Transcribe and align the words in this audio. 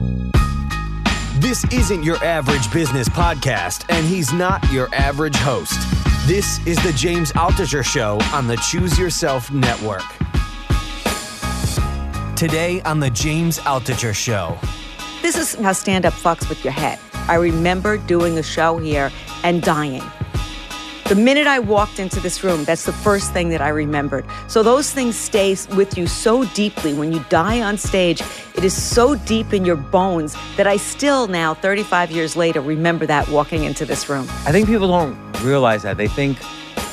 This 0.00 1.64
isn't 1.72 2.04
your 2.04 2.22
average 2.24 2.72
business 2.72 3.08
podcast, 3.08 3.84
and 3.88 4.06
he's 4.06 4.32
not 4.32 4.70
your 4.70 4.92
average 4.94 5.34
host. 5.36 5.76
This 6.26 6.64
is 6.66 6.76
the 6.84 6.92
James 6.92 7.32
Altucher 7.32 7.84
Show 7.84 8.18
on 8.32 8.46
the 8.46 8.56
Choose 8.58 8.96
Yourself 8.96 9.50
Network. 9.50 10.04
Today 12.36 12.80
on 12.82 13.00
the 13.00 13.10
James 13.10 13.58
Altucher 13.60 14.14
Show. 14.14 14.56
This 15.20 15.36
is 15.36 15.54
how 15.54 15.72
stand 15.72 16.06
up 16.06 16.14
fucks 16.14 16.48
with 16.48 16.62
your 16.62 16.72
head. 16.72 17.00
I 17.28 17.34
remember 17.34 17.98
doing 17.98 18.38
a 18.38 18.42
show 18.42 18.78
here 18.78 19.10
and 19.42 19.62
dying. 19.62 20.02
The 21.08 21.14
minute 21.14 21.46
I 21.46 21.58
walked 21.58 22.00
into 22.00 22.20
this 22.20 22.44
room, 22.44 22.64
that's 22.64 22.84
the 22.84 22.92
first 22.92 23.32
thing 23.32 23.48
that 23.48 23.62
I 23.62 23.68
remembered. 23.68 24.26
So 24.46 24.62
those 24.62 24.90
things 24.90 25.16
stay 25.16 25.56
with 25.74 25.96
you 25.96 26.06
so 26.06 26.44
deeply. 26.52 26.92
When 26.92 27.14
you 27.14 27.24
die 27.30 27.62
on 27.62 27.78
stage, 27.78 28.20
it 28.54 28.62
is 28.62 28.74
so 28.74 29.14
deep 29.14 29.54
in 29.54 29.64
your 29.64 29.76
bones 29.76 30.36
that 30.58 30.66
I 30.66 30.76
still 30.76 31.26
now, 31.26 31.54
35 31.54 32.10
years 32.10 32.36
later, 32.36 32.60
remember 32.60 33.06
that 33.06 33.26
walking 33.30 33.64
into 33.64 33.86
this 33.86 34.10
room. 34.10 34.26
I 34.44 34.52
think 34.52 34.66
people 34.66 34.88
don't 34.88 35.16
realize 35.42 35.82
that. 35.84 35.96
They 35.96 36.08
think, 36.08 36.36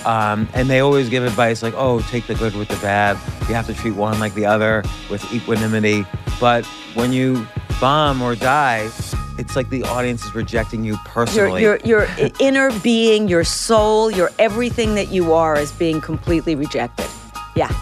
um, 0.05 0.47
and 0.53 0.69
they 0.69 0.79
always 0.79 1.09
give 1.09 1.23
advice 1.23 1.63
like, 1.63 1.73
oh, 1.75 1.99
take 2.09 2.27
the 2.27 2.35
good 2.35 2.55
with 2.55 2.67
the 2.67 2.77
bad. 2.77 3.17
You 3.47 3.55
have 3.55 3.65
to 3.67 3.73
treat 3.73 3.95
one 3.95 4.19
like 4.19 4.33
the 4.35 4.45
other 4.45 4.83
with 5.09 5.23
equanimity. 5.33 6.05
But 6.39 6.65
when 6.93 7.11
you 7.11 7.47
bomb 7.79 8.21
or 8.21 8.35
die, 8.35 8.89
it's 9.37 9.55
like 9.55 9.69
the 9.69 9.83
audience 9.83 10.23
is 10.23 10.35
rejecting 10.35 10.83
you 10.83 10.97
personally. 11.05 11.61
Your, 11.61 11.77
your, 11.83 12.07
your 12.17 12.29
inner 12.39 12.71
being, 12.79 13.27
your 13.27 13.43
soul, 13.43 14.11
your 14.11 14.29
everything 14.39 14.95
that 14.95 15.09
you 15.09 15.33
are 15.33 15.57
is 15.57 15.71
being 15.71 15.99
completely 16.01 16.55
rejected. 16.55 17.07
Yeah. 17.55 17.75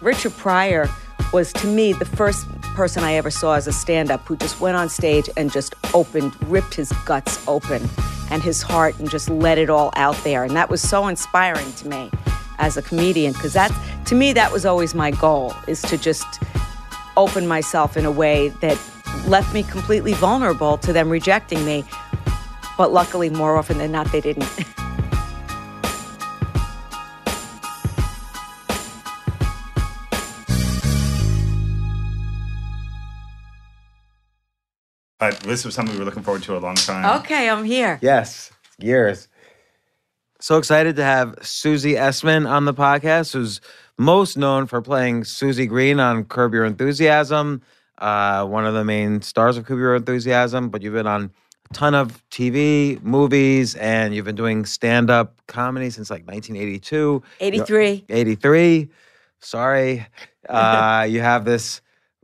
Richard 0.00 0.32
Pryor 0.36 0.88
was, 1.32 1.52
to 1.54 1.66
me, 1.66 1.92
the 1.92 2.04
first 2.04 2.46
person 2.76 3.02
I 3.02 3.14
ever 3.14 3.30
saw 3.30 3.54
as 3.54 3.66
a 3.66 3.72
stand 3.72 4.10
up 4.10 4.28
who 4.28 4.36
just 4.36 4.60
went 4.60 4.76
on 4.76 4.90
stage 4.90 5.30
and 5.38 5.50
just 5.50 5.74
opened, 5.94 6.36
ripped 6.46 6.74
his 6.74 6.92
guts 7.06 7.42
open 7.48 7.88
and 8.30 8.42
his 8.42 8.60
heart 8.60 8.98
and 8.98 9.08
just 9.08 9.30
let 9.30 9.56
it 9.56 9.70
all 9.70 9.90
out 9.96 10.16
there. 10.24 10.44
And 10.44 10.54
that 10.54 10.68
was 10.68 10.82
so 10.82 11.08
inspiring 11.08 11.72
to 11.72 11.88
me 11.88 12.10
as 12.58 12.76
a 12.76 12.82
comedian 12.82 13.32
because 13.32 13.54
that, 13.54 13.72
to 14.04 14.14
me, 14.14 14.34
that 14.34 14.52
was 14.52 14.66
always 14.66 14.94
my 14.94 15.10
goal 15.10 15.54
is 15.66 15.80
to 15.82 15.96
just 15.96 16.26
open 17.16 17.48
myself 17.48 17.96
in 17.96 18.04
a 18.04 18.10
way 18.10 18.50
that 18.60 18.78
left 19.26 19.54
me 19.54 19.62
completely 19.62 20.12
vulnerable 20.12 20.76
to 20.78 20.92
them 20.92 21.08
rejecting 21.08 21.64
me. 21.64 21.82
But 22.76 22.92
luckily, 22.92 23.30
more 23.30 23.56
often 23.56 23.78
than 23.78 23.90
not, 23.90 24.12
they 24.12 24.20
didn't. 24.20 24.44
But 35.18 35.40
this 35.40 35.64
was 35.64 35.74
something 35.74 35.94
we 35.94 35.98
were 35.98 36.04
looking 36.04 36.22
forward 36.22 36.42
to 36.44 36.56
a 36.56 36.60
long 36.60 36.74
time. 36.74 37.20
okay, 37.20 37.48
I'm 37.48 37.64
here. 37.64 37.98
Yes, 38.02 38.50
years. 38.78 39.28
So 40.40 40.58
excited 40.58 40.96
to 40.96 41.04
have 41.04 41.34
Susie 41.40 41.94
Essman 41.94 42.48
on 42.48 42.66
the 42.66 42.74
podcast, 42.74 43.32
who's 43.32 43.60
most 43.98 44.36
known 44.36 44.66
for 44.66 44.82
playing 44.82 45.24
Susie 45.24 45.66
Green 45.66 45.98
on 45.98 46.24
Curb 46.24 46.52
Your 46.52 46.66
Enthusiasm, 46.66 47.62
uh, 47.98 48.44
one 48.44 48.66
of 48.66 48.74
the 48.74 48.84
main 48.84 49.22
stars 49.22 49.56
of 49.56 49.64
Curb 49.64 49.78
Your 49.78 49.94
Enthusiasm. 49.96 50.68
But 50.68 50.82
you've 50.82 50.92
been 50.92 51.06
on 51.06 51.30
a 51.70 51.74
ton 51.74 51.94
of 51.94 52.22
TV, 52.30 53.02
movies, 53.02 53.74
and 53.76 54.14
you've 54.14 54.26
been 54.26 54.36
doing 54.36 54.66
stand 54.66 55.08
up 55.08 55.40
comedy 55.46 55.88
since 55.88 56.10
like 56.10 56.26
1982. 56.26 57.22
83. 57.40 58.04
83. 58.08 58.90
Sorry. 59.40 60.06
Uh, 60.48 61.04
you 61.10 61.20
have 61.20 61.44
this 61.44 61.80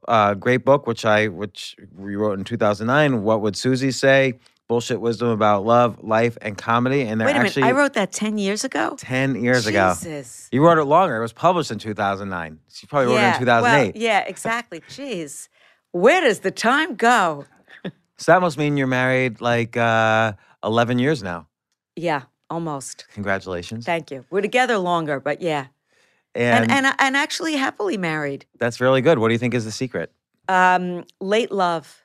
uh, 0.09 0.35
great 0.35 0.65
book, 0.65 0.87
which 0.87 1.05
I 1.05 1.29
which 1.29 1.77
we 1.97 2.17
wrote 2.17 2.39
in 2.39 2.45
2009. 2.45 3.23
What 3.23 3.41
would 3.41 3.57
Susie 3.57 3.91
say? 3.91 4.35
Bullshit 4.69 5.01
wisdom 5.01 5.29
about 5.29 5.67
love, 5.67 6.03
life, 6.03 6.39
and 6.41 6.57
comedy. 6.57 7.03
And 7.03 7.21
they're 7.21 7.27
Wait 7.27 7.33
a 7.33 7.39
minute, 7.41 7.49
actually 7.49 7.65
I 7.65 7.73
wrote 7.73 7.93
that 7.95 8.11
10 8.11 8.39
years 8.39 8.65
ago? 8.65 8.95
10 8.97 9.43
years 9.43 9.67
ago. 9.67 9.93
Jesus. 9.95 10.49
You 10.51 10.65
wrote 10.65 10.79
it 10.79 10.85
longer. 10.85 11.17
It 11.17 11.21
was 11.21 11.33
published 11.33 11.71
in 11.71 11.79
2009. 11.79 12.59
She 12.73 12.87
probably 12.87 13.13
wrote 13.13 13.21
it 13.21 13.35
in 13.35 13.39
2008. 13.41 13.95
Well, 13.95 14.03
yeah, 14.03 14.21
exactly. 14.21 14.81
Jeez. 14.89 15.49
Where 15.91 16.23
does 16.23 16.41
the 16.41 16.51
time 16.51 16.95
go? 16.95 17.47
So 18.19 18.31
that 18.31 18.41
must 18.41 18.57
mean 18.57 18.77
you're 18.77 18.87
married 18.87 19.41
like 19.41 19.77
uh, 19.77 20.35
11 20.63 21.01
years 21.01 21.25
now. 21.25 21.49
Yeah, 21.97 22.23
almost. 22.49 23.07
Congratulations. 23.15 23.85
Thank 23.85 24.13
you. 24.13 24.25
We're 24.31 24.43
together 24.43 24.79
longer, 24.79 25.19
but 25.19 25.43
yeah. 25.43 25.67
And 26.35 26.71
And, 26.71 26.87
and, 26.87 26.97
and 26.99 27.17
actually 27.17 27.55
happily 27.57 27.97
married. 27.99 28.47
that's 28.59 28.81
really 28.81 29.01
good. 29.03 29.19
What 29.19 29.29
do 29.29 29.35
you 29.35 29.39
think 29.39 29.55
is 29.55 29.65
the 29.65 29.73
secret? 29.73 30.13
Um, 30.49 31.05
late 31.21 31.53
love. 31.53 32.05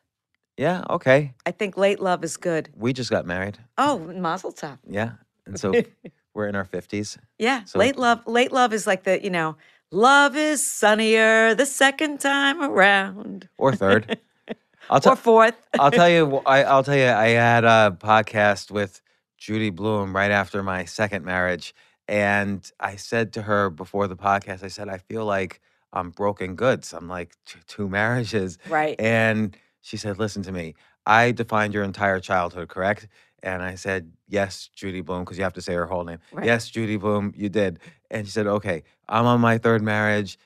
Yeah, 0.57 0.83
okay. 0.89 1.33
I 1.45 1.51
think 1.51 1.77
late 1.77 1.99
love 1.99 2.23
is 2.23 2.35
good. 2.37 2.69
We 2.75 2.91
just 2.93 3.09
got 3.09 3.25
married. 3.25 3.57
Oh, 3.77 3.99
mazel 3.99 4.51
tov. 4.51 4.79
Yeah. 4.89 5.11
And 5.45 5.59
so 5.59 5.71
we're 6.33 6.47
in 6.47 6.55
our 6.55 6.65
50s. 6.65 7.17
Yeah, 7.37 7.63
So- 7.65 7.79
late 7.79 7.95
love. 7.97 8.25
Late 8.27 8.51
love 8.51 8.73
is 8.73 8.85
like 8.87 9.03
the 9.03 9.23
you 9.23 9.29
know, 9.29 9.55
love 9.91 10.35
is 10.35 10.65
sunnier 10.69 11.53
the 11.55 11.65
second 11.65 12.19
time 12.19 12.61
around, 12.61 13.47
Or 13.57 13.73
third. 13.75 14.19
I'll 14.89 15.01
or 15.05 15.15
fourth. 15.15 15.55
I'll 15.79 15.91
tell 15.91 16.09
you 16.09 16.41
I, 16.45 16.63
I'll 16.63 16.83
tell 16.83 16.95
you 16.95 17.05
I 17.07 17.29
had 17.29 17.63
a 17.65 17.95
podcast 17.99 18.71
with 18.71 19.01
Judy 19.37 19.69
Blume 19.69 20.15
right 20.15 20.31
after 20.31 20.63
my 20.63 20.85
second 20.85 21.23
marriage 21.25 21.75
and 22.07 22.69
I 22.79 22.95
said 22.95 23.33
to 23.33 23.41
her 23.43 23.69
before 23.69 24.07
the 24.07 24.15
podcast 24.15 24.63
I 24.63 24.67
said 24.69 24.89
I 24.89 24.97
feel 24.97 25.25
like 25.25 25.59
I'm 25.93 26.09
broken 26.11 26.55
goods. 26.55 26.93
I'm 26.93 27.07
like 27.07 27.33
t- 27.45 27.59
two 27.67 27.87
marriages. 27.87 28.57
right. 28.69 28.95
And 28.99 29.55
she 29.81 29.97
said, 29.97 30.19
Listen 30.19 30.43
to 30.43 30.51
me. 30.51 30.75
I 31.05 31.31
defined 31.31 31.73
your 31.73 31.83
entire 31.83 32.19
childhood, 32.19 32.67
correct? 32.67 33.07
And 33.41 33.63
I 33.63 33.75
said, 33.75 34.11
Yes, 34.27 34.69
Judy 34.75 35.01
Blume, 35.01 35.23
because 35.23 35.37
you 35.37 35.43
have 35.43 35.53
to 35.53 35.61
say 35.61 35.73
her 35.73 35.85
whole 35.85 36.03
name. 36.03 36.19
Right. 36.31 36.45
Yes, 36.45 36.69
Judy 36.69 36.97
Blume, 36.97 37.33
you 37.37 37.47
did. 37.49 37.79
And 38.11 38.25
she 38.27 38.31
said, 38.31 38.47
Okay, 38.47 38.83
I'm 39.07 39.25
on 39.25 39.39
my 39.39 39.57
third 39.57 39.81
marriage 39.81 40.37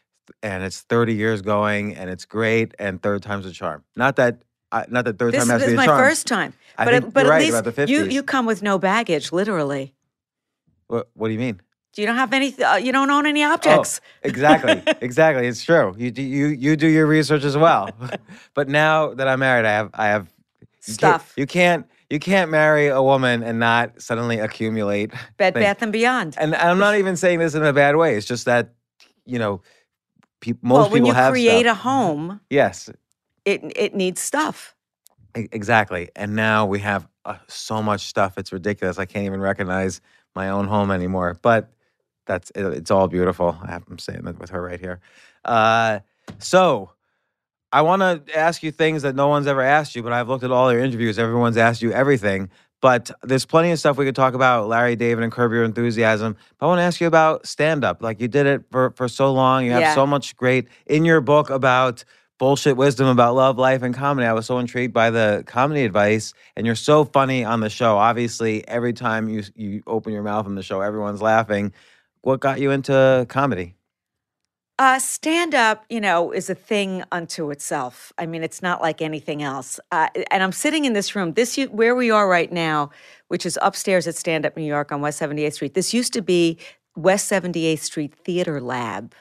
and 0.44 0.64
it's 0.64 0.82
30 0.82 1.16
years 1.16 1.42
going 1.42 1.96
and 1.96 2.10
it's 2.10 2.26
great 2.26 2.74
and 2.80 3.02
third 3.02 3.24
time's 3.24 3.46
a 3.48 3.52
charm. 3.52 3.84
Not 3.96 4.16
that 4.18 4.44
I, 4.72 4.86
not 4.88 5.04
that 5.06 5.18
third 5.20 5.34
This, 5.34 5.40
time 5.44 5.50
has 5.50 5.62
this 5.62 5.70
to 5.70 5.74
is 5.74 5.74
be 5.74 5.74
a 5.74 5.78
my 5.78 5.86
charm. 5.88 6.00
first 6.00 6.28
time. 6.28 6.54
I 6.78 6.86
but 6.86 7.14
but 7.14 7.24
you're 7.26 7.34
at 7.34 7.36
right 7.36 7.42
least 7.46 7.58
about 7.60 7.76
the 7.76 7.82
50s. 7.82 7.90
you 7.90 8.06
you 8.06 8.24
come 8.24 8.46
with 8.46 8.62
no 8.62 8.78
baggage, 8.78 9.32
literally. 9.32 9.94
What, 10.91 11.09
what 11.13 11.28
do 11.28 11.34
you 11.34 11.40
mean? 11.40 11.62
You 11.97 12.06
don't 12.06 12.16
have 12.16 12.31
any. 12.34 12.56
Uh, 12.62 12.75
you 12.78 12.91
don't 12.94 13.09
own 13.09 13.25
any 13.25 13.44
objects. 13.44 14.00
Oh, 14.03 14.28
exactly, 14.29 14.81
exactly. 15.02 15.47
It's 15.47 15.63
true. 15.63 15.94
You 15.97 16.09
do 16.12 16.22
you 16.22 16.47
you 16.47 16.75
do 16.78 16.88
your 16.88 17.06
research 17.06 17.44
as 17.44 17.57
well. 17.57 17.90
but 18.53 18.69
now 18.69 19.13
that 19.16 19.28
I'm 19.28 19.40
married, 19.40 19.66
I 19.66 19.72
have 19.72 19.90
I 19.94 20.07
have 20.07 20.28
you 20.62 20.68
can't- 20.85 20.96
Stuff. 20.96 21.34
You 21.35 21.46
can't 21.47 21.85
you 22.09 22.19
can't 22.19 22.50
marry 22.50 22.88
a 22.88 23.02
woman 23.02 23.44
and 23.44 23.59
not 23.59 24.02
suddenly 24.02 24.40
accumulate 24.40 25.12
Bed 25.38 25.53
things. 25.53 25.63
Bath 25.66 25.81
and 25.81 25.91
Beyond. 25.91 26.35
And 26.38 26.56
I'm 26.56 26.78
not 26.79 26.96
even 26.96 27.16
saying 27.18 27.40
this 27.40 27.56
in 27.56 27.63
a 27.63 27.73
bad 27.73 27.96
way. 27.97 28.16
It's 28.16 28.25
just 28.28 28.46
that 28.46 28.73
you 29.25 29.38
know, 29.40 29.62
peop 30.40 30.58
most 30.63 30.75
well, 30.78 30.90
when 30.91 31.03
people 31.03 31.22
you 31.23 31.29
create 31.31 31.66
stuff. 31.66 31.78
a 31.78 31.81
home, 31.81 32.40
yes, 32.50 32.90
it 33.44 33.62
it 33.75 33.96
needs 33.96 34.22
stuff. 34.22 34.76
e- 35.37 35.47
exactly. 35.52 36.09
And 36.16 36.35
now 36.37 36.66
we 36.66 36.79
have 36.79 37.05
uh, 37.26 37.35
so 37.49 37.84
much 37.84 38.08
stuff. 38.08 38.37
It's 38.37 38.52
ridiculous. 38.53 38.97
I 38.97 39.05
can't 39.05 39.26
even 39.26 39.41
recognize 39.41 39.99
my 40.36 40.50
own 40.50 40.68
home 40.68 40.92
anymore. 40.92 41.38
But 41.42 41.72
that's 42.26 42.52
it, 42.52 42.64
it's 42.66 42.92
all 42.92 43.08
beautiful. 43.08 43.58
I 43.64 43.72
have, 43.72 43.84
I'm 43.90 44.00
saying 44.00 44.24
that 44.24 44.40
with 44.40 44.52
her 44.52 44.62
right 44.62 44.80
here. 44.80 45.00
Uh, 45.44 46.00
so 46.40 46.92
I 47.72 47.82
want 47.82 48.02
to 48.02 48.38
ask 48.38 48.64
you 48.64 48.72
things 48.72 49.02
that 49.04 49.16
no 49.16 49.28
one's 49.28 49.48
ever 49.48 49.62
asked 49.62 49.96
you, 49.96 50.04
but 50.04 50.14
I've 50.14 50.28
looked 50.28 50.44
at 50.44 50.52
all 50.52 50.72
your 50.72 50.82
interviews. 50.84 51.18
Everyone's 51.18 51.58
asked 51.58 51.82
you 51.82 51.92
everything. 51.94 52.50
But 52.82 53.12
there's 53.22 53.46
plenty 53.46 53.70
of 53.72 53.78
stuff 53.78 53.98
we 53.98 54.06
could 54.06 54.16
talk 54.16 54.34
about, 54.34 54.68
Larry 54.68 54.96
David 54.96 55.24
and 55.24 55.32
Curb 55.32 55.52
Your 55.52 55.64
Enthusiasm. 55.64 56.36
But 56.58 56.66
I 56.66 56.70
want 56.70 56.80
to 56.80 56.84
ask 56.84 57.00
you 57.00 57.06
about 57.06 57.46
stand 57.46 57.84
up. 57.86 58.02
Like 58.02 58.20
you 58.20 58.28
did 58.28 58.48
it 58.48 58.64
for, 58.72 58.90
for 58.92 59.08
so 59.08 59.32
long. 59.32 59.66
You 59.66 59.72
have 59.74 59.82
Yeah. 59.82 59.94
so 59.94 60.08
much 60.08 60.36
great 60.36 60.68
in 60.88 61.06
your 61.06 61.22
book 61.22 61.52
about 61.52 62.04
bullshit 62.41 62.76
wisdom 62.76 63.05
about 63.05 63.35
love, 63.35 63.59
life, 63.59 63.84
and 63.84 63.93
comedy. 63.93 64.26
I 64.26 64.34
was 64.34 64.47
so 64.47 64.58
intrigued 64.58 64.96
by 64.96 65.11
the 65.11 65.43
comedy 65.46 65.85
advice, 65.85 66.34
and 66.58 66.66
you're 66.66 66.73
so 66.73 67.05
funny 67.05 67.46
on 67.46 67.59
the 67.59 67.70
show. 67.70 67.97
Obviously, 67.97 68.67
every 68.67 68.93
time 68.93 69.29
you 69.29 69.43
you 69.53 69.84
open 69.85 70.11
your 70.11 70.23
mouth 70.23 70.47
on 70.47 70.55
the 70.55 70.64
show, 70.64 70.82
everyone's 70.82 71.22
laughing. 71.22 71.72
What 72.23 72.40
got 72.40 72.59
you 72.59 72.72
into 72.72 73.28
comedy? 73.29 73.76
Uh, 74.79 74.97
stand 74.97 75.53
up, 75.53 75.85
you 75.88 76.02
know, 76.02 76.32
is 76.32 76.49
a 76.49 76.55
thing 76.55 77.03
unto 77.11 77.52
itself. 77.52 78.11
I 78.17 78.26
mean, 78.26 78.41
it's 78.44 78.64
not 78.64 78.82
like 78.82 79.03
anything 79.03 79.44
else. 79.44 79.79
Uh, 79.91 80.08
and 80.32 80.41
I'm 80.41 80.52
sitting 80.52 80.85
in 80.85 80.94
this 80.94 81.16
room, 81.16 81.34
this 81.34 81.58
where 81.70 81.94
we 81.94 82.09
are 82.09 82.28
right 82.28 82.52
now, 82.52 82.90
which 83.28 83.46
is 83.46 83.59
upstairs 83.61 84.08
at 84.08 84.16
Stand 84.16 84.47
Up 84.47 84.58
New 84.58 84.64
York 84.64 84.91
on 84.91 84.99
West 84.99 85.22
78th 85.22 85.53
Street. 85.53 85.76
This 85.76 85.94
used 85.94 86.14
to 86.14 86.23
be 86.23 86.58
West 86.96 87.32
78th 87.32 87.82
Street 87.82 88.16
Theater 88.16 88.59
Lab. 88.59 89.14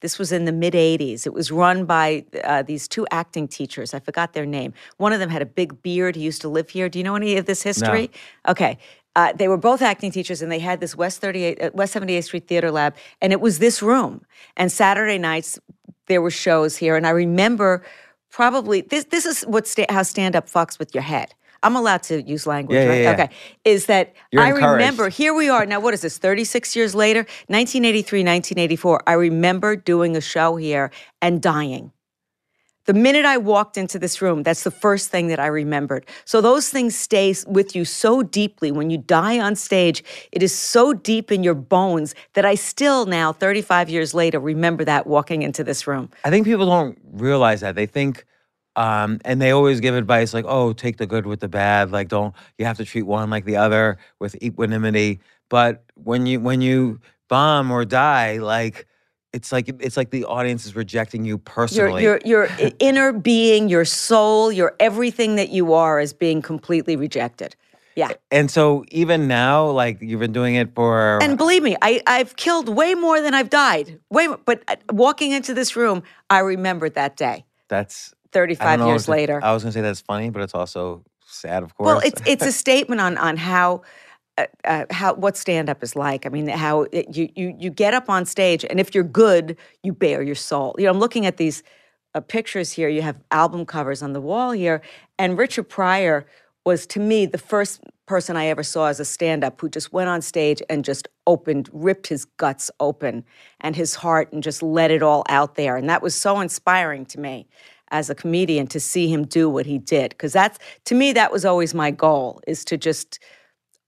This 0.00 0.18
was 0.18 0.32
in 0.32 0.44
the 0.44 0.52
mid 0.52 0.74
80s. 0.74 1.26
It 1.26 1.32
was 1.32 1.50
run 1.50 1.84
by 1.84 2.24
uh, 2.44 2.62
these 2.62 2.88
two 2.88 3.06
acting 3.10 3.48
teachers. 3.48 3.94
I 3.94 4.00
forgot 4.00 4.32
their 4.32 4.46
name. 4.46 4.72
One 4.96 5.12
of 5.12 5.20
them 5.20 5.28
had 5.30 5.42
a 5.42 5.46
big 5.46 5.82
beard. 5.82 6.16
He 6.16 6.22
used 6.22 6.40
to 6.42 6.48
live 6.48 6.70
here. 6.70 6.88
Do 6.88 6.98
you 6.98 7.04
know 7.04 7.16
any 7.16 7.36
of 7.36 7.46
this 7.46 7.62
history? 7.62 8.10
No. 8.46 8.52
Okay. 8.52 8.78
Uh, 9.16 9.32
they 9.32 9.48
were 9.48 9.56
both 9.56 9.82
acting 9.82 10.10
teachers, 10.10 10.40
and 10.40 10.52
they 10.52 10.60
had 10.60 10.80
this 10.80 10.96
West 10.96 11.20
38, 11.20 11.60
uh, 11.62 11.70
West 11.74 11.94
78th 11.94 12.24
Street 12.24 12.46
Theater 12.46 12.70
Lab, 12.70 12.94
and 13.20 13.32
it 13.32 13.40
was 13.40 13.58
this 13.58 13.82
room. 13.82 14.24
And 14.56 14.70
Saturday 14.70 15.18
nights 15.18 15.58
there 16.06 16.22
were 16.22 16.30
shows 16.30 16.76
here, 16.76 16.96
and 16.96 17.06
I 17.06 17.10
remember 17.10 17.82
probably 18.30 18.82
this. 18.82 19.04
This 19.04 19.26
is 19.26 19.42
what 19.42 19.66
sta- 19.66 19.86
how 19.90 20.02
stand 20.02 20.36
up 20.36 20.48
fucks 20.48 20.78
with 20.78 20.94
your 20.94 21.02
head. 21.02 21.34
I'm 21.62 21.76
allowed 21.76 22.02
to 22.04 22.22
use 22.22 22.46
language, 22.46 22.76
yeah, 22.76 22.86
right? 22.86 22.94
Yeah, 22.96 23.02
yeah. 23.02 23.24
Okay. 23.24 23.30
Is 23.64 23.86
that 23.86 24.14
You're 24.32 24.42
I 24.42 24.48
encouraged. 24.48 24.72
remember, 24.72 25.08
here 25.08 25.34
we 25.34 25.48
are. 25.48 25.66
Now, 25.66 25.80
what 25.80 25.94
is 25.94 26.00
this, 26.00 26.18
36 26.18 26.74
years 26.74 26.94
later? 26.94 27.20
1983, 27.48 28.20
1984. 28.20 29.02
I 29.06 29.12
remember 29.12 29.76
doing 29.76 30.16
a 30.16 30.20
show 30.20 30.56
here 30.56 30.90
and 31.20 31.42
dying. 31.42 31.92
The 32.86 32.94
minute 32.94 33.26
I 33.26 33.36
walked 33.36 33.76
into 33.76 33.98
this 33.98 34.22
room, 34.22 34.42
that's 34.42 34.64
the 34.64 34.70
first 34.70 35.10
thing 35.10 35.28
that 35.28 35.38
I 35.38 35.46
remembered. 35.46 36.06
So 36.24 36.40
those 36.40 36.70
things 36.70 36.96
stay 36.96 37.34
with 37.46 37.76
you 37.76 37.84
so 37.84 38.22
deeply. 38.22 38.72
When 38.72 38.88
you 38.88 38.96
die 38.98 39.38
on 39.38 39.54
stage, 39.54 40.02
it 40.32 40.42
is 40.42 40.52
so 40.52 40.94
deep 40.94 41.30
in 41.30 41.44
your 41.44 41.54
bones 41.54 42.14
that 42.32 42.46
I 42.46 42.54
still 42.54 43.04
now, 43.04 43.32
35 43.32 43.90
years 43.90 44.14
later, 44.14 44.40
remember 44.40 44.84
that 44.86 45.06
walking 45.06 45.42
into 45.42 45.62
this 45.62 45.86
room. 45.86 46.08
I 46.24 46.30
think 46.30 46.46
people 46.46 46.66
don't 46.66 46.98
realize 47.12 47.60
that. 47.60 47.74
They 47.74 47.86
think, 47.86 48.24
um, 48.80 49.20
and 49.26 49.42
they 49.42 49.50
always 49.50 49.78
give 49.80 49.94
advice 49.94 50.32
like, 50.32 50.46
"Oh, 50.48 50.72
take 50.72 50.96
the 50.96 51.06
good 51.06 51.26
with 51.26 51.40
the 51.40 51.48
bad. 51.48 51.92
Like, 51.92 52.08
don't 52.08 52.34
you 52.56 52.64
have 52.64 52.78
to 52.78 52.84
treat 52.86 53.02
one 53.02 53.28
like 53.28 53.44
the 53.44 53.56
other 53.56 53.98
with 54.18 54.42
equanimity." 54.42 55.20
But 55.50 55.84
when 55.96 56.24
you 56.24 56.40
when 56.40 56.62
you 56.62 56.98
bomb 57.28 57.70
or 57.70 57.84
die, 57.84 58.38
like 58.38 58.86
it's 59.34 59.52
like 59.52 59.68
it's 59.68 59.98
like 59.98 60.10
the 60.10 60.24
audience 60.24 60.64
is 60.64 60.74
rejecting 60.74 61.26
you 61.26 61.36
personally. 61.36 62.02
Your 62.02 62.20
your, 62.24 62.48
your 62.58 62.70
inner 62.78 63.12
being, 63.12 63.68
your 63.68 63.84
soul, 63.84 64.50
your 64.50 64.74
everything 64.80 65.36
that 65.36 65.50
you 65.50 65.74
are 65.74 66.00
is 66.00 66.14
being 66.14 66.40
completely 66.40 66.96
rejected. 66.96 67.56
Yeah. 67.96 68.12
And 68.30 68.50
so 68.50 68.86
even 68.88 69.28
now, 69.28 69.68
like 69.68 70.00
you've 70.00 70.20
been 70.20 70.32
doing 70.32 70.54
it 70.54 70.74
for 70.74 71.18
And 71.20 71.36
believe 71.36 71.62
me, 71.62 71.76
I, 71.82 72.00
I've 72.06 72.34
killed 72.36 72.70
way 72.70 72.94
more 72.94 73.20
than 73.20 73.34
I've 73.34 73.50
died. 73.50 74.00
Way 74.08 74.28
more, 74.28 74.40
but 74.46 74.62
uh, 74.68 74.76
walking 74.90 75.32
into 75.32 75.52
this 75.52 75.76
room, 75.76 76.02
I 76.30 76.38
remembered 76.38 76.94
that 76.94 77.18
day. 77.18 77.44
that's 77.68 78.14
35 78.32 78.80
know 78.80 78.88
years 78.88 79.08
later. 79.08 79.40
I 79.42 79.52
was 79.52 79.62
gonna 79.62 79.72
say 79.72 79.80
that's 79.80 80.00
funny, 80.00 80.30
but 80.30 80.42
it's 80.42 80.54
also 80.54 81.04
sad, 81.26 81.62
of 81.62 81.74
course. 81.74 81.86
Well, 81.86 82.00
it's 82.00 82.22
it's 82.26 82.44
a 82.44 82.52
statement 82.52 83.00
on 83.00 83.18
on 83.18 83.36
how 83.36 83.82
uh, 84.38 84.46
uh, 84.64 84.84
how 84.90 85.14
what 85.14 85.36
stand 85.36 85.68
up 85.68 85.82
is 85.82 85.96
like. 85.96 86.26
I 86.26 86.28
mean, 86.28 86.48
how 86.48 86.82
it, 86.92 87.16
you 87.16 87.28
you 87.34 87.56
you 87.58 87.70
get 87.70 87.94
up 87.94 88.08
on 88.08 88.26
stage, 88.26 88.64
and 88.64 88.80
if 88.80 88.94
you're 88.94 89.04
good, 89.04 89.56
you 89.82 89.92
bare 89.92 90.22
your 90.22 90.34
soul. 90.34 90.74
You 90.78 90.84
know, 90.84 90.90
I'm 90.90 90.98
looking 90.98 91.26
at 91.26 91.36
these 91.36 91.62
uh, 92.14 92.20
pictures 92.20 92.72
here. 92.72 92.88
You 92.88 93.02
have 93.02 93.18
album 93.30 93.66
covers 93.66 94.02
on 94.02 94.12
the 94.12 94.20
wall 94.20 94.52
here, 94.52 94.82
and 95.18 95.38
Richard 95.38 95.68
Pryor 95.68 96.26
was 96.64 96.86
to 96.86 97.00
me 97.00 97.26
the 97.26 97.38
first 97.38 97.80
person 98.06 98.36
I 98.36 98.46
ever 98.46 98.62
saw 98.62 98.86
as 98.86 99.00
a 99.00 99.04
stand 99.04 99.44
up 99.44 99.60
who 99.60 99.68
just 99.68 99.92
went 99.92 100.08
on 100.08 100.20
stage 100.20 100.62
and 100.68 100.84
just 100.84 101.08
opened, 101.26 101.70
ripped 101.72 102.08
his 102.08 102.24
guts 102.24 102.70
open 102.80 103.24
and 103.60 103.76
his 103.76 103.94
heart 103.94 104.32
and 104.32 104.42
just 104.42 104.62
let 104.62 104.90
it 104.90 105.02
all 105.02 105.24
out 105.28 105.54
there. 105.54 105.76
And 105.76 105.88
that 105.88 106.02
was 106.02 106.14
so 106.14 106.40
inspiring 106.40 107.06
to 107.06 107.20
me 107.20 107.46
as 107.90 108.10
a 108.10 108.14
comedian 108.14 108.66
to 108.68 108.80
see 108.80 109.08
him 109.08 109.24
do 109.26 109.48
what 109.48 109.66
he 109.66 109.78
did 109.78 110.10
because 110.10 110.32
that's 110.32 110.58
to 110.84 110.94
me 110.94 111.12
that 111.12 111.32
was 111.32 111.44
always 111.44 111.74
my 111.74 111.90
goal 111.90 112.40
is 112.46 112.64
to 112.64 112.76
just 112.76 113.18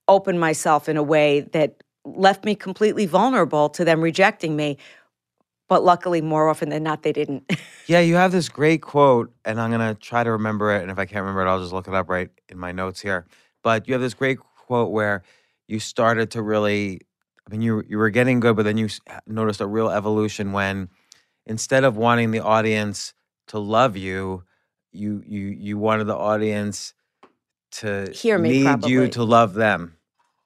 open 0.09 0.39
myself 0.39 0.89
in 0.89 0.97
a 0.97 1.03
way 1.03 1.41
that 1.41 1.83
left 2.05 2.45
me 2.45 2.55
completely 2.55 3.07
vulnerable 3.07 3.69
to 3.69 3.85
them 3.85 4.01
rejecting 4.01 4.57
me 4.57 4.77
but 5.69 5.85
luckily 5.85 6.21
more 6.21 6.49
often 6.49 6.69
than 6.69 6.83
not 6.83 7.03
they 7.03 7.13
didn't 7.13 7.51
Yeah, 7.89 8.01
you 8.01 8.15
have 8.15 8.31
this 8.31 8.49
great 8.49 8.81
quote, 8.81 9.33
and 9.45 9.61
I'm 9.61 9.71
gonna 9.71 9.95
try 9.95 10.23
to 10.23 10.31
remember 10.31 10.75
it. 10.75 10.83
And 10.83 10.91
if 10.91 10.99
I 10.99 11.05
can't 11.05 11.23
remember 11.23 11.43
it, 11.43 11.49
I'll 11.49 11.61
just 11.61 11.73
look 11.73 11.89
it 11.89 11.95
up 11.95 12.09
right 12.09 12.31
in 12.49 12.59
my 12.59 12.71
notes 12.71 13.01
here. 13.01 13.27
But 13.63 13.89
you 13.89 13.95
have 13.95 14.01
this 14.01 14.15
great 14.15 14.39
quote 14.39 14.93
where 14.93 15.23
you 15.67 15.81
started 15.81 16.31
to 16.33 16.43
really, 16.43 17.01
I 17.47 17.51
mean, 17.51 17.61
you 17.61 17.83
you 17.89 17.99
were 17.99 18.11
getting 18.11 18.41
good, 18.41 18.55
but 18.55 18.63
then 18.63 18.79
you 18.79 18.89
noticed 19.27 19.61
a 19.61 19.67
real 19.67 19.91
evolution 19.91 20.53
when 20.53 20.89
instead 21.45 21.83
of 21.83 21.97
wanting 21.97 22.31
the 22.31 22.41
audience 22.41 23.15
to 23.49 23.59
love 23.59 23.97
you, 23.97 24.45
you 24.93 25.23
you 25.27 25.47
you 25.49 25.79
wanted 25.79 26.05
the 26.05 26.17
audience 26.17 26.95
to 27.73 28.11
Hear 28.13 28.39
me, 28.39 28.51
need 28.51 28.87
you 28.87 29.09
to 29.09 29.25
love 29.25 29.55
them, 29.55 29.97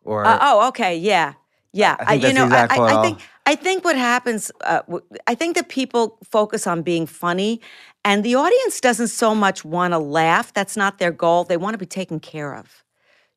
or 0.04 0.24
Uh, 0.24 0.38
oh, 0.40 0.68
okay, 0.68 0.96
yeah, 0.96 1.34
yeah. 1.72 1.96
I 1.98 2.18
think 2.18 2.38
you 2.38 2.46
know, 2.48 2.54
I, 2.54 2.66
I, 2.70 2.98
I 2.98 3.02
think 3.02 3.20
I 3.46 3.54
think 3.54 3.84
what 3.84 3.96
happens. 3.96 4.50
Uh, 4.62 4.82
I 5.26 5.34
think 5.34 5.56
that 5.56 5.68
people 5.68 6.18
focus 6.24 6.66
on 6.66 6.82
being 6.82 7.06
funny, 7.06 7.60
and 8.04 8.24
the 8.24 8.34
audience 8.34 8.80
doesn't 8.80 9.08
so 9.08 9.34
much 9.34 9.64
want 9.64 9.92
to 9.92 9.98
laugh. 9.98 10.52
That's 10.52 10.76
not 10.76 10.98
their 10.98 11.12
goal. 11.12 11.44
They 11.44 11.56
want 11.56 11.74
to 11.74 11.78
be 11.78 11.86
taken 11.86 12.20
care 12.20 12.54
of. 12.54 12.84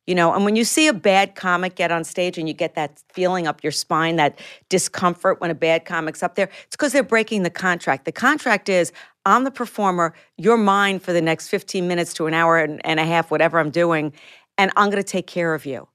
You 0.06 0.16
know, 0.16 0.34
and 0.34 0.44
when 0.44 0.56
you 0.56 0.64
see 0.64 0.88
a 0.88 0.92
bad 0.92 1.36
comic 1.36 1.76
get 1.76 1.92
on 1.92 2.02
stage 2.02 2.36
and 2.36 2.48
you 2.48 2.54
get 2.54 2.74
that 2.74 3.00
feeling 3.12 3.46
up 3.46 3.62
your 3.62 3.70
spine, 3.70 4.16
that 4.16 4.40
discomfort 4.68 5.40
when 5.40 5.52
a 5.52 5.54
bad 5.54 5.84
comic's 5.84 6.22
up 6.22 6.34
there, 6.34 6.48
it's 6.66 6.74
because 6.74 6.92
they're 6.92 7.04
breaking 7.04 7.44
the 7.44 7.50
contract. 7.50 8.06
The 8.06 8.12
contract 8.12 8.68
is 8.68 8.92
I'm 9.26 9.44
the 9.44 9.50
performer, 9.50 10.14
you're 10.36 10.56
mine 10.56 10.98
for 10.98 11.12
the 11.12 11.20
next 11.20 11.48
15 11.48 11.86
minutes 11.86 12.14
to 12.14 12.26
an 12.26 12.34
hour 12.34 12.58
and, 12.58 12.84
and 12.84 12.98
a 12.98 13.04
half, 13.04 13.30
whatever 13.30 13.58
I'm 13.58 13.70
doing, 13.70 14.12
and 14.56 14.70
I'm 14.76 14.90
going 14.90 15.02
to 15.02 15.08
take 15.08 15.26
care 15.26 15.54
of 15.54 15.66
you. 15.66 15.88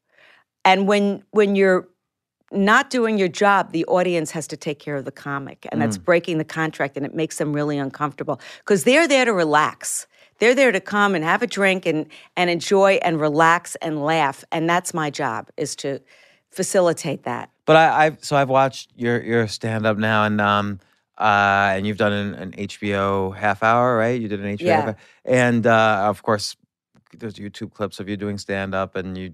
And 0.64 0.88
when 0.88 1.24
when 1.32 1.56
you're 1.56 1.88
not 2.52 2.90
doing 2.90 3.18
your 3.18 3.28
job, 3.28 3.72
the 3.72 3.86
audience 3.86 4.32
has 4.32 4.48
to 4.48 4.58
take 4.58 4.80
care 4.80 4.96
of 4.96 5.06
the 5.06 5.12
comic, 5.12 5.68
and 5.72 5.82
that's 5.82 5.98
breaking 5.98 6.38
the 6.38 6.46
contract, 6.46 6.98
and 6.98 7.06
it 7.06 7.14
makes 7.14 7.38
them 7.38 7.54
really 7.54 7.78
uncomfortable 7.78 8.40
because 8.60 8.84
they're 8.84 9.08
there 9.08 9.26
to 9.26 9.34
relax. 9.34 10.08
They're 10.40 10.56
there 10.56 10.72
to 10.72 10.80
come 10.80 11.16
and 11.16 11.24
have 11.24 11.42
a 11.42 11.48
drink 11.48 11.86
and 11.86 12.08
and 12.36 12.50
enjoy 12.50 12.94
and 13.02 13.20
relax 13.20 13.76
and 13.78 14.04
laugh, 14.04 14.44
and 14.52 14.70
that's 14.70 14.94
my 14.94 15.10
job 15.10 15.50
is 15.58 15.76
to 15.78 16.02
facilitate 16.52 17.24
that. 17.24 17.52
But 17.66 17.76
I, 17.76 18.06
I've 18.06 18.24
so 18.24 18.36
I've 18.36 18.50
watched 18.50 18.92
your 18.96 19.22
your 19.22 19.48
stand 19.48 19.86
up 19.86 19.98
now, 19.98 20.24
and 20.24 20.40
um, 20.40 20.80
uh, 21.18 21.74
and 21.76 21.88
you've 21.88 21.98
done 21.98 22.14
an, 22.14 22.34
an 22.36 22.52
HBO 22.54 23.36
half 23.36 23.64
hour, 23.64 23.98
right? 23.98 24.20
You 24.20 24.28
did 24.28 24.40
an 24.44 24.58
HBO, 24.58 24.62
Yeah. 24.66 24.76
half 24.76 24.88
hour. 24.90 24.98
and 25.26 25.66
uh, 25.68 26.06
of 26.10 26.22
course, 26.24 26.56
there's 27.18 27.36
YouTube 27.36 27.74
clips 27.74 28.00
of 28.00 28.10
you 28.10 28.18
doing 28.18 28.38
stand 28.38 28.76
up, 28.76 28.96
and 28.96 29.18
you 29.18 29.34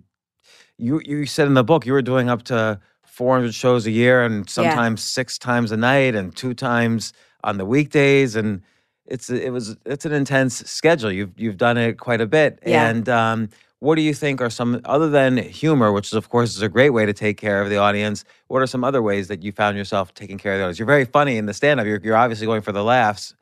you 0.77 1.01
you 1.05 1.25
said 1.25 1.48
in 1.48 1.53
the 1.55 1.63
book 1.63 1.86
you 1.86 1.94
were 1.94 2.01
doing 2.01 2.29
up 2.29 2.44
to 2.44 2.79
400 3.05 3.53
shows 3.53 3.86
a 3.88 3.91
year, 3.91 4.24
and 4.24 4.50
sometimes 4.50 5.03
six 5.03 5.38
times 5.38 5.72
a 5.72 5.77
night, 5.77 6.15
and 6.15 6.36
two 6.36 6.53
times 6.53 7.13
on 7.44 7.58
the 7.58 7.65
weekdays, 7.65 8.36
and 8.36 8.62
it's 9.05 9.29
it 9.29 9.51
was 9.51 9.75
it's 9.86 10.05
an 10.05 10.12
intense 10.13 10.58
schedule. 10.70 11.12
You've 11.12 11.34
you've 11.38 11.58
done 11.58 11.77
it 11.77 11.98
quite 12.00 12.22
a 12.22 12.27
bit, 12.27 12.60
Yeah. 12.65 12.88
and 12.89 13.10
um, 13.10 13.50
what 13.81 13.95
do 13.95 14.01
you 14.03 14.13
think 14.13 14.41
are 14.41 14.50
some 14.50 14.79
other 14.85 15.09
than 15.09 15.38
humor, 15.38 15.91
which 15.91 16.07
is 16.07 16.13
of 16.13 16.29
course 16.29 16.55
is 16.55 16.61
a 16.61 16.69
great 16.69 16.91
way 16.91 17.05
to 17.05 17.13
take 17.13 17.38
care 17.38 17.61
of 17.61 17.69
the 17.69 17.77
audience? 17.77 18.23
What 18.47 18.61
are 18.61 18.67
some 18.67 18.83
other 18.83 19.01
ways 19.01 19.27
that 19.27 19.43
you 19.43 19.51
found 19.51 19.75
yourself 19.77 20.13
taking 20.13 20.38
care 20.38 20.53
of 20.53 20.59
the 20.59 20.63
audience? 20.63 20.79
You're 20.79 20.85
very 20.85 21.05
funny 21.05 21.35
in 21.38 21.47
the 21.47 21.53
stand-up. 21.53 21.85
You're 21.85 22.00
you're 22.03 22.15
obviously 22.15 22.45
going 22.47 22.61
for 22.61 22.71
the 22.71 22.83
laughs. 22.83 23.35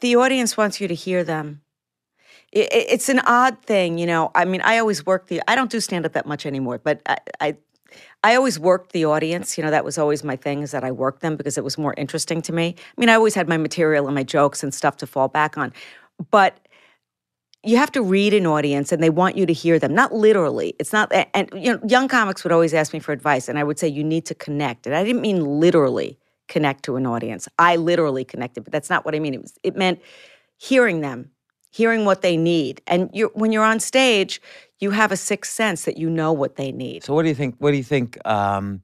the 0.00 0.16
audience 0.16 0.56
wants 0.56 0.80
you 0.80 0.88
to 0.88 0.94
hear 0.94 1.24
them. 1.24 1.60
I- 2.56 2.60
I- 2.78 2.86
it's 2.94 3.08
an 3.08 3.18
odd 3.20 3.56
thing, 3.62 3.98
you 3.98 4.06
know. 4.06 4.30
I 4.34 4.44
mean, 4.44 4.60
I 4.62 4.78
always 4.78 5.04
work 5.04 5.26
the. 5.26 5.42
I 5.48 5.54
don't 5.56 5.70
do 5.70 5.80
stand 5.80 6.06
up 6.06 6.12
that 6.12 6.26
much 6.26 6.46
anymore, 6.46 6.78
but 6.78 7.00
I, 7.06 7.16
I, 7.40 7.56
I 8.22 8.36
always 8.36 8.58
worked 8.58 8.92
the 8.92 9.04
audience. 9.06 9.58
You 9.58 9.64
know, 9.64 9.70
that 9.72 9.84
was 9.84 9.98
always 9.98 10.22
my 10.22 10.36
thing 10.36 10.62
is 10.62 10.70
that 10.70 10.84
I 10.84 10.92
worked 10.92 11.20
them 11.20 11.34
because 11.36 11.58
it 11.58 11.64
was 11.64 11.76
more 11.78 11.94
interesting 11.96 12.42
to 12.42 12.52
me. 12.52 12.76
I 12.78 13.00
mean, 13.00 13.08
I 13.08 13.14
always 13.14 13.34
had 13.34 13.48
my 13.48 13.56
material 13.56 14.06
and 14.06 14.14
my 14.14 14.22
jokes 14.22 14.62
and 14.62 14.72
stuff 14.72 14.96
to 14.98 15.06
fall 15.06 15.26
back 15.28 15.58
on, 15.58 15.72
but 16.30 16.58
you 17.64 17.76
have 17.76 17.90
to 17.92 18.02
read 18.02 18.34
an 18.34 18.46
audience 18.46 18.92
and 18.92 19.02
they 19.02 19.10
want 19.10 19.36
you 19.36 19.46
to 19.46 19.52
hear 19.52 19.78
them 19.78 19.94
not 19.94 20.12
literally 20.12 20.74
it's 20.78 20.92
not 20.92 21.10
and 21.34 21.48
you 21.54 21.72
know 21.72 21.80
young 21.86 22.08
comics 22.08 22.44
would 22.44 22.52
always 22.52 22.74
ask 22.74 22.92
me 22.92 22.98
for 22.98 23.12
advice 23.12 23.48
and 23.48 23.58
i 23.58 23.64
would 23.64 23.78
say 23.78 23.88
you 23.88 24.04
need 24.04 24.24
to 24.26 24.34
connect 24.34 24.86
and 24.86 24.94
i 24.94 25.04
didn't 25.04 25.22
mean 25.22 25.44
literally 25.44 26.18
connect 26.48 26.84
to 26.84 26.96
an 26.96 27.06
audience 27.06 27.48
i 27.58 27.76
literally 27.76 28.24
connected 28.24 28.64
but 28.64 28.72
that's 28.72 28.90
not 28.90 29.04
what 29.04 29.14
i 29.14 29.18
mean 29.18 29.34
it 29.34 29.40
was 29.40 29.58
it 29.62 29.76
meant 29.76 30.00
hearing 30.58 31.00
them 31.00 31.30
hearing 31.70 32.04
what 32.04 32.22
they 32.22 32.36
need 32.36 32.80
and 32.86 33.10
you're, 33.12 33.30
when 33.34 33.50
you're 33.50 33.64
on 33.64 33.80
stage 33.80 34.40
you 34.80 34.90
have 34.90 35.10
a 35.10 35.16
sixth 35.16 35.52
sense 35.52 35.84
that 35.84 35.96
you 35.96 36.10
know 36.10 36.32
what 36.32 36.56
they 36.56 36.70
need 36.70 37.02
So 37.02 37.14
what 37.14 37.22
do 37.22 37.28
you 37.28 37.34
think? 37.34 37.56
What 37.58 37.70
do 37.70 37.76
you 37.76 37.82
think? 37.84 38.18
Um, 38.26 38.82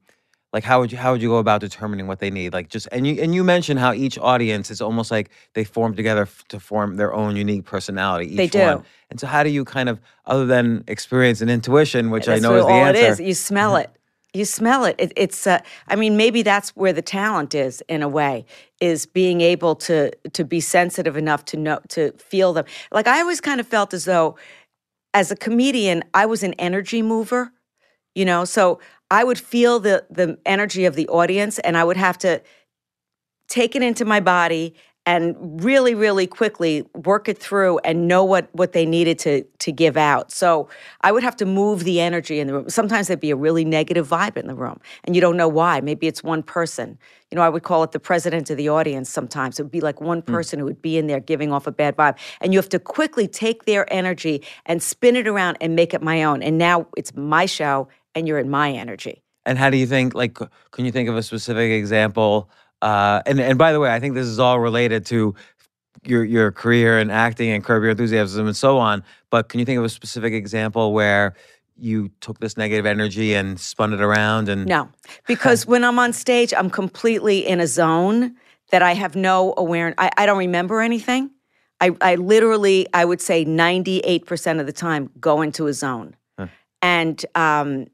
like 0.53 0.63
how 0.63 0.79
would 0.81 0.91
you 0.91 0.97
how 0.97 1.11
would 1.11 1.21
you 1.21 1.29
go 1.29 1.37
about 1.37 1.61
determining 1.61 2.07
what 2.07 2.19
they 2.19 2.29
need? 2.29 2.53
Like 2.53 2.67
just 2.69 2.87
and 2.91 3.07
you 3.07 3.21
and 3.21 3.33
you 3.33 3.43
mentioned 3.43 3.79
how 3.79 3.93
each 3.93 4.17
audience 4.19 4.69
is 4.69 4.81
almost 4.81 5.09
like 5.11 5.29
they 5.53 5.63
form 5.63 5.95
together 5.95 6.23
f- 6.23 6.43
to 6.49 6.59
form 6.59 6.97
their 6.97 7.13
own 7.13 7.35
unique 7.35 7.65
personality. 7.65 8.31
Each 8.31 8.37
They 8.37 8.47
do. 8.47 8.59
One. 8.59 8.83
And 9.09 9.19
so 9.19 9.27
how 9.27 9.43
do 9.43 9.49
you 9.49 9.63
kind 9.65 9.89
of 9.89 9.99
other 10.25 10.45
than 10.45 10.83
experience 10.87 11.41
and 11.41 11.49
intuition, 11.49 12.09
which 12.09 12.25
that's 12.25 12.43
I 12.43 12.47
know 12.47 12.55
is 12.55 12.65
the 12.65 12.71
all 12.71 12.85
answer? 12.85 13.01
it 13.01 13.09
is 13.11 13.19
you 13.19 13.33
smell 13.49 13.75
it 13.77 13.89
You 14.33 14.45
smell 14.45 14.85
it. 14.85 14.95
it 14.99 15.11
it's. 15.15 15.45
Uh, 15.47 15.59
I 15.87 15.95
mean, 15.95 16.15
maybe 16.17 16.41
that's 16.43 16.69
where 16.75 16.93
the 16.93 17.01
talent 17.01 17.53
is 17.55 17.81
in 17.87 18.01
a 18.01 18.07
way, 18.09 18.45
is 18.79 19.05
being 19.05 19.41
able 19.41 19.75
to 19.87 20.11
to 20.31 20.43
be 20.45 20.59
sensitive 20.59 21.17
enough 21.17 21.43
to 21.45 21.57
know 21.57 21.79
to 21.89 22.11
feel 22.13 22.53
them. 22.53 22.65
Like 22.91 23.07
I 23.07 23.19
always 23.21 23.41
kind 23.41 23.59
of 23.59 23.67
felt 23.67 23.93
as 23.93 24.05
though, 24.05 24.35
as 25.13 25.31
a 25.31 25.35
comedian, 25.35 26.03
I 26.13 26.25
was 26.25 26.43
an 26.43 26.53
energy 26.53 27.01
mover. 27.01 27.51
You 28.15 28.25
know, 28.25 28.43
so 28.45 28.79
I 29.11 29.23
would 29.25 29.37
feel 29.37 29.79
the 29.79 30.05
the 30.09 30.39
energy 30.45 30.85
of 30.85 30.95
the 30.95 31.07
audience, 31.09 31.59
and 31.59 31.77
I 31.77 31.83
would 31.83 31.97
have 31.97 32.17
to 32.19 32.41
take 33.47 33.75
it 33.75 33.83
into 33.83 34.05
my 34.05 34.21
body 34.21 34.73
and 35.07 35.63
really 35.63 35.95
really 35.95 36.27
quickly 36.27 36.83
work 36.93 37.27
it 37.27 37.37
through 37.37 37.79
and 37.79 38.07
know 38.07 38.23
what 38.23 38.47
what 38.53 38.71
they 38.73 38.85
needed 38.85 39.17
to 39.17 39.43
to 39.59 39.71
give 39.71 39.97
out. 39.97 40.31
So 40.31 40.69
i 41.01 41.11
would 41.11 41.23
have 41.23 41.35
to 41.37 41.45
move 41.45 41.83
the 41.83 41.99
energy 41.99 42.39
in 42.39 42.47
the 42.47 42.53
room. 42.53 42.69
Sometimes 42.69 43.07
there'd 43.07 43.19
be 43.19 43.31
a 43.31 43.35
really 43.35 43.65
negative 43.65 44.07
vibe 44.07 44.37
in 44.37 44.47
the 44.47 44.53
room 44.53 44.79
and 45.03 45.15
you 45.15 45.21
don't 45.21 45.37
know 45.37 45.47
why. 45.47 45.81
Maybe 45.81 46.05
it's 46.05 46.23
one 46.23 46.43
person. 46.43 46.99
You 47.31 47.35
know 47.35 47.41
i 47.41 47.49
would 47.49 47.63
call 47.63 47.81
it 47.83 47.93
the 47.93 47.99
president 47.99 48.51
of 48.51 48.57
the 48.57 48.69
audience 48.69 49.09
sometimes. 49.09 49.59
It 49.59 49.63
would 49.63 49.71
be 49.71 49.81
like 49.81 49.99
one 50.01 50.19
hmm. 50.19 50.31
person 50.31 50.57
mm. 50.57 50.61
who 50.61 50.65
would 50.67 50.81
be 50.83 50.97
in 50.99 51.07
there 51.07 51.19
giving 51.19 51.51
off 51.51 51.65
a 51.65 51.71
bad 51.71 51.97
vibe. 51.97 52.17
And 52.39 52.53
you 52.53 52.59
have 52.59 52.69
to 52.69 52.79
quickly 52.79 53.27
take 53.27 53.65
their 53.65 53.91
energy 53.91 54.43
and 54.67 54.83
spin 54.83 55.15
it 55.15 55.27
around 55.27 55.57
and 55.61 55.75
make 55.75 55.95
it 55.95 56.03
my 56.03 56.23
own. 56.23 56.43
And 56.43 56.59
now 56.59 56.85
it's 56.95 57.15
my 57.15 57.47
show 57.47 57.87
and 58.15 58.27
you're 58.27 58.39
in 58.39 58.49
my 58.49 58.71
energy 58.71 59.23
and 59.45 59.57
how 59.57 59.69
do 59.69 59.77
you 59.77 59.87
think 59.87 60.13
like 60.13 60.37
can 60.71 60.85
you 60.85 60.91
think 60.91 61.09
of 61.09 61.17
a 61.17 61.23
specific 61.23 61.71
example 61.71 62.49
uh, 62.81 63.21
and 63.25 63.39
and 63.39 63.57
by 63.57 63.71
the 63.71 63.79
way, 63.79 63.93
I 63.93 63.99
think 63.99 64.15
this 64.15 64.27
is 64.27 64.39
all 64.39 64.59
related 64.59 65.05
to 65.07 65.35
your 66.03 66.23
your 66.23 66.51
career 66.51 66.97
and 66.97 67.11
acting 67.11 67.49
and 67.49 67.63
Curb 67.63 67.83
Your 67.83 67.91
Enthusiasm 67.91 68.47
and 68.47 68.55
so 68.55 68.77
on. 68.77 69.03
But 69.29 69.49
can 69.49 69.59
you 69.59 69.65
think 69.65 69.77
of 69.77 69.85
a 69.85 69.89
specific 69.89 70.33
example 70.33 70.93
where 70.93 71.35
you 71.77 72.09
took 72.21 72.39
this 72.39 72.57
negative 72.57 72.85
energy 72.85 73.33
and 73.33 73.59
spun 73.59 73.93
it 73.93 74.01
around? 74.01 74.49
And 74.49 74.65
no, 74.65 74.89
because 75.27 75.67
when 75.67 75.83
I'm 75.83 75.99
on 75.99 76.13
stage, 76.13 76.53
I'm 76.55 76.69
completely 76.69 77.45
in 77.45 77.59
a 77.59 77.67
zone 77.67 78.35
that 78.71 78.81
I 78.81 78.93
have 78.93 79.15
no 79.15 79.53
awareness. 79.57 79.95
I, 79.97 80.09
I 80.17 80.25
don't 80.25 80.39
remember 80.39 80.81
anything. 80.81 81.29
I, 81.79 81.91
I 81.99 82.15
literally, 82.15 82.87
I 82.93 83.05
would 83.05 83.21
say, 83.21 83.43
98% 83.43 84.59
of 84.59 84.67
the 84.67 84.71
time 84.71 85.09
go 85.19 85.41
into 85.41 85.65
a 85.65 85.73
zone. 85.73 86.15
Huh. 86.37 86.47
And 86.83 87.25
um, 87.33 87.87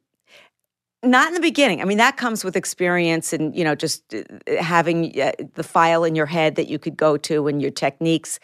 not 1.04 1.28
in 1.28 1.34
the 1.34 1.40
beginning. 1.40 1.82
I 1.82 1.86
mean, 1.86 1.98
that 2.00 2.18
comes 2.18 2.44
with 2.44 2.56
experience 2.56 3.34
and, 3.34 3.56
you 3.56 3.64
know, 3.64 3.76
just 3.76 4.14
uh, 4.14 4.24
having 4.60 5.20
uh, 5.20 5.32
the 5.54 5.64
file 5.64 6.04
in 6.04 6.16
your 6.16 6.26
head 6.26 6.56
that 6.56 6.68
you 6.68 6.80
could 6.80 6.98
go 6.98 7.18
to 7.18 7.48
and 7.48 7.62
your 7.62 7.72
techniques. 7.72 8.40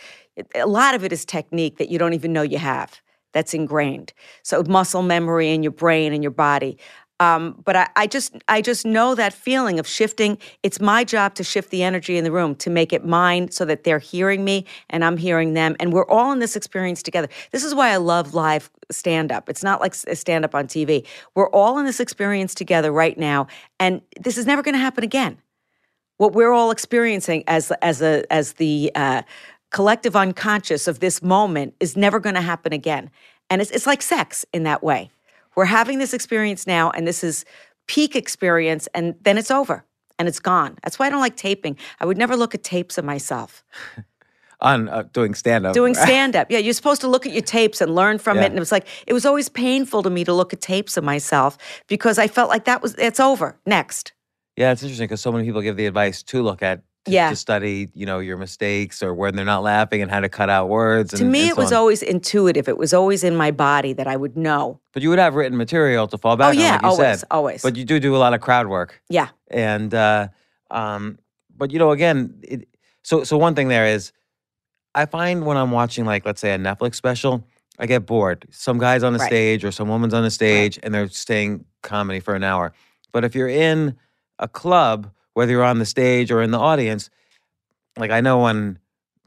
A 0.55 0.65
lot 0.67 0.95
of 0.95 1.03
it 1.03 1.11
is 1.11 1.25
technique 1.25 1.77
that 1.77 1.89
you 1.89 1.97
don't 1.97 2.13
even 2.13 2.31
know 2.33 2.41
you 2.41 2.59
have 2.59 3.01
that's 3.33 3.53
ingrained. 3.53 4.13
So 4.43 4.63
muscle 4.63 5.01
memory 5.01 5.53
in 5.53 5.63
your 5.63 5.71
brain 5.71 6.13
and 6.13 6.23
your 6.23 6.31
body. 6.31 6.77
Um, 7.23 7.61
but 7.63 7.75
I, 7.75 7.89
I, 7.95 8.07
just 8.07 8.35
I 8.49 8.61
just 8.61 8.85
know 8.85 9.15
that 9.15 9.31
feeling 9.31 9.79
of 9.79 9.87
shifting. 9.87 10.37
It's 10.61 10.81
my 10.81 11.05
job 11.05 11.35
to 11.35 11.43
shift 11.43 11.69
the 11.69 11.81
energy 11.81 12.17
in 12.17 12.25
the 12.25 12.31
room 12.33 12.53
to 12.55 12.69
make 12.69 12.91
it 12.91 13.05
mine, 13.05 13.49
so 13.51 13.63
that 13.65 13.85
they're 13.85 13.99
hearing 13.99 14.43
me 14.43 14.65
and 14.89 15.05
I'm 15.05 15.15
hearing 15.15 15.53
them, 15.53 15.77
and 15.79 15.93
we're 15.93 16.07
all 16.07 16.33
in 16.33 16.39
this 16.39 16.57
experience 16.57 17.01
together. 17.01 17.29
This 17.51 17.63
is 17.63 17.73
why 17.73 17.91
I 17.91 17.97
love 17.97 18.33
live 18.33 18.69
stand 18.91 19.31
up. 19.31 19.47
It's 19.47 19.63
not 19.63 19.79
like 19.79 19.95
a 20.07 20.15
stand 20.15 20.43
up 20.43 20.53
on 20.53 20.67
TV. 20.67 21.05
We're 21.33 21.49
all 21.49 21.77
in 21.79 21.85
this 21.85 22.01
experience 22.01 22.53
together 22.53 22.91
right 22.91 23.17
now, 23.17 23.47
and 23.79 24.01
this 24.19 24.37
is 24.37 24.45
never 24.45 24.61
going 24.61 24.75
to 24.75 24.79
happen 24.79 25.05
again. 25.05 25.37
What 26.17 26.33
we're 26.33 26.51
all 26.51 26.71
experiencing 26.71 27.45
as 27.47 27.71
as 27.81 28.01
a 28.01 28.25
as 28.33 28.53
the 28.53 28.91
uh, 28.95 29.21
collective 29.71 30.17
unconscious 30.17 30.89
of 30.89 30.99
this 30.99 31.21
moment 31.21 31.73
is 31.79 31.95
never 31.95 32.19
going 32.19 32.35
to 32.35 32.41
happen 32.41 32.73
again, 32.73 33.09
and 33.49 33.61
it's 33.61 33.71
it's 33.71 33.87
like 33.87 34.01
sex 34.01 34.45
in 34.51 34.63
that 34.63 34.83
way 34.83 35.09
we're 35.55 35.65
having 35.65 35.99
this 35.99 36.13
experience 36.13 36.67
now, 36.67 36.91
and 36.91 37.07
this 37.07 37.23
is 37.23 37.45
peak 37.87 38.15
experience, 38.15 38.87
and 38.93 39.15
then 39.21 39.37
it's 39.37 39.51
over 39.51 39.85
and 40.19 40.27
it's 40.27 40.39
gone. 40.39 40.77
That's 40.83 40.99
why 40.99 41.07
I 41.07 41.09
don't 41.09 41.19
like 41.19 41.35
taping. 41.35 41.77
I 41.99 42.05
would 42.05 42.17
never 42.17 42.35
look 42.35 42.53
at 42.55 42.63
tapes 42.63 42.97
of 42.97 43.05
myself. 43.05 43.63
On 44.61 44.87
uh, 44.87 45.03
doing 45.11 45.33
stand 45.33 45.65
up. 45.65 45.73
Doing 45.73 45.93
stand 46.07 46.35
up. 46.35 46.49
Yeah, 46.49 46.59
you're 46.59 46.73
supposed 46.73 47.01
to 47.01 47.07
look 47.07 47.25
at 47.25 47.33
your 47.33 47.41
tapes 47.41 47.81
and 47.81 47.93
learn 47.93 48.17
from 48.17 48.37
yeah. 48.37 48.43
it. 48.43 48.45
And 48.47 48.55
it 48.55 48.59
was 48.59 48.71
like, 48.71 48.87
it 49.05 49.11
was 49.11 49.25
always 49.25 49.49
painful 49.49 50.03
to 50.03 50.09
me 50.09 50.23
to 50.23 50.33
look 50.33 50.53
at 50.53 50.61
tapes 50.61 50.95
of 50.95 51.03
myself 51.03 51.57
because 51.87 52.17
I 52.17 52.27
felt 52.27 52.49
like 52.49 52.63
that 52.65 52.81
was, 52.81 52.95
it's 52.95 53.19
over. 53.19 53.59
Next. 53.65 54.13
Yeah, 54.55 54.71
it's 54.71 54.81
interesting 54.81 55.05
because 55.05 55.19
so 55.19 55.31
many 55.31 55.43
people 55.43 55.61
give 55.61 55.75
the 55.75 55.85
advice 55.85 56.23
to 56.23 56.41
look 56.41 56.63
at 56.63 56.81
to, 57.05 57.11
yeah. 57.11 57.29
to 57.29 57.35
study, 57.35 57.89
you 57.93 58.05
know, 58.05 58.19
your 58.19 58.37
mistakes 58.37 59.03
or 59.03 59.13
when 59.13 59.35
they're 59.35 59.45
not 59.45 59.63
laughing 59.63 60.01
and 60.01 60.09
how 60.09 60.19
to 60.19 60.29
cut 60.29 60.49
out 60.49 60.69
words. 60.69 61.13
And, 61.13 61.19
to 61.19 61.25
me, 61.25 61.49
it 61.49 61.57
was 61.57 61.71
on. 61.71 61.79
always 61.79 62.01
intuitive. 62.01 62.69
It 62.69 62.77
was 62.77 62.93
always 62.93 63.23
in 63.23 63.35
my 63.35 63.51
body 63.51 63.93
that 63.93 64.07
I 64.07 64.15
would 64.15 64.37
know. 64.37 64.79
But 64.93 65.03
you 65.03 65.09
would 65.09 65.19
have 65.19 65.35
written 65.35 65.57
material 65.57 66.07
to 66.07 66.17
fall 66.17 66.37
back 66.37 66.47
oh, 66.47 66.49
on, 66.51 66.57
yeah, 66.57 66.73
like 66.73 66.83
always, 66.83 67.19
said. 67.19 67.27
always. 67.29 67.61
But 67.61 67.75
you 67.75 67.83
do 67.83 67.99
do 67.99 68.15
a 68.15 68.17
lot 68.17 68.33
of 68.33 68.41
crowd 68.41 68.67
work. 68.67 69.01
Yeah. 69.09 69.29
And, 69.49 69.93
uh, 69.93 70.29
um, 70.71 71.19
but 71.55 71.71
you 71.71 71.79
know, 71.79 71.91
again, 71.91 72.39
it, 72.41 72.67
so 73.03 73.23
so 73.23 73.37
one 73.37 73.53
thing 73.53 73.67
there 73.67 73.85
is, 73.85 74.11
I 74.95 75.05
find 75.05 75.45
when 75.45 75.57
I'm 75.57 75.71
watching, 75.71 76.05
like, 76.05 76.25
let's 76.25 76.39
say 76.39 76.53
a 76.53 76.57
Netflix 76.57 76.95
special, 76.95 77.45
I 77.79 77.85
get 77.85 78.05
bored. 78.05 78.45
Some 78.51 78.77
guy's 78.77 79.03
on 79.03 79.15
a 79.15 79.17
right. 79.17 79.27
stage 79.27 79.65
or 79.65 79.71
some 79.71 79.89
woman's 79.89 80.13
on 80.13 80.23
a 80.23 80.29
stage, 80.29 80.77
right. 80.77 80.85
and 80.85 80.93
they're 80.93 81.09
staying 81.09 81.65
comedy 81.81 82.19
for 82.19 82.35
an 82.35 82.43
hour. 82.43 82.73
But 83.11 83.23
if 83.23 83.35
you're 83.35 83.49
in 83.49 83.97
a 84.39 84.47
club, 84.47 85.11
whether 85.33 85.51
you're 85.51 85.63
on 85.63 85.79
the 85.79 85.85
stage 85.85 86.31
or 86.31 86.41
in 86.41 86.51
the 86.51 86.59
audience 86.59 87.09
like 87.97 88.11
I 88.11 88.21
know 88.21 88.39
when 88.39 88.79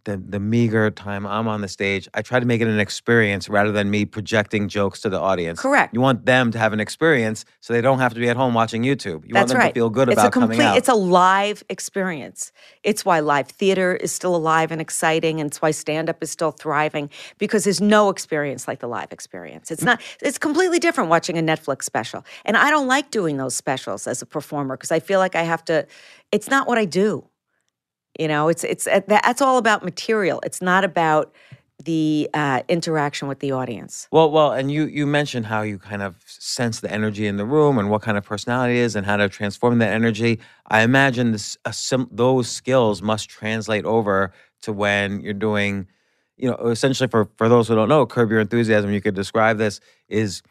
the 0.07 0.17
the 0.17 0.41
meager 0.41 0.91
time 0.91 1.27
I'm 1.27 1.47
on 1.47 1.61
the 1.61 1.69
stage, 1.69 2.09
I 2.15 2.23
try 2.23 2.41
to 2.41 2.47
make 2.47 2.63
it 2.63 2.69
an 2.69 2.81
experience 2.81 3.49
rather 3.51 3.71
than 3.71 3.91
me 3.91 4.07
projecting 4.07 4.69
jokes 4.69 5.03
to 5.03 5.11
the 5.11 5.21
audience. 5.21 5.61
Correct. 5.61 5.93
You 5.93 6.01
want 6.01 6.25
them 6.25 6.51
to 6.53 6.59
have 6.59 6.73
an 6.73 6.81
experience 6.81 7.45
so 7.61 7.75
they 7.75 7.83
don't 7.83 7.99
have 7.99 8.15
to 8.15 8.21
be 8.21 8.29
at 8.31 8.37
home 8.37 8.55
watching 8.55 8.83
YouTube. 8.83 9.27
You 9.27 9.35
That's 9.35 9.35
want 9.35 9.49
them 9.49 9.59
right. 9.59 9.69
to 9.69 9.75
feel 9.75 9.91
good 9.91 10.09
it's 10.09 10.15
about 10.15 10.29
a 10.29 10.31
complete, 10.31 10.57
coming 10.57 10.67
out. 10.67 10.79
It's 10.79 10.89
a 10.89 10.95
live 10.95 11.63
experience. 11.69 12.53
It's 12.83 13.05
why 13.05 13.21
live 13.21 13.49
theater 13.49 13.95
is 13.95 14.13
still 14.13 14.35
alive 14.35 14.73
and 14.73 14.81
exciting, 14.81 15.41
and 15.41 15.49
it's 15.49 15.61
why 15.61 15.73
stand 15.73 16.09
up 16.09 16.23
is 16.23 16.31
still 16.31 16.53
thriving 16.53 17.11
because 17.37 17.65
there's 17.65 17.81
no 17.81 18.09
experience 18.09 18.67
like 18.67 18.79
the 18.79 18.89
live 18.89 19.13
experience. 19.13 19.71
It's 19.71 19.83
mm. 19.83 19.87
not. 19.87 20.01
It's 20.23 20.39
completely 20.39 20.79
different 20.79 21.11
watching 21.11 21.37
a 21.37 21.43
Netflix 21.43 21.83
special, 21.83 22.25
and 22.45 22.57
I 22.57 22.71
don't 22.71 22.87
like 22.87 23.11
doing 23.11 23.37
those 23.37 23.55
specials 23.55 24.07
as 24.07 24.23
a 24.23 24.27
performer 24.27 24.77
because 24.77 24.93
I 24.93 25.01
feel 25.01 25.19
like 25.19 25.35
I 25.35 25.43
have 25.43 25.65
to. 25.67 25.87
It's 26.33 26.49
not 26.49 26.67
what 26.67 26.79
I 26.79 26.87
do. 26.87 27.29
You 28.19 28.29
know, 28.29 28.49
it's 28.49 28.65
it's 28.65 28.87
uh, 28.87 29.01
that's 29.07 29.43
all 29.43 29.59
about 29.59 29.85
material. 29.85 30.41
It's 30.45 30.63
not 30.63 30.85
about 30.85 31.35
the 31.85 32.29
uh, 32.35 32.63
interaction 32.69 33.29
with 33.29 33.41
the 33.41 33.53
audience. 33.53 34.09
Well, 34.11 34.31
well, 34.31 34.53
and 34.53 34.71
you 34.71 34.87
you 34.87 35.07
mentioned 35.07 35.47
how 35.47 35.63
you 35.63 35.79
kind 35.79 36.03
of 36.03 36.17
sense 36.27 36.81
the 36.81 36.91
energy 36.91 37.27
in 37.27 37.37
the 37.37 37.45
room 37.45 37.79
and 37.79 37.91
what 37.91 38.03
kind 38.03 38.17
of 38.17 38.25
personality 38.25 38.79
is 38.79 38.97
and 38.97 39.07
how 39.07 39.17
to 39.17 39.29
transform 39.29 39.79
that 39.79 39.93
energy. 39.93 40.41
I 40.69 40.83
imagine 40.83 41.33
this 41.33 41.57
sim- 41.71 42.09
those 42.11 42.49
skills 42.49 43.03
must 43.03 43.29
translate 43.29 43.85
over 43.85 44.33
to 44.63 44.73
when 44.73 45.21
you're 45.21 45.35
doing, 45.35 45.87
you 46.37 46.51
know, 46.51 46.57
essentially 46.69 47.09
for 47.09 47.29
for 47.37 47.49
those 47.49 47.69
who 47.69 47.75
don't 47.75 47.89
know, 47.89 48.07
curb 48.07 48.31
your 48.31 48.41
enthusiasm. 48.41 48.91
You 48.93 49.01
could 49.01 49.15
describe 49.15 49.59
this 49.59 49.81
is 50.09 50.43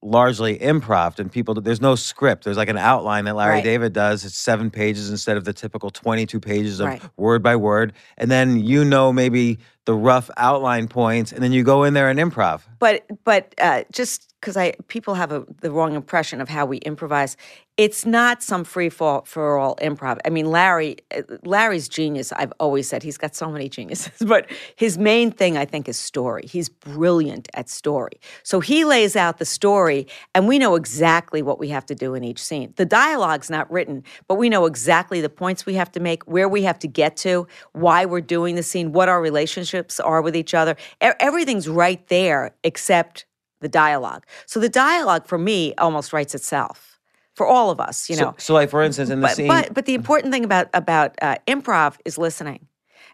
largely 0.00 0.56
improv 0.58 1.18
and 1.18 1.32
people 1.32 1.54
there's 1.54 1.80
no 1.80 1.96
script 1.96 2.44
there's 2.44 2.56
like 2.56 2.68
an 2.68 2.78
outline 2.78 3.24
that 3.24 3.34
larry 3.34 3.54
right. 3.54 3.64
david 3.64 3.92
does 3.92 4.24
it's 4.24 4.38
seven 4.38 4.70
pages 4.70 5.10
instead 5.10 5.36
of 5.36 5.44
the 5.44 5.52
typical 5.52 5.90
22 5.90 6.38
pages 6.38 6.78
of 6.78 6.86
right. 6.86 7.02
word 7.16 7.42
by 7.42 7.56
word 7.56 7.92
and 8.16 8.30
then 8.30 8.60
you 8.64 8.84
know 8.84 9.12
maybe 9.12 9.58
the 9.86 9.94
rough 9.94 10.30
outline 10.36 10.86
points 10.86 11.32
and 11.32 11.42
then 11.42 11.50
you 11.50 11.64
go 11.64 11.82
in 11.82 11.94
there 11.94 12.08
and 12.08 12.20
improv 12.20 12.60
but 12.78 13.04
but 13.24 13.52
uh, 13.58 13.82
just 13.90 14.27
because 14.40 14.56
I 14.56 14.72
people 14.88 15.14
have 15.14 15.32
a, 15.32 15.44
the 15.60 15.70
wrong 15.70 15.94
impression 15.94 16.40
of 16.40 16.48
how 16.48 16.66
we 16.66 16.78
improvise. 16.78 17.36
It's 17.76 18.04
not 18.04 18.42
some 18.42 18.64
free 18.64 18.88
fall 18.88 19.22
for 19.24 19.56
all 19.56 19.76
improv. 19.76 20.18
I 20.24 20.30
mean, 20.30 20.46
Larry, 20.46 20.96
uh, 21.16 21.22
Larry's 21.44 21.88
genius. 21.88 22.32
I've 22.32 22.52
always 22.58 22.88
said 22.88 23.04
he's 23.04 23.18
got 23.18 23.36
so 23.36 23.50
many 23.50 23.68
geniuses, 23.68 24.12
but 24.26 24.50
his 24.74 24.98
main 24.98 25.30
thing 25.30 25.56
I 25.56 25.64
think 25.64 25.88
is 25.88 25.96
story. 25.96 26.44
He's 26.44 26.68
brilliant 26.68 27.48
at 27.54 27.68
story. 27.68 28.20
So 28.42 28.60
he 28.60 28.84
lays 28.84 29.14
out 29.14 29.38
the 29.38 29.44
story, 29.44 30.06
and 30.34 30.48
we 30.48 30.58
know 30.58 30.74
exactly 30.74 31.40
what 31.42 31.58
we 31.58 31.68
have 31.68 31.86
to 31.86 31.94
do 31.94 32.14
in 32.14 32.24
each 32.24 32.42
scene. 32.42 32.74
The 32.76 32.86
dialogue's 32.86 33.50
not 33.50 33.70
written, 33.70 34.02
but 34.26 34.36
we 34.36 34.48
know 34.48 34.66
exactly 34.66 35.20
the 35.20 35.30
points 35.30 35.64
we 35.64 35.74
have 35.74 35.92
to 35.92 36.00
make, 36.00 36.24
where 36.24 36.48
we 36.48 36.62
have 36.62 36.78
to 36.80 36.88
get 36.88 37.16
to, 37.18 37.46
why 37.72 38.04
we're 38.04 38.20
doing 38.20 38.56
the 38.56 38.62
scene, 38.62 38.92
what 38.92 39.08
our 39.08 39.20
relationships 39.20 40.00
are 40.00 40.20
with 40.20 40.34
each 40.34 40.54
other. 40.54 40.76
Everything's 41.00 41.68
right 41.68 42.06
there, 42.08 42.54
except 42.64 43.24
the 43.60 43.68
dialogue. 43.68 44.24
So 44.46 44.60
the 44.60 44.68
dialogue 44.68 45.26
for 45.26 45.38
me 45.38 45.74
almost 45.78 46.12
writes 46.12 46.34
itself 46.34 46.98
for 47.38 47.46
all 47.46 47.70
of 47.70 47.80
us, 47.80 48.10
you 48.10 48.16
know. 48.16 48.32
So, 48.32 48.34
so 48.38 48.54
like 48.54 48.68
for 48.68 48.82
instance, 48.82 49.10
in 49.10 49.20
the 49.20 49.28
but, 49.28 49.36
scene, 49.36 49.48
but 49.48 49.72
but 49.72 49.86
the 49.86 49.94
important 49.94 50.32
thing 50.32 50.44
about 50.44 50.68
about 50.74 51.14
uh, 51.22 51.36
improv 51.46 51.96
is 52.04 52.18
listening. 52.18 52.66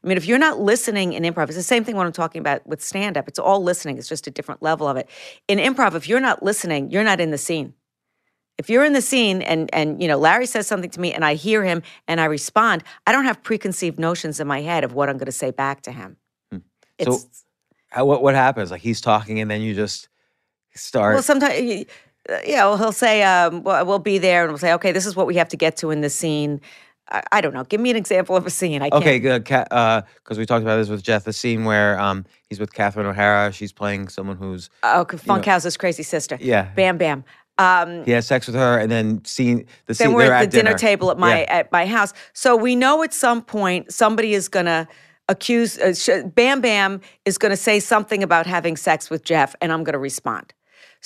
I 0.03 0.07
mean, 0.07 0.17
if 0.17 0.27
you're 0.27 0.39
not 0.39 0.61
listening 0.61 1.15
in 1.15 1.23
improv, 1.23 1.45
it's 1.45 1.57
the 1.57 1.63
same 1.63 1.85
thing 1.85 1.97
when 1.97 2.07
I'm 2.07 2.13
talking 2.13 2.41
about 2.41 2.67
with 2.67 2.83
stand 2.83 3.17
up. 3.17 3.27
It's 3.27 3.39
all 3.39 3.63
listening. 3.63 3.97
It's 3.97 4.09
just 4.09 4.27
a 4.27 4.31
different 4.31 4.63
level 4.63 4.87
of 4.87 4.97
it. 4.97 5.09
In 5.49 5.59
improv, 5.59 5.95
if 5.95 6.09
you're 6.09 6.21
not 6.21 6.43
listening, 6.43 6.91
you're 6.91 7.05
not 7.05 7.21
in 7.21 7.31
the 7.31 7.39
scene. 7.39 7.73
If 8.59 8.69
you're 8.71 8.85
in 8.85 8.93
the 8.93 9.03
scene 9.03 9.43
and 9.43 9.69
and 9.73 10.01
you 10.01 10.09
know 10.09 10.19
Larry 10.19 10.47
says 10.47 10.67
something 10.67 10.91
to 10.91 11.01
me 11.01 11.13
and 11.13 11.25
I 11.25 11.35
hear 11.35 11.65
him 11.65 11.83
and 12.07 12.21
I 12.21 12.27
respond, 12.27 12.83
I 13.07 13.13
don't 13.13 13.25
have 13.25 13.43
preconceived 13.43 13.99
notions 13.99 14.41
in 14.41 14.47
my 14.47 14.61
head 14.61 14.85
of 14.85 14.95
what 14.95 15.09
I'm 15.09 15.17
going 15.17 15.27
to 15.27 15.33
say 15.33 15.51
back 15.51 15.83
to 15.83 15.93
him. 15.93 16.17
Hmm. 16.53 16.59
So, 17.03 17.19
how, 17.89 18.05
what 18.05 18.23
what 18.23 18.35
happens? 18.35 18.71
Like 18.71 18.83
he's 18.83 19.01
talking 19.01 19.41
and 19.41 19.51
then 19.51 19.61
you 19.61 19.75
just 19.75 20.09
start. 20.75 21.15
Well, 21.15 21.23
sometimes 21.23 21.55
uh, 22.31 22.39
you 22.47 22.57
know, 22.57 22.77
he'll 22.77 22.93
say, 22.93 23.23
um, 23.23 23.63
well, 23.63 23.85
we'll 23.85 23.99
be 23.99 24.19
there, 24.19 24.45
and 24.45 24.53
we'll 24.53 24.59
say, 24.59 24.73
okay, 24.75 24.93
this 24.93 25.05
is 25.07 25.15
what 25.15 25.27
we 25.27 25.35
have 25.37 25.49
to 25.51 25.57
get 25.57 25.77
to 25.79 25.91
in 25.91 26.01
this 26.01 26.15
scene. 26.17 26.61
I, 27.11 27.23
I 27.33 27.41
don't 27.43 27.53
know. 27.53 27.65
Give 27.65 27.81
me 27.81 27.91
an 27.91 27.97
example 27.97 28.35
of 28.35 28.47
a 28.47 28.51
scene. 28.51 28.81
I 28.81 28.89
can't. 28.89 29.03
Okay, 29.03 29.19
good. 29.19 29.45
Because 29.45 29.67
uh, 29.71 30.35
we 30.37 30.47
talked 30.47 30.63
about 30.63 30.77
this 30.77 30.89
with 30.89 31.03
Jeff, 31.03 31.25
the 31.25 31.35
scene 31.35 31.65
where 31.67 32.01
um, 32.01 32.25
he's 32.49 32.59
with 32.59 32.73
Catherine 32.73 33.07
O'Hara. 33.07 33.53
She's 33.53 33.73
playing 33.73 34.09
someone 34.09 34.37
who's 34.39 34.71
Oh, 34.83 35.05
Funkhouser's 35.07 35.77
crazy 35.77 36.03
sister. 36.03 36.39
Yeah. 36.41 36.71
Bam 36.75 36.97
Bam. 36.97 37.25
Um, 37.59 38.05
he 38.05 38.11
has 38.13 38.27
sex 38.27 38.47
with 38.47 38.57
her, 38.57 38.79
and 38.79 38.91
then 38.91 39.25
scene 39.25 39.59
the 39.87 39.93
then 39.93 39.95
scene 39.95 40.13
we're 40.13 40.25
they're 40.25 40.33
at 40.33 40.51
the 40.51 40.57
dinner. 40.57 40.71
dinner 40.71 40.79
table 40.79 41.11
at 41.11 41.19
my 41.19 41.41
Yeah. 41.43 41.47
at 41.59 41.71
my 41.73 41.87
house. 41.87 42.13
So 42.33 42.57
we 42.57 42.75
know 42.75 43.03
at 43.05 43.13
some 43.15 43.43
point 43.43 43.93
somebody 43.93 44.35
is 44.35 44.49
gonna 44.49 44.89
accuse 45.29 45.79
uh, 45.79 45.95
sh- 45.95 46.25
Bam 46.35 46.61
Bam 46.61 47.01
is 47.25 47.39
gonna 47.39 47.57
say 47.57 47.79
something 47.81 48.23
about 48.25 48.47
having 48.47 48.77
sex 48.77 49.09
with 49.09 49.23
Jeff, 49.25 49.55
and 49.61 49.73
I'm 49.73 49.85
gonna 49.85 49.99
respond. 50.01 50.53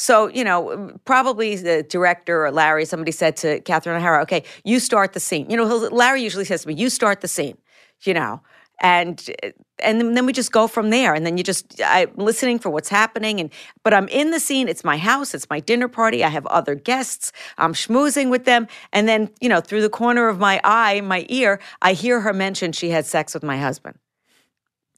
So 0.00 0.28
you 0.28 0.44
know, 0.44 0.96
probably 1.04 1.56
the 1.56 1.82
director 1.82 2.46
or 2.46 2.52
Larry, 2.52 2.84
somebody 2.84 3.10
said 3.10 3.36
to 3.38 3.60
Catherine 3.60 3.96
O'Hara, 3.96 4.22
"Okay, 4.22 4.44
you 4.62 4.78
start 4.78 5.12
the 5.12 5.18
scene." 5.20 5.50
You 5.50 5.56
know, 5.56 5.64
Larry 5.90 6.22
usually 6.22 6.44
says 6.44 6.62
to 6.62 6.68
me, 6.68 6.74
"You 6.74 6.88
start 6.88 7.20
the 7.20 7.28
scene." 7.28 7.58
You 8.02 8.14
know. 8.14 8.40
And 8.80 9.28
uh, 9.42 9.48
and 9.80 10.00
then- 10.00 10.14
then 10.14 10.24
we 10.24 10.32
just 10.32 10.52
go 10.52 10.68
from 10.68 10.90
there, 10.90 11.14
and 11.14 11.26
then 11.26 11.36
you 11.36 11.42
just 11.42 11.80
I'm 11.84 12.12
listening 12.14 12.60
for 12.60 12.70
what's 12.70 12.88
happening, 12.88 13.40
and 13.40 13.50
but 13.82 13.92
I'm 13.92 14.06
in 14.06 14.30
the 14.30 14.38
scene. 14.38 14.68
It's 14.68 14.84
my 14.84 14.98
house, 14.98 15.34
it's 15.34 15.50
my 15.50 15.58
dinner 15.58 15.88
party. 15.88 16.22
I 16.22 16.28
have 16.28 16.46
other 16.46 16.76
guests. 16.76 17.32
I'm 17.58 17.74
schmoozing 17.74 18.30
with 18.30 18.44
them, 18.44 18.68
and 18.92 19.08
then 19.08 19.30
you 19.40 19.48
know 19.48 19.60
through 19.60 19.82
the 19.82 19.90
corner 19.90 20.28
of 20.28 20.38
my 20.38 20.60
eye, 20.62 21.00
my 21.00 21.26
ear, 21.28 21.58
I 21.82 21.94
hear 21.94 22.20
her 22.20 22.32
mention 22.32 22.70
she 22.70 22.90
had 22.90 23.04
sex 23.04 23.34
with 23.34 23.42
my 23.42 23.58
husband. 23.58 23.98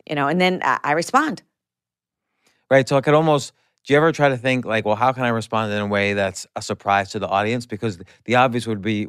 You 0.07 0.15
know, 0.15 0.29
and 0.29 0.39
then 0.39 0.61
I, 0.63 0.79
I 0.85 0.93
respond. 0.93 1.43
Right. 2.71 2.87
So 2.87 2.99
I 2.99 3.01
could 3.01 3.15
almost. 3.15 3.55
Do 3.85 3.93
you 3.93 3.97
ever 3.97 4.13
try 4.13 4.29
to 4.29 4.37
think 4.37 4.65
like, 4.65 4.85
well, 4.85 4.97
how 4.97 5.13
can 5.13 5.25
I 5.25 5.29
respond 5.29 5.73
in 5.73 5.81
a 5.81 5.87
way 5.87 6.13
that's 6.15 6.47
a 6.57 6.63
surprise 6.63 7.11
to 7.11 7.19
the 7.19 7.29
audience? 7.29 7.67
Because 7.67 7.99
the 8.25 8.35
obvious 8.37 8.67
would 8.67 8.83
be 8.83 9.07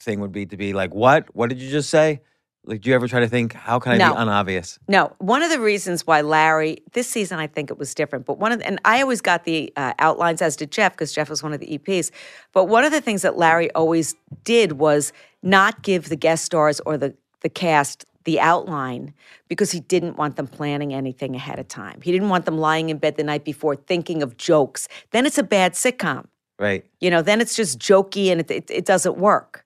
thing 0.00 0.20
would 0.20 0.32
be 0.32 0.46
to 0.46 0.56
be 0.56 0.72
like, 0.72 0.94
what? 0.94 1.34
What 1.34 1.48
did 1.48 1.60
you 1.60 1.70
just 1.70 1.90
say? 1.90 2.20
Like, 2.66 2.80
do 2.80 2.88
you 2.88 2.94
ever 2.94 3.08
try 3.08 3.20
to 3.20 3.28
think, 3.28 3.52
how 3.52 3.78
can 3.78 3.92
I 3.92 3.98
No. 3.98 4.12
be 4.12 4.16
unobvious? 4.16 4.78
No, 4.88 5.12
one 5.18 5.42
of 5.42 5.50
the 5.50 5.60
reasons 5.60 6.06
why 6.06 6.22
Larry 6.22 6.78
this 6.92 7.08
season 7.08 7.38
I 7.38 7.46
think 7.46 7.70
it 7.70 7.78
was 7.78 7.94
different, 7.94 8.24
but 8.24 8.38
one 8.38 8.52
of 8.52 8.60
the, 8.60 8.66
and 8.66 8.80
I 8.84 9.02
always 9.02 9.20
got 9.20 9.44
the 9.44 9.72
uh, 9.76 9.92
outlines 9.98 10.40
as 10.40 10.56
did 10.56 10.70
Jeff 10.70 10.92
because 10.92 11.12
Jeff 11.12 11.28
was 11.28 11.42
one 11.42 11.52
of 11.52 11.60
the 11.60 11.78
EPs. 11.78 12.10
But 12.52 12.66
one 12.66 12.84
of 12.84 12.92
the 12.92 13.00
things 13.02 13.22
that 13.22 13.36
Larry 13.36 13.70
always 13.72 14.14
did 14.44 14.72
was 14.72 15.12
not 15.42 15.82
give 15.82 16.08
the 16.08 16.16
guest 16.16 16.44
stars 16.44 16.80
or 16.86 16.96
the 16.96 17.14
the 17.40 17.48
cast 17.50 18.06
the 18.24 18.40
outline 18.40 19.14
because 19.48 19.70
he 19.70 19.80
didn't 19.80 20.16
want 20.16 20.36
them 20.36 20.46
planning 20.46 20.92
anything 20.92 21.34
ahead 21.36 21.58
of 21.58 21.68
time. 21.68 22.00
He 22.02 22.12
didn't 22.12 22.28
want 22.28 22.44
them 22.44 22.58
lying 22.58 22.88
in 22.88 22.98
bed 22.98 23.16
the 23.16 23.24
night 23.24 23.44
before 23.44 23.76
thinking 23.76 24.22
of 24.22 24.36
jokes. 24.36 24.88
Then 25.10 25.26
it's 25.26 25.38
a 25.38 25.42
bad 25.42 25.74
sitcom. 25.74 26.26
Right. 26.58 26.84
You 27.00 27.10
know, 27.10 27.22
then 27.22 27.40
it's 27.40 27.56
just 27.56 27.78
jokey 27.78 28.30
and 28.30 28.40
it, 28.40 28.50
it, 28.50 28.70
it 28.70 28.84
doesn't 28.84 29.16
work. 29.16 29.64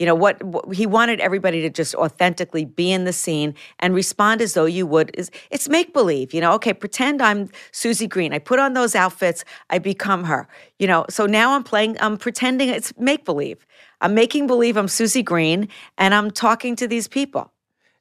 You 0.00 0.06
know 0.06 0.14
what, 0.16 0.42
what 0.42 0.74
he 0.74 0.86
wanted 0.86 1.20
everybody 1.20 1.62
to 1.62 1.70
just 1.70 1.94
authentically 1.94 2.64
be 2.64 2.90
in 2.90 3.04
the 3.04 3.12
scene 3.12 3.54
and 3.78 3.94
respond 3.94 4.40
as 4.40 4.54
though 4.54 4.64
you 4.64 4.88
would. 4.88 5.12
Is 5.14 5.30
it's 5.52 5.68
make 5.68 5.94
believe. 5.94 6.34
You 6.34 6.40
know, 6.40 6.52
okay, 6.54 6.74
pretend 6.74 7.22
I'm 7.22 7.48
Susie 7.70 8.08
Green. 8.08 8.32
I 8.32 8.40
put 8.40 8.58
on 8.58 8.72
those 8.72 8.96
outfits. 8.96 9.44
I 9.70 9.78
become 9.78 10.24
her. 10.24 10.48
You 10.80 10.88
know, 10.88 11.06
so 11.08 11.26
now 11.26 11.54
I'm 11.54 11.62
playing. 11.62 11.96
I'm 12.00 12.16
pretending 12.16 12.70
it's 12.70 12.92
make 12.98 13.24
believe. 13.24 13.64
I'm 14.00 14.14
making 14.14 14.48
believe 14.48 14.76
I'm 14.76 14.88
Susie 14.88 15.22
Green 15.22 15.68
and 15.96 16.12
I'm 16.12 16.32
talking 16.32 16.74
to 16.76 16.88
these 16.88 17.06
people. 17.06 17.53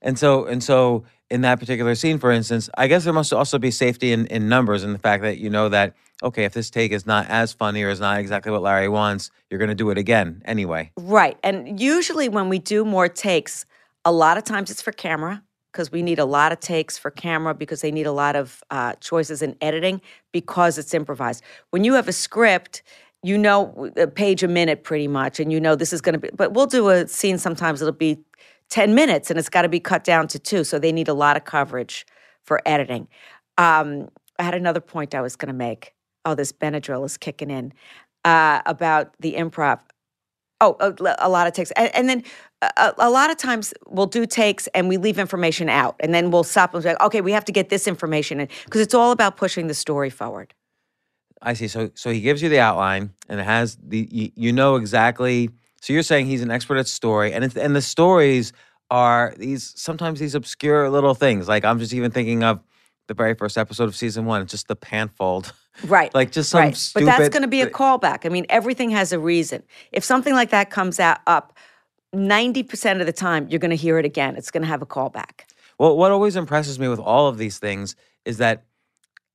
And 0.03 0.19
so 0.19 0.45
and 0.45 0.63
so 0.63 1.05
in 1.29 1.41
that 1.41 1.59
particular 1.59 1.95
scene, 1.95 2.19
for 2.19 2.31
instance, 2.31 2.69
I 2.77 2.87
guess 2.87 3.05
there 3.05 3.13
must 3.13 3.33
also 3.33 3.57
be 3.57 3.71
safety 3.71 4.11
in, 4.11 4.27
in 4.27 4.47
numbers 4.47 4.83
and 4.83 4.93
the 4.93 4.99
fact 4.99 5.23
that 5.23 5.39
you 5.39 5.49
know 5.49 5.69
that 5.69 5.95
okay, 6.21 6.45
if 6.45 6.53
this 6.53 6.69
take 6.69 6.91
is 6.91 7.05
not 7.05 7.27
as 7.29 7.51
funny 7.51 7.83
or 7.83 7.89
is 7.89 7.99
not 7.99 8.19
exactly 8.19 8.51
what 8.51 8.61
Larry 8.61 8.87
wants, 8.87 9.31
you're 9.49 9.65
to 9.65 9.75
do 9.75 9.89
it 9.89 9.97
again 9.97 10.41
anyway. 10.45 10.91
Right. 10.97 11.37
And 11.43 11.79
usually 11.79 12.29
when 12.29 12.49
we 12.49 12.59
do 12.59 12.85
more 12.85 13.09
takes, 13.09 13.65
a 14.05 14.11
lot 14.11 14.37
of 14.37 14.43
times 14.43 14.71
it's 14.71 14.81
for 14.81 14.91
camera 14.91 15.43
because 15.71 15.91
we 15.91 16.01
need 16.01 16.19
a 16.19 16.25
lot 16.25 16.51
of 16.51 16.59
takes 16.59 16.97
for 16.97 17.09
camera 17.09 17.53
because 17.53 17.81
they 17.81 17.91
need 17.91 18.05
a 18.05 18.11
lot 18.11 18.35
of 18.35 18.63
uh, 18.69 18.93
choices 19.01 19.41
in 19.41 19.55
editing 19.59 20.01
because 20.31 20.77
it's 20.77 20.93
improvised. 20.93 21.43
When 21.71 21.83
you 21.83 21.93
have 21.93 22.07
a 22.07 22.13
script, 22.13 22.83
you 23.23 23.37
know 23.37 23.89
a 23.95 24.07
page 24.07 24.43
a 24.43 24.47
minute 24.47 24.83
pretty 24.83 25.07
much, 25.07 25.39
and 25.39 25.51
you 25.51 25.59
know 25.59 25.75
this 25.75 25.93
is 25.93 26.01
going 26.01 26.13
to 26.13 26.19
be, 26.19 26.29
but 26.35 26.53
we'll 26.53 26.67
do 26.67 26.89
a 26.89 27.07
scene 27.07 27.37
sometimes 27.37 27.81
it'll 27.81 27.93
be 27.93 28.19
10 28.73 28.95
minutes 28.95 29.29
and 29.29 29.37
it's 29.37 29.49
got 29.49 29.61
to 29.61 29.69
be 29.69 29.79
cut 29.79 30.03
down 30.03 30.27
to 30.27 30.39
two. 30.39 30.63
So 30.63 30.79
they 30.79 30.91
need 30.91 31.07
a 31.07 31.13
lot 31.13 31.37
of 31.37 31.45
coverage 31.45 32.07
for 32.41 32.59
editing. 32.65 33.07
Um, 33.59 34.09
I 34.39 34.43
had 34.43 34.55
another 34.55 34.79
point 34.79 35.13
I 35.13 35.21
was 35.21 35.35
going 35.35 35.47
to 35.47 35.53
make. 35.53 35.93
Oh, 36.25 36.33
this 36.33 36.51
Benadryl 36.51 37.05
is 37.05 37.15
kicking 37.15 37.51
in 37.51 37.71
uh, 38.25 38.63
about 38.65 39.13
the 39.19 39.35
improv. 39.35 39.79
Oh, 40.59 40.75
a, 40.79 41.15
a 41.19 41.29
lot 41.29 41.45
of 41.45 41.53
takes, 41.53 41.69
and, 41.71 41.93
and 41.95 42.09
then 42.09 42.23
a, 42.61 42.93
a 42.97 43.09
lot 43.11 43.29
of 43.29 43.37
times 43.37 43.75
we'll 43.85 44.07
do 44.07 44.25
takes 44.25 44.65
and 44.67 44.89
we 44.89 44.97
leave 44.97 45.19
information 45.19 45.69
out, 45.69 45.95
and 45.99 46.11
then 46.11 46.31
we'll 46.31 46.43
stop 46.43 46.73
and 46.73 46.81
say, 46.81 46.95
okay, 46.99 47.21
we 47.21 47.31
have 47.31 47.45
to 47.45 47.51
get 47.51 47.69
this 47.69 47.87
information 47.87 48.39
in 48.39 48.47
because 48.65 48.81
it's 48.81 48.95
all 48.95 49.11
about 49.11 49.37
pushing 49.37 49.67
the 49.67 49.73
story 49.75 50.09
forward. 50.09 50.51
I 51.43 51.53
see. 51.53 51.67
So 51.67 51.91
so 51.93 52.11
he 52.11 52.21
gives 52.21 52.41
you 52.41 52.49
the 52.49 52.59
outline 52.59 53.13
and 53.29 53.39
it 53.39 53.43
has 53.43 53.77
the 53.83 54.07
you, 54.09 54.31
you 54.35 54.51
know 54.51 54.77
exactly. 54.77 55.49
So 55.83 55.91
you're 55.91 56.03
saying 56.03 56.27
he's 56.27 56.41
an 56.41 56.49
expert 56.49 56.77
at 56.77 56.87
story, 56.87 57.33
and 57.33 57.43
it's, 57.43 57.57
and 57.57 57.75
the 57.75 57.81
stories 57.81 58.53
are 58.89 59.33
these 59.37 59.73
sometimes 59.75 60.17
these 60.17 60.33
obscure 60.33 60.89
little 60.89 61.13
things. 61.13 61.49
Like 61.49 61.65
I'm 61.65 61.77
just 61.77 61.93
even 61.93 62.09
thinking 62.09 62.41
of 62.41 62.63
the 63.09 63.13
very 63.13 63.33
first 63.33 63.57
episode 63.57 63.89
of 63.89 63.95
season 63.95 64.23
one, 64.23 64.47
just 64.47 64.69
the 64.69 64.77
panfold. 64.77 65.51
Right. 65.85 66.09
Like 66.13 66.31
just 66.31 66.51
some 66.51 66.61
right. 66.61 66.77
stupid. 66.77 67.07
But 67.07 67.17
that's 67.17 67.29
going 67.29 67.41
to 67.41 67.49
be 67.49 67.59
a 67.59 67.69
callback. 67.69 68.25
I 68.25 68.29
mean, 68.29 68.45
everything 68.47 68.91
has 68.91 69.11
a 69.11 69.19
reason. 69.19 69.61
If 69.91 70.05
something 70.05 70.33
like 70.33 70.51
that 70.51 70.69
comes 70.69 71.01
out 71.01 71.17
up, 71.27 71.51
90% 72.15 73.01
of 73.01 73.05
the 73.05 73.11
time, 73.11 73.49
you're 73.49 73.59
going 73.59 73.71
to 73.71 73.75
hear 73.75 73.97
it 73.97 74.05
again. 74.05 74.37
It's 74.37 74.51
going 74.51 74.61
to 74.61 74.67
have 74.67 74.81
a 74.81 74.85
callback. 74.85 75.41
Well, 75.77 75.97
what 75.97 76.11
always 76.11 76.37
impresses 76.37 76.79
me 76.79 76.87
with 76.87 76.99
all 76.99 77.27
of 77.27 77.37
these 77.37 77.57
things 77.59 77.97
is 78.23 78.37
that 78.37 78.63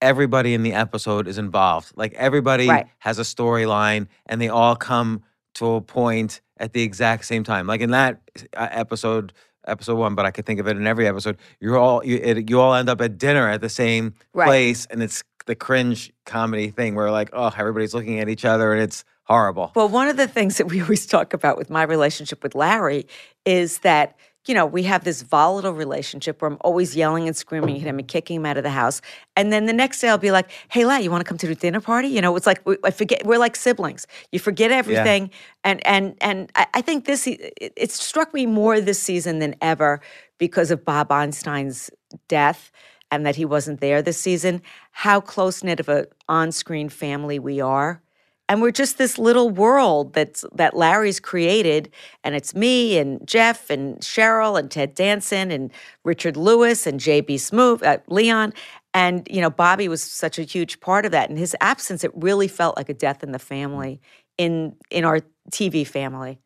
everybody 0.00 0.54
in 0.54 0.62
the 0.62 0.72
episode 0.72 1.28
is 1.28 1.36
involved. 1.36 1.92
Like 1.94 2.14
everybody 2.14 2.68
Right. 2.68 2.86
has 3.00 3.18
a 3.18 3.22
storyline, 3.22 4.06
and 4.24 4.40
they 4.40 4.48
all 4.48 4.76
come 4.76 5.24
to 5.58 5.74
a 5.74 5.80
point 5.80 6.40
at 6.58 6.72
the 6.72 6.82
exact 6.82 7.24
same 7.24 7.44
time. 7.44 7.66
Like 7.66 7.80
in 7.80 7.90
that 7.92 8.20
uh, 8.56 8.68
episode, 8.70 9.32
episode 9.66 9.96
one, 9.96 10.14
but 10.14 10.26
I 10.26 10.30
could 10.30 10.46
think 10.46 10.60
of 10.60 10.68
it 10.68 10.76
in 10.76 10.86
every 10.86 11.06
episode. 11.06 11.36
You're 11.60 11.76
all 11.78 12.04
you, 12.04 12.16
it, 12.16 12.50
you 12.50 12.60
all 12.60 12.74
end 12.74 12.88
up 12.88 13.00
at 13.00 13.18
dinner 13.18 13.48
at 13.48 13.60
the 13.60 13.68
same 13.68 14.14
Right. 14.32 14.46
place, 14.46 14.86
and 14.90 15.02
it's 15.02 15.22
the 15.46 15.54
cringe 15.54 16.12
comedy 16.26 16.70
thing 16.70 16.94
where 16.94 17.10
like, 17.10 17.30
oh, 17.32 17.52
everybody's 17.56 17.94
looking 17.94 18.20
at 18.20 18.28
each 18.28 18.44
other, 18.44 18.72
and 18.72 18.82
it's 18.82 19.04
horrible. 19.24 19.72
Well, 19.74 19.88
one 19.88 20.08
of 20.08 20.16
the 20.16 20.26
things 20.28 20.56
that 20.58 20.66
we 20.66 20.80
always 20.82 21.06
talk 21.06 21.32
about 21.34 21.56
with 21.56 21.70
my 21.70 21.82
relationship 21.82 22.42
with 22.42 22.54
Larry 22.54 23.06
is 23.44 23.78
that, 23.78 24.16
you 24.48 24.54
know, 24.54 24.64
we 24.64 24.84
have 24.84 25.04
this 25.04 25.22
volatile 25.22 25.74
relationship 25.74 26.40
where 26.40 26.50
I'm 26.50 26.56
always 26.62 26.96
yelling 26.96 27.26
and 27.28 27.36
screaming 27.36 27.76
at 27.76 27.82
him 27.82 27.98
and 27.98 28.08
kicking 28.08 28.36
him 28.36 28.46
out 28.46 28.56
of 28.56 28.62
the 28.62 28.70
house. 28.70 29.02
And 29.36 29.52
then 29.52 29.66
the 29.66 29.72
next 29.72 30.00
day 30.00 30.08
I'll 30.08 30.18
be 30.18 30.30
like, 30.30 30.50
hey, 30.68 30.86
Larry, 30.86 31.04
you 31.04 31.10
want 31.10 31.20
to 31.20 31.28
come 31.28 31.38
to 31.38 31.46
the 31.46 31.54
dinner 31.54 31.80
party? 31.80 32.08
You 32.08 32.22
know, 32.22 32.34
it's 32.34 32.46
like, 32.46 32.64
we, 32.66 32.76
I 32.82 32.90
forget, 32.90 33.26
we're 33.26 33.38
like 33.38 33.56
siblings. 33.56 34.06
You 34.32 34.38
forget 34.38 34.72
everything. 34.72 35.30
And, 35.64 35.86
and, 35.86 36.16
and 36.20 36.50
I, 36.54 36.66
I 36.74 36.80
think 36.80 37.04
this, 37.04 37.26
it, 37.26 37.52
it 37.60 37.92
struck 37.92 38.32
me 38.32 38.46
more 38.46 38.80
this 38.80 38.98
season 38.98 39.38
than 39.38 39.54
ever 39.60 40.00
because 40.38 40.70
of 40.70 40.84
Bob 40.84 41.12
Einstein's 41.12 41.90
death 42.26 42.72
and 43.10 43.26
that 43.26 43.36
he 43.36 43.44
wasn't 43.44 43.80
there 43.80 44.02
this 44.02 44.18
season, 44.18 44.62
how 44.90 45.20
close 45.20 45.62
knit 45.62 45.80
of 45.80 45.88
a 45.88 46.06
on 46.28 46.52
screen 46.52 46.88
family 46.88 47.38
we 47.38 47.60
are. 47.60 48.02
And 48.48 48.62
we're 48.62 48.70
just 48.70 48.96
this 48.96 49.18
little 49.18 49.50
world 49.50 50.14
that's 50.14 50.44
that 50.54 50.74
Larry's 50.74 51.20
created, 51.20 51.90
and 52.24 52.34
it's 52.34 52.54
me 52.54 52.96
and 52.96 53.26
Jeff 53.26 53.68
and 53.68 53.98
Cheryl 54.00 54.58
and 54.58 54.70
Ted 54.70 54.94
Danson 54.94 55.50
and 55.50 55.70
Richard 56.04 56.36
Lewis 56.36 56.86
and 56.86 56.98
JB 56.98 57.34
Smoove, 57.34 57.82
uh, 57.82 57.98
Leon, 58.08 58.54
and 58.94 59.28
you 59.30 59.40
know 59.42 59.50
Bobby 59.50 59.86
was 59.88 60.02
such 60.02 60.38
a 60.38 60.42
huge 60.42 60.80
part 60.80 61.04
of 61.04 61.12
that. 61.12 61.28
In 61.28 61.36
his 61.36 61.54
absence, 61.60 62.04
it 62.04 62.10
really 62.14 62.48
felt 62.48 62.76
like 62.76 62.88
a 62.88 62.94
death 62.94 63.22
in 63.22 63.32
the 63.32 63.38
family, 63.38 64.00
in 64.38 64.74
in 64.90 65.04
our 65.04 65.20
TV 65.50 65.86
family. 65.86 66.38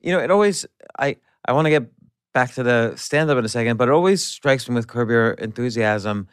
you 0.00 0.12
know, 0.12 0.20
it 0.20 0.30
always 0.30 0.64
I 0.98 1.16
I 1.44 1.52
want 1.52 1.66
to 1.66 1.70
get 1.70 1.90
back 2.32 2.52
to 2.54 2.62
the 2.62 2.94
stand 2.96 3.30
up 3.30 3.38
in 3.38 3.44
a 3.44 3.48
second, 3.48 3.78
but 3.78 3.88
it 3.88 3.92
always 3.92 4.24
strikes 4.24 4.68
me 4.68 4.74
with 4.76 4.86
Curb 4.86 5.10
Your 5.10 5.30
Enthusiasm, 5.32 6.28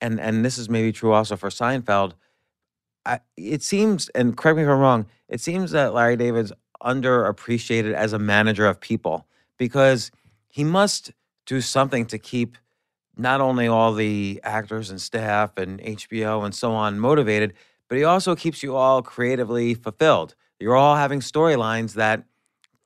and 0.00 0.18
and 0.20 0.44
this 0.44 0.56
is 0.56 0.70
maybe 0.70 0.90
true 0.90 1.12
also 1.12 1.36
for 1.36 1.50
Seinfeld. 1.50 2.14
I, 3.06 3.20
it 3.36 3.62
seems, 3.62 4.08
and 4.10 4.36
correct 4.36 4.56
me 4.56 4.62
if 4.62 4.68
I'm 4.68 4.78
wrong, 4.78 5.06
it 5.28 5.40
seems 5.40 5.72
that 5.72 5.92
Larry 5.94 6.16
David's 6.16 6.52
underappreciated 6.82 7.92
as 7.94 8.12
a 8.12 8.18
manager 8.18 8.66
of 8.66 8.80
people 8.80 9.26
because 9.58 10.10
he 10.48 10.64
must 10.64 11.12
do 11.46 11.60
something 11.60 12.06
to 12.06 12.18
keep 12.18 12.56
not 13.16 13.40
only 13.40 13.66
all 13.68 13.92
the 13.92 14.40
actors 14.42 14.90
and 14.90 15.00
staff 15.00 15.56
and 15.56 15.80
HBO 15.80 16.44
and 16.44 16.54
so 16.54 16.72
on 16.72 16.98
motivated, 16.98 17.52
but 17.88 17.98
he 17.98 18.04
also 18.04 18.34
keeps 18.34 18.62
you 18.62 18.74
all 18.74 19.02
creatively 19.02 19.74
fulfilled. 19.74 20.34
You're 20.58 20.76
all 20.76 20.96
having 20.96 21.20
storylines 21.20 21.94
that 21.94 22.24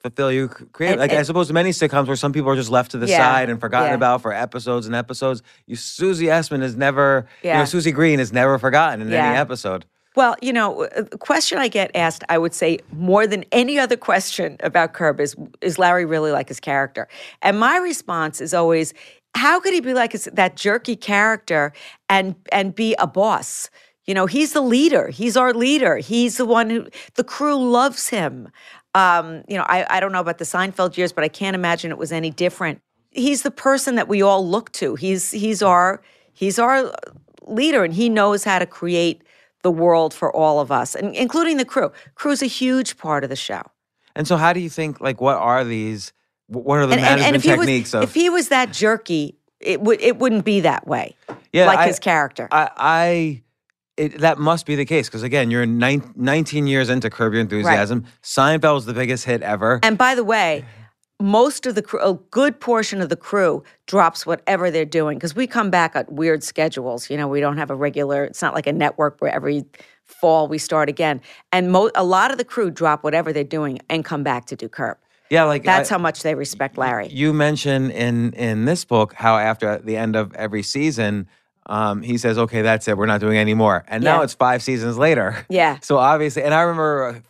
fulfill 0.00 0.31
you 0.31 0.48
creatively. 0.48 1.07
Like 1.09 1.12
as 1.12 1.28
opposed 1.31 1.52
many 1.52 1.70
sitcoms 1.70 2.07
where 2.07 2.16
some 2.16 2.33
people 2.33 2.50
are 2.50 2.57
just 2.57 2.70
left 2.70 2.90
to 2.92 2.98
the 2.98 3.07
Yeah, 3.07 3.16
side 3.16 3.50
and 3.50 3.61
forgotten 3.61 3.90
yeah. 3.90 3.96
about 3.96 4.22
for 4.22 4.33
episodes 4.33 4.87
and 4.87 4.94
episodes. 4.94 5.42
You 5.66 5.76
Susie 5.76 6.26
Essman 6.26 6.62
is 6.62 6.76
never, 6.76 7.26
you 7.42 7.48
Yeah. 7.50 7.59
know, 7.59 7.64
Susie 7.64 7.92
Green 7.92 8.20
is 8.20 8.33
never 8.33 8.59
forgotten 8.59 9.00
in 9.02 9.12
any 9.12 9.37
episode. 9.37 9.87
Well, 10.18 10.35
you 10.42 10.52
know, 10.52 10.83
uh, 10.83 11.02
the 11.02 11.16
question 11.16 11.59
I 11.59 11.68
get 11.68 11.92
asked, 11.94 12.24
I 12.28 12.38
would 12.38 12.52
say 12.52 12.81
more 12.90 13.24
than 13.24 13.44
any 13.52 13.78
other 13.78 13.96
question 13.96 14.57
about 14.59 14.92
Curb 14.92 15.20
is 15.20 15.37
is 15.61 15.78
Larry 15.78 16.04
really 16.04 16.33
like 16.33 16.48
his 16.48 16.59
character? 16.59 17.07
And 17.40 17.61
my 17.61 17.76
response 17.76 18.40
is 18.40 18.52
always, 18.52 18.92
how 19.37 19.61
could 19.61 19.72
he 19.72 19.81
be 19.81 19.94
like 19.94 20.11
his, 20.11 20.24
that 20.33 20.57
jerky 20.57 20.96
character 20.96 21.72
and 22.09 22.35
and 22.50 22.74
be 22.74 22.96
a 22.98 23.07
boss? 23.07 23.70
You 24.07 24.14
know, 24.14 24.26
he's 24.26 24.54
the 24.54 24.61
leader. 24.61 25.07
He's 25.07 25.37
our 25.37 25.54
leader. 25.54 25.98
He's 25.98 26.37
the 26.37 26.46
one 26.46 26.68
who 26.68 26.88
the 27.14 27.22
crew 27.22 27.57
loves 27.57 28.09
him. 28.09 28.48
Um, 28.96 29.44
you 29.46 29.57
know, 29.57 29.66
I, 29.68 29.87
I 29.88 30.00
don't 30.00 30.11
know 30.11 30.18
about 30.18 30.38
the 30.38 30.44
Seinfeld 30.44 30.96
years, 30.96 31.12
but 31.12 31.22
I 31.22 31.28
can't 31.28 31.54
imagine 31.54 31.92
it 31.92 31.98
was 31.98 32.11
any 32.11 32.31
different. 32.31 32.81
He's 33.12 33.42
the 33.42 33.52
person 33.52 33.94
that 33.94 34.09
we 34.09 34.20
all 34.22 34.44
look 34.44 34.72
to. 34.72 34.96
He's 34.96 35.31
he's 35.31 35.62
our 35.62 36.02
he's 36.33 36.59
our 36.59 36.92
leader, 37.46 37.85
and 37.85 37.94
he 37.94 38.09
knows 38.09 38.42
how 38.42 38.59
to 38.59 38.66
create 38.66 39.22
the 39.62 39.71
world 39.71 40.14
for 40.14 40.35
all 40.35 40.61
of 40.61 40.71
us, 40.71 40.94
and 40.94 41.14
including 41.14 41.57
the 41.57 41.64
crew. 41.64 41.92
Crew's 42.14 42.42
a 42.42 42.47
huge 42.47 42.97
part 42.97 43.25
of 43.25 43.31
the 43.31 43.37
show. 43.37 43.62
And 44.14 44.27
so, 44.27 44.37
how 44.37 44.53
do 44.53 44.61
you 44.61 44.71
think? 44.71 45.01
Like, 45.01 45.21
what 45.21 45.37
are 45.37 45.64
these? 45.64 46.12
What 46.49 46.79
are 46.79 46.87
the 46.87 46.94
And, 46.94 47.03
management 47.03 47.27
and 47.27 47.37
if 47.37 47.42
he 47.42 47.51
was 47.51 47.59
techniques 47.66 47.94
of? 47.94 48.03
if 48.05 48.14
he 48.14 48.31
was 48.31 48.49
that 48.49 48.73
jerky, 48.73 49.37
it 49.61 49.81
would 49.81 50.01
it 50.01 50.18
wouldn't 50.18 50.44
be 50.44 50.61
that 50.61 50.87
way. 50.87 51.14
Yeah, 51.53 51.66
like 51.66 51.79
I- 51.81 51.87
his 51.87 51.99
character. 51.99 52.49
I, 52.51 52.71
I 52.77 53.42
it, 53.97 54.18
that 54.21 54.38
must 54.38 54.64
be 54.64 54.77
the 54.77 54.85
case 54.85 55.09
because 55.09 55.23
again, 55.25 55.51
you're 55.51 55.66
nine, 55.66 56.12
19 56.16 56.66
years 56.68 56.88
into 56.88 57.11
Curb 57.11 57.33
Your 57.33 57.42
Enthusiasm. 57.42 58.07
Seinfeld 58.23 58.75
was 58.75 58.87
the 58.87 58.94
biggest 58.94 59.25
hit 59.25 59.42
ever. 59.42 59.81
And 59.83 59.99
by 59.99 60.14
the 60.14 60.23
way, 60.25 60.64
most 61.20 61.66
of 61.66 61.74
the 61.74 61.83
crew, 61.83 62.00
a 62.00 62.14
good 62.31 62.61
portion 62.61 63.00
of 63.00 63.09
the 63.09 63.16
crew 63.16 63.62
drops 63.87 64.24
whatever 64.24 64.70
they're 64.70 64.85
doing 64.85 65.18
because 65.18 65.35
we 65.35 65.46
come 65.46 65.70
back 65.70 65.96
at 65.96 66.11
weird 66.12 66.42
schedules. 66.44 67.11
You 67.11 67.16
know, 67.16 67.26
we 67.28 67.40
don't 67.40 67.57
have 67.59 67.70
a 67.70 67.74
regular, 67.74 68.24
it's 68.24 68.40
not 68.42 68.54
like 68.54 68.66
a 68.66 68.72
network 68.72 69.16
where 69.20 69.35
every 69.35 69.64
fall 70.04 70.48
we 70.48 70.59
start 70.59 70.88
again. 70.88 71.20
And 71.52 71.70
mo- 71.72 71.90
a 71.94 72.04
lot 72.04 72.31
of 72.31 72.38
the 72.38 72.44
crew 72.44 72.70
drop 72.70 73.02
whatever 73.02 73.33
they're 73.33 73.44
doing 73.44 73.81
and 73.90 74.04
come 74.04 74.22
back 74.22 74.46
to 74.46 74.57
do 74.57 74.68
Curb. 74.68 74.96
yeah, 75.28 75.42
like 75.44 75.64
That's 75.64 75.90
I- 75.90 75.94
how 75.94 75.98
much 75.98 76.22
they 76.22 76.35
respect 76.35 76.78
Larry. 76.78 77.09
you 77.09 77.33
mention 77.33 77.90
in 77.90 78.33
in 78.35 78.64
this 78.64 78.85
book 78.85 79.12
how 79.14 79.37
after 79.38 79.78
the 79.78 79.96
end 79.96 80.16
of 80.16 80.35
every 80.35 80.62
season. 80.62 81.28
Um, 81.70 82.00
he 82.00 82.16
says, 82.16 82.38
"Okay, 82.38 82.62
that's 82.62 82.88
it. 82.88 82.96
We're 82.96 83.04
not 83.04 83.20
doing 83.20 83.37
any 83.37 83.52
more." 83.52 83.85
And 83.88 84.02
now 84.02 84.22
it's 84.22 84.33
five 84.33 84.62
seasons 84.62 84.96
later. 84.96 85.44
Yeah. 85.50 85.76
So 85.83 85.98
obviously, 85.98 86.42
and 86.42 86.54
I 86.54 86.62
remember 86.62 87.22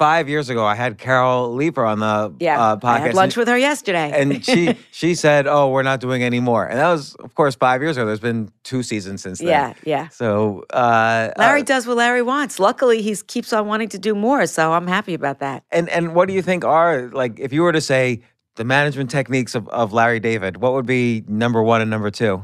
five 0.00 0.30
years 0.30 0.48
ago, 0.48 0.64
I 0.64 0.74
had 0.74 0.96
Carol 0.96 1.54
Leifer 1.54 1.86
on 1.86 1.98
the 2.00 2.32
Yeah. 2.40 2.58
uh, 2.60 2.76
podcast. 2.76 2.84
I 2.84 2.98
had 3.00 3.14
lunch 3.14 3.36
with 3.36 3.48
her 3.48 3.58
yesterday. 3.58 4.10
and 4.18 4.42
she 4.42 4.74
she 4.90 5.14
said, 5.14 5.46
"Oh, 5.46 5.68
we're 5.68 5.82
not 5.84 6.00
doing 6.00 6.22
any 6.22 6.40
more." 6.40 6.64
And 6.64 6.78
that 6.78 6.90
was, 6.90 7.14
of 7.16 7.34
course, 7.34 7.54
five 7.54 7.82
years 7.82 7.96
ago. 7.98 8.06
There's 8.06 8.18
been 8.30 8.50
two 8.64 8.82
seasons 8.82 9.20
since 9.22 9.38
then. 9.40 9.48
Yeah, 9.48 9.74
yeah. 9.84 10.08
So 10.08 10.64
uh, 10.70 11.32
Larry 11.36 11.60
uh, 11.60 11.64
does 11.72 11.86
what 11.86 11.98
Larry 11.98 12.22
wants. 12.22 12.58
Luckily, 12.58 13.02
he 13.02 13.14
keeps 13.26 13.52
on 13.52 13.66
wanting 13.66 13.90
to 13.90 13.98
do 13.98 14.14
more, 14.14 14.46
so 14.46 14.72
I'm 14.72 14.86
happy 14.88 15.12
about 15.14 15.38
that. 15.40 15.62
and 15.70 15.88
and 15.90 16.14
what 16.14 16.26
do 16.28 16.34
you 16.34 16.42
think 16.42 16.64
are 16.64 17.08
like 17.12 17.38
if 17.38 17.52
you 17.52 17.62
were 17.62 17.72
to 17.72 17.80
say 17.82 18.22
the 18.56 18.64
management 18.64 19.10
techniques 19.10 19.54
of, 19.54 19.68
of 19.68 19.92
Larry 19.92 20.20
David? 20.20 20.56
What 20.56 20.72
would 20.72 20.86
be 20.86 21.22
number 21.28 21.62
one 21.62 21.80
and 21.82 21.90
number 21.90 22.10
two? 22.10 22.42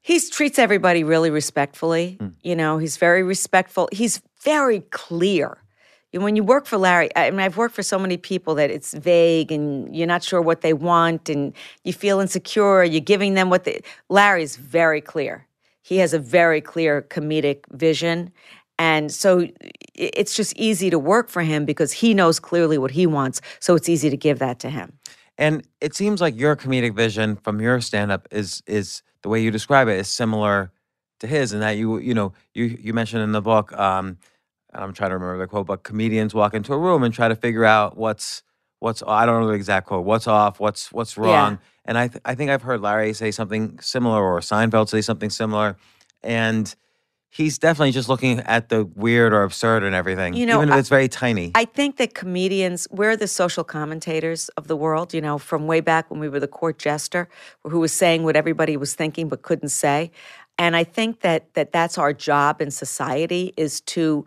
He 0.00 0.18
treats 0.30 0.58
everybody 0.58 1.04
really 1.04 1.30
respectfully. 1.30 2.18
You 2.42 2.56
know, 2.56 2.78
he's 2.78 2.96
very 2.96 3.22
respectful. 3.22 3.88
He's 3.92 4.20
very 4.44 4.80
clear. 4.90 5.58
When 6.12 6.36
you 6.36 6.44
work 6.44 6.66
for 6.66 6.76
Larry, 6.76 7.08
I 7.16 7.30
mean, 7.30 7.40
I've 7.40 7.56
worked 7.56 7.74
for 7.74 7.82
so 7.82 7.98
many 7.98 8.18
people 8.18 8.54
that 8.56 8.70
it's 8.70 8.92
vague 8.92 9.50
and 9.50 9.94
you're 9.96 10.06
not 10.06 10.22
sure 10.22 10.42
what 10.42 10.60
they 10.60 10.74
want 10.74 11.30
and 11.30 11.54
you 11.84 11.92
feel 11.94 12.20
insecure. 12.20 12.84
You're 12.84 13.00
giving 13.00 13.34
them 13.34 13.48
what 13.48 13.64
they. 13.64 13.80
Larry's 14.10 14.56
very 14.56 15.00
clear. 15.00 15.46
He 15.80 15.96
has 15.98 16.12
a 16.12 16.18
very 16.18 16.60
clear 16.60 17.02
comedic 17.02 17.64
vision. 17.70 18.30
And 18.78 19.10
so 19.10 19.48
it's 19.94 20.34
just 20.36 20.54
easy 20.56 20.90
to 20.90 20.98
work 20.98 21.28
for 21.28 21.42
him 21.42 21.64
because 21.64 21.92
he 21.92 22.14
knows 22.14 22.38
clearly 22.38 22.78
what 22.78 22.90
he 22.90 23.06
wants. 23.06 23.40
So 23.58 23.74
it's 23.74 23.88
easy 23.88 24.10
to 24.10 24.16
give 24.16 24.38
that 24.38 24.58
to 24.60 24.70
him. 24.70 24.98
And 25.38 25.66
it 25.80 25.94
seems 25.94 26.20
like 26.20 26.38
your 26.38 26.56
comedic 26.56 26.94
vision 26.94 27.36
from 27.36 27.60
your 27.60 27.80
stand 27.80 28.12
up 28.12 28.28
is 28.30 28.62
is 28.66 29.02
the 29.22 29.28
way 29.28 29.40
you 29.40 29.50
describe 29.50 29.88
it 29.88 29.98
is 29.98 30.08
similar 30.08 30.70
to 31.20 31.26
his 31.26 31.52
and 31.52 31.62
that 31.62 31.76
you 31.76 31.98
you 31.98 32.12
know 32.12 32.32
you 32.54 32.76
you 32.80 32.92
mentioned 32.92 33.22
in 33.22 33.32
the 33.32 33.40
book 33.40 33.72
um 33.78 34.18
I'm 34.74 34.92
trying 34.92 35.10
to 35.10 35.14
remember 35.16 35.38
the 35.38 35.46
quote 35.46 35.66
but 35.66 35.82
comedians 35.82 36.34
walk 36.34 36.54
into 36.54 36.72
a 36.72 36.78
room 36.78 37.02
and 37.02 37.12
try 37.12 37.28
to 37.28 37.36
figure 37.36 37.64
out 37.64 37.96
what's 37.96 38.42
what's 38.78 39.02
I 39.06 39.26
don't 39.26 39.42
know 39.42 39.48
the 39.48 39.52
exact 39.54 39.86
quote 39.86 40.04
what's 40.04 40.26
off 40.26 40.60
what's 40.60 40.90
what's 40.92 41.16
Yeah. 41.16 41.22
wrong 41.24 41.58
and 41.84 41.98
I 41.98 42.08
th- 42.08 42.22
I 42.24 42.34
think 42.34 42.50
I've 42.50 42.62
heard 42.62 42.80
Larry 42.80 43.12
say 43.12 43.30
something 43.30 43.78
similar 43.80 44.22
or 44.22 44.40
Seinfeld 44.40 44.88
say 44.88 45.00
something 45.00 45.30
similar 45.30 45.76
and 46.22 46.74
he's 47.28 47.58
definitely 47.58 47.92
just 47.92 48.08
looking 48.10 48.40
at 48.40 48.68
the 48.68 48.84
weird 48.84 49.32
or 49.32 49.42
absurd 49.42 49.82
and 49.82 49.94
everything 49.94 50.34
You 50.34 50.44
know, 50.46 50.56
even 50.58 50.68
if 50.68 50.74
I- 50.74 50.78
it's 50.78 50.88
very 50.88 51.08
tiny 51.08 51.50
I 51.54 51.64
think 51.64 51.96
that 51.96 52.14
comedians, 52.14 52.86
we're 52.90 53.16
the 53.16 53.28
social 53.28 53.64
commentators 53.64 54.48
of 54.50 54.68
the 54.68 54.76
world, 54.76 55.12
you 55.14 55.20
know, 55.20 55.38
from 55.38 55.66
way 55.66 55.80
back 55.80 56.10
when 56.10 56.20
we 56.20 56.28
were 56.28 56.40
the 56.40 56.48
court 56.48 56.78
jester 56.78 57.28
who 57.64 57.78
was 57.80 57.92
saying 57.92 58.22
what 58.24 58.36
everybody 58.36 58.76
was 58.76 58.94
thinking 58.94 59.28
but 59.28 59.42
couldn't 59.42 59.68
say. 59.70 60.10
And 60.58 60.76
I 60.76 60.84
think 60.84 61.20
that 61.20 61.54
that 61.54 61.72
that's 61.72 61.96
our 61.98 62.12
job 62.12 62.60
in 62.60 62.70
society 62.70 63.54
is 63.56 63.80
to 63.82 64.26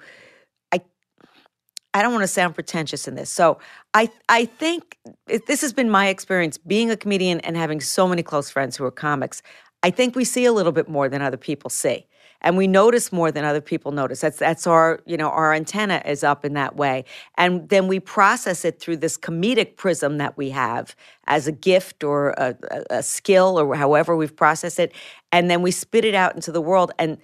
I 1.96 2.02
don't 2.02 2.12
want 2.12 2.24
to 2.24 2.28
sound 2.28 2.56
pretentious 2.56 3.08
in 3.08 3.16
this. 3.16 3.30
So 3.30 3.58
I 3.94 4.10
I 4.28 4.44
think 4.44 4.98
it, 5.30 5.48
this 5.48 5.62
has 5.62 5.72
been 5.72 5.90
my 5.90 6.10
experience 6.10 6.58
being 6.58 6.92
a 6.92 6.98
comedian 6.98 7.40
and 7.40 7.56
having 7.56 7.80
so 7.80 8.06
many 8.06 8.22
close 8.22 8.50
friends 8.50 8.76
who 8.76 8.84
are 8.84 8.92
comics. 8.92 9.42
I 9.82 9.92
think 9.92 10.14
we 10.14 10.26
see 10.26 10.44
a 10.44 10.52
little 10.52 10.74
bit 10.74 10.90
more 10.90 11.08
than 11.08 11.22
other 11.22 11.38
people 11.38 11.70
see. 11.70 12.06
And 12.42 12.58
we 12.58 12.68
notice 12.68 13.14
more 13.14 13.32
than 13.32 13.46
other 13.46 13.62
people 13.62 13.94
notice. 13.94 14.20
That's 14.20 14.38
that's 14.38 14.68
our, 14.68 15.00
you 15.06 15.16
know, 15.16 15.30
our 15.30 15.54
antenna 15.54 16.02
is 16.06 16.22
up 16.22 16.44
in 16.44 16.54
that 16.56 16.76
way. 16.76 17.06
And 17.38 17.70
then 17.70 17.88
we 17.88 18.02
process 18.02 18.66
it 18.66 18.82
through 18.82 18.98
this 18.98 19.18
comedic 19.18 19.78
prism 19.78 20.18
that 20.18 20.36
we 20.36 20.50
have 20.50 20.98
as 21.28 21.48
a 21.48 21.54
gift 21.54 22.04
or 22.04 22.32
a, 22.32 22.58
a, 22.72 22.98
a 22.98 23.04
skill 23.04 23.58
or 23.58 23.74
however 23.74 24.18
we've 24.18 24.36
processed 24.36 24.80
it. 24.80 24.94
And 25.32 25.50
then 25.50 25.62
we 25.62 25.72
spit 25.72 26.04
it 26.04 26.14
out 26.14 26.36
into 26.36 26.52
the 26.52 26.62
world 26.62 26.92
and 27.00 27.18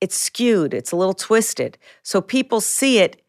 it's 0.00 0.18
skewed, 0.18 0.74
it's 0.74 0.90
a 0.90 0.96
little 0.96 1.14
twisted. 1.14 1.78
So 2.02 2.20
people 2.20 2.60
see 2.60 2.98
it 2.98 3.22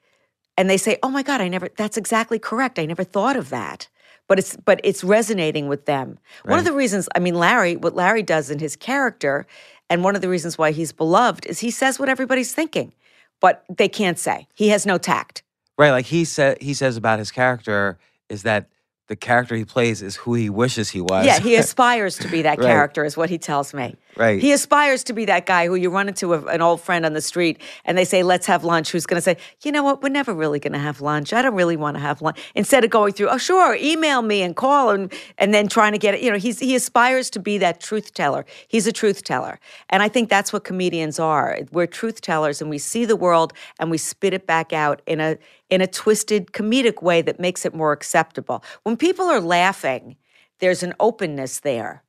and 0.60 0.70
they 0.70 0.78
say, 0.78 0.98
"Oh 1.02 1.10
my 1.10 1.24
God, 1.24 1.42
I 1.42 1.48
never. 1.48 1.70
That's 1.78 1.98
exactly 1.98 2.38
correct. 2.38 2.78
I 2.78 2.86
never 2.86 3.04
thought 3.04 3.36
of 3.38 3.50
that." 3.50 3.88
But 4.28 4.38
it's 4.38 4.56
but 4.58 4.80
it's 4.84 5.04
resonating 5.04 5.68
with 5.68 5.86
them. 5.86 6.20
One 6.46 6.60
of 6.60 6.66
the 6.66 6.74
reasons, 6.74 7.10
I 7.16 7.20
mean, 7.20 7.34
Larry, 7.34 7.78
what 7.78 7.96
Larry 7.96 8.22
does 8.22 8.52
in 8.52 8.60
his 8.60 8.76
character, 8.76 9.48
and 9.90 10.04
one 10.04 10.16
of 10.16 10.22
the 10.22 10.30
reasons 10.30 10.58
why 10.58 10.72
he's 10.72 10.92
beloved 10.92 11.48
is 11.48 11.60
he 11.60 11.72
says 11.72 11.98
what 11.98 12.10
everybody's 12.10 12.54
thinking, 12.54 12.94
but 13.40 13.64
they 13.76 13.88
can't 13.90 14.20
say. 14.20 14.48
He 14.54 14.70
has 14.70 14.86
no 14.86 15.00
tact. 15.00 15.42
Right, 15.80 15.92
like 15.92 16.06
he 16.08 16.26
said, 16.26 16.62
he 16.62 16.74
says 16.74 16.98
about 16.98 17.20
his 17.20 17.32
character 17.32 17.98
is 18.28 18.44
that 18.44 18.68
the 19.08 19.16
character 19.16 19.56
he 19.56 19.66
plays 19.66 20.02
is 20.04 20.18
who 20.18 20.36
he 20.36 20.50
wishes 20.50 20.90
he 20.92 21.02
was. 21.02 21.26
Yeah, 21.26 21.40
he 21.40 21.56
aspires 21.64 22.20
to 22.20 22.28
be 22.28 22.44
that 22.44 22.60
Right. 22.60 22.68
character, 22.68 23.06
is 23.06 23.18
what 23.18 23.30
he 23.30 23.38
tells 23.40 23.74
me. 23.74 23.96
Right. 24.20 24.42
He 24.42 24.52
aspires 24.52 25.06
to 25.06 25.14
be 25.14 25.24
that 25.26 25.46
guy 25.46 25.68
who 25.68 25.76
you 25.76 25.90
run 25.90 26.10
into 26.10 26.34
a, 26.34 26.46
an 26.48 26.62
old 26.62 26.82
friend 26.82 27.06
on 27.06 27.14
the 27.14 27.22
street 27.22 27.62
and 27.86 27.98
they 27.98 28.04
say, 28.04 28.22
let's 28.22 28.46
have 28.48 28.66
lunch, 28.66 28.92
who's 28.92 29.06
going 29.06 29.16
to 29.16 29.22
say, 29.22 29.38
you 29.64 29.72
know 29.72 29.82
what, 29.82 30.04
we're 30.04 30.10
never 30.10 30.34
really 30.34 30.60
going 30.60 30.74
to 30.74 30.80
have 30.80 31.00
lunch. 31.00 31.32
I 31.32 31.42
don't 31.42 31.56
really 31.56 31.78
want 31.78 31.96
to 31.96 32.02
have 32.02 32.22
lunch. 32.22 32.38
Instead 32.54 32.84
of 32.84 32.90
going 32.90 33.14
through, 33.14 33.30
oh, 33.30 33.38
sure, 33.38 33.76
email 33.76 34.22
me 34.22 34.42
and 34.42 34.58
call 34.58 34.90
and, 34.90 35.14
and 35.38 35.54
then 35.54 35.70
trying 35.70 35.94
to 35.94 35.98
get 35.98 36.16
it, 36.16 36.22
you 36.22 36.30
know, 36.30 36.38
he's, 36.38 36.60
he 36.60 36.76
aspires 36.76 37.30
to 37.30 37.40
be 37.40 37.58
that 37.60 37.80
truth 37.80 38.14
teller. 38.14 38.46
He's 38.68 38.88
a 38.88 38.92
truth 38.92 39.24
teller. 39.24 39.58
And 39.90 40.04
I 40.04 40.10
think 40.10 40.30
that's 40.30 40.52
what 40.52 40.66
comedians 40.66 41.18
are. 41.18 41.58
We're 41.72 41.88
truth 41.88 42.20
tellers 42.20 42.60
and 42.60 42.70
we 42.70 42.78
see 42.78 43.06
the 43.06 43.16
world 43.16 43.54
and 43.80 43.90
we 43.90 43.98
spit 43.98 44.34
it 44.34 44.46
back 44.46 44.74
out 44.74 45.02
in 45.06 45.22
a, 45.22 45.38
in 45.70 45.80
a 45.80 45.88
twisted 45.88 46.48
comedic 46.52 47.02
way 47.02 47.22
that 47.22 47.40
makes 47.40 47.64
it 47.64 47.74
more 47.74 47.94
acceptable. 47.94 48.66
When 48.84 48.98
people 48.98 49.28
are 49.28 49.40
laughing, 49.40 50.18
there's 50.60 50.84
an 50.84 50.94
openness 51.00 51.62
there 51.62 52.04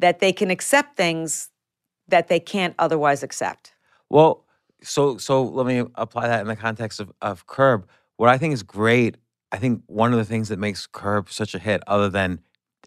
that 0.00 0.20
they 0.20 0.32
can 0.32 0.50
accept 0.50 0.96
things 0.96 1.50
that 2.08 2.28
they 2.28 2.40
can't 2.40 2.74
otherwise 2.78 3.22
accept. 3.22 3.72
Well, 4.08 4.44
so 4.82 5.18
so 5.18 5.42
let 5.44 5.66
me 5.66 5.84
apply 5.94 6.28
that 6.28 6.40
in 6.40 6.46
the 6.48 6.56
context 6.56 7.00
of, 7.00 7.12
of 7.22 7.46
Curb. 7.46 7.86
What 8.16 8.28
I 8.28 8.38
think 8.38 8.54
is 8.54 8.62
great, 8.62 9.16
I 9.52 9.58
think 9.58 9.82
one 9.86 10.12
of 10.12 10.18
the 10.18 10.24
things 10.24 10.48
that 10.48 10.58
makes 10.58 10.86
Curb 10.86 11.30
such 11.30 11.54
a 11.54 11.58
hit, 11.58 11.82
other 11.86 12.08
than 12.08 12.40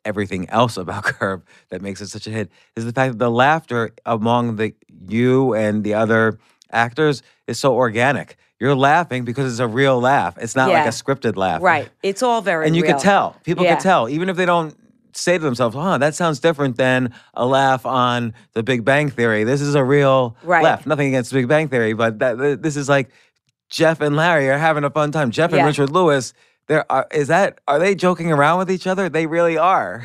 everything 0.05 0.49
else 0.49 0.75
about 0.75 1.03
Curb 1.19 1.45
that 1.69 1.81
makes 1.81 2.01
it 2.01 2.07
such 2.07 2.27
a 2.27 2.31
hit, 2.31 2.51
is 2.75 2.85
the 2.85 2.91
fact 2.91 3.13
that 3.13 3.19
the 3.19 3.31
laughter 3.31 3.91
among 4.05 4.57
the 4.57 4.73
you 5.07 5.53
and 5.53 5.83
the 5.83 5.93
other 5.93 6.39
actors 6.71 7.21
is 7.47 7.59
so 7.59 7.73
organic. 7.75 8.35
You're 8.59 8.75
laughing 8.75 9.25
because 9.25 9.51
it's 9.51 9.59
a 9.59 9.67
real 9.67 9.99
laugh. 9.99 10.37
It's 10.39 10.55
not 10.55 10.69
like 10.69 10.85
a 10.85 10.89
scripted 10.89 11.35
laugh. 11.35 11.61
Right. 11.61 11.89
It's 12.01 12.23
all 12.23 12.41
very 12.41 12.65
And 12.65 12.75
you 12.75 12.83
real. 12.83 12.93
could 12.93 13.01
tell. 13.01 13.35
People 13.43 13.65
Yeah. 13.65 13.75
could 13.75 13.83
tell, 13.83 14.07
even 14.09 14.29
if 14.29 14.37
they 14.37 14.45
don't 14.45 14.73
say 15.15 15.37
to 15.37 15.43
themselves, 15.43 15.75
"Huh, 15.75 15.97
that 15.99 16.15
sounds 16.15 16.39
different 16.39 16.77
than 16.77 17.13
a 17.33 17.45
laugh 17.45 17.85
on 17.85 18.33
The 18.53 18.63
Big 18.63 18.83
Bang 18.85 19.09
Theory." 19.09 19.43
This 19.43 19.61
is 19.61 19.75
a 19.75 19.83
real 19.83 20.35
Right. 20.43 20.63
laugh. 20.63 20.85
Nothing 20.85 21.07
against 21.09 21.31
The 21.31 21.39
Big 21.39 21.47
Bang 21.47 21.67
Theory, 21.67 21.93
but 21.93 22.19
that 22.19 22.61
this 22.61 22.75
is 22.75 22.89
like 22.89 23.09
Jeff 23.69 24.01
and 24.01 24.15
Larry 24.15 24.49
are 24.49 24.57
having 24.57 24.83
a 24.83 24.89
fun 24.89 25.11
time. 25.11 25.31
Jeff 25.31 25.51
and 25.51 25.59
Yeah. 25.59 25.65
Richard 25.65 25.89
Lewis. 25.91 26.33
There 26.67 26.89
are 26.91 27.07
is 27.11 27.27
that 27.27 27.59
are 27.67 27.79
they 27.79 27.95
joking 27.95 28.31
around 28.31 28.59
with 28.59 28.71
each 28.71 28.87
other? 28.87 29.09
They 29.09 29.25
really 29.25 29.57
are. 29.57 30.03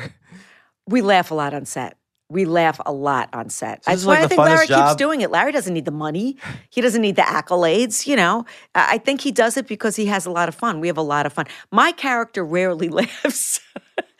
We 0.87 1.01
laugh 1.01 1.31
a 1.31 1.35
lot 1.35 1.53
on 1.53 1.65
set. 1.65 1.95
We 2.31 2.45
laugh 2.45 2.79
a 2.85 2.91
lot 2.91 3.29
on 3.33 3.49
set. 3.49 3.83
So 3.85 3.91
That's 3.91 4.05
why 4.05 4.13
like 4.13 4.19
I 4.19 4.21
the 4.23 4.29
think 4.29 4.41
Larry 4.41 4.67
keeps 4.67 4.69
job? 4.77 4.97
doing 4.99 5.21
it. 5.21 5.31
Larry 5.31 5.51
doesn't 5.51 5.73
need 5.73 5.85
the 5.85 5.91
money. 5.91 6.37
He 6.69 6.79
doesn't 6.81 7.01
need 7.01 7.15
the 7.15 7.23
accolades. 7.23 8.05
You 8.05 8.15
know, 8.15 8.45
I 8.75 8.99
think 8.99 9.21
he 9.21 9.31
does 9.31 9.57
it 9.57 9.67
because 9.67 9.95
he 9.95 10.05
has 10.07 10.25
a 10.27 10.31
lot 10.31 10.47
of 10.47 10.53
fun. 10.55 10.79
We 10.79 10.85
have 10.87 10.97
a 10.97 11.01
lot 11.01 11.25
of 11.25 11.33
fun. 11.33 11.45
My 11.71 11.91
character 11.91 12.43
rarely 12.45 12.89
laughs, 12.89 13.61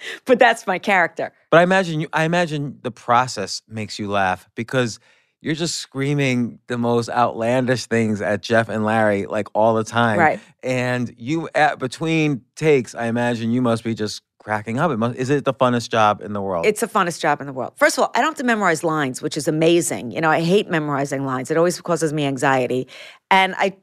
but 0.26 0.40
that's 0.40 0.68
my 0.68 0.80
character. 0.80 1.34
But 1.50 1.60
I 1.60 1.64
imagine 1.64 2.00
you. 2.00 2.08
I 2.14 2.24
imagine 2.24 2.80
the 2.82 2.92
process 2.92 3.62
makes 3.68 4.00
you 4.00 4.10
laugh 4.10 4.50
because 4.56 5.00
you're 5.42 5.56
just 5.56 5.76
screaming 5.76 6.60
the 6.68 6.78
most 6.78 7.10
outlandish 7.10 7.86
things 7.86 8.22
at 8.22 8.42
Jeff 8.42 8.68
and 8.68 8.84
Larry 8.84 9.26
like 9.26 9.48
all 9.54 9.74
the 9.74 9.84
time. 9.84 10.20
Right. 10.20 10.40
And 10.64 11.14
you 11.18 11.50
at 11.56 11.80
between 11.80 12.42
takes, 12.56 12.94
I 12.94 13.06
imagine 13.06 13.52
you 13.52 13.62
must 13.62 13.84
be 13.84 13.94
just 13.94 14.22
cracking 14.40 14.80
up. 14.80 14.90
It 14.90 14.98
must, 14.98 15.18
is 15.18 15.30
it 15.30 15.46
the 15.46 15.54
funnest 15.54 15.90
job 15.90 16.22
in 16.22 16.34
the 16.34 16.42
world? 16.42 16.66
It's 16.66 16.80
the 16.80 16.88
funnest 16.88 17.20
job 17.20 17.42
in 17.42 17.48
the 17.48 17.54
world. 17.54 17.74
First 17.76 17.98
of 17.98 18.04
all, 18.04 18.12
I 18.16 18.20
don't 18.20 18.30
have 18.30 18.38
to 18.38 18.44
memorize 18.44 18.84
lines, 18.84 19.22
which 19.22 19.38
is 19.38 19.48
amazing. 19.48 20.12
You 20.12 20.22
know, 20.22 20.30
I 20.30 20.42
hate 20.42 20.70
memorizing 20.70 21.26
lines. 21.26 21.52
It 21.52 21.58
always 21.58 21.80
causes 21.82 22.14
me 22.14 22.26
anxiety. 22.26 22.88
And 23.30 23.54
I 23.58 23.76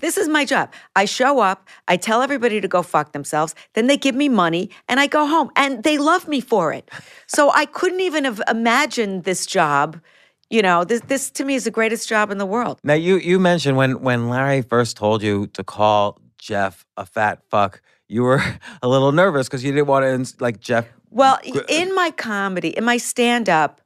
this 0.00 0.16
is 0.16 0.28
my 0.28 0.44
job. 0.44 0.72
I 0.94 1.04
show 1.04 1.40
up, 1.40 1.68
I 1.86 1.98
tell 1.98 2.22
everybody 2.22 2.60
to 2.60 2.68
go 2.68 2.82
fuck 2.82 3.12
themselves, 3.12 3.54
then 3.74 3.88
they 3.88 3.98
give 3.98 4.14
me 4.14 4.28
money 4.30 4.70
and 4.88 4.98
I 5.00 5.06
go 5.06 5.26
home 5.26 5.50
and 5.54 5.82
they 5.82 5.98
love 5.98 6.26
me 6.28 6.40
for 6.40 6.72
it. 6.72 6.90
So 7.26 7.50
I 7.50 7.66
couldn't 7.66 8.00
even 8.00 8.24
have 8.24 8.40
imagined 8.48 9.24
this 9.24 9.44
job. 9.44 10.00
You 10.48 10.62
know, 10.62 10.84
this 10.84 11.02
this 11.08 11.30
to 11.32 11.44
me 11.44 11.56
is 11.56 11.64
the 11.64 11.70
greatest 11.70 12.08
job 12.08 12.30
in 12.30 12.38
the 12.38 12.46
world. 12.46 12.78
Now 12.84 12.94
you 12.94 13.16
you 13.16 13.38
mentioned 13.38 13.76
when 13.76 14.00
when 14.00 14.28
Larry 14.30 14.62
first 14.62 14.96
told 14.96 15.22
you 15.22 15.48
to 15.48 15.64
call 15.64 16.20
Jeff 16.38 16.86
a 16.96 17.04
fat 17.04 17.42
fuck, 17.50 17.82
you 18.08 18.22
were 18.22 18.42
a 18.82 18.88
little 18.88 19.12
nervous 19.12 19.48
because 19.48 19.64
you 19.64 19.72
didn't 19.72 19.86
want 19.86 20.04
to 20.04 20.12
ins- 20.12 20.40
like 20.40 20.60
Jeff. 20.60 20.86
Well, 21.10 21.38
in 21.68 21.94
my 21.94 22.10
comedy, 22.10 22.76
in 22.76 22.84
my 22.84 22.98
stand 22.98 23.48
up, 23.48 23.80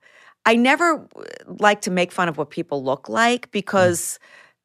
I 0.47 0.57
never 0.57 1.07
like 1.47 1.83
to 1.83 1.91
make 1.91 2.13
fun 2.13 2.29
of 2.29 2.39
what 2.39 2.51
people 2.51 2.83
look 2.83 3.09
like 3.09 3.51
because, 3.51 4.19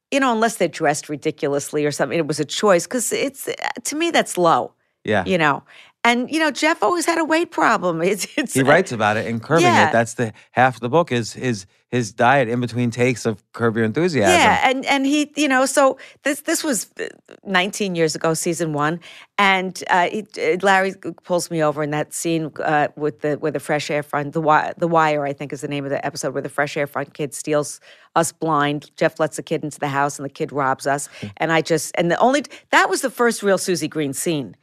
you 0.09 0.19
know, 0.19 0.31
unless 0.31 0.55
they're 0.55 0.67
dressed 0.67 1.09
ridiculously 1.09 1.85
or 1.85 1.91
something, 1.91 2.17
it 2.17 2.27
was 2.27 2.39
a 2.39 2.45
choice 2.45 2.87
because 2.87 3.11
it's, 3.11 3.47
uh, 3.47 3.53
to 3.83 3.95
me, 3.95 4.09
that's 4.09 4.37
low, 4.37 4.73
Yeah, 5.03 5.25
you 5.25 5.37
know. 5.37 5.63
And, 6.05 6.29
you 6.31 6.39
know, 6.39 6.51
Jeff 6.51 6.83
always 6.83 7.05
had 7.05 7.17
a 7.17 7.25
weight 7.25 7.51
problem. 7.51 8.01
It's, 8.05 8.27
it's, 8.37 8.53
he 8.53 8.61
writes 8.61 8.91
about 8.91 9.17
it 9.17 9.25
in 9.25 9.39
Curbing 9.39 9.65
Yeah. 9.65 9.89
It. 9.89 9.91
That's 9.91 10.13
the 10.13 10.31
half 10.51 10.75
of 10.75 10.81
the 10.81 10.89
book 10.89 11.11
is 11.11 11.33
his 11.33 11.65
his 11.95 12.11
diet 12.11 12.49
in 12.49 12.59
between 12.59 12.91
takes 12.91 13.25
of 13.25 13.41
Curb 13.53 13.77
Your 13.77 13.85
Enthusiasm. 13.85 14.33
Yeah, 14.33 14.69
and 14.69 14.85
and 14.85 15.05
he, 15.05 15.31
you 15.35 15.47
know, 15.47 15.65
so 15.65 15.97
this 16.23 16.41
this 16.41 16.63
was 16.63 16.91
uh, 16.99 17.05
19 17.45 17.95
years 17.95 18.15
ago, 18.15 18.33
season 18.33 18.73
one, 18.73 18.99
and 19.37 19.81
uh, 19.89 20.09
he, 20.09 20.27
uh, 20.37 20.57
Larry 20.61 20.93
pulls 21.23 21.49
me 21.49 21.63
over 21.63 21.83
in 21.83 21.91
that 21.91 22.13
scene 22.13 22.51
uh, 22.63 22.89
with 22.95 23.21
the 23.21 23.35
where 23.35 23.51
the 23.51 23.59
Fresh 23.59 23.89
Air 23.89 24.03
Fund, 24.03 24.33
the 24.33 24.41
wire, 24.41 24.73
the 24.77 24.87
wire, 24.87 25.25
I 25.25 25.33
think 25.33 25.53
is 25.53 25.61
the 25.61 25.67
name 25.67 25.85
of 25.85 25.89
the 25.89 26.05
episode, 26.05 26.33
where 26.33 26.43
the 26.43 26.49
Fresh 26.49 26.75
Air 26.75 26.87
Fund 26.87 27.13
kid 27.13 27.33
steals 27.33 27.79
us 28.15 28.31
blind. 28.31 28.91
Jeff 28.97 29.19
lets 29.19 29.37
the 29.37 29.43
kid 29.43 29.63
into 29.63 29.79
the 29.79 29.87
house, 29.87 30.19
and 30.19 30.25
the 30.25 30.33
kid 30.33 30.51
robs 30.51 30.85
us. 30.87 31.07
and 31.37 31.51
I 31.53 31.61
just 31.61 31.95
and 31.97 32.11
the 32.11 32.19
only 32.19 32.43
that 32.71 32.89
was 32.89 33.01
the 33.01 33.11
first 33.11 33.41
real 33.41 33.57
Susie 33.57 33.87
Green 33.87 34.11
scene, 34.11 34.57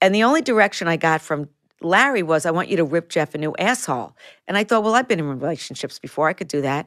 and 0.00 0.14
the 0.14 0.22
only 0.22 0.42
direction 0.42 0.88
I 0.88 0.96
got 0.96 1.20
from 1.20 1.48
Larry 1.82 2.22
was, 2.22 2.44
I 2.46 2.50
want 2.50 2.68
you 2.68 2.76
to 2.76 2.84
rip 2.84 3.08
Jeff 3.08 3.34
a 3.34 3.38
new 3.38 3.54
asshole. 3.58 4.14
And 4.46 4.56
I 4.56 4.64
thought, 4.64 4.82
well, 4.82 4.94
I've 4.94 5.08
been 5.08 5.18
in 5.18 5.26
relationships 5.26 5.98
before. 5.98 6.28
I 6.28 6.32
could 6.32 6.48
do 6.48 6.60
that. 6.62 6.86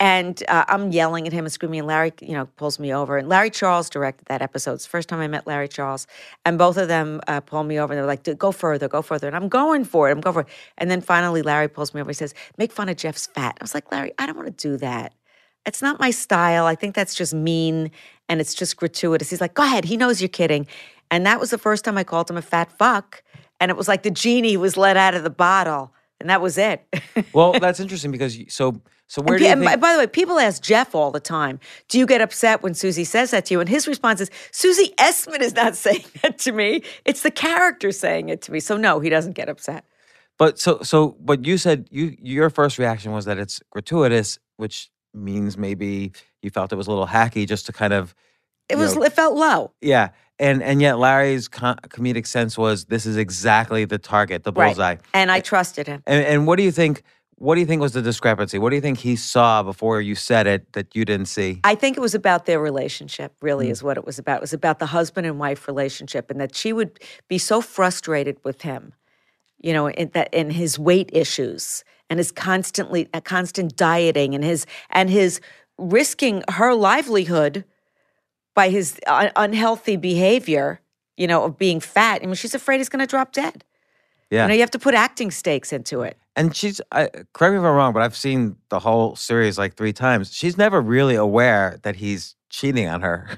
And 0.00 0.42
uh, 0.48 0.64
I'm 0.66 0.90
yelling 0.90 1.28
at 1.28 1.32
him 1.32 1.44
and 1.44 1.52
screaming, 1.52 1.78
and 1.78 1.86
Larry, 1.86 2.12
you 2.20 2.32
know, 2.32 2.46
pulls 2.56 2.80
me 2.80 2.92
over. 2.92 3.18
And 3.18 3.28
Larry 3.28 3.50
Charles 3.50 3.88
directed 3.88 4.24
that 4.26 4.42
episode. 4.42 4.74
It's 4.74 4.84
the 4.84 4.90
first 4.90 5.08
time 5.08 5.20
I 5.20 5.28
met 5.28 5.46
Larry 5.46 5.68
Charles. 5.68 6.08
And 6.44 6.58
both 6.58 6.76
of 6.76 6.88
them 6.88 7.20
uh, 7.28 7.38
pull 7.38 7.62
me 7.62 7.78
over 7.78 7.92
and 7.92 7.98
they're 7.98 8.06
like, 8.06 8.24
"Dude, 8.24 8.36
go 8.36 8.50
further, 8.50 8.88
go 8.88 9.00
further. 9.00 9.28
And 9.28 9.36
I'm 9.36 9.48
going 9.48 9.84
for 9.84 10.08
it. 10.08 10.12
I'm 10.12 10.20
going 10.20 10.34
for 10.34 10.40
it. 10.40 10.48
And 10.76 10.90
then 10.90 11.02
finally, 11.02 11.42
Larry 11.42 11.68
pulls 11.68 11.94
me 11.94 12.00
over. 12.00 12.10
He 12.10 12.14
says, 12.14 12.34
make 12.58 12.72
fun 12.72 12.88
of 12.88 12.96
Jeff's 12.96 13.26
fat. 13.28 13.58
I 13.60 13.62
was 13.62 13.74
like, 13.74 13.92
Larry, 13.92 14.12
I 14.18 14.26
don't 14.26 14.36
want 14.36 14.48
to 14.48 14.68
do 14.68 14.76
that. 14.78 15.14
It's 15.64 15.82
not 15.82 16.00
my 16.00 16.10
style. 16.10 16.66
I 16.66 16.74
think 16.74 16.96
that's 16.96 17.14
just 17.14 17.32
mean 17.32 17.92
and 18.28 18.40
it's 18.40 18.54
just 18.54 18.76
gratuitous. 18.76 19.30
He's 19.30 19.40
like, 19.40 19.54
go 19.54 19.62
ahead. 19.62 19.84
He 19.84 19.96
knows 19.96 20.20
you're 20.20 20.28
kidding. 20.28 20.66
And 21.12 21.26
that 21.26 21.38
was 21.38 21.50
the 21.50 21.58
first 21.58 21.84
time 21.84 21.98
I 21.98 22.04
called 22.04 22.28
him 22.30 22.38
a 22.38 22.42
fat 22.42 22.72
fuck. 22.72 23.22
And 23.60 23.70
it 23.70 23.76
was 23.76 23.86
like 23.86 24.02
the 24.02 24.10
genie 24.10 24.56
was 24.56 24.76
let 24.76 24.96
out 24.96 25.14
of 25.14 25.22
the 25.22 25.30
bottle. 25.30 25.92
And 26.18 26.28
that 26.30 26.40
was 26.40 26.58
it. 26.58 26.84
Well, 27.34 27.52
that's 27.60 27.78
interesting 27.80 28.10
because 28.10 28.36
you, 28.36 28.46
so 28.48 28.80
so 29.06 29.20
where 29.22 29.34
And 29.34 29.38
do 29.38 29.44
you 29.44 29.54
think? 29.68 29.80
by 29.80 29.92
the 29.92 29.98
way, 29.98 30.06
people 30.06 30.38
ask 30.38 30.62
Jeff 30.62 30.94
all 30.94 31.10
the 31.10 31.20
time, 31.20 31.60
do 31.88 31.98
you 31.98 32.06
get 32.06 32.22
upset 32.22 32.62
when 32.62 32.72
Susie 32.74 33.04
says 33.04 33.30
that 33.32 33.44
to 33.46 33.54
you? 33.54 33.60
And 33.60 33.68
his 33.68 33.86
response 33.86 34.22
is, 34.22 34.30
Susie 34.50 34.94
Essman 34.98 35.40
is 35.40 35.54
not 35.54 35.76
saying 35.84 36.04
that 36.22 36.38
to 36.38 36.52
me. 36.52 36.82
It's 37.04 37.22
the 37.22 37.30
character 37.30 37.92
saying 37.92 38.30
it 38.30 38.40
to 38.42 38.52
me. 38.52 38.60
So 38.60 38.78
no, 38.78 39.00
he 39.00 39.10
doesn't 39.10 39.32
get 39.34 39.50
upset. 39.50 39.84
But 40.38 40.58
so 40.58 40.80
so 40.82 41.16
but 41.20 41.44
you 41.44 41.58
said 41.58 41.88
you 41.90 42.16
your 42.18 42.48
first 42.48 42.78
reaction 42.78 43.12
was 43.12 43.26
that 43.26 43.38
it's 43.38 43.60
gratuitous, 43.70 44.38
which 44.56 44.90
means 45.12 45.58
maybe 45.58 46.12
you 46.40 46.48
felt 46.50 46.72
it 46.72 46.76
was 46.76 46.86
a 46.86 46.90
little 46.90 47.06
hacky 47.06 47.46
just 47.46 47.66
to 47.66 47.72
kind 47.72 47.92
of 47.92 48.14
It 48.68 48.76
was 48.76 48.96
know, 48.96 49.02
it 49.02 49.12
felt 49.12 49.34
low. 49.34 49.72
yeah. 49.80 50.10
And 50.38 50.62
and 50.62 50.80
yet 50.80 50.98
Larry's 50.98 51.46
co- 51.46 51.74
comedic 51.88 52.26
sense 52.26 52.58
was 52.58 52.86
this 52.86 53.06
is 53.06 53.16
exactly 53.16 53.84
the 53.84 53.98
target, 53.98 54.42
the 54.42 54.50
bullseye. 54.52 54.96
And 55.14 55.30
I 55.30 55.40
trusted 55.40 55.86
him. 55.86 56.02
And 56.06 56.24
and 56.24 56.46
what 56.46 56.56
do 56.56 56.62
you 56.64 56.72
think 56.72 57.02
what 57.36 57.54
do 57.56 57.60
you 57.60 57.66
think 57.66 57.80
was 57.82 57.92
the 57.92 58.02
discrepancy? 58.02 58.58
What 58.58 58.70
do 58.70 58.76
you 58.76 58.82
think 58.82 58.98
he 58.98 59.14
saw 59.16 59.62
before 59.62 60.00
you 60.00 60.14
said 60.14 60.46
it 60.46 60.72
that 60.72 60.94
you 60.96 61.04
didn't 61.04 61.26
see? 61.26 61.60
I 61.64 61.74
think 61.74 61.96
it 61.96 62.00
was 62.00 62.14
about 62.14 62.46
their 62.46 62.60
relationship, 62.60 63.34
really, 63.40 63.66
Mm. 63.66 63.70
is 63.72 63.82
what 63.82 63.96
it 63.96 64.04
was 64.04 64.18
about. 64.18 64.36
It 64.36 64.40
was 64.42 64.52
about 64.52 64.78
the 64.78 64.86
husband 64.86 65.26
and 65.26 65.38
wife 65.38 65.66
relationship, 65.68 66.30
and 66.30 66.40
that 66.40 66.54
she 66.56 66.72
would 66.72 66.98
be 67.28 67.38
so 67.38 67.60
frustrated 67.60 68.36
with 68.44 68.62
him, 68.62 68.94
you 69.60 69.72
know, 69.72 69.88
in 69.88 70.10
that 70.14 70.32
in 70.32 70.50
his 70.50 70.78
weight 70.78 71.10
issues 71.12 71.84
and 72.08 72.18
his 72.18 72.32
constantly 72.32 73.08
uh, 73.12 73.20
constant 73.20 73.76
dieting 73.76 74.34
and 74.34 74.44
his 74.44 74.64
and 74.90 75.10
his 75.10 75.40
risking 75.78 76.42
her 76.48 76.74
livelihood 76.74 77.64
by 78.54 78.68
his 78.68 78.98
un- 79.06 79.32
unhealthy 79.36 79.96
behavior, 79.96 80.80
you 81.16 81.26
know, 81.26 81.44
of 81.44 81.58
being 81.58 81.80
fat. 81.80 82.20
I 82.22 82.26
mean, 82.26 82.34
she's 82.34 82.54
afraid 82.54 82.78
he's 82.78 82.88
going 82.88 83.00
to 83.00 83.06
drop 83.06 83.32
dead. 83.32 83.64
Yeah. 84.30 84.42
You 84.44 84.48
know, 84.48 84.54
you 84.54 84.60
have 84.60 84.70
to 84.72 84.78
put 84.78 84.94
acting 84.94 85.30
stakes 85.30 85.72
into 85.72 86.02
it. 86.02 86.16
And 86.36 86.56
she's, 86.56 86.80
I, 86.90 87.08
correct 87.34 87.52
me 87.52 87.58
if 87.58 87.64
I'm 87.64 87.74
wrong, 87.74 87.92
but 87.92 88.02
I've 88.02 88.16
seen 88.16 88.56
the 88.70 88.78
whole 88.78 89.14
series 89.16 89.58
like 89.58 89.74
three 89.74 89.92
times. 89.92 90.32
She's 90.32 90.56
never 90.56 90.80
really 90.80 91.14
aware 91.14 91.78
that 91.82 91.96
he's 91.96 92.36
cheating 92.48 92.88
on 92.88 93.02
her, 93.02 93.28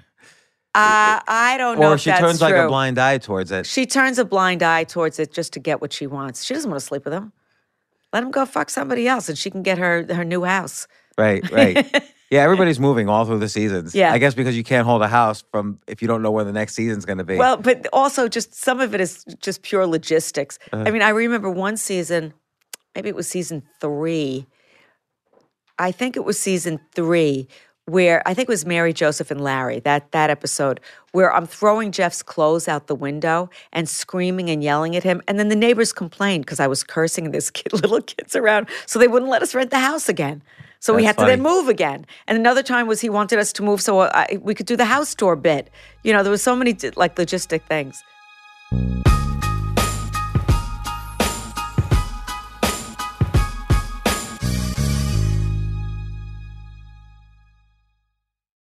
Uh, 0.75 1.21
I 1.29 1.57
don't 1.59 1.79
know 1.79 1.93
or 1.93 1.99
she 1.99 2.11
turns 2.13 2.41
like 2.41 2.55
a 2.55 2.67
blind 2.69 2.99
eye 2.99 3.19
towards 3.19 3.51
it. 3.53 3.67
She 3.67 3.87
turns 3.87 4.19
a 4.19 4.25
blind 4.25 4.63
eye 4.63 4.85
towards 4.85 5.19
it 5.19 5.33
just 5.33 5.53
to 5.55 5.61
get 5.61 5.81
what 5.81 5.93
she 5.93 6.07
wants. 6.07 6.45
She 6.45 6.55
doesn't 6.55 6.71
want 6.71 6.81
to 6.81 6.87
sleep 6.87 7.05
with 7.05 7.15
him. 7.15 7.33
Let 8.13 8.23
him 8.23 8.31
go 8.31 8.47
fuck 8.47 8.71
somebody 8.71 9.09
else, 9.09 9.29
and 9.29 9.37
she 9.37 9.51
can 9.51 9.63
get 9.63 9.79
her 9.79 10.07
her 10.13 10.25
new 10.25 10.45
house. 10.45 10.87
Right, 11.19 11.49
right. 11.51 12.05
yeah, 12.35 12.43
everybody's 12.43 12.81
moving 12.81 13.09
all 13.09 13.25
through 13.25 13.39
the 13.39 13.49
seasons. 13.49 13.95
Yeah. 13.95 14.13
I 14.13 14.19
guess 14.19 14.35
because 14.35 14.57
you 14.57 14.65
can't 14.65 14.85
hold 14.85 15.03
a 15.03 15.09
house 15.09 15.45
from 15.53 15.79
if 15.87 16.03
you 16.03 16.09
don't 16.09 16.21
know 16.21 16.33
where 16.33 16.43
the 16.43 16.53
next 16.53 16.75
season's 16.75 17.05
going 17.05 17.19
to 17.19 17.25
be. 17.25 17.37
Well, 17.37 17.57
but 17.57 17.87
also 17.93 18.27
just 18.27 18.55
some 18.55 18.81
of 18.81 18.93
it 18.93 19.01
is 19.01 19.25
just 19.39 19.63
pure 19.63 19.87
logistics. 19.87 20.59
Uh-huh. 20.73 20.83
I 20.85 20.91
mean, 20.91 21.03
I 21.03 21.11
remember 21.11 21.49
one 21.49 21.77
season, 21.77 22.35
maybe 22.97 23.09
it 23.09 23.15
was 23.15 23.29
season 23.29 23.63
three. 23.81 24.47
I 25.79 25.93
think 25.93 26.17
it 26.17 26.25
was 26.25 26.37
season 26.37 26.81
three 26.93 27.47
where 27.87 28.23
I 28.27 28.35
think 28.35 28.49
it 28.49 28.53
was 28.53 28.65
Mary, 28.65 28.93
Joseph, 28.93 29.31
and 29.31 29.41
Larry, 29.41 29.79
that 29.81 30.11
that 30.13 30.31
episode, 30.31 30.81
where 31.13 31.33
I'm 31.33 31.47
throwing 31.47 31.93
Jeff's 31.93 32.23
clothes 32.23 32.67
out 32.67 32.87
the 32.87 32.95
window 32.95 33.51
and 33.73 33.89
screaming 33.89 34.49
and 34.51 34.63
yelling 34.63 34.97
at 34.97 35.03
him. 35.03 35.21
And 35.29 35.39
then 35.39 35.51
the 35.51 35.57
neighbors 35.57 35.93
complained 35.93 36.47
because 36.47 36.61
I 36.61 36.67
was 36.67 36.83
cursing 36.83 37.27
and 37.27 37.35
there's 37.35 37.51
kid, 37.51 37.73
little 37.73 38.01
kids 38.01 38.35
around. 38.35 38.69
So 38.87 38.99
they 38.99 39.09
wouldn't 39.09 39.31
let 39.31 39.43
us 39.43 39.55
rent 39.55 39.71
the 39.71 39.79
house 39.79 40.09
again. 40.09 40.43
So 40.85 40.93
we 40.93 41.03
That's 41.05 41.17
had 41.19 41.25
to 41.25 41.31
then 41.31 41.41
move 41.41 41.69
again. 41.69 42.05
And 42.27 42.37
another 42.37 42.63
time 42.63 42.87
was 42.87 43.01
he 43.01 43.09
wanted 43.09 43.39
us 43.39 43.55
to 43.55 43.63
move 43.63 43.81
so 43.81 44.01
uh, 44.01 44.11
I, 44.13 44.39
we 44.43 44.55
could 44.55 44.67
do 44.67 44.77
the 44.77 44.85
house 44.85 45.15
tour 45.15 45.35
bit. 45.35 45.71
You 46.03 46.13
know, 46.13 46.23
there 46.23 46.31
was 46.31 46.43
so 46.43 46.55
many 46.55 46.77
like 46.95 47.17
logistic 47.17 47.63
things. 47.63 48.05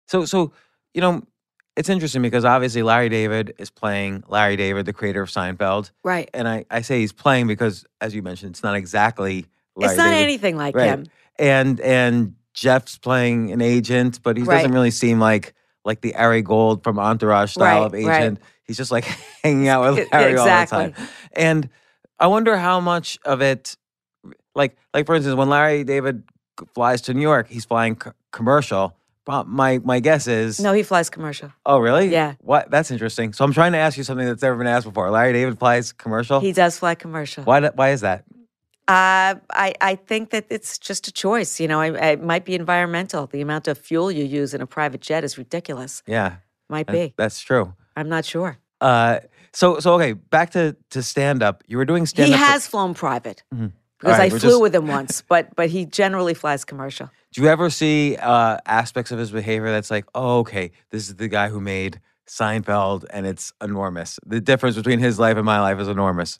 so, 0.06 0.26
so 0.26 0.54
you 0.94 1.02
know, 1.02 1.24
it's 1.76 1.90
interesting 1.90 2.22
because 2.22 2.46
obviously 2.46 2.84
Larry 2.84 3.10
David 3.10 3.56
is 3.58 3.72
playing 3.72 4.24
Larry 4.28 4.56
David, 4.56 4.86
the 4.86 4.94
creator 4.94 5.24
of 5.24 5.30
Seinfeld. 5.30 5.90
Right. 6.04 6.30
And 6.32 6.48
I, 6.48 6.66
I 6.70 6.82
say 6.82 7.00
he's 7.00 7.12
playing 7.12 7.48
because, 7.48 7.88
as 8.02 8.14
you 8.14 8.22
mentioned, 8.22 8.52
it's 8.52 8.62
not 8.62 8.76
exactly 8.76 9.48
Larry 9.76 9.94
it's 9.94 9.98
not 9.98 10.12
David. 10.12 10.24
anything 10.24 10.58
like 10.58 10.76
right. 10.76 10.90
him. 10.90 11.08
And 11.40 11.80
and 11.82 12.36
Jeff's 12.54 12.98
playing 12.98 13.52
an 13.52 13.62
agent, 13.62 14.20
but 14.24 14.38
he 14.38 14.44
Right. 14.44 14.58
doesn't 14.58 14.72
really 14.72 14.92
seem 14.92 15.20
like 15.20 15.54
like 15.86 16.02
the 16.02 16.16
Ari 16.16 16.42
Gold 16.44 16.84
from 16.84 16.98
Entourage 17.00 17.52
style 17.52 17.82
Right, 17.82 17.86
of 17.88 17.94
right. 18.08 18.22
agent. 18.22 18.40
He's 18.66 18.78
just 18.78 18.92
like 18.92 19.04
hanging 19.44 19.68
out 19.68 19.96
with 19.96 20.06
E- 20.06 20.10
Larry 20.14 20.38
all 20.38 20.46
the 20.46 20.66
time. 20.68 20.94
And 21.34 21.70
I 22.20 22.28
wonder 22.28 22.56
how 22.56 22.80
much 22.80 23.18
of 23.26 23.42
it, 23.42 23.76
like 24.56 24.78
like 24.94 25.06
for 25.06 25.16
instance, 25.16 25.36
when 25.36 25.50
Larry 25.50 25.84
David 25.84 26.24
flies 26.76 27.02
to 27.02 27.14
New 27.14 27.22
York, 27.22 27.48
he's 27.50 27.66
flying 27.66 27.98
c- 28.02 28.12
commercial. 28.32 28.96
But 29.26 29.48
my 29.48 29.80
my 29.84 30.00
guess 30.00 30.28
is 30.28 30.60
No, 30.60 30.74
he 30.74 30.84
flies 30.84 31.10
commercial. 31.10 31.52
Oh, 31.66 31.80
really? 31.80 32.08
Yeah. 32.10 32.36
What? 32.42 32.70
That's 32.70 32.92
interesting. 32.92 33.34
So 33.34 33.44
I'm 33.46 33.54
trying 33.54 33.72
to 33.72 33.78
ask 33.78 33.98
you 33.98 34.04
something 34.04 34.26
that's 34.28 34.42
never 34.42 34.58
been 34.58 34.68
asked 34.68 34.86
before. 34.86 35.10
Larry 35.10 35.34
David 35.34 35.58
flies 35.58 35.92
commercial. 35.94 36.40
He 36.42 36.52
does 36.52 36.78
fly 36.78 36.94
commercial. 36.96 37.44
why? 37.46 37.62
Why 37.70 37.90
is 37.92 38.02
that? 38.02 38.26
Uh, 38.88 39.36
I, 39.52 39.74
I 39.80 39.96
think 39.96 40.32
that 40.32 40.46
it's 40.50 40.78
just 40.78 41.08
a 41.08 41.12
choice. 41.12 41.60
You 41.60 41.68
know, 41.70 41.80
I, 41.80 41.88
I- 41.88 42.12
it 42.12 42.24
might 42.24 42.44
be 42.46 42.54
environmental. 42.56 43.28
The 43.28 43.42
amount 43.42 43.68
of 43.68 43.78
fuel 43.78 44.12
you 44.12 44.26
use 44.26 44.54
in 44.54 44.62
a 44.62 44.68
private 44.68 45.00
jet 45.02 45.24
is 45.24 45.38
ridiculous. 45.38 46.04
Yeah, 46.06 46.36
Might 46.70 46.88
be. 46.88 47.14
that's 47.18 47.40
true. 47.40 47.74
I'm 47.96 48.10
not 48.10 48.26
sure. 48.26 48.58
Uh, 48.82 49.20
so 49.54 49.80
so 49.80 49.94
okay, 49.96 50.14
back 50.14 50.52
to 50.52 50.76
to 50.90 51.02
stand 51.02 51.42
up. 51.44 51.64
You 51.68 51.78
were 51.78 51.86
doing 51.86 52.06
stand 52.06 52.28
He 52.28 52.34
up. 52.34 52.40
has 52.42 52.68
flown 52.68 52.94
private 52.94 53.44
Mhm. 53.56 53.72
because 54.00 54.18
right, 54.20 54.26
I 54.26 54.30
flew 54.30 54.40
just- 54.40 54.62
with 54.62 54.76
him 54.76 54.88
once, 55.00 55.24
but 55.30 55.56
but 55.56 55.70
he 55.70 55.86
generally 55.86 56.34
flies 56.34 56.66
commercial. 56.66 57.10
Do 57.32 57.42
you 57.42 57.48
ever 57.48 57.70
see 57.70 58.18
uh, 58.18 58.58
aspects 58.66 59.12
of 59.12 59.18
his 59.20 59.32
behavior 59.32 59.72
that's 59.72 59.90
like, 59.90 60.06
oh, 60.14 60.40
okay, 60.40 60.72
this 60.92 61.08
is 61.08 61.16
the 61.16 61.28
guy 61.30 61.48
who 61.50 61.60
made 61.62 62.00
Seinfeld, 62.28 63.06
and 63.12 63.26
it's 63.26 63.54
enormous. 63.62 64.20
The 64.26 64.42
difference 64.42 64.76
between 64.76 65.00
his 65.00 65.18
life 65.20 65.38
and 65.38 65.46
my 65.46 65.60
life 65.62 65.80
is 65.80 65.88
enormous. 65.88 66.40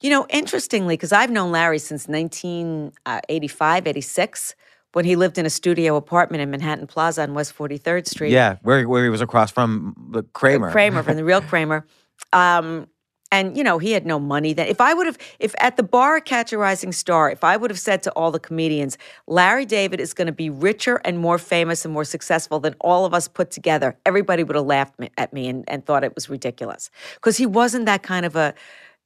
You 0.00 0.10
know, 0.10 0.26
interestingly, 0.28 0.94
because 0.96 1.12
I've 1.12 1.30
known 1.30 1.50
Larry 1.50 1.78
since 1.78 2.08
1985, 2.08 3.86
86, 3.86 4.54
when 4.92 5.04
he 5.04 5.16
lived 5.16 5.38
in 5.38 5.46
a 5.46 5.50
studio 5.50 5.96
apartment 5.96 6.42
in 6.42 6.50
Manhattan 6.50 6.86
Plaza 6.86 7.22
on 7.22 7.34
West 7.34 7.56
43rd 7.56 8.06
Street. 8.06 8.32
Yeah, 8.32 8.56
where 8.62 8.86
where 8.88 9.04
he 9.04 9.10
was 9.10 9.20
across 9.20 9.50
from 9.50 9.94
the 10.10 10.22
Kramer. 10.22 10.70
Kramer 10.70 11.02
from 11.02 11.16
the 11.16 11.24
real 11.24 11.40
Kramer. 11.50 11.86
Um, 12.32 12.88
and 13.34 13.56
you 13.56 13.64
know, 13.64 13.78
he 13.78 13.90
had 13.90 14.06
no 14.06 14.20
money 14.20 14.52
then. 14.52 14.68
If 14.68 14.80
I 14.80 14.94
would 14.94 15.06
have, 15.06 15.18
if 15.40 15.56
at 15.58 15.76
the 15.76 15.82
bar 15.82 16.20
Catch 16.20 16.52
a 16.52 16.58
Rising 16.58 16.92
Star, 16.92 17.30
if 17.30 17.42
I 17.42 17.56
would 17.56 17.68
have 17.68 17.80
said 17.80 18.00
to 18.04 18.12
all 18.12 18.30
the 18.30 18.38
comedians, 18.38 18.96
Larry 19.26 19.66
David 19.66 19.98
is 20.00 20.14
going 20.14 20.26
to 20.26 20.32
be 20.32 20.48
richer 20.48 21.00
and 21.04 21.18
more 21.18 21.38
famous 21.38 21.84
and 21.84 21.92
more 21.92 22.04
successful 22.04 22.60
than 22.60 22.76
all 22.80 23.04
of 23.04 23.12
us 23.12 23.26
put 23.26 23.50
together, 23.50 23.98
everybody 24.06 24.44
would 24.44 24.54
have 24.54 24.66
laughed 24.66 24.94
at 25.18 25.32
me 25.32 25.48
and, 25.48 25.64
and 25.66 25.84
thought 25.84 26.04
it 26.04 26.14
was 26.14 26.30
ridiculous 26.30 26.90
because 27.16 27.36
he 27.36 27.44
wasn't 27.44 27.86
that 27.86 28.02
kind 28.04 28.24
of 28.24 28.36
a. 28.36 28.54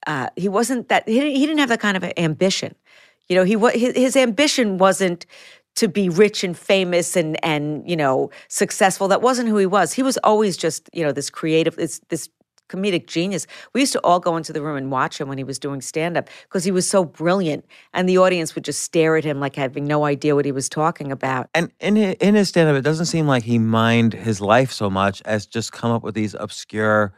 Uh, 0.08 0.30
he 0.36 0.48
wasn't 0.48 0.88
that. 0.88 1.06
He 1.06 1.20
didn't, 1.20 1.36
he 1.36 1.46
didn't 1.46 1.58
have 1.58 1.68
that 1.68 1.80
kind 1.80 1.96
of 1.96 2.02
ambition. 2.16 2.74
You 3.28 3.36
know, 3.36 3.44
he 3.44 3.78
his, 3.78 3.94
his 3.94 4.16
ambition 4.16 4.78
wasn't 4.78 5.26
to 5.74 5.86
be 5.86 6.08
rich 6.08 6.42
and 6.42 6.56
famous 6.56 7.14
and 7.14 7.42
and 7.44 7.88
you 7.88 7.94
know 7.94 8.30
successful. 8.48 9.06
That 9.08 9.20
wasn't 9.20 9.50
who 9.50 9.58
he 9.58 9.66
was. 9.66 9.92
He 9.92 10.02
was 10.02 10.16
always 10.24 10.56
just 10.56 10.88
you 10.94 11.04
know 11.04 11.12
this 11.12 11.28
creative, 11.28 11.76
this 11.76 12.00
this 12.08 12.30
comedic 12.70 13.06
genius. 13.06 13.46
We 13.74 13.82
used 13.82 13.92
to 13.92 14.00
all 14.00 14.18
go 14.18 14.38
into 14.38 14.50
the 14.50 14.62
room 14.62 14.78
and 14.78 14.90
watch 14.90 15.20
him 15.20 15.28
when 15.28 15.36
he 15.36 15.44
was 15.44 15.58
doing 15.58 15.82
stand 15.82 16.16
up 16.16 16.30
because 16.44 16.64
he 16.64 16.70
was 16.70 16.88
so 16.88 17.04
brilliant, 17.04 17.66
and 17.92 18.08
the 18.08 18.16
audience 18.16 18.54
would 18.54 18.64
just 18.64 18.80
stare 18.80 19.14
at 19.18 19.24
him 19.24 19.40
like 19.40 19.56
having 19.56 19.86
no 19.86 20.06
idea 20.06 20.34
what 20.34 20.46
he 20.46 20.52
was 20.52 20.70
talking 20.70 21.12
about. 21.12 21.50
And 21.54 21.70
in 21.80 21.96
his, 21.96 22.14
in 22.14 22.34
his 22.34 22.48
stand 22.48 22.70
up, 22.70 22.76
it 22.76 22.82
doesn't 22.82 23.06
seem 23.06 23.26
like 23.26 23.42
he 23.42 23.58
mined 23.58 24.14
his 24.14 24.40
life 24.40 24.72
so 24.72 24.88
much 24.88 25.20
as 25.26 25.44
just 25.44 25.72
come 25.72 25.90
up 25.90 26.02
with 26.02 26.14
these 26.14 26.32
obscure 26.32 27.12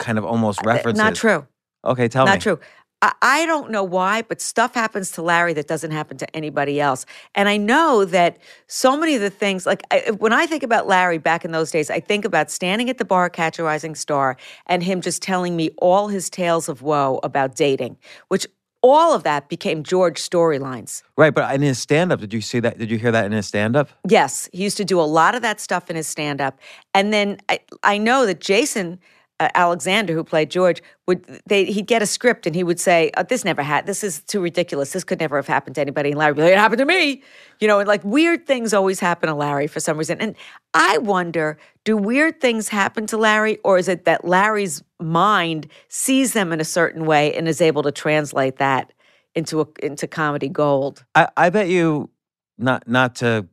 kind 0.00 0.18
of 0.18 0.24
almost 0.24 0.58
references. 0.66 1.00
Uh, 1.00 1.04
Not 1.04 1.14
true. 1.14 1.46
Okay, 1.84 2.08
tell 2.08 2.24
Not 2.24 2.32
me. 2.32 2.34
Not 2.36 2.42
true. 2.42 2.58
I, 3.02 3.12
I 3.20 3.46
don't 3.46 3.70
know 3.70 3.82
why, 3.82 4.22
but 4.22 4.40
stuff 4.40 4.74
happens 4.74 5.10
to 5.12 5.22
Larry 5.22 5.52
that 5.54 5.66
doesn't 5.66 5.90
happen 5.90 6.16
to 6.18 6.36
anybody 6.36 6.80
else. 6.80 7.04
And 7.34 7.48
I 7.48 7.56
know 7.56 8.04
that 8.06 8.38
so 8.68 8.96
many 8.96 9.14
of 9.16 9.20
the 9.20 9.30
things, 9.30 9.66
like 9.66 9.82
I, 9.90 10.12
when 10.18 10.32
I 10.32 10.46
think 10.46 10.62
about 10.62 10.86
Larry 10.86 11.18
back 11.18 11.44
in 11.44 11.50
those 11.50 11.70
days, 11.70 11.90
I 11.90 12.00
think 12.00 12.24
about 12.24 12.50
standing 12.50 12.88
at 12.88 12.98
the 12.98 13.04
bar, 13.04 13.26
at 13.26 13.32
Catch 13.32 13.58
a 13.58 13.64
Rising 13.64 13.94
Star, 13.94 14.36
and 14.66 14.82
him 14.82 15.00
just 15.00 15.20
telling 15.20 15.56
me 15.56 15.70
all 15.78 16.08
his 16.08 16.30
tales 16.30 16.68
of 16.68 16.80
woe 16.80 17.20
about 17.22 17.56
dating, 17.56 17.98
which 18.28 18.46
all 18.82 19.14
of 19.14 19.22
that 19.22 19.48
became 19.48 19.84
George 19.84 20.20
storylines. 20.20 21.02
Right, 21.16 21.32
but 21.32 21.52
in 21.54 21.62
his 21.62 21.78
stand 21.78 22.10
up, 22.12 22.20
did 22.20 22.32
you 22.32 22.40
see 22.40 22.60
that? 22.60 22.78
Did 22.78 22.90
you 22.90 22.98
hear 22.98 23.12
that 23.12 23.24
in 23.24 23.32
his 23.32 23.46
stand 23.46 23.76
up? 23.76 23.90
Yes, 24.08 24.48
he 24.52 24.62
used 24.62 24.76
to 24.76 24.84
do 24.84 25.00
a 25.00 25.02
lot 25.02 25.34
of 25.34 25.42
that 25.42 25.60
stuff 25.60 25.88
in 25.88 25.96
his 25.96 26.06
stand 26.06 26.40
up. 26.40 26.58
And 26.92 27.12
then 27.12 27.38
I, 27.48 27.60
I 27.84 27.98
know 27.98 28.26
that 28.26 28.40
Jason 28.40 28.98
uh, 29.40 29.48
Alexander, 29.54 30.14
who 30.14 30.22
played 30.22 30.50
George, 30.50 30.82
would 31.06 31.24
they 31.46 31.64
he'd 31.64 31.86
get 31.86 32.02
a 32.02 32.06
script 32.06 32.46
and 32.46 32.54
he 32.54 32.62
would 32.62 32.78
say, 32.78 33.10
oh, 33.16 33.22
"This 33.22 33.44
never 33.44 33.62
had. 33.62 33.86
This 33.86 34.04
is 34.04 34.22
too 34.22 34.40
ridiculous. 34.40 34.92
This 34.92 35.04
could 35.04 35.18
never 35.20 35.36
have 35.36 35.46
happened 35.46 35.74
to 35.76 35.80
anybody." 35.80 36.10
And 36.10 36.18
Larry 36.18 36.32
would 36.32 36.36
be 36.36 36.42
like, 36.42 36.52
"It 36.52 36.58
happened 36.58 36.78
to 36.78 36.84
me," 36.84 37.22
you 37.60 37.66
know. 37.66 37.78
And 37.80 37.88
like 37.88 38.04
weird 38.04 38.46
things 38.46 38.72
always 38.72 39.00
happen 39.00 39.28
to 39.28 39.34
Larry 39.34 39.66
for 39.66 39.80
some 39.80 39.98
reason. 39.98 40.20
And 40.20 40.36
I 40.74 40.98
wonder, 40.98 41.58
do 41.84 41.96
weird 41.96 42.40
things 42.40 42.68
happen 42.68 43.06
to 43.06 43.16
Larry, 43.16 43.58
or 43.64 43.78
is 43.78 43.88
it 43.88 44.04
that 44.04 44.24
Larry's 44.24 44.82
mind 45.00 45.68
sees 45.88 46.34
them 46.34 46.52
in 46.52 46.60
a 46.60 46.64
certain 46.64 47.04
way 47.04 47.34
and 47.34 47.48
is 47.48 47.60
able 47.60 47.82
to 47.82 47.92
translate 47.92 48.58
that 48.58 48.92
into 49.34 49.60
a, 49.62 49.66
into 49.82 50.06
comedy 50.06 50.48
gold? 50.48 51.04
I, 51.14 51.28
I 51.36 51.50
bet 51.50 51.68
you, 51.68 52.10
not 52.58 52.86
not 52.86 53.16
to 53.16 53.48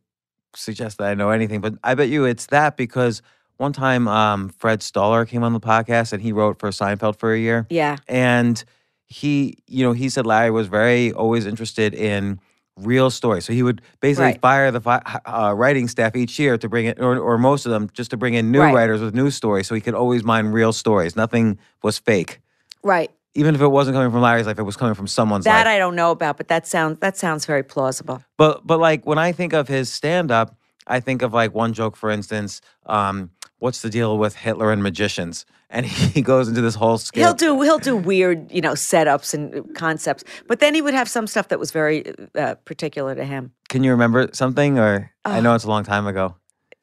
suggest 0.55 0.97
that 0.97 1.07
I 1.07 1.15
know 1.15 1.29
anything, 1.29 1.61
but 1.61 1.75
I 1.83 1.95
bet 1.95 2.09
you 2.09 2.25
it's 2.25 2.47
that 2.47 2.77
because 2.77 3.21
one 3.59 3.73
time 3.73 4.07
um, 4.07 4.49
Fred 4.49 4.81
Stoller 4.81 5.25
came 5.25 5.43
on 5.43 5.53
the 5.53 5.59
podcast 5.59 6.13
and 6.13 6.21
he 6.21 6.31
wrote 6.31 6.59
for 6.59 6.69
Seinfeld 6.69 7.17
for 7.17 7.33
a 7.33 7.37
year. 7.39 7.67
Yeah, 7.69 7.97
and 8.07 8.63
he 9.05 9.57
you 9.67 9.83
know 9.83 9.91
he 9.91 10.07
said 10.07 10.23
larry 10.27 10.51
was 10.51 10.67
very 10.67 11.11
always 11.13 11.47
interested 11.47 11.95
in 11.95 12.39
real 12.77 13.09
stories 13.09 13.43
so 13.43 13.51
he 13.51 13.63
would 13.63 13.81
basically 14.01 14.25
Right. 14.25 14.39
fire 14.41 14.69
the 14.69 14.79
fi- 14.81 15.01
uh, 15.25 15.51
writing 15.57 15.87
staff 15.87 16.15
each 16.15 16.37
year 16.37 16.59
to 16.59 16.69
bring 16.69 16.85
in 16.85 17.01
or, 17.01 17.17
or 17.17 17.39
most 17.39 17.65
of 17.65 17.71
them 17.71 17.89
just 17.91 18.11
to 18.11 18.17
bring 18.17 18.35
in 18.35 18.51
new 18.51 18.61
Right. 18.61 18.71
writers 18.75 19.01
with 19.01 19.15
new 19.15 19.31
stories 19.31 19.65
so 19.65 19.73
he 19.73 19.81
could 19.81 19.95
always 19.95 20.23
mine 20.23 20.49
real 20.49 20.71
stories 20.71 21.15
nothing 21.15 21.57
was 21.81 21.97
fake 21.97 22.39
right. 22.83 23.09
even 23.33 23.55
if 23.55 23.61
it 23.61 23.67
wasn't 23.69 23.95
coming 23.95 24.11
from 24.11 24.21
larry's 24.21 24.45
life 24.45 24.59
it 24.59 24.63
was 24.63 24.77
coming 24.77 24.93
from 24.93 25.07
someone's 25.07 25.45
That 25.45 25.65
life 25.65 25.73
I 25.73 25.79
don't 25.79 25.95
know 25.95 26.11
about, 26.11 26.37
but 26.37 26.47
that 26.49 26.67
sounds 26.67 26.99
that 26.99 27.17
sounds 27.17 27.47
very 27.47 27.63
plausible. 27.63 28.23
but 28.37 28.61
but 28.67 28.79
like 28.79 29.07
when 29.07 29.17
i 29.17 29.31
think 29.31 29.53
of 29.53 29.67
his 29.67 29.91
stand-up 29.91 30.55
i 30.85 30.99
think 30.99 31.23
of 31.23 31.33
like 31.33 31.55
one 31.55 31.73
joke 31.73 31.95
for 31.95 32.11
instance 32.11 32.61
um, 32.85 33.31
what's 33.59 33.81
the 33.81 33.89
deal 33.89 34.17
with 34.17 34.35
hitler 34.35 34.71
and 34.71 34.81
magicians 34.83 35.45
and 35.69 35.85
he 35.85 36.21
goes 36.21 36.47
into 36.47 36.61
this 36.61 36.73
whole 36.75 36.97
skit 36.97 37.21
He'll 37.21 37.33
do 37.35 37.61
he'll 37.61 37.77
do 37.77 37.95
weird, 37.95 38.51
you 38.51 38.59
know, 38.61 38.73
setups 38.73 39.35
and 39.35 39.75
concepts, 39.75 40.23
but 40.47 40.59
then 40.59 40.73
he 40.73 40.81
would 40.81 40.95
have 40.95 41.07
some 41.07 41.27
stuff 41.27 41.49
that 41.49 41.59
was 41.59 41.69
very 41.71 42.11
uh, 42.33 42.55
particular 42.65 43.13
to 43.13 43.23
him. 43.23 43.51
can 43.69 43.83
you 43.83 43.91
remember 43.91 44.29
something 44.33 44.79
or 44.79 45.11
i 45.25 45.39
know 45.41 45.53
it's 45.53 45.65
a 45.65 45.69
long 45.69 45.83
time 45.83 46.07
ago 46.07 46.35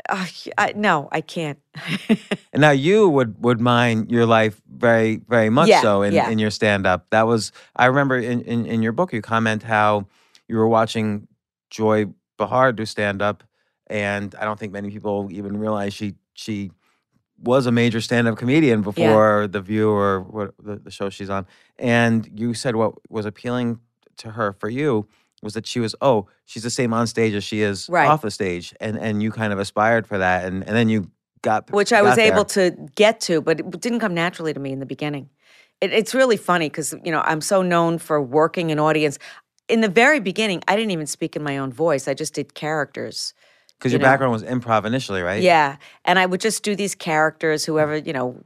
Uh, 0.09 0.27
I, 0.57 0.73
no, 0.77 1.09
I 1.11 1.21
can't. 1.21 1.59
Now 2.55 2.71
you 2.71 3.09
would 3.09 3.43
would 3.43 3.61
mind 3.61 4.11
your 4.11 4.25
life 4.25 4.61
very 4.71 5.21
very 5.29 5.51
much 5.51 5.69
Yeah, 5.69 5.83
so 5.83 6.03
in, 6.03 6.13
yeah. 6.15 6.31
in 6.31 6.39
your 6.39 6.51
stand 6.53 6.87
up. 6.87 7.01
That 7.11 7.27
was 7.27 7.51
I 7.75 7.87
remember 7.87 8.17
in, 8.17 8.41
in 8.43 8.67
in 8.67 8.83
your 8.83 8.93
book 8.93 9.13
you 9.13 9.21
comment 9.23 9.63
how 9.65 10.07
you 10.49 10.57
were 10.61 10.69
watching 10.69 11.27
Joy 11.71 12.07
Behar 12.39 12.73
do 12.73 12.85
stand 12.87 13.21
up, 13.21 13.43
and 13.91 14.35
I 14.41 14.45
don't 14.47 14.59
think 14.61 14.73
many 14.73 14.91
people 14.91 15.29
even 15.33 15.57
realize 15.59 15.93
she 15.93 16.15
she 16.37 16.71
was 17.43 17.67
a 17.67 17.73
major 17.73 18.01
stand 18.01 18.29
up 18.29 18.39
comedian 18.39 18.81
before 18.83 19.47
The 19.47 19.61
View 19.61 19.91
or 19.91 20.21
what 20.21 20.55
the, 20.63 20.77
the 20.77 20.91
show 20.91 21.11
she's 21.11 21.29
on. 21.29 21.47
And 21.79 22.31
you 22.35 22.55
said 22.55 22.77
what 22.77 22.95
was 23.11 23.27
appealing 23.27 23.81
to 24.19 24.31
her 24.31 24.53
for 24.55 24.69
you 24.71 25.07
was 25.43 25.53
that 25.55 25.67
she 25.67 25.81
was 25.81 25.95
oh 26.01 26.27
she's 26.47 26.63
the 26.63 26.71
same 26.71 26.95
on 26.95 27.07
stage 27.07 27.35
as 27.35 27.45
she 27.45 27.61
is 27.61 27.89
Right. 27.91 28.09
off 28.09 28.23
the 28.23 28.31
stage, 28.31 28.75
and 28.81 28.99
and 28.99 29.23
you 29.23 29.31
kind 29.31 29.53
of 29.53 29.59
aspired 29.59 30.07
for 30.07 30.19
that, 30.19 30.45
and 30.47 30.65
and 30.67 30.75
then 30.75 30.89
you 30.89 31.11
got 31.43 31.71
Which 31.71 31.93
I 31.93 32.01
got 32.01 32.09
was 32.09 32.17
there. 32.17 32.33
able 32.33 32.45
to 32.47 32.71
get 32.95 33.21
to, 33.23 33.41
but 33.41 33.61
it 33.61 33.81
didn't 33.81 34.01
come 34.01 34.15
naturally 34.15 34.55
to 34.55 34.61
me 34.61 34.73
in 34.73 34.81
the 34.81 34.87
beginning. 34.87 35.29
It, 35.83 35.93
it's 35.93 36.15
really 36.15 36.39
funny 36.39 36.69
because 36.71 36.95
you 37.05 37.13
know 37.13 37.21
I'm 37.21 37.43
so 37.43 37.61
known 37.63 37.99
for 37.99 38.21
working 38.21 38.71
an 38.73 38.79
audience. 38.79 39.19
In 39.69 39.81
the 39.83 39.89
very 39.89 40.21
beginning, 40.21 40.63
I 40.69 40.77
didn't 40.77 40.93
even 40.93 41.07
speak 41.07 41.37
in 41.37 41.43
my 41.43 41.59
own 41.59 41.73
voice. 41.73 42.09
I 42.09 42.15
just 42.15 42.33
did 42.35 42.55
characters. 42.55 43.35
Because 43.79 43.93
you 43.93 43.99
your 43.99 44.07
know. 44.07 44.11
background 44.11 44.33
was 44.33 44.43
improv 44.43 44.85
initially, 44.85 45.23
right? 45.23 45.43
Yeah, 45.43 45.77
and 46.05 46.19
I 46.19 46.27
would 46.27 46.41
just 46.41 46.63
do 46.63 46.75
these 46.75 46.95
characters, 46.95 47.65
whoever 47.65 47.97
you 47.97 48.13
know 48.13 48.41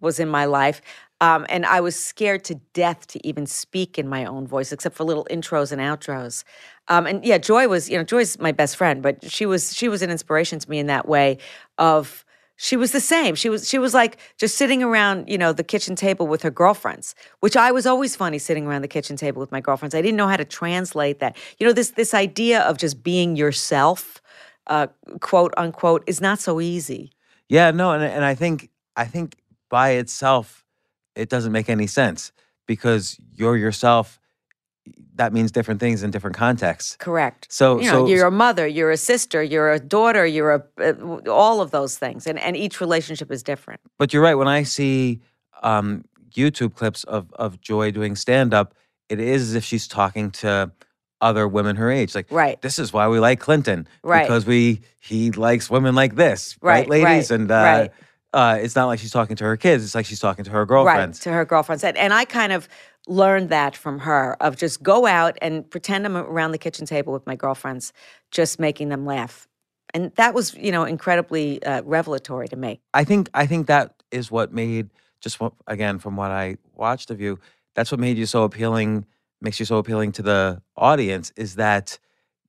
was 0.00 0.18
in 0.20 0.28
my 0.28 0.44
life, 0.44 0.80
um, 1.20 1.46
and 1.48 1.64
I 1.64 1.80
was 1.80 1.98
scared 1.98 2.44
to 2.44 2.56
death 2.74 3.06
to 3.08 3.26
even 3.26 3.46
speak 3.46 3.98
in 3.98 4.06
my 4.08 4.24
own 4.24 4.46
voice, 4.46 4.70
except 4.72 4.94
for 4.94 5.04
little 5.04 5.26
intros 5.30 5.72
and 5.72 5.80
outros. 5.80 6.44
Um, 6.88 7.06
and 7.06 7.24
yeah, 7.24 7.38
Joy 7.38 7.68
was 7.68 7.88
you 7.88 7.96
know 7.96 8.04
Joy's 8.04 8.38
my 8.38 8.52
best 8.52 8.76
friend, 8.76 9.02
but 9.02 9.30
she 9.30 9.46
was 9.46 9.74
she 9.74 9.88
was 9.88 10.02
an 10.02 10.10
inspiration 10.10 10.58
to 10.58 10.70
me 10.70 10.78
in 10.78 10.86
that 10.86 11.08
way. 11.08 11.38
Of 11.78 12.24
she 12.56 12.76
was 12.76 12.92
the 12.92 13.00
same. 13.00 13.34
She 13.34 13.48
was 13.48 13.68
she 13.68 13.78
was 13.78 13.94
like 13.94 14.18
just 14.38 14.56
sitting 14.56 14.82
around 14.82 15.28
you 15.28 15.38
know 15.38 15.52
the 15.52 15.64
kitchen 15.64 15.96
table 15.96 16.26
with 16.26 16.42
her 16.42 16.50
girlfriends, 16.50 17.14
which 17.40 17.56
I 17.56 17.72
was 17.72 17.86
always 17.86 18.14
funny 18.14 18.38
sitting 18.38 18.66
around 18.66 18.82
the 18.82 18.88
kitchen 18.88 19.16
table 19.16 19.40
with 19.40 19.52
my 19.52 19.60
girlfriends. 19.60 19.94
I 19.94 20.02
didn't 20.02 20.16
know 20.16 20.28
how 20.28 20.36
to 20.36 20.44
translate 20.44 21.20
that. 21.20 21.36
You 21.58 21.66
know 21.66 21.72
this 21.72 21.90
this 21.90 22.12
idea 22.12 22.60
of 22.60 22.76
just 22.76 23.02
being 23.02 23.36
yourself 23.36 24.20
uh, 24.66 24.88
quote 25.20 25.54
unquote 25.56 26.02
is 26.06 26.20
not 26.20 26.38
so 26.38 26.60
easy. 26.60 27.12
Yeah, 27.48 27.70
no, 27.70 27.92
and 27.92 28.02
and 28.02 28.24
I 28.24 28.34
think 28.34 28.70
I 28.96 29.04
think 29.04 29.36
by 29.68 29.90
itself 29.90 30.64
it 31.14 31.28
doesn't 31.28 31.52
make 31.52 31.68
any 31.68 31.86
sense 31.86 32.32
because 32.66 33.18
you're 33.32 33.56
yourself. 33.56 34.20
That 35.14 35.32
means 35.32 35.50
different 35.50 35.80
things 35.80 36.02
in 36.02 36.10
different 36.10 36.36
contexts. 36.36 36.96
Correct. 36.96 37.48
So 37.50 37.78
You 37.80 37.86
know, 37.86 37.90
so 37.90 38.06
you're 38.06 38.26
a 38.26 38.30
mother, 38.30 38.66
you're 38.66 38.90
a 38.90 38.96
sister, 38.96 39.42
you're 39.42 39.72
a 39.72 39.80
daughter, 39.80 40.26
you're 40.26 40.54
a 40.54 40.62
uh, 40.80 41.30
all 41.30 41.60
of 41.60 41.70
those 41.70 41.98
things, 41.98 42.26
and 42.26 42.38
and 42.38 42.56
each 42.56 42.80
relationship 42.80 43.30
is 43.30 43.42
different. 43.42 43.80
But 43.98 44.12
you're 44.12 44.22
right. 44.22 44.34
When 44.34 44.48
I 44.48 44.62
see 44.62 45.20
um, 45.62 46.04
YouTube 46.30 46.74
clips 46.74 47.04
of 47.04 47.32
of 47.34 47.60
Joy 47.60 47.90
doing 47.90 48.14
stand 48.16 48.52
up, 48.52 48.74
it 49.08 49.20
is 49.20 49.42
as 49.42 49.54
if 49.54 49.64
she's 49.64 49.88
talking 49.88 50.30
to 50.32 50.70
other 51.20 51.48
women 51.48 51.76
her 51.76 51.90
age. 51.90 52.14
Like, 52.14 52.26
Right. 52.30 52.60
this 52.62 52.78
is 52.78 52.92
why 52.92 53.08
we 53.08 53.18
like 53.18 53.40
Clinton, 53.40 53.86
Right. 54.02 54.22
Because 54.22 54.46
we 54.46 54.80
he 55.00 55.30
likes 55.30 55.70
women 55.70 55.94
like 55.94 56.14
this, 56.16 56.56
right, 56.60 56.80
Right, 56.80 56.88
ladies? 56.88 57.30
right, 57.30 57.40
and 57.40 57.50
uh, 57.50 57.54
right. 57.54 57.92
uh, 58.32 58.58
it's 58.60 58.76
not 58.76 58.86
like 58.86 58.98
she's 58.98 59.12
talking 59.12 59.36
to 59.36 59.44
her 59.44 59.56
kids. 59.56 59.84
It's 59.84 59.94
like 59.94 60.06
she's 60.06 60.20
talking 60.20 60.44
to 60.44 60.50
her 60.50 60.60
Right 60.60 60.68
girlfriends. 60.68 61.20
to 61.20 61.32
her 61.32 61.44
girlfriends, 61.44 61.84
and, 61.84 61.96
and 61.96 62.12
I 62.12 62.24
kind 62.24 62.52
of 62.52 62.68
learned 63.08 63.50
that 63.50 63.76
from 63.76 64.00
her 64.00 64.36
of 64.42 64.56
just 64.56 64.82
go 64.82 65.06
out 65.06 65.38
and 65.40 65.68
pretend 65.70 66.04
I'm 66.04 66.16
around 66.16 66.50
the 66.52 66.58
kitchen 66.58 66.86
table 66.86 67.12
with 67.12 67.24
my 67.26 67.36
girlfriends, 67.36 67.92
just 68.30 68.58
making 68.58 68.88
them 68.88 69.06
laugh. 69.06 69.46
And 69.94 70.12
that 70.16 70.34
was, 70.34 70.52
you 70.54 70.72
know, 70.72 70.82
incredibly 70.84 71.62
uh, 71.62 71.82
revelatory 71.84 72.48
to 72.48 72.56
me. 72.56 72.80
I 72.92 73.04
think 73.04 73.30
I 73.32 73.46
think 73.46 73.68
that 73.68 73.94
is 74.10 74.30
what 74.30 74.52
made 74.52 74.90
just 75.20 75.38
what, 75.40 75.52
again 75.68 75.98
from 76.00 76.16
what 76.16 76.30
I 76.32 76.56
watched 76.74 77.10
of 77.12 77.20
you. 77.20 77.38
That's 77.74 77.90
what 77.92 78.00
made 78.00 78.18
you 78.18 78.26
so 78.26 78.42
appealing. 78.42 79.06
Makes 79.40 79.60
you 79.60 79.66
so 79.66 79.76
appealing 79.76 80.12
to 80.12 80.22
the 80.22 80.62
audience 80.76 81.32
is 81.36 81.56
that 81.56 81.98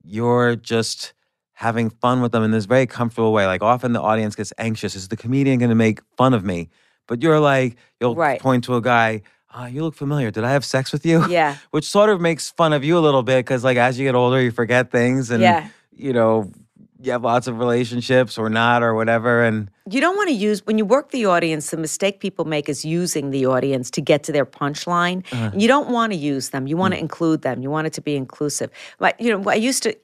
you're 0.03 0.55
just 0.55 1.13
having 1.53 1.89
fun 1.89 2.21
with 2.21 2.31
them 2.31 2.43
in 2.43 2.51
this 2.51 2.65
very 2.65 2.85
comfortable 2.85 3.33
way. 3.33 3.45
Like 3.45 3.61
often 3.63 3.91
the 3.93 4.01
audience 4.01 4.35
gets 4.35 4.53
anxious. 4.57 4.95
Is 4.95 5.07
the 5.09 5.17
comedian 5.17 5.59
going 5.59 5.69
to 5.69 5.75
make 5.75 5.99
fun 6.17 6.33
of 6.33 6.43
me? 6.45 6.69
But 7.07 7.21
you're 7.21 7.39
like, 7.39 7.75
you'll 7.99 8.15
Right. 8.15 8.39
point 8.39 8.63
to 8.65 8.75
a 8.75 8.81
guy. 8.81 9.23
Oh, 9.55 9.65
you 9.65 9.81
look 9.83 9.95
familiar. 9.95 10.29
Did 10.29 10.43
I 10.43 10.51
have 10.51 10.63
sex 10.63 10.91
with 10.93 11.05
you? 11.05 11.25
Yeah. 11.27 11.55
Which 11.71 11.85
sort 11.85 12.09
of 12.09 12.21
makes 12.21 12.51
fun 12.51 12.73
of 12.73 12.83
you 12.83 12.97
a 12.97 12.99
little 12.99 13.23
bit 13.23 13.39
because, 13.45 13.63
like, 13.63 13.77
as 13.77 13.97
you 13.97 14.05
get 14.05 14.13
older, 14.13 14.41
you 14.41 14.51
forget 14.51 14.91
things, 14.91 15.31
and 15.31 15.41
Yeah. 15.41 15.67
you 15.91 16.13
know, 16.13 16.51
you 17.01 17.11
have 17.11 17.23
lots 17.23 17.47
of 17.47 17.59
relationships 17.59 18.37
or 18.37 18.49
not 18.49 18.81
or 18.81 18.93
whatever. 18.95 19.43
And 19.43 19.69
You 19.89 20.01
don't 20.01 20.15
want 20.15 20.29
to 20.29 20.35
use, 20.35 20.65
when 20.65 20.77
you 20.77 20.85
work 20.85 21.11
the 21.11 21.25
audience, 21.25 21.69
the 21.69 21.77
mistake 21.77 22.19
people 22.19 22.45
make 22.45 22.67
is 22.67 22.83
using 22.83 23.31
the 23.31 23.45
audience 23.45 23.91
to 23.91 24.01
get 24.01 24.23
to 24.23 24.31
their 24.31 24.45
punchline. 24.45 25.25
Uh-huh. 25.31 25.51
You 25.55 25.67
don't 25.67 25.89
want 25.89 26.11
to 26.13 26.17
use 26.17 26.49
them. 26.49 26.67
You 26.67 26.77
want 26.77 26.93
to 26.93 26.97
mm. 26.97 27.03
include 27.03 27.41
them. 27.43 27.61
You 27.61 27.69
want 27.69 27.87
it 27.87 27.93
to 27.93 28.01
be 28.01 28.15
inclusive. 28.15 28.71
But, 28.97 29.19
you 29.19 29.29
know, 29.29 29.49
I 29.49 29.55
used 29.55 29.83
to, 29.83 29.95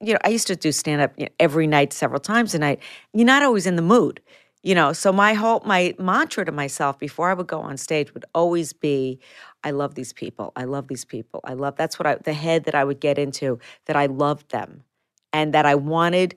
you 0.00 0.14
know, 0.14 0.18
I 0.24 0.28
used 0.28 0.46
to 0.46 0.56
do 0.56 0.72
stand 0.72 1.02
up 1.02 1.12
you 1.16 1.26
know, 1.26 1.32
every 1.38 1.66
night, 1.66 1.92
several 1.92 2.20
times 2.20 2.54
a 2.54 2.58
night. 2.58 2.80
You're 3.12 3.26
not 3.26 3.42
always 3.42 3.66
in 3.66 3.76
the 3.76 3.82
mood, 3.82 4.20
you 4.62 4.74
know. 4.74 4.92
So 4.92 5.12
my 5.12 5.34
whole, 5.34 5.62
my 5.64 5.94
mantra 5.98 6.44
to 6.44 6.52
myself 6.52 6.98
before 6.98 7.30
I 7.30 7.34
would 7.34 7.46
go 7.46 7.60
on 7.60 7.76
stage 7.76 8.14
would 8.14 8.24
always 8.34 8.72
be, 8.72 9.20
I 9.64 9.72
love 9.72 9.94
these 9.96 10.12
people. 10.12 10.52
I 10.56 10.64
love 10.64 10.88
these 10.88 11.04
people. 11.04 11.40
I 11.44 11.54
love, 11.54 11.76
that's 11.76 11.98
what 11.98 12.06
I, 12.06 12.14
the 12.14 12.32
head 12.32 12.64
that 12.64 12.74
I 12.74 12.84
would 12.84 13.00
get 13.00 13.18
into, 13.18 13.58
that 13.86 13.96
I 13.96 14.06
loved 14.06 14.50
them 14.50 14.84
and 15.32 15.54
that 15.54 15.66
I 15.66 15.74
wanted 15.74 16.36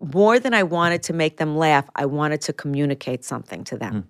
more 0.00 0.38
than 0.38 0.54
I 0.54 0.62
wanted 0.62 1.02
to 1.04 1.12
make 1.12 1.38
them 1.38 1.56
laugh, 1.56 1.88
I 1.96 2.06
wanted 2.06 2.40
to 2.42 2.52
communicate 2.52 3.24
something 3.24 3.64
to 3.64 3.76
them. 3.76 4.08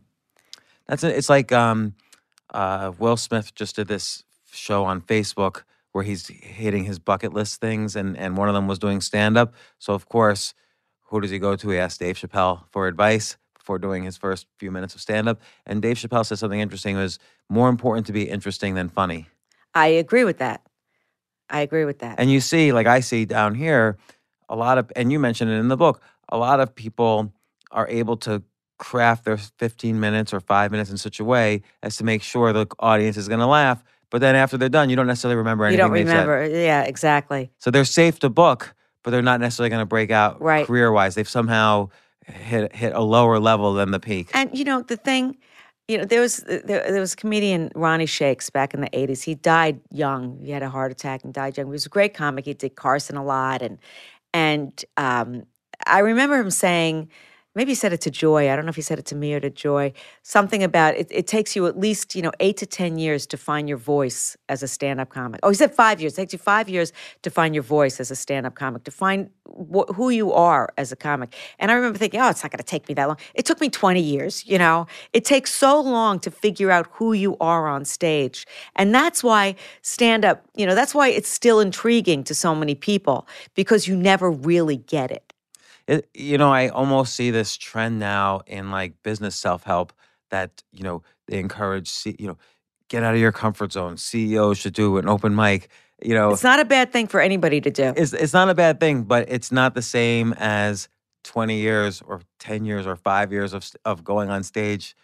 that's 0.86 1.02
it. 1.02 1.16
It's 1.16 1.28
like 1.28 1.50
um, 1.52 1.94
uh, 2.50 2.92
Will 2.98 3.16
Smith 3.16 3.54
just 3.54 3.76
did 3.76 3.88
this 3.88 4.24
show 4.52 4.84
on 4.84 5.00
Facebook 5.00 5.62
where 5.92 6.04
he's 6.04 6.28
hitting 6.28 6.84
his 6.84 6.98
bucket 6.98 7.32
list 7.32 7.60
things, 7.60 7.96
and 7.96 8.16
and 8.16 8.36
one 8.36 8.48
of 8.48 8.54
them 8.54 8.68
was 8.68 8.78
doing 8.78 9.00
stand 9.00 9.36
up. 9.38 9.54
So 9.78 9.94
of 9.94 10.08
course, 10.08 10.54
who 11.06 11.20
does 11.20 11.30
he 11.30 11.38
go 11.38 11.56
to? 11.56 11.70
He 11.70 11.78
asked 11.78 12.00
Dave 12.00 12.16
Chappelle 12.16 12.64
for 12.70 12.86
advice 12.86 13.36
before 13.54 13.78
doing 13.78 14.04
his 14.04 14.16
first 14.16 14.46
few 14.58 14.70
minutes 14.70 14.94
of 14.94 15.00
stand 15.00 15.28
up, 15.28 15.40
and 15.66 15.80
Dave 15.80 15.96
Chappelle 15.96 16.26
said 16.26 16.38
something 16.38 16.60
interesting. 16.60 16.96
It 16.96 17.00
was 17.00 17.18
more 17.48 17.68
important 17.68 18.06
to 18.08 18.12
be 18.12 18.28
interesting 18.28 18.74
than 18.74 18.88
funny. 18.88 19.26
I 19.74 19.86
agree 19.88 20.24
with 20.24 20.38
that. 20.38 20.62
I 21.50 21.60
agree 21.60 21.84
with 21.84 22.00
that. 22.00 22.18
And 22.18 22.30
you 22.30 22.40
see, 22.40 22.72
like 22.72 22.86
I 22.86 23.00
see 23.00 23.24
down 23.24 23.54
here, 23.54 23.96
a 24.48 24.56
lot 24.56 24.78
of, 24.78 24.90
and 24.96 25.10
you 25.12 25.18
mentioned 25.18 25.50
it 25.50 25.54
in 25.54 25.68
the 25.68 25.76
book, 25.76 26.00
a 26.28 26.36
lot 26.38 26.60
of 26.60 26.74
people 26.74 27.32
are 27.70 27.88
able 27.88 28.16
to 28.18 28.42
craft 28.78 29.24
their 29.24 29.36
15 29.36 29.98
minutes 29.98 30.32
or 30.32 30.40
five 30.40 30.70
minutes 30.70 30.90
in 30.90 30.96
such 30.96 31.20
a 31.20 31.24
way 31.24 31.62
as 31.82 31.96
to 31.96 32.04
make 32.04 32.22
sure 32.22 32.52
the 32.52 32.66
audience 32.78 33.16
is 33.16 33.28
going 33.28 33.40
to 33.40 33.46
laugh. 33.46 33.82
But 34.10 34.20
then 34.20 34.36
after 34.36 34.56
they're 34.56 34.68
done, 34.68 34.88
you 34.88 34.96
don't 34.96 35.06
necessarily 35.06 35.36
remember 35.36 35.64
anything. 35.64 35.84
you 35.84 36.04
don't 36.04 36.06
remember. 36.06 36.46
Yeah, 36.46 36.82
exactly. 36.84 37.50
So 37.58 37.70
they're 37.70 37.84
safe 37.84 38.18
to 38.20 38.30
book, 38.30 38.74
but 39.02 39.10
they're 39.10 39.20
not 39.20 39.40
necessarily 39.40 39.68
going 39.70 39.82
to 39.82 39.86
break 39.86 40.10
out 40.10 40.40
Right. 40.40 40.66
career 40.66 40.92
wise. 40.92 41.14
They've 41.14 41.28
somehow 41.28 41.88
hit 42.26 42.74
hit 42.74 42.94
a 42.94 43.00
lower 43.00 43.38
level 43.38 43.74
than 43.74 43.90
the 43.90 44.00
peak. 44.00 44.30
And 44.32 44.56
you 44.56 44.64
know, 44.64 44.82
the 44.82 44.96
thing, 44.96 45.36
you 45.88 45.98
know, 45.98 46.04
there 46.04 46.20
was 46.20 46.38
there, 46.46 46.62
there 46.64 47.00
was 47.00 47.14
comedian 47.14 47.70
Ronnie 47.74 48.06
Shakes 48.06 48.50
back 48.50 48.74
in 48.74 48.80
the 48.82 48.90
'80s. 48.90 49.22
He 49.24 49.34
died 49.34 49.80
young. 49.90 50.38
He 50.44 50.50
had 50.50 50.62
a 50.62 50.68
heart 50.70 50.92
attack 50.92 51.24
and 51.24 51.34
died 51.34 51.56
young. 51.56 51.66
He 51.68 51.72
was 51.72 51.86
a 51.86 51.90
great 51.90 52.14
comic. 52.14 52.44
He 52.44 52.54
did 52.54 52.76
Carson 52.76 53.16
a 53.16 53.24
lot, 53.24 53.62
and 53.62 53.78
and 54.34 54.84
um, 54.96 55.44
I 55.86 56.00
remember 56.00 56.38
him 56.38 56.50
saying. 56.50 57.10
Maybe 57.58 57.72
he 57.72 57.74
said 57.74 57.92
it 57.92 58.00
to 58.02 58.10
Joy. 58.12 58.52
I 58.52 58.54
don't 58.54 58.66
know 58.66 58.70
if 58.70 58.76
he 58.76 58.82
said 58.82 59.00
it 59.00 59.04
to 59.06 59.16
me 59.16 59.34
or 59.34 59.40
to 59.40 59.50
Joy. 59.50 59.92
Something 60.22 60.62
about 60.62 60.94
it, 60.94 61.08
it 61.10 61.26
takes 61.26 61.56
you 61.56 61.66
at 61.66 61.76
least, 61.76 62.14
you 62.14 62.22
know, 62.22 62.30
eight 62.38 62.56
to 62.58 62.66
10 62.66 62.98
years 62.98 63.26
to 63.26 63.36
find 63.36 63.68
your 63.68 63.78
voice 63.78 64.36
as 64.48 64.62
a 64.62 64.68
stand 64.68 65.00
up 65.00 65.08
comic. 65.08 65.40
Oh, 65.42 65.48
he 65.48 65.56
said 65.56 65.74
five 65.74 66.00
years. 66.00 66.12
It 66.12 66.16
takes 66.18 66.32
you 66.32 66.38
five 66.38 66.68
years 66.68 66.92
to 67.22 67.30
find 67.30 67.56
your 67.56 67.64
voice 67.64 67.98
as 67.98 68.12
a 68.12 68.14
stand 68.14 68.46
up 68.46 68.54
comic, 68.54 68.84
to 68.84 68.92
find 68.92 69.30
wh- 69.44 69.92
who 69.92 70.10
you 70.10 70.32
are 70.32 70.72
as 70.78 70.92
a 70.92 70.96
comic. 70.96 71.34
And 71.58 71.72
I 71.72 71.74
remember 71.74 71.98
thinking, 71.98 72.20
oh, 72.20 72.28
it's 72.28 72.44
not 72.44 72.52
going 72.52 72.58
to 72.58 72.62
take 72.62 72.88
me 72.88 72.94
that 72.94 73.06
long. 73.08 73.16
It 73.34 73.44
took 73.44 73.60
me 73.60 73.68
20 73.68 74.00
years, 74.00 74.46
you 74.46 74.56
know? 74.56 74.86
It 75.12 75.24
takes 75.24 75.52
so 75.52 75.80
long 75.80 76.20
to 76.20 76.30
figure 76.30 76.70
out 76.70 76.86
who 76.92 77.12
you 77.12 77.36
are 77.40 77.66
on 77.66 77.84
stage. 77.84 78.46
And 78.76 78.94
that's 78.94 79.24
why 79.24 79.56
stand 79.82 80.24
up, 80.24 80.44
you 80.54 80.64
know, 80.64 80.76
that's 80.76 80.94
why 80.94 81.08
it's 81.08 81.28
still 81.28 81.58
intriguing 81.58 82.22
to 82.22 82.36
so 82.36 82.54
many 82.54 82.76
people 82.76 83.26
because 83.56 83.88
you 83.88 83.96
never 83.96 84.30
really 84.30 84.76
get 84.76 85.10
it. 85.10 85.27
It, 85.88 86.08
you 86.14 86.38
know, 86.38 86.52
I 86.52 86.68
almost 86.68 87.14
see 87.16 87.30
this 87.32 87.56
trend 87.56 87.98
now 87.98 88.42
in 88.46 88.70
like 88.70 89.02
business 89.02 89.34
self 89.34 89.64
help 89.64 89.92
that 90.30 90.62
you 90.72 90.84
know 90.84 91.02
they 91.26 91.38
encourage, 91.38 91.88
C- 91.88 92.16
you 92.18 92.28
know, 92.28 92.38
get 92.88 93.02
out 93.02 93.14
of 93.14 93.20
your 93.20 93.32
comfort 93.32 93.72
zone. 93.72 93.96
CEOs 93.96 94.58
should 94.58 94.74
do 94.74 94.98
an 94.98 95.08
open 95.08 95.34
mic. 95.34 95.68
You 96.02 96.14
know, 96.14 96.30
It's 96.30 96.44
not 96.44 96.60
a 96.60 96.64
bad 96.64 96.92
thing 96.92 97.08
for 97.08 97.20
anybody 97.20 97.60
to 97.60 97.70
do. 97.70 97.92
it's 97.96 98.12
it's 98.12 98.32
not 98.32 98.48
a 98.48 98.54
bad 98.54 98.78
thing, 98.78 99.02
but 99.04 99.26
it's 99.28 99.50
not 99.50 99.74
the 99.74 99.82
same 99.82 100.34
as 100.34 100.88
twenty 101.24 101.58
years 101.58 102.02
or 102.06 102.20
ten 102.38 102.64
years 102.64 102.86
or 102.86 102.94
five 102.94 103.32
years 103.32 103.52
of 103.52 103.64
st- 103.64 103.80
of 103.84 104.04
going 104.04 104.30
on 104.30 104.44
stage 104.44 104.94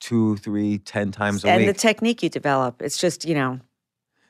two, 0.00 0.36
three, 0.38 0.78
ten 0.78 1.12
times 1.12 1.44
a 1.44 1.48
and 1.48 1.62
the 1.64 1.68
week. 1.68 1.78
technique 1.78 2.22
you 2.22 2.28
develop, 2.30 2.80
it's 2.82 2.96
just, 2.98 3.26
you 3.26 3.34
know, 3.34 3.60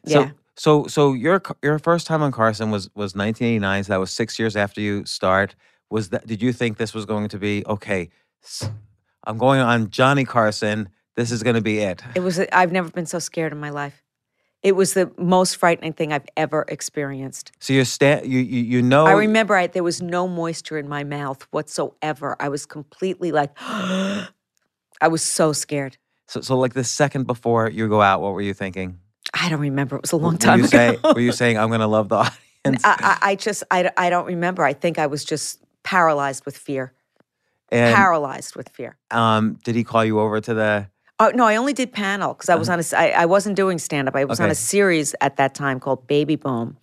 So, 0.07 0.23
yeah. 0.23 0.31
so, 0.57 0.87
so 0.89 1.13
your 1.13 1.41
Car- 1.41 1.57
your 1.63 1.79
first 1.79 2.07
time 2.07 2.23
on 2.23 2.33
Carson 2.33 2.71
was 2.71 2.87
was 2.95 3.15
1989. 3.15 3.85
So 3.85 3.93
that 3.93 4.01
was 4.01 4.11
six 4.11 4.39
years 4.39 4.57
after 4.57 4.81
you 4.81 5.05
start. 5.05 5.55
Was 5.91 6.11
that? 6.11 6.27
Did 6.27 6.41
you 6.41 6.53
think 6.53 6.79
this 6.79 6.95
was 6.95 7.05
going 7.05 7.29
to 7.29 7.39
be 7.39 7.65
okay? 7.67 8.11
I'm 9.25 9.39
going 9.39 9.61
on 9.61 9.91
Johnny 9.91 10.25
Carson. 10.25 10.89
This 11.17 11.31
is 11.31 11.43
going 11.43 11.57
to 11.57 11.61
be 11.61 11.79
it. 11.79 12.03
It 12.15 12.21
was, 12.21 12.39
i 12.39 12.49
I've 12.53 12.73
never 12.73 12.89
been 12.91 13.07
so 13.07 13.19
scared 13.19 13.53
in 13.53 13.59
my 13.59 13.71
life. 13.71 14.03
It 14.63 14.77
was 14.77 14.95
the 14.95 15.11
most 15.19 15.57
frightening 15.57 15.95
thing 15.95 16.13
I've 16.13 16.27
ever 16.37 16.65
experienced. 16.69 17.53
So 17.61 17.73
you're 17.73 17.85
sta- 17.85 18.23
you, 18.25 18.39
you 18.41 18.63
you 18.63 18.83
know. 18.83 19.07
I 19.07 19.13
remember 19.13 19.57
I, 19.57 19.67
there 19.67 19.83
was 19.83 20.03
no 20.03 20.29
moisture 20.29 20.79
in 20.79 20.89
my 20.89 21.03
mouth 21.03 21.43
whatsoever. 21.51 22.37
I 22.39 22.49
was 22.51 22.67
completely 22.67 23.33
like, 23.33 23.51
I 23.59 25.09
was 25.09 25.23
so 25.23 25.53
scared. 25.53 25.97
So, 26.29 26.41
so 26.43 26.59
like 26.59 26.75
the 26.75 26.85
second 26.85 27.27
before 27.27 27.69
you 27.71 27.89
go 27.89 28.03
out, 28.03 28.21
what 28.21 28.33
were 28.35 28.43
you 28.43 28.55
thinking? 28.55 28.99
I 29.35 29.49
don't 29.49 29.61
remember. 29.61 29.97
It 29.97 30.03
was 30.03 30.13
a 30.13 30.17
long 30.17 30.35
Were 30.35 30.39
time 30.39 30.59
you 30.59 30.67
ago. 30.67 30.77
say? 30.79 30.99
Were 31.15 31.21
you 31.21 31.33
saying 31.33 31.59
I'm 31.59 31.69
going 31.69 31.81
to 31.81 31.87
love 31.87 32.09
the 32.09 32.17
audience? 32.17 32.37
I, 32.85 33.19
I, 33.23 33.31
I 33.31 33.35
just, 33.37 33.65
I, 33.71 33.91
I 33.97 34.11
don't 34.11 34.27
remember. 34.27 34.63
I 34.63 34.73
think 34.75 34.99
I 34.99 35.07
was 35.07 35.25
just 35.25 35.59
paralyzed 35.83 36.45
with 36.47 36.57
fear. 36.57 36.93
And 37.73 37.95
paralyzed 37.95 38.57
with 38.57 38.69
fear. 38.71 38.97
um, 39.13 39.59
did 39.65 39.75
he 39.77 39.85
call 39.85 40.05
you 40.05 40.19
over 40.19 40.41
to 40.41 40.55
the? 40.55 40.87
Oh 41.21 41.31
no, 41.35 41.45
I 41.45 41.57
only 41.57 41.73
did 41.73 41.93
panel 41.93 42.35
because 42.35 42.49
I 42.49 42.55
was 42.57 42.69
on 42.69 42.81
a. 42.81 42.85
I, 42.97 43.23
I 43.23 43.27
wasn't 43.27 43.55
doing 43.55 43.79
stand 43.79 44.09
up. 44.09 44.17
I 44.17 44.25
was 44.25 44.41
on 44.41 44.47
Uh-huh. 44.47 44.53
A 44.53 44.55
series 44.57 45.15
at 45.21 45.37
that 45.37 45.55
time 45.55 45.79
called 45.79 46.07
Baby 46.09 46.35
Boom, 46.35 46.77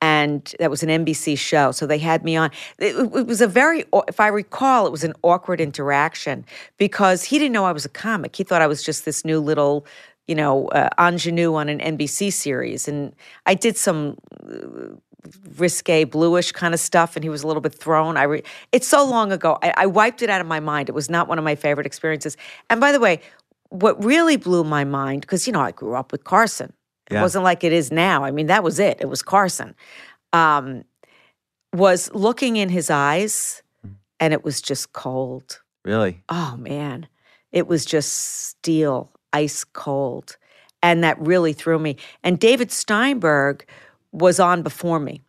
and 0.00 0.52
that 0.58 0.70
was 0.70 0.82
an 0.82 0.88
NBC 0.88 1.38
show. 1.38 1.70
So 1.70 1.86
they 1.86 1.98
had 1.98 2.24
me 2.24 2.34
on. 2.34 2.50
It, 2.78 2.96
it 2.96 3.26
was 3.26 3.40
a 3.40 3.46
very, 3.46 3.84
if 4.08 4.18
I 4.18 4.26
recall, 4.28 4.86
it 4.86 4.90
was 4.90 5.04
an 5.04 5.12
awkward 5.22 5.60
interaction 5.60 6.44
because 6.78 7.22
he 7.24 7.38
didn't 7.38 7.52
know 7.52 7.66
I 7.66 7.72
was 7.72 7.84
a 7.84 7.90
comic. 7.90 8.34
He 8.34 8.42
thought 8.42 8.62
I 8.62 8.66
was 8.66 8.82
just 8.82 9.04
this 9.04 9.24
new 9.24 9.38
little, 9.38 9.86
you 10.26 10.34
know, 10.34 10.66
uh, 10.68 10.88
ingenue 10.98 11.54
on 11.54 11.68
an 11.68 11.78
NBC 11.78 12.32
series, 12.32 12.88
and 12.88 13.14
I 13.46 13.54
did 13.54 13.76
some 13.76 14.16
risque 15.56 16.04
bluish 16.04 16.52
kind 16.52 16.74
of 16.74 16.80
stuff 16.80 17.16
and 17.16 17.24
he 17.24 17.30
was 17.30 17.42
a 17.42 17.46
little 17.46 17.60
bit 17.62 17.74
thrown. 17.74 18.16
I 18.16 18.24
re- 18.24 18.42
it's 18.72 18.86
so 18.88 19.04
long 19.04 19.32
ago. 19.32 19.58
I, 19.62 19.72
I 19.78 19.86
wiped 19.86 20.22
it 20.22 20.30
out 20.30 20.40
of 20.40 20.46
my 20.46 20.60
mind. 20.60 20.88
It 20.88 20.94
was 20.94 21.08
not 21.08 21.28
one 21.28 21.38
of 21.38 21.44
my 21.44 21.54
favorite 21.54 21.86
experiences. 21.86 22.36
And 22.70 22.80
by 22.80 22.92
the 22.92 23.00
way 23.00 23.20
what 23.70 24.02
really 24.04 24.36
blew 24.36 24.62
my 24.62 24.84
mind 24.84 25.22
because 25.22 25.46
you 25.48 25.52
know 25.52 25.60
i 25.60 25.70
grew 25.72 25.94
up 25.96 26.12
with 26.12 26.24
carson. 26.24 26.72
It 27.10 27.14
Yeah. 27.14 27.22
wasn't 27.22 27.44
like 27.44 27.64
it 27.64 27.72
is 27.72 27.90
now. 27.90 28.22
I 28.24 28.30
mean 28.30 28.46
that 28.46 28.62
was 28.62 28.78
it. 28.78 28.98
It 29.00 29.08
was 29.08 29.22
carson. 29.22 29.74
Um, 30.32 30.84
was 31.72 32.10
looking 32.14 32.56
in 32.56 32.68
his 32.68 32.88
eyes 32.90 33.62
and 34.20 34.32
it 34.32 34.44
was 34.44 34.60
just 34.62 34.92
cold. 34.92 35.60
Really? 35.84 36.22
oh 36.28 36.56
man. 36.58 37.08
It 37.52 37.66
was 37.66 37.84
just 37.84 38.12
steel 38.48 39.10
ice 39.32 39.64
cold. 39.64 40.36
And 40.82 41.02
that 41.02 41.18
really 41.20 41.52
threw 41.54 41.78
me. 41.78 41.96
And 42.22 42.38
david 42.38 42.70
steinberg 42.70 43.66
was 44.14 44.40
on 44.40 44.62
before 44.62 45.00
me. 45.00 45.20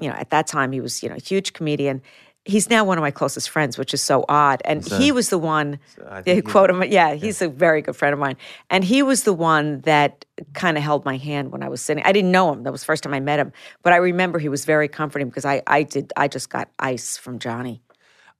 You 0.00 0.08
know 0.08 0.14
at 0.14 0.30
that 0.30 0.46
time 0.46 0.72
he 0.72 0.80
was 0.80 1.02
you 1.02 1.08
know 1.08 1.16
a 1.16 1.20
huge 1.20 1.52
comedian. 1.52 2.02
He's 2.44 2.70
now 2.70 2.84
one 2.84 2.96
of 2.96 3.02
my 3.02 3.10
closest 3.10 3.50
friends 3.50 3.76
which 3.76 3.92
is 3.92 4.00
so 4.02 4.24
odd. 4.28 4.62
And 4.64 4.86
a- 4.90 4.98
he 4.98 5.12
was 5.12 5.30
the 5.30 5.38
one 5.38 5.78
I 6.08 6.22
they 6.22 6.42
quote 6.42 6.70
him 6.70 6.82
yeah 6.84 7.14
he's 7.14 7.40
a 7.42 7.48
very 7.48 7.82
good 7.82 7.96
friend 7.96 8.12
of 8.12 8.18
mine. 8.18 8.36
And 8.70 8.84
he 8.84 9.02
was 9.02 9.24
the 9.24 9.32
one 9.32 9.80
that 9.80 10.24
kind 10.54 10.76
of 10.76 10.82
held 10.82 11.04
my 11.04 11.16
hand 11.16 11.50
when 11.52 11.62
i 11.62 11.68
was 11.68 11.80
sitting. 11.80 12.02
I 12.04 12.12
didn't 12.12 12.30
know 12.30 12.52
him. 12.52 12.62
That 12.62 12.72
was 12.72 12.82
the 12.82 12.86
first 12.86 13.02
time 13.02 13.14
i 13.14 13.20
met 13.20 13.38
him. 13.38 13.52
But 13.82 13.92
i 13.92 13.96
remember 13.96 14.38
he 14.38 14.48
was 14.48 14.64
very 14.64 14.88
comforting 14.88 15.28
because 15.28 15.44
i 15.44 15.62
i 15.66 15.82
did 15.82 16.12
i 16.16 16.28
just 16.28 16.48
got 16.50 16.68
ice 16.78 17.16
from 17.16 17.38
johnny. 17.38 17.82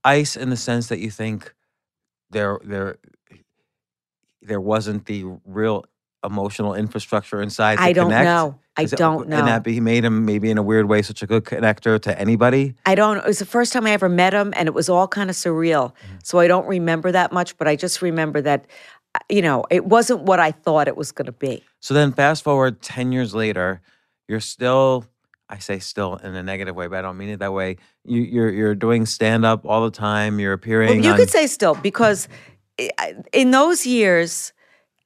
Ice 0.05 0.37
in 0.37 0.51
the 0.51 0.57
sense 0.57 0.87
that 0.89 1.01
you 1.01 1.11
think 1.11 1.55
there 2.31 2.59
there 2.65 2.99
there 4.43 4.61
wasn't 4.61 5.07
the 5.07 5.25
real 5.45 5.85
emotional 6.27 6.75
infrastructure 6.75 7.41
inside? 7.41 7.77
To 7.77 7.83
I 7.83 7.93
don't 7.93 8.11
connect? 8.11 8.25
know. 8.25 8.59
I 8.77 8.83
Is 8.83 8.93
it- 8.93 8.97
don't 8.97 9.29
know. 9.29 9.39
And 9.39 9.49
that 9.49 9.63
be, 9.63 9.81
made 9.81 10.05
him 10.05 10.27
maybe 10.27 10.51
in 10.51 10.59
a 10.59 10.63
weird 10.63 10.87
way 10.87 11.01
such 11.01 11.23
a 11.23 11.27
good 11.27 11.45
connector 11.45 11.99
to 12.03 12.21
anybody. 12.21 12.75
I 12.85 12.95
don't. 12.95 13.17
It 13.19 13.25
was 13.25 13.39
the 13.39 13.47
first 13.47 13.73
time 13.73 13.87
I 13.87 13.93
ever 13.93 14.09
met 14.09 14.35
him, 14.35 14.53
and 14.55 14.69
it 14.69 14.75
was 14.75 14.89
all 14.89 15.09
kind 15.09 15.31
of 15.31 15.37
surreal. 15.37 15.93
Mm-hmm. 15.93 16.17
So 16.23 16.39
I 16.39 16.47
don't 16.47 16.67
remember 16.67 17.11
that 17.13 17.33
much, 17.33 17.57
but 17.57 17.67
I 17.69 17.77
just 17.77 18.03
remember 18.03 18.43
that, 18.43 18.67
uh, 19.15 19.21
you 19.31 19.41
know, 19.41 19.65
it 19.71 19.87
wasn't 19.87 20.23
what 20.23 20.41
I 20.41 20.51
thought 20.51 20.89
it 20.89 20.97
was 20.97 21.11
going 21.11 21.27
to 21.27 21.33
be. 21.33 21.65
So 21.81 21.95
then, 21.95 22.13
fast 22.13 22.45
forward 22.45 22.83
ten 22.83 23.13
years 23.13 23.35
later, 23.35 23.81
you're 24.29 24.41
still. 24.41 25.07
I 25.49 25.59
say 25.59 25.79
still 25.79 26.17
in 26.17 26.35
a 26.35 26.43
negative 26.43 26.75
way, 26.75 26.89
but 26.89 26.99
I 26.99 27.03
don't 27.03 27.17
mean 27.17 27.29
it 27.29 27.39
that 27.39 27.53
way. 27.53 27.77
You, 28.05 28.21
you're 28.21 28.51
you're 28.51 28.75
doing 28.75 29.07
stand 29.07 29.45
up 29.45 29.65
all 29.65 29.85
the 29.85 29.93
time. 29.93 30.41
You're 30.41 30.53
appearing. 30.53 30.89
Well, 30.89 31.05
you 31.05 31.13
on, 31.13 31.17
could 31.17 31.31
say 31.31 31.47
still 31.47 31.77
because 31.77 32.27
in 33.33 33.53
those 33.53 33.87
years, 33.87 34.53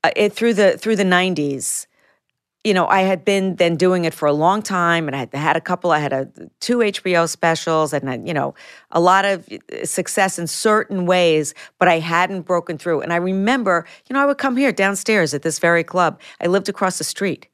uh, 0.05 0.11
it, 0.17 0.33
through 0.33 0.55
the 0.55 0.79
through 0.79 0.97
the 0.97 1.05
nineties, 1.05 1.87
you 2.65 2.75
know, 2.75 2.87
I 2.87 3.03
had 3.03 3.25
been 3.25 3.57
then 3.57 3.77
doing 3.77 4.05
it 4.05 4.13
for 4.13 4.27
a 4.27 4.33
long 4.33 4.63
time, 4.63 5.07
and 5.07 5.17
I 5.17 5.21
had 5.21 5.35
had 5.35 5.57
a 5.57 5.61
couple. 5.61 5.93
I 5.93 5.99
had 5.99 6.13
a 6.13 6.29
two 6.61 6.79
HBO 6.79 7.29
specials, 7.29 7.93
and 7.93 8.11
I, 8.11 8.17
you 8.19 8.35
know, 8.35 8.55
a 8.91 9.01
lot 9.01 9.25
of 9.25 9.49
uh, 9.51 9.85
success 9.85 10.39
in 10.39 10.47
certain 10.47 11.07
ways, 11.07 11.55
but 11.79 11.89
I 11.89 12.01
hadn't 12.01 12.43
broken 12.43 12.77
through. 12.77 13.01
And 13.01 13.13
I 13.13 13.17
remember, 13.17 13.87
you 14.09 14.15
know, 14.15 14.21
I 14.21 14.27
would 14.27 14.39
come 14.39 14.57
here 14.57 14.73
downstairs 14.73 15.33
at 15.33 15.43
this 15.43 15.59
very 15.59 15.85
club. 15.85 16.21
I 16.41 16.49
lived 16.49 16.69
across 16.69 16.99
the 16.99 17.05
street, 17.05 17.47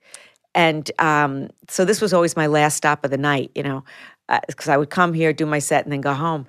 and 0.54 0.90
um, 0.98 1.50
so 1.68 1.84
this 1.84 2.00
was 2.00 2.12
always 2.12 2.36
my 2.36 2.48
last 2.48 2.76
stop 2.76 3.04
of 3.04 3.12
the 3.12 3.18
night. 3.18 3.52
You 3.54 3.62
know, 3.62 3.84
because 4.48 4.68
I 4.68 4.76
would 4.76 4.90
come 4.90 5.14
here, 5.14 5.32
do 5.32 5.46
my 5.46 5.60
set, 5.60 5.84
and 5.84 5.92
then 5.92 6.00
go 6.00 6.14
home. 6.14 6.46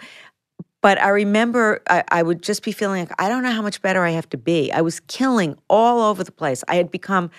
But 0.87 1.01
I 1.01 1.09
remember 1.09 1.81
I, 1.89 2.01
I 2.07 2.23
would 2.23 2.41
just 2.41 2.63
be 2.63 2.71
feeling 2.71 3.01
like 3.01 3.21
I 3.21 3.27
don't 3.27 3.43
know 3.43 3.51
how 3.51 3.61
much 3.61 3.81
better 3.81 4.05
I 4.05 4.11
have 4.11 4.29
to 4.29 4.37
be. 4.37 4.71
I 4.71 4.79
was 4.79 5.01
killing 5.01 5.57
all 5.69 6.01
over 6.01 6.23
the 6.23 6.31
place. 6.31 6.63
I 6.69 6.75
had 6.75 6.91
become 6.91 7.29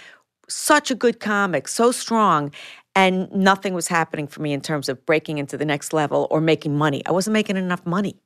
such 0.51 0.91
a 0.91 0.95
good 0.95 1.19
comic, 1.19 1.67
so 1.67 1.91
strong, 1.91 2.53
and 2.95 3.33
nothing 3.33 3.73
was 3.73 3.89
happening 3.89 4.27
for 4.27 4.43
me 4.43 4.53
in 4.53 4.61
terms 4.61 4.91
of 4.91 5.07
breaking 5.07 5.39
into 5.39 5.57
the 5.57 5.65
next 5.65 5.95
level 5.95 6.29
or 6.31 6.43
making 6.43 6.77
money. 6.77 7.01
I 7.07 7.13
wasn't 7.13 7.33
making 7.33 7.57
enough 7.57 7.87
money. 7.87 8.21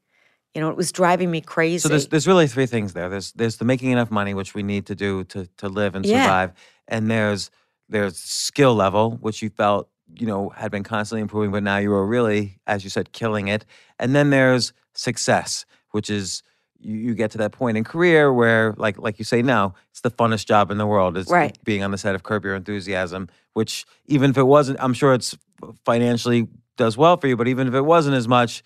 You 0.56 0.60
know, 0.60 0.70
it 0.70 0.76
was 0.76 0.90
driving 0.90 1.30
me 1.30 1.40
crazy. 1.40 1.78
So 1.78 1.88
there's 1.88 2.08
there's 2.08 2.26
really 2.26 2.48
three 2.48 2.66
things 2.66 2.92
there. 2.92 3.08
There's 3.08 3.30
there's 3.34 3.58
the 3.58 3.64
making 3.64 3.92
enough 3.92 4.10
money, 4.10 4.34
which 4.34 4.56
we 4.56 4.64
need 4.64 4.86
to 4.86 4.96
do 4.96 5.22
to 5.26 5.46
to 5.58 5.68
live 5.68 5.94
and 5.94 6.04
Yeah. 6.04 6.24
survive, 6.24 6.52
and 6.88 7.08
there's 7.08 7.52
there's 7.88 8.16
skill 8.16 8.74
level, 8.74 9.18
which 9.20 9.40
you 9.40 9.50
felt 9.50 9.88
you 10.18 10.26
know 10.26 10.48
had 10.48 10.72
been 10.72 10.82
constantly 10.82 11.22
improving, 11.22 11.52
but 11.52 11.62
now 11.62 11.76
you 11.76 11.90
were 11.90 12.04
really, 12.04 12.58
as 12.66 12.82
you 12.82 12.90
said, 12.90 13.12
killing 13.12 13.46
it. 13.46 13.64
And 14.00 14.16
then 14.16 14.30
there's 14.30 14.72
success, 14.94 15.64
which 15.92 16.10
is 16.10 16.42
you, 16.80 16.96
you 16.96 17.14
get 17.14 17.30
to 17.32 17.38
that 17.38 17.52
point 17.52 17.76
in 17.76 17.84
career 17.84 18.32
where, 18.32 18.74
like 18.76 18.98
like 18.98 19.18
you 19.18 19.24
say 19.24 19.42
now, 19.42 19.74
it's 19.90 20.00
the 20.00 20.10
funnest 20.10 20.46
job 20.46 20.70
in 20.70 20.78
the 20.78 20.86
world. 20.86 21.16
It's 21.16 21.30
Right. 21.30 21.56
being 21.64 21.82
on 21.82 21.90
the 21.90 21.98
set 21.98 22.14
of 22.14 22.22
Curb 22.22 22.44
Your 22.44 22.54
Enthusiasm, 22.54 23.28
which 23.54 23.84
even 24.06 24.30
if 24.30 24.36
it 24.38 24.44
wasn't, 24.44 24.78
I'm 24.80 24.94
sure 24.94 25.14
it's 25.14 25.36
uh, 25.62 25.68
financially 25.84 26.48
does 26.76 26.96
well 26.96 27.16
for 27.16 27.26
you, 27.28 27.36
but 27.36 27.48
even 27.48 27.68
if 27.68 27.74
it 27.74 27.82
wasn't 27.82 28.16
as 28.16 28.26
much. 28.28 28.62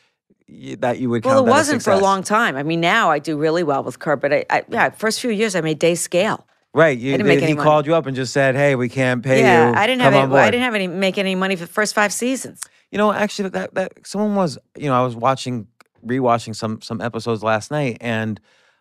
That 0.79 1.01
you 1.01 1.11
would 1.11 1.25
well, 1.25 1.45
it 1.45 1.51
wasn't 1.51 1.83
for 1.83 1.91
a 1.91 1.99
long 1.99 2.23
time. 2.23 2.55
I 2.55 2.63
mean, 2.63 2.81
now 2.81 3.11
I 3.11 3.19
do 3.19 3.37
really 3.37 3.65
well 3.65 3.83
with 3.83 3.99
Curb, 3.99 4.21
but 4.21 4.33
I, 4.33 4.45
I, 4.49 4.63
yeah, 4.69 4.91
first 4.91 5.21
few 5.21 5.31
years 5.31 5.57
I 5.57 5.61
made 5.61 5.81
day 5.81 5.97
scale. 5.97 6.47
Right. 6.73 6.97
You, 6.97 7.11
didn't 7.11 7.27
they- 7.27 7.35
make 7.35 7.43
any 7.43 7.49
he 7.51 7.55
money. 7.57 7.65
called 7.69 7.85
you 7.85 7.97
up 7.97 8.07
and 8.07 8.15
just 8.15 8.33
said, 8.33 8.55
"Hey, 8.55 8.77
we 8.77 8.89
can't 8.89 9.25
pay 9.25 9.41
yeah, 9.41 9.71
you. 9.71 9.75
I 9.77 9.89
didn't 9.89 10.03
Come 10.03 10.13
have 10.13 10.23
any, 10.23 10.31
board." 10.31 10.41
I 10.43 10.51
didn't 10.53 10.63
have 10.63 10.75
any 10.77 10.87
make 10.87 11.19
any 11.19 11.35
money 11.35 11.57
for 11.57 11.67
the 11.67 11.73
first 11.73 11.97
five 11.97 12.13
seasons. 12.13 12.61
You 12.93 12.99
know, 12.99 13.13
actually, 13.13 13.49
that 13.49 13.75
that 13.75 14.07
someone 14.07 14.37
was. 14.37 14.57
You 14.79 14.87
know, 14.87 14.95
I 14.95 15.03
was 15.05 15.17
watching, 15.17 15.67
rewatching 16.07 16.55
some 16.55 16.81
some 16.83 17.01
episodes 17.01 17.43
last 17.43 17.71
night, 17.71 17.99
and 18.01 18.41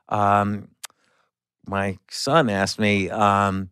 um, 0.10 0.70
my 1.68 1.98
son 2.10 2.50
asked 2.50 2.80
me, 2.80 3.10
um, 3.10 3.70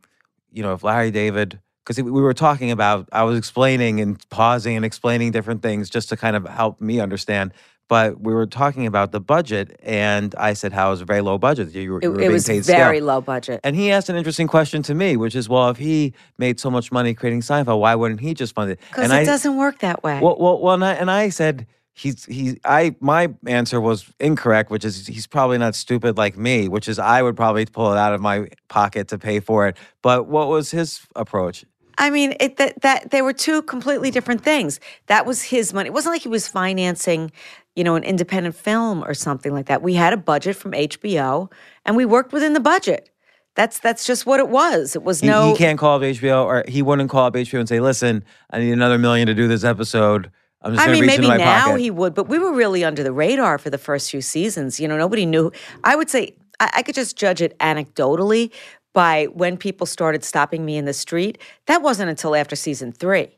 you 0.52 0.64
know, 0.64 0.74
if 0.74 0.84
Larry 0.84 1.12
David, 1.12 1.60
because 1.86 2.02
we 2.02 2.10
were 2.12 2.34
talking 2.34 2.72
about, 2.72 3.08
I 3.12 3.24
was 3.24 3.38
explaining 3.38 4.00
and 4.00 4.18
pausing 4.30 4.76
and 4.76 4.86
explaining 4.86 5.32
different 5.32 5.62
things 5.62 5.90
just 5.90 6.10
to 6.10 6.18
kind 6.18 6.36
of 6.36 6.48
help 6.48 6.82
me 6.82 7.00
understand. 7.00 7.54
But 7.90 8.22
we 8.22 8.34
were 8.34 8.48
talking 8.48 8.88
about 8.88 9.12
the 9.12 9.20
budget, 9.20 9.78
and 9.84 10.34
I 10.36 10.54
said 10.54 10.72
how 10.72 10.88
it 10.88 10.92
was 10.92 11.02
a 11.02 11.06
very 11.06 11.22
low 11.22 11.38
budget. 11.38 11.76
You 11.76 11.92
were, 11.94 12.00
It, 12.00 12.04
you 12.06 12.12
were 12.12 12.22
it 12.22 12.32
was 12.32 12.48
paid 12.48 12.64
very 12.64 12.98
scale. 12.98 13.06
low 13.06 13.22
budget. 13.22 13.60
And 13.64 13.76
he 13.76 13.92
asked 13.92 14.08
an 14.08 14.16
interesting 14.16 14.48
question 14.48 14.82
to 14.84 14.96
me, 14.96 15.18
which 15.18 15.36
is, 15.36 15.50
well, 15.50 15.70
if 15.70 15.78
he 15.78 16.14
made 16.38 16.62
so 16.62 16.72
much 16.72 16.92
money 16.94 17.14
creating 17.14 17.42
Seinfeld, 17.42 17.80
why 17.80 17.94
wouldn't 17.94 18.22
he 18.22 18.34
just 18.34 18.56
fund 18.56 18.72
it? 18.72 18.80
Because 18.90 19.12
it 19.12 19.16
I, 19.16 19.26
doesn't 19.26 19.58
work 19.58 19.80
that 19.80 20.02
way. 20.02 20.20
well, 20.22 20.38
well, 20.40 20.60
well, 20.60 20.74
and 20.76 20.86
I, 20.86 20.94
and 20.94 21.12
I 21.12 21.28
said 21.30 21.68
he's 21.94 22.26
he. 22.26 22.60
I 22.66 22.96
my 23.00 23.34
answer 23.46 23.80
was 23.80 24.06
incorrect, 24.20 24.70
which 24.72 24.84
is 24.84 25.08
he's 25.08 25.28
probably 25.28 25.58
not 25.58 25.76
stupid 25.76 26.18
like 26.18 26.38
me, 26.38 26.68
which 26.68 26.88
is 26.88 27.00
I 27.00 27.22
would 27.22 27.36
probably 27.36 27.66
pull 27.66 27.92
it 27.94 27.98
out 27.98 28.14
of 28.14 28.22
my 28.22 28.48
pocket 28.68 29.08
to 29.10 29.18
pay 29.18 29.40
for 29.40 29.68
it. 29.68 29.78
But 30.02 30.28
what 30.28 30.48
was 30.48 30.72
his 30.72 31.02
approach? 31.16 31.66
I 31.98 32.10
mean, 32.10 32.36
it, 32.40 32.58
that 32.58 32.82
that 32.82 33.12
they 33.12 33.22
were 33.22 33.34
two 33.34 33.62
completely 33.62 34.10
different 34.12 34.44
things. 34.44 34.80
That 35.08 35.26
was 35.26 35.44
his 35.44 35.74
money. 35.74 35.88
It 35.88 35.94
wasn't 35.94 36.16
like 36.16 36.24
he 36.24 36.30
was 36.30 36.48
financing, 36.48 37.32
you 37.76 37.84
know, 37.84 37.96
an 37.96 38.04
independent 38.04 38.56
film 38.56 39.04
or 39.04 39.14
something 39.14 39.54
like 39.54 39.68
that. 39.68 39.82
We 39.84 39.94
had 39.94 40.12
a 40.12 40.18
budget 40.18 40.56
from 40.56 40.72
HBO, 40.72 41.52
and 41.86 41.96
we 41.96 42.06
worked 42.06 42.34
within 42.34 42.54
the 42.54 42.60
budget. 42.60 43.12
That's 43.56 43.78
that's 43.78 44.08
just 44.08 44.26
what 44.26 44.40
it 44.40 44.50
was. 44.50 44.96
It 44.96 45.04
was 45.04 45.20
He, 45.20 45.28
no. 45.28 45.52
he 45.52 45.58
can't 45.58 45.78
call 45.78 45.98
up 45.98 46.02
HBO, 46.02 46.44
or 46.46 46.66
he 46.68 46.82
wouldn't 46.82 47.12
call 47.12 47.28
up 47.28 47.36
HBO 47.36 47.60
and 47.60 47.70
say, 47.70 47.80
"Listen, 47.80 48.24
I 48.50 48.58
need 48.58 48.72
another 48.72 48.98
million 48.98 49.28
to 49.28 49.36
do 49.36 49.48
this 49.48 49.64
episode." 49.64 50.32
I 50.64 50.92
mean, 50.92 51.06
maybe 51.06 51.28
now 51.28 51.76
he 51.76 51.92
would, 51.92 52.14
but 52.14 52.28
we 52.30 52.40
were 52.40 52.54
really 52.54 52.84
under 52.84 53.04
the 53.04 53.12
radar 53.12 53.58
for 53.58 53.70
the 53.70 53.78
first 53.78 54.10
few 54.10 54.22
seasons. 54.22 54.80
You 54.80 54.88
know, 54.88 54.98
nobody 54.98 55.26
knew. 55.26 55.52
I 55.84 55.96
would 55.96 56.10
say 56.10 56.36
I, 56.60 56.72
I 56.76 56.84
could 56.84 56.96
just 56.96 57.18
judge 57.18 57.42
it 57.42 57.58
anecdotally 57.60 58.52
by 58.94 59.26
when 59.26 59.58
people 59.58 59.86
started 59.86 60.24
stopping 60.24 60.66
me 60.66 60.78
in 60.78 60.86
the 60.86 60.94
street. 60.94 61.38
That 61.66 61.82
wasn't 61.82 62.10
until 62.10 62.36
after 62.36 62.56
season 62.56 62.92
three. 62.92 63.36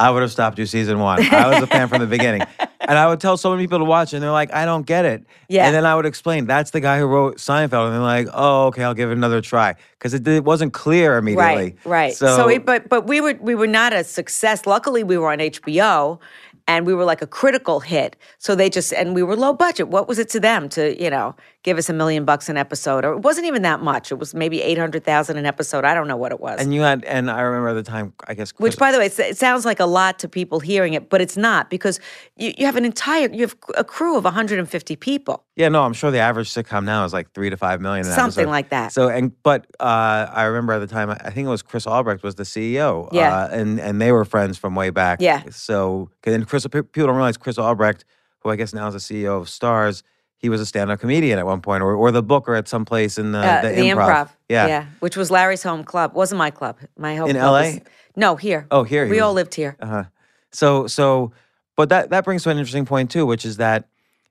I 0.00 0.10
would 0.10 0.22
have 0.22 0.30
stopped 0.30 0.58
you 0.58 0.66
season 0.66 1.00
one. 1.00 1.22
I 1.34 1.48
was 1.48 1.62
a 1.62 1.66
fan 1.66 1.88
from 1.88 2.00
the 2.00 2.06
beginning. 2.06 2.42
And 2.80 2.96
I 2.96 3.08
would 3.08 3.20
tell 3.20 3.36
so 3.36 3.50
many 3.50 3.64
people 3.64 3.78
to 3.78 3.84
watch, 3.84 4.12
and 4.12 4.22
they're 4.22 4.30
like, 4.30 4.54
I 4.54 4.64
don't 4.64 4.86
get 4.86 5.04
it. 5.04 5.26
Yeah. 5.48 5.66
And 5.66 5.74
then 5.74 5.84
I 5.84 5.96
would 5.96 6.06
explain, 6.06 6.46
that's 6.46 6.70
the 6.70 6.80
guy 6.80 7.00
who 7.00 7.06
wrote 7.06 7.38
Seinfeld. 7.38 7.86
And 7.86 7.94
they're 7.94 8.00
like, 8.00 8.28
oh, 8.32 8.66
okay, 8.66 8.84
I'll 8.84 8.94
give 8.94 9.10
it 9.10 9.14
another 9.14 9.40
try. 9.40 9.74
Because 9.98 10.14
it, 10.14 10.26
it 10.26 10.44
wasn't 10.44 10.72
clear 10.72 11.18
immediately. 11.18 11.76
Right, 11.84 11.84
right. 11.84 12.14
So, 12.14 12.36
So, 12.36 12.48
it, 12.48 12.64
but 12.64 12.88
but 12.88 13.08
we 13.08 13.20
were 13.20 13.34
we 13.40 13.56
were 13.56 13.66
not 13.66 13.92
a 13.92 14.04
success. 14.04 14.66
Luckily, 14.66 15.02
we 15.02 15.18
were 15.18 15.32
on 15.32 15.38
HBO, 15.38 16.20
and 16.68 16.86
we 16.86 16.94
were 16.94 17.04
like 17.04 17.22
a 17.22 17.26
critical 17.26 17.80
hit. 17.80 18.14
So 18.38 18.54
they 18.54 18.70
just 18.70 18.92
and 18.92 19.14
we 19.14 19.22
were 19.22 19.34
low 19.34 19.52
budget. 19.54 19.88
What 19.88 20.06
was 20.06 20.18
it 20.18 20.28
to 20.30 20.40
them 20.40 20.68
to 20.70 21.02
you 21.02 21.10
know 21.10 21.34
give 21.64 21.78
us 21.78 21.88
a 21.88 21.92
million 21.92 22.24
bucks 22.24 22.48
an 22.48 22.56
episode? 22.56 23.04
Or 23.04 23.14
it 23.14 23.20
wasn't 23.20 23.46
even 23.46 23.62
that 23.62 23.80
much. 23.80 24.12
It 24.12 24.16
was 24.16 24.34
maybe 24.34 24.62
eight 24.62 24.78
hundred 24.78 25.02
thousand 25.04 25.38
an 25.38 25.46
episode. 25.46 25.84
I 25.84 25.94
don't 25.94 26.06
know 26.06 26.16
what 26.16 26.30
it 26.30 26.38
was. 26.38 26.60
and 26.60 26.72
you 26.72 26.82
had, 26.82 27.04
and 27.04 27.30
I 27.30 27.40
remember 27.40 27.70
at 27.70 27.84
the 27.84 27.90
time, 27.90 28.12
I 28.28 28.34
guess, 28.34 28.52
which, 28.58 28.76
by 28.76 28.92
the 28.92 28.98
way, 28.98 29.06
it 29.06 29.36
sounds 29.36 29.64
like 29.64 29.80
a 29.80 29.86
lot 29.86 30.18
to 30.20 30.28
people 30.28 30.60
hearing 30.60 30.92
it, 30.94 31.08
but 31.08 31.20
it's 31.20 31.36
not 31.36 31.70
because 31.70 31.98
you, 32.36 32.52
you 32.56 32.66
have 32.66 32.76
an 32.76 32.84
entire 32.84 33.30
you 33.30 33.40
have 33.40 33.56
a 33.76 33.84
crew 33.84 34.16
of 34.16 34.24
150 34.24 34.94
people. 34.96 35.44
Yeah, 35.58 35.68
no, 35.68 35.82
I'm 35.82 35.92
sure 35.92 36.10
the 36.12 36.20
average 36.20 36.48
sitcom 36.50 36.84
now 36.84 37.04
is 37.04 37.12
like 37.12 37.32
three 37.32 37.50
to 37.50 37.56
five 37.56 37.80
million. 37.80 38.06
an 38.06 38.12
Something 38.12 38.42
episode. 38.44 38.50
like 38.50 38.68
that. 38.70 38.92
So, 38.92 39.08
and, 39.08 39.32
but 39.42 39.66
uh, 39.80 40.30
I 40.32 40.44
remember 40.44 40.72
at 40.74 40.78
the 40.78 40.86
time, 40.86 41.10
I 41.10 41.30
think 41.30 41.46
it 41.46 41.50
was 41.50 41.62
Chris 41.62 41.84
Albrecht 41.86 42.22
was 42.22 42.36
the 42.36 42.44
CEO. 42.44 43.08
Yeah. 43.12 43.36
Uh, 43.36 43.48
and, 43.50 43.80
and 43.80 44.00
they 44.00 44.12
were 44.12 44.24
friends 44.24 44.56
from 44.56 44.74
way 44.76 44.90
back. 44.90 45.20
Yeah. 45.20 45.42
So, 45.50 46.10
and 46.24 46.46
Chris, 46.46 46.64
people 46.66 46.88
don't 47.06 47.16
realize 47.16 47.36
Chris 47.36 47.58
Albrecht, 47.58 48.04
who 48.40 48.50
I 48.50 48.56
guess 48.56 48.72
now 48.72 48.86
is 48.86 48.94
the 48.94 49.00
CEO 49.24 49.40
of 49.40 49.48
Starz, 49.48 50.04
he 50.40 50.48
was 50.48 50.60
a 50.60 50.66
stand-up 50.66 51.00
comedian 51.00 51.40
at 51.40 51.44
one 51.46 51.60
point, 51.60 51.82
or, 51.82 51.92
or 51.96 52.12
the 52.12 52.22
booker 52.22 52.54
at 52.54 52.68
some 52.68 52.84
place 52.84 53.18
in 53.18 53.32
the, 53.32 53.40
Uh, 53.40 53.62
the, 53.62 53.68
improv. 53.70 54.30
Yeah. 54.48 54.66
yeah, 54.68 54.86
which 55.00 55.16
was 55.16 55.32
Larry's 55.32 55.64
home 55.64 55.82
club. 55.82 56.14
Wasn't 56.14 56.38
my 56.38 56.50
club. 56.52 56.78
My 56.96 57.16
home 57.16 57.30
In 57.30 57.34
club 57.36 57.50
LA? 57.52 57.60
was- 57.62 57.80
no, 58.14 58.36
here. 58.36 58.68
Oh, 58.70 58.84
here 58.84 59.04
he 59.06 59.10
We 59.10 59.18
all 59.18 59.30
was. 59.34 59.40
lived 59.40 59.54
here. 59.56 59.76
Uh-huh. 59.80 60.04
So, 60.52 60.86
so, 60.86 61.32
but 61.76 61.88
that 61.88 62.10
that 62.10 62.24
brings 62.24 62.44
to 62.44 62.50
an 62.50 62.58
interesting 62.58 62.86
point 62.86 63.10
too, 63.10 63.26
which 63.26 63.44
is 63.44 63.56
that 63.56 63.88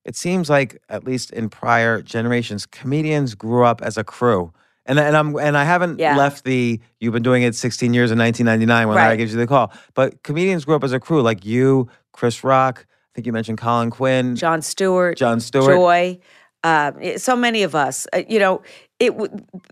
it 0.08 0.16
seems 0.16 0.50
like 0.50 0.82
at 0.90 1.04
least 1.04 1.32
in 1.32 1.50
prior 1.50 2.02
generations, 2.02 2.66
comedians 2.66 3.36
grew 3.36 3.64
up 3.66 3.82
as 3.82 3.98
a 3.98 4.04
crew. 4.04 4.52
And, 4.86 4.98
and 4.98 5.18
I'm 5.18 5.36
and 5.38 5.58
I 5.58 5.66
haven't 5.66 6.00
Yeah. 6.00 6.16
left 6.16 6.46
the 6.46 6.80
you've 7.02 7.12
been 7.14 7.22
doing 7.24 7.44
it 7.44 7.54
16 7.56 7.94
years 7.94 8.10
in 8.10 8.18
1999 8.18 8.88
when 8.88 8.96
Larry 8.96 9.10
Right. 9.10 9.18
gives 9.18 9.34
you 9.34 9.38
the 9.40 9.46
call. 9.46 9.74
But 9.94 10.24
comedians 10.24 10.64
grew 10.66 10.76
up 10.76 10.84
as 10.84 10.94
a 10.94 11.00
crew, 11.00 11.22
like 11.22 11.46
you, 11.46 11.90
Chris 12.14 12.44
Rock. 12.44 12.86
I 12.90 13.10
think 13.14 13.28
you 13.28 13.34
mentioned 13.34 13.58
Colin 13.58 13.90
Quinn, 13.90 14.36
Jon 14.38 14.62
Stewart, 14.62 15.18
Jon 15.18 15.40
Stewart. 15.42 15.76
Joy, 15.76 16.20
uh, 16.64 16.92
so 17.18 17.36
many 17.36 17.64
of 17.64 17.76
us. 17.76 18.08
Uh, 18.14 18.22
you 18.30 18.40
know, 18.40 18.62
it 19.00 19.14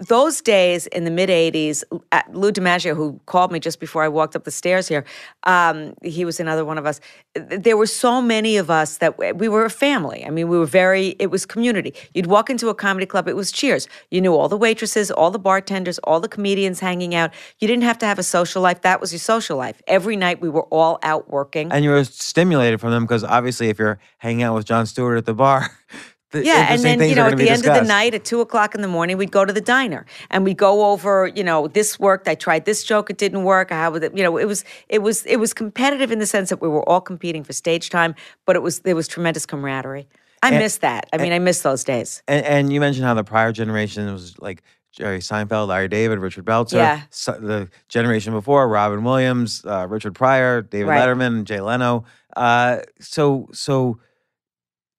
those 0.07 0.41
days 0.41 0.85
in 0.87 1.03
the 1.03 1.11
mid 1.11 1.29
'80s. 1.29 1.83
Uh, 2.11 2.21
Lou 2.31 2.51
DiMaggio, 2.51 2.95
who 2.95 3.19
called 3.25 3.51
me 3.51 3.59
just 3.59 3.79
before 3.79 4.03
I 4.03 4.07
walked 4.07 4.35
up 4.35 4.43
the 4.43 4.51
stairs 4.51 4.87
here, 4.87 5.03
um, 5.43 5.95
he 6.03 6.25
was 6.25 6.39
another 6.39 6.63
one 6.63 6.77
of 6.77 6.85
us. 6.85 6.99
There 7.33 7.75
were 7.75 7.87
so 7.87 8.21
many 8.21 8.57
of 8.57 8.69
us 8.69 8.97
that 8.97 9.17
we 9.37 9.47
were 9.47 9.65
a 9.65 9.69
family. 9.69 10.23
I 10.25 10.29
mean, 10.29 10.47
we 10.47 10.57
were 10.57 10.65
very. 10.65 11.15
It 11.19 11.31
was 11.31 11.45
community. 11.45 11.93
You'd 12.13 12.27
walk 12.27 12.49
into 12.49 12.69
a 12.69 12.75
comedy 12.75 13.05
club. 13.05 13.27
It 13.27 13.35
was 13.35 13.51
Cheers. 13.51 13.87
You 14.11 14.21
knew 14.21 14.35
all 14.35 14.47
the 14.47 14.57
waitresses, 14.57 15.09
all 15.09 15.31
the 15.31 15.39
bartenders, 15.39 15.97
all 15.99 16.19
the 16.19 16.27
comedians 16.27 16.79
hanging 16.79 17.15
out. 17.15 17.31
You 17.59 17.67
didn't 17.67 17.83
have 17.83 17.97
to 17.99 18.05
have 18.05 18.19
a 18.19 18.23
social 18.23 18.61
life. 18.61 18.81
That 18.81 19.01
was 19.01 19.11
your 19.11 19.19
social 19.19 19.57
life. 19.57 19.81
Every 19.87 20.15
night 20.15 20.41
we 20.41 20.49
were 20.49 20.65
all 20.65 20.99
out 21.01 21.29
working. 21.29 21.71
and 21.71 21.83
you 21.83 21.89
were 21.89 22.03
stimulated 22.03 22.79
from 22.79 22.91
them 22.91 23.03
because 23.03 23.23
obviously, 23.23 23.69
if 23.69 23.79
you're 23.79 23.99
hanging 24.19 24.43
out 24.43 24.55
with 24.55 24.65
Jon 24.65 24.85
Stewart 24.85 25.17
at 25.17 25.25
the 25.25 25.33
bar, 25.33 25.71
Yeah, 26.43 26.67
and 26.69 26.81
then 26.81 26.99
you 27.01 27.15
know, 27.15 27.27
at 27.27 27.37
the 27.37 27.49
end 27.49 27.65
of 27.65 27.73
the 27.73 27.83
night, 27.83 28.13
at 28.13 28.25
two 28.25 28.41
o'clock 28.41 28.75
in 28.75 28.81
the 28.81 28.87
morning, 28.87 29.17
we'd 29.17 29.31
go 29.31 29.45
to 29.45 29.53
the 29.53 29.61
diner 29.61 30.05
and 30.29 30.43
we'd 30.43 30.57
go 30.57 30.91
over. 30.91 31.27
You 31.27 31.43
know, 31.43 31.67
this 31.67 31.99
worked. 31.99 32.27
I 32.27 32.35
tried 32.35 32.65
this 32.65 32.83
joke. 32.83 33.09
It 33.09 33.17
didn't 33.17 33.43
work. 33.43 33.69
How 33.69 33.91
would 33.91 34.03
it? 34.03 34.17
You 34.17 34.23
know, 34.23 34.37
it 34.37 34.45
was 34.45 34.63
it 34.89 34.99
was 34.99 35.25
it 35.25 35.37
was 35.37 35.53
competitive 35.53 36.11
in 36.11 36.19
the 36.19 36.25
sense 36.25 36.49
that 36.49 36.61
we 36.61 36.67
were 36.67 36.87
all 36.89 37.01
competing 37.01 37.43
for 37.43 37.53
stage 37.53 37.89
time, 37.89 38.15
but 38.45 38.55
it 38.55 38.61
was 38.61 38.79
there 38.79 38.95
was 38.95 39.07
tremendous 39.07 39.45
camaraderie. 39.45 40.07
I 40.43 40.51
miss 40.51 40.77
that. 40.77 41.09
I 41.11 41.17
mean, 41.17 41.33
I 41.33 41.39
miss 41.39 41.61
those 41.61 41.83
days. 41.83 42.21
And, 42.27 42.45
and 42.45 42.73
you 42.73 42.79
mentioned 42.79 43.05
how 43.05 43.15
the 43.15 43.23
prior 43.23 43.51
generation 43.51 44.11
was 44.11 44.37
like 44.39 44.61
Jerry 44.91 45.19
Seinfeld, 45.19 45.67
Larry 45.67 45.87
David, 45.87 46.19
Richard 46.19 46.45
Belzer. 46.45 46.73
Yeah. 46.73 47.01
So, 47.09 47.33
the 47.33 47.69
generation 47.89 48.33
before, 48.33 48.67
Robin 48.67 49.03
Williams, 49.03 49.63
uh, 49.65 49.87
Richard 49.89 50.15
Pryor, 50.15 50.61
David 50.61 50.87
Right. 50.87 51.01
Letterman, 51.01 51.43
Jay 51.43 51.59
Leno. 51.59 52.05
Uh, 52.35 52.79
so, 52.99 53.49
so 53.51 53.99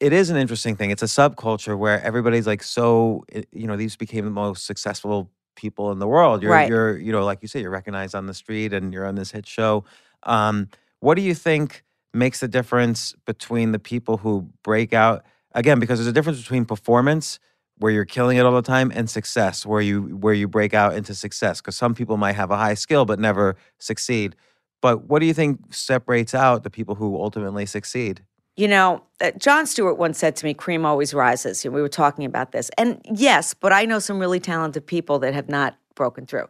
it 0.01 0.13
is 0.13 0.31
an 0.31 0.37
interesting 0.37 0.77
thing. 0.77 0.91
It's 0.91 1.03
a 1.03 1.07
subculture 1.07 1.77
where 1.79 2.03
everybody's 2.03 2.47
like 2.47 2.63
so. 2.63 3.25
You 3.53 3.67
know, 3.67 3.77
these 3.77 3.97
became 3.97 4.25
the 4.25 4.31
most 4.31 4.67
successful 4.67 5.31
people 5.55 5.91
in 5.93 5.99
the 5.99 6.07
world. 6.07 6.43
You're, 6.43 6.53
Right. 6.53 6.69
you're, 6.69 6.99
you 6.99 7.13
know, 7.13 7.25
like 7.25 7.39
you 7.43 7.49
say, 7.49 7.61
you're 7.63 7.71
recognized 7.71 8.15
on 8.15 8.27
the 8.27 8.35
street 8.35 8.73
and 8.75 8.93
you're 8.93 9.07
on 9.07 9.15
this 9.15 9.31
hit 9.31 9.47
show. 9.47 9.85
Um, 10.25 10.69
what 11.01 11.15
do 11.15 11.23
you 11.23 11.35
think 11.35 11.83
makes 12.13 12.41
the 12.41 12.49
difference 12.49 13.15
between 13.25 13.73
the 13.73 13.79
people 13.79 14.19
who 14.19 14.51
break 14.63 14.93
out? 14.93 15.25
Again, 15.53 15.81
because 15.81 15.99
there's 15.99 16.07
a 16.09 16.13
difference 16.13 16.41
between 16.43 16.67
performance 16.67 17.39
where 17.79 17.93
you're 17.93 18.05
killing 18.05 18.37
it 18.37 18.45
all 18.45 18.55
the 18.55 18.63
time 18.63 18.93
and 18.95 19.09
success 19.09 19.65
where 19.67 19.81
you 19.81 20.03
where 20.17 20.35
you 20.35 20.49
break 20.49 20.73
out 20.75 20.95
into 20.95 21.15
success 21.15 21.61
because 21.61 21.77
some 21.77 21.95
people 21.95 22.17
might 22.17 22.33
have 22.35 22.51
a 22.51 22.57
high 22.57 22.73
skill 22.75 23.05
but 23.05 23.19
never 23.19 23.55
succeed 23.79 24.35
but 24.81 25.09
what 25.11 25.19
do 25.19 25.27
you 25.27 25.35
think 25.35 25.61
separates 25.75 26.35
out 26.35 26.63
the 26.63 26.71
people 26.71 26.95
who 26.95 27.17
ultimately 27.21 27.67
succeed 27.67 28.25
You 28.57 28.69
know, 28.69 29.03
uh, 29.21 29.33
Jon 29.33 29.67
Stewart 29.67 29.99
once 29.99 30.19
said 30.19 30.37
to 30.37 30.47
me, 30.47 30.55
"Cream 30.55 30.87
always 30.87 31.13
rises." 31.13 31.65
We 31.65 31.71
were 31.83 31.89
talking 31.89 32.25
about 32.25 32.53
this, 32.53 32.71
and 32.79 33.01
yes, 33.05 33.55
but 33.55 33.73
I 33.73 33.85
know 33.85 33.99
some 33.99 34.19
really 34.19 34.41
talented 34.41 34.87
people 34.87 35.19
that 35.21 35.35
have 35.35 35.49
not 35.49 35.77
broken 35.95 36.27
through. 36.27 36.49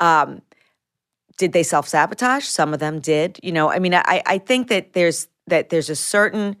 Um, 0.00 0.42
did 1.36 1.52
they 1.52 1.62
self 1.64 1.88
sabotage? 1.88 2.44
Some 2.44 2.72
of 2.74 2.80
them 2.80 3.00
did. 3.00 3.38
You 3.42 3.52
know, 3.52 3.70
I 3.70 3.78
mean, 3.80 3.94
I 3.94 4.22
I 4.26 4.38
think 4.38 4.68
that 4.68 4.92
there's 4.92 5.28
that 5.48 5.70
there's 5.70 5.90
a 5.90 5.96
certain 5.96 6.56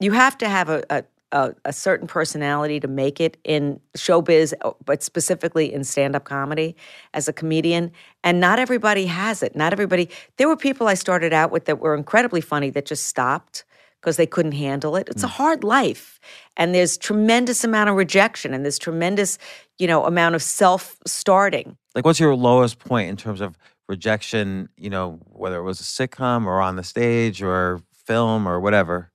you 0.00 0.12
have 0.12 0.36
to 0.38 0.48
have 0.48 0.68
a. 0.68 0.84
a 0.90 1.04
a, 1.34 1.54
a 1.64 1.72
certain 1.72 2.06
personality 2.06 2.78
to 2.78 2.86
make 2.86 3.18
it 3.18 3.38
in 3.42 3.80
showbiz, 3.96 4.52
uh, 4.60 4.72
but 4.84 5.02
specifically 5.02 5.72
in 5.72 5.82
stand-up 5.82 6.24
comedy 6.24 6.76
as 7.14 7.26
a 7.26 7.32
comedian. 7.32 7.90
And 8.22 8.38
not 8.38 8.58
everybody 8.58 9.06
has 9.06 9.42
it. 9.42 9.56
Not 9.56 9.72
everybody. 9.72 10.10
There 10.36 10.46
were 10.46 10.58
people 10.58 10.88
I 10.88 10.94
started 10.94 11.32
out 11.32 11.50
with 11.50 11.64
that 11.64 11.78
were 11.78 11.94
incredibly 11.94 12.42
funny 12.42 12.68
that 12.72 12.84
just 12.84 13.06
stopped 13.06 13.64
because 14.02 14.18
they 14.18 14.26
couldn't 14.26 14.52
handle 14.52 14.96
it. 14.96 15.08
It's 15.08 15.22
a 15.22 15.26
mm. 15.26 15.30
hard 15.30 15.64
life, 15.64 16.20
and 16.56 16.74
there's 16.74 16.98
tremendous 16.98 17.64
amount 17.64 17.88
of 17.88 17.96
rejection, 17.96 18.52
and 18.52 18.64
there's 18.64 18.78
tremendous, 18.78 19.38
you 19.78 19.86
know, 19.86 20.04
amount 20.04 20.34
of 20.34 20.42
self-starting. 20.42 21.78
like 21.94 22.04
what's 22.04 22.20
your 22.20 22.34
lowest 22.34 22.78
point 22.78 23.08
in 23.08 23.16
terms 23.16 23.40
of 23.40 23.56
rejection 23.88 24.68
you 24.76 24.88
know 24.88 25.18
whether 25.26 25.56
it 25.56 25.62
was 25.62 25.80
a 25.80 25.82
sitcom 25.82 26.46
or 26.46 26.60
on 26.60 26.76
the 26.76 26.84
stage 26.84 27.42
or 27.42 27.80
film 28.06 28.46
or 28.46 28.60
whatever 28.60 29.10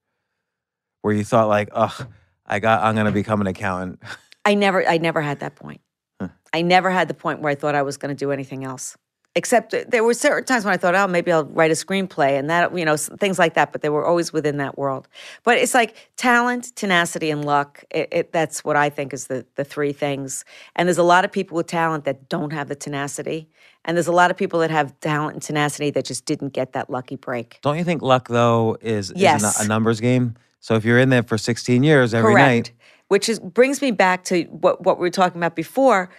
where 1.01 1.13
you 1.13 1.23
thought 1.23 1.47
like 1.47 1.69
ugh 1.71 2.07
i 2.45 2.59
got 2.59 2.83
i'm 2.83 2.93
going 2.93 3.05
to 3.05 3.11
become 3.11 3.39
an 3.41 3.47
accountant 3.47 3.99
I 4.47 4.53
never, 4.53 4.87
I 4.87 4.97
never 4.97 5.21
had 5.21 5.41
that 5.41 5.55
point. 5.55 5.81
Huh. 6.21 6.29
I 6.53 6.61
never 6.61 6.89
had 6.89 7.09
the 7.09 7.13
point 7.13 7.41
where 7.41 7.51
I 7.51 7.55
thought 7.55 7.75
I 7.75 7.81
was 7.81 7.97
going 7.97 8.15
to 8.15 8.17
do 8.17 8.31
anything 8.31 8.63
else. 8.63 8.97
Except 9.37 9.75
there 9.87 10.03
were 10.03 10.15
certain 10.15 10.45
times 10.45 10.65
when 10.65 10.73
I 10.73 10.77
thought, 10.77 10.95
oh, 10.95 11.07
maybe 11.07 11.31
I'll 11.31 11.45
write 11.45 11.69
a 11.69 11.75
screenplay 11.75 12.39
and 12.39 12.49
that, 12.49 12.75
you 12.75 12.83
know, 12.83 12.97
things 12.97 13.37
like 13.37 13.53
that. 13.53 13.71
But 13.71 13.83
they 13.83 13.89
were 13.89 14.03
always 14.03 14.33
within 14.33 14.57
that 14.57 14.77
world. 14.77 15.07
But 15.43 15.57
it's 15.57 15.75
like 15.75 16.09
talent, 16.15 16.75
tenacity, 16.75 17.29
and 17.29 17.45
luck. 17.45 17.83
It, 17.91 18.07
it, 18.11 18.31
that's 18.31 18.63
what 18.63 18.75
I 18.75 18.89
think 18.89 19.13
is 19.13 19.27
the 19.27 19.45
the 19.53 19.63
three 19.63 19.93
things. 19.93 20.43
And 20.75 20.87
there's 20.87 20.97
a 20.97 21.03
lot 21.03 21.23
of 21.23 21.31
people 21.31 21.55
with 21.55 21.67
talent 21.67 22.05
that 22.05 22.29
don't 22.29 22.51
have 22.51 22.67
the 22.67 22.75
tenacity, 22.75 23.47
and 23.85 23.95
there's 23.95 24.07
a 24.07 24.11
lot 24.11 24.31
of 24.31 24.37
people 24.37 24.59
that 24.59 24.71
have 24.71 24.99
talent 24.99 25.35
and 25.35 25.41
tenacity 25.41 25.89
that 25.91 26.05
just 26.05 26.25
didn't 26.25 26.53
get 26.53 26.73
that 26.73 26.89
lucky 26.89 27.15
break. 27.15 27.59
don't 27.61 27.77
you 27.77 27.83
think 27.83 28.01
luck 28.01 28.27
though 28.27 28.77
is, 28.81 29.11
is 29.11 29.59
a 29.59 29.63
a, 29.63 29.67
numbers 29.67 29.99
game 30.01 30.35
so 30.59 30.75
if 30.75 30.83
you're 30.83 30.99
in 30.99 31.09
there 31.09 31.23
for 31.23 31.37
16 31.37 31.83
years 31.83 32.13
every 32.13 32.35
night 32.35 32.71
Which 33.07 33.29
is 33.29 33.39
brings 33.39 33.81
me 33.81 33.91
back 33.91 34.25
to 34.25 34.43
what 34.45 34.83
what 34.83 34.97
we 34.97 35.03
were 35.03 35.09
talking 35.09 35.39
about 35.39 35.55
before. 35.55 36.09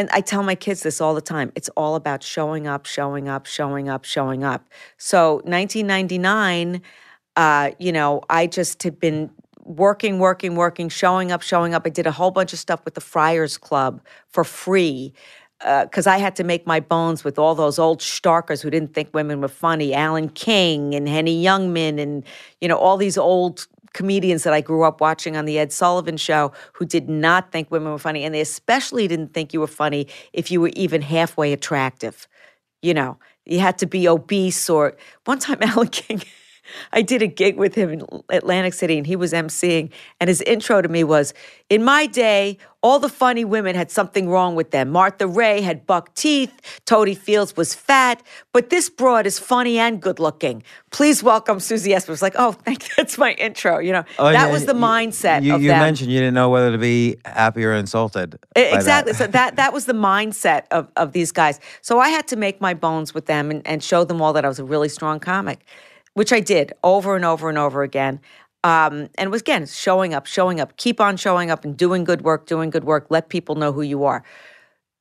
And 0.00 0.08
I 0.14 0.22
tell 0.22 0.42
my 0.42 0.54
kids 0.54 0.82
this 0.82 0.98
all 0.98 1.14
the 1.14 1.20
time. 1.20 1.52
It's 1.54 1.68
all 1.76 1.94
about 1.94 2.22
showing 2.22 2.66
up, 2.66 2.86
showing 2.86 3.28
up, 3.28 3.44
showing 3.44 3.90
up, 3.90 4.06
showing 4.06 4.42
up. 4.42 4.66
So 4.96 5.34
1999, 5.44 6.80
uh, 7.36 7.72
you 7.78 7.92
know, 7.92 8.22
I 8.30 8.46
just 8.46 8.82
had 8.82 8.98
been 8.98 9.30
working, 9.64 10.18
working, 10.18 10.54
working, 10.54 10.88
showing 10.88 11.32
up, 11.32 11.42
showing 11.42 11.74
up. 11.74 11.82
I 11.84 11.90
did 11.90 12.06
a 12.06 12.12
whole 12.12 12.30
bunch 12.30 12.54
of 12.54 12.58
stuff 12.58 12.82
with 12.86 12.94
the 12.94 13.02
Friars 13.02 13.58
Club 13.58 14.00
for 14.30 14.42
free 14.42 15.12
because 15.58 16.06
I 16.06 16.16
had 16.16 16.34
to 16.36 16.44
make 16.44 16.66
my 16.66 16.80
bones 16.80 17.22
with 17.22 17.38
all 17.38 17.54
those 17.54 17.78
old 17.78 18.00
starkers 18.00 18.62
who 18.62 18.70
didn't 18.70 18.94
think 18.94 19.10
women 19.12 19.42
were 19.42 19.48
funny, 19.48 19.92
Alan 19.92 20.30
King 20.30 20.94
and 20.94 21.06
Henny 21.06 21.44
Youngman, 21.44 22.00
and 22.00 22.24
you 22.62 22.68
know 22.68 22.78
all 22.78 22.96
these 22.96 23.18
old 23.18 23.66
comedians 23.92 24.44
that 24.44 24.52
I 24.52 24.60
grew 24.60 24.84
up 24.84 25.00
watching 25.00 25.36
on 25.36 25.44
the 25.44 25.58
Ed 25.58 25.72
Sullivan 25.72 26.16
Show 26.16 26.52
who 26.72 26.84
did 26.84 27.08
not 27.08 27.52
think 27.52 27.70
women 27.70 27.92
were 27.92 27.98
funny, 27.98 28.24
and 28.24 28.34
they 28.34 28.40
especially 28.40 29.08
didn't 29.08 29.34
think 29.34 29.52
you 29.52 29.60
were 29.60 29.66
funny 29.66 30.06
if 30.32 30.50
you 30.50 30.60
were 30.60 30.70
even 30.74 31.02
halfway 31.02 31.52
attractive. 31.52 32.28
You 32.82 32.94
know, 32.94 33.18
you 33.44 33.60
had 33.60 33.78
to 33.78 33.86
be 33.86 34.08
obese 34.08 34.70
or 34.70 34.96
one 35.24 35.38
time 35.38 35.58
Alan 35.62 35.88
King. 35.88 36.22
I 36.92 37.02
did 37.02 37.22
a 37.22 37.26
gig 37.26 37.56
with 37.56 37.74
him 37.74 37.90
in 37.90 38.06
Atlantic 38.30 38.74
City 38.74 38.96
and 38.98 39.06
he 39.06 39.16
was 39.16 39.32
emceeing. 39.32 39.90
And 40.20 40.28
his 40.28 40.40
intro 40.42 40.82
to 40.82 40.88
me 40.88 41.04
was 41.04 41.32
In 41.68 41.84
my 41.84 42.06
day, 42.06 42.58
all 42.82 42.98
the 42.98 43.08
funny 43.10 43.44
women 43.44 43.76
had 43.76 43.90
something 43.90 44.28
wrong 44.28 44.54
with 44.56 44.70
them. 44.70 44.90
Martha 44.90 45.26
Raye 45.26 45.60
had 45.60 45.86
buck 45.86 46.14
teeth, 46.14 46.80
Totie 46.86 47.14
Fields 47.14 47.54
was 47.56 47.74
fat, 47.74 48.22
but 48.52 48.70
this 48.70 48.88
broad 48.90 49.26
is 49.26 49.38
funny 49.38 49.78
and 49.78 50.00
good 50.00 50.18
looking. 50.18 50.62
Please 50.90 51.22
welcome 51.22 51.60
Susie 51.60 51.90
Essman. 51.90 52.08
It 52.08 52.08
was 52.08 52.22
like, 52.22 52.34
oh, 52.38 52.52
thank 52.52 52.88
that's 52.96 53.18
my 53.18 53.32
intro. 53.32 53.78
You 53.78 53.92
know, 53.92 54.04
Oh, 54.18 54.32
that 54.32 54.46
yeah, 54.46 54.52
was 54.52 54.64
the 54.64 54.74
you- 54.74 54.80
mindset 54.80 55.42
you, 55.42 55.54
of 55.54 55.62
you 55.62 55.68
mentioned 55.70 56.10
you 56.10 56.18
didn't 56.18 56.34
know 56.34 56.48
whether 56.48 56.72
to 56.72 56.78
be 56.78 57.16
happy 57.24 57.64
or 57.64 57.74
insulted 57.74 58.38
by 58.54 58.60
E- 58.60 58.64
that. 58.70 58.74
Exactly. 58.74 59.12
so 59.14 59.26
that 59.26 59.56
that 59.56 59.72
was 59.72 59.84
the 59.84 59.92
mindset 60.10 60.62
of 60.70 60.88
of 60.96 61.12
these 61.12 61.30
guys. 61.32 61.60
So 61.82 62.00
I 62.00 62.08
had 62.08 62.26
to 62.28 62.36
make 62.36 62.60
my 62.60 62.74
bones 62.74 63.12
with 63.14 63.26
them 63.26 63.50
and, 63.50 63.64
and 63.66 63.82
show 63.82 64.04
them 64.04 64.20
all 64.22 64.32
that 64.32 64.44
I 64.44 64.48
was 64.48 64.58
a 64.58 64.64
really 64.64 64.88
strong 64.88 65.20
comic, 65.20 65.60
which 66.14 66.32
I 66.32 66.40
did 66.40 66.72
over 66.82 67.16
and 67.16 67.24
over 67.24 67.48
and 67.48 67.58
over 67.58 67.82
again. 67.82 68.20
Um, 68.62 69.08
and 69.16 69.30
was 69.30 69.40
again 69.40 69.66
showing 69.66 70.12
up, 70.12 70.26
showing 70.26 70.60
up, 70.60 70.76
keep 70.76 71.00
on 71.00 71.16
showing 71.16 71.50
up 71.50 71.64
and 71.64 71.76
doing 71.76 72.04
good 72.04 72.22
work, 72.22 72.46
doing 72.46 72.68
good 72.68 72.84
work. 72.84 73.06
Let 73.08 73.30
people 73.30 73.54
know 73.54 73.72
who 73.72 73.82
you 73.82 74.04
are. 74.04 74.22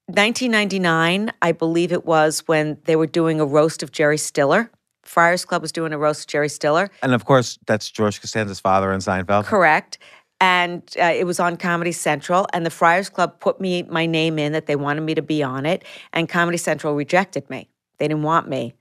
1999, 0.07 1.31
I 1.41 1.51
believe 1.51 1.91
it 1.91 2.05
was 2.05 2.39
when 2.47 2.77
they 2.85 2.95
were 2.95 3.05
doing 3.05 3.39
a 3.39 3.45
roast 3.45 3.83
of 3.83 3.91
Jerry 3.91 4.17
Stiller. 4.17 4.71
Friars 5.03 5.45
Club 5.45 5.61
was 5.61 5.71
doing 5.71 5.93
a 5.93 5.97
roast 5.97 6.21
of 6.21 6.27
Jerry 6.27 6.49
Stiller. 6.49 6.89
and 7.03 7.13
of 7.13 7.25
course 7.25 7.57
that's 7.65 7.89
george 7.89 8.21
costanza's 8.21 8.59
father 8.59 8.91
in 8.91 8.99
seinfeld 8.99 9.45
Correct. 9.45 9.97
And 10.41 10.83
uh, 10.97 11.03
it 11.13 11.25
was 11.25 11.37
on 11.39 11.57
Comedy 11.57 11.91
Central, 11.91 12.47
and 12.53 12.65
the 12.65 12.69
Friars 12.69 13.09
Club 13.09 13.41
put 13.41 13.59
me 13.59 13.83
my 13.83 14.05
name 14.05 14.39
in 14.39 14.53
that 14.53 14.67
they 14.67 14.77
wanted 14.77 15.01
me 15.01 15.13
to 15.15 15.21
be 15.21 15.43
on 15.43 15.65
it, 15.65 15.83
and 16.13 16.29
Comedy 16.29 16.57
Central 16.57 16.95
rejected 16.95 17.49
me. 17.49 17.69
They 17.97 18.07
didn't 18.07 18.23
want 18.23 18.47
me 18.47 18.73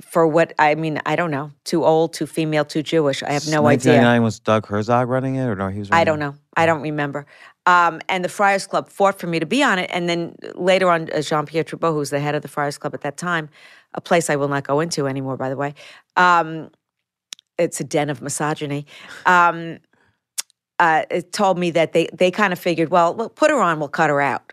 for 0.00 0.26
what 0.26 0.52
I 0.58 0.74
mean. 0.74 1.00
I 1.06 1.16
don't 1.16 1.30
know. 1.30 1.50
Too 1.64 1.84
old, 1.84 2.12
too 2.12 2.26
female, 2.26 2.64
too 2.64 2.82
Jewish. 2.82 3.22
I 3.22 3.32
have 3.32 3.46
no 3.46 3.66
idea. 3.66 3.92
1999 3.92 4.22
was 4.22 4.38
doug 4.40 4.66
herzog 4.66 5.08
running 5.08 5.36
it 5.36 5.46
or 5.46 5.54
no 5.54 5.68
he 5.68 5.80
was 5.80 5.88
I 5.92 6.04
don't 6.04 6.18
know. 6.18 6.34
I 6.56 6.66
don't 6.66 6.82
remember. 6.82 7.26
Um, 7.66 8.00
and 8.08 8.24
the 8.24 8.28
Friars 8.28 8.66
Club 8.66 8.88
fought 8.88 9.18
for 9.18 9.26
me 9.26 9.40
to 9.40 9.46
be 9.46 9.62
on 9.62 9.78
it. 9.78 9.90
And 9.92 10.08
then 10.08 10.36
later 10.54 10.90
on, 10.90 11.08
uh, 11.12 11.22
Jean 11.22 11.46
Pierre 11.46 11.64
Trudeau, 11.64 11.92
who 11.92 11.98
was 11.98 12.10
the 12.10 12.20
head 12.20 12.34
of 12.34 12.42
the 12.42 12.48
Friars 12.48 12.76
Club 12.76 12.94
at 12.94 13.00
that 13.00 13.16
time, 13.16 13.48
a 13.94 14.00
place 14.00 14.28
I 14.28 14.36
will 14.36 14.48
not 14.48 14.66
go 14.66 14.80
into 14.80 15.06
anymore, 15.06 15.36
by 15.36 15.48
the 15.48 15.56
way. 15.56 15.74
Um, 16.16 16.70
it's 17.58 17.80
a 17.80 17.84
den 17.84 18.10
of 18.10 18.20
misogyny. 18.20 18.86
Um, 19.24 19.78
uh, 20.78 21.04
it 21.10 21.32
told 21.32 21.58
me 21.58 21.70
that 21.70 21.92
they 21.92 22.08
they 22.12 22.30
kind 22.30 22.52
of 22.52 22.58
figured, 22.58 22.90
well, 22.90 23.14
we'll 23.14 23.28
put 23.28 23.50
her 23.50 23.60
on, 23.60 23.78
we'll 23.78 23.88
cut 23.88 24.10
her 24.10 24.20
out. 24.20 24.52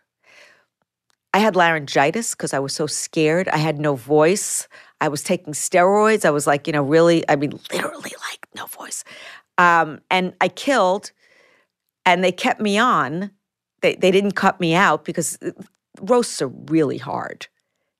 I 1.33 1.39
had 1.39 1.55
laryngitis 1.55 2.35
because 2.35 2.53
I 2.53 2.59
was 2.59 2.73
so 2.73 2.87
scared. 2.87 3.47
I 3.49 3.57
had 3.57 3.79
no 3.79 3.95
voice. 3.95 4.67
I 5.01 5.09
was 5.09 5.23
taking 5.23 5.53
steroids. 5.53 6.23
I 6.23 6.29
was 6.29 6.47
like, 6.47 6.67
you 6.67 6.73
know, 6.73 6.83
really, 6.83 7.27
I 7.27 7.35
mean, 7.35 7.59
literally 7.73 8.13
like 8.29 8.47
no 8.55 8.67
voice. 8.67 9.03
Um, 9.57 9.99
and 10.09 10.33
I 10.39 10.47
killed, 10.47 11.11
and 12.05 12.23
they 12.23 12.31
kept 12.31 12.61
me 12.61 12.77
on. 12.77 13.31
They, 13.81 13.95
they 13.95 14.11
didn't 14.11 14.33
cut 14.33 14.59
me 14.59 14.75
out 14.75 15.03
because 15.03 15.37
uh, 15.41 15.51
roasts 16.01 16.41
are 16.41 16.47
really 16.47 16.99
hard. 16.99 17.47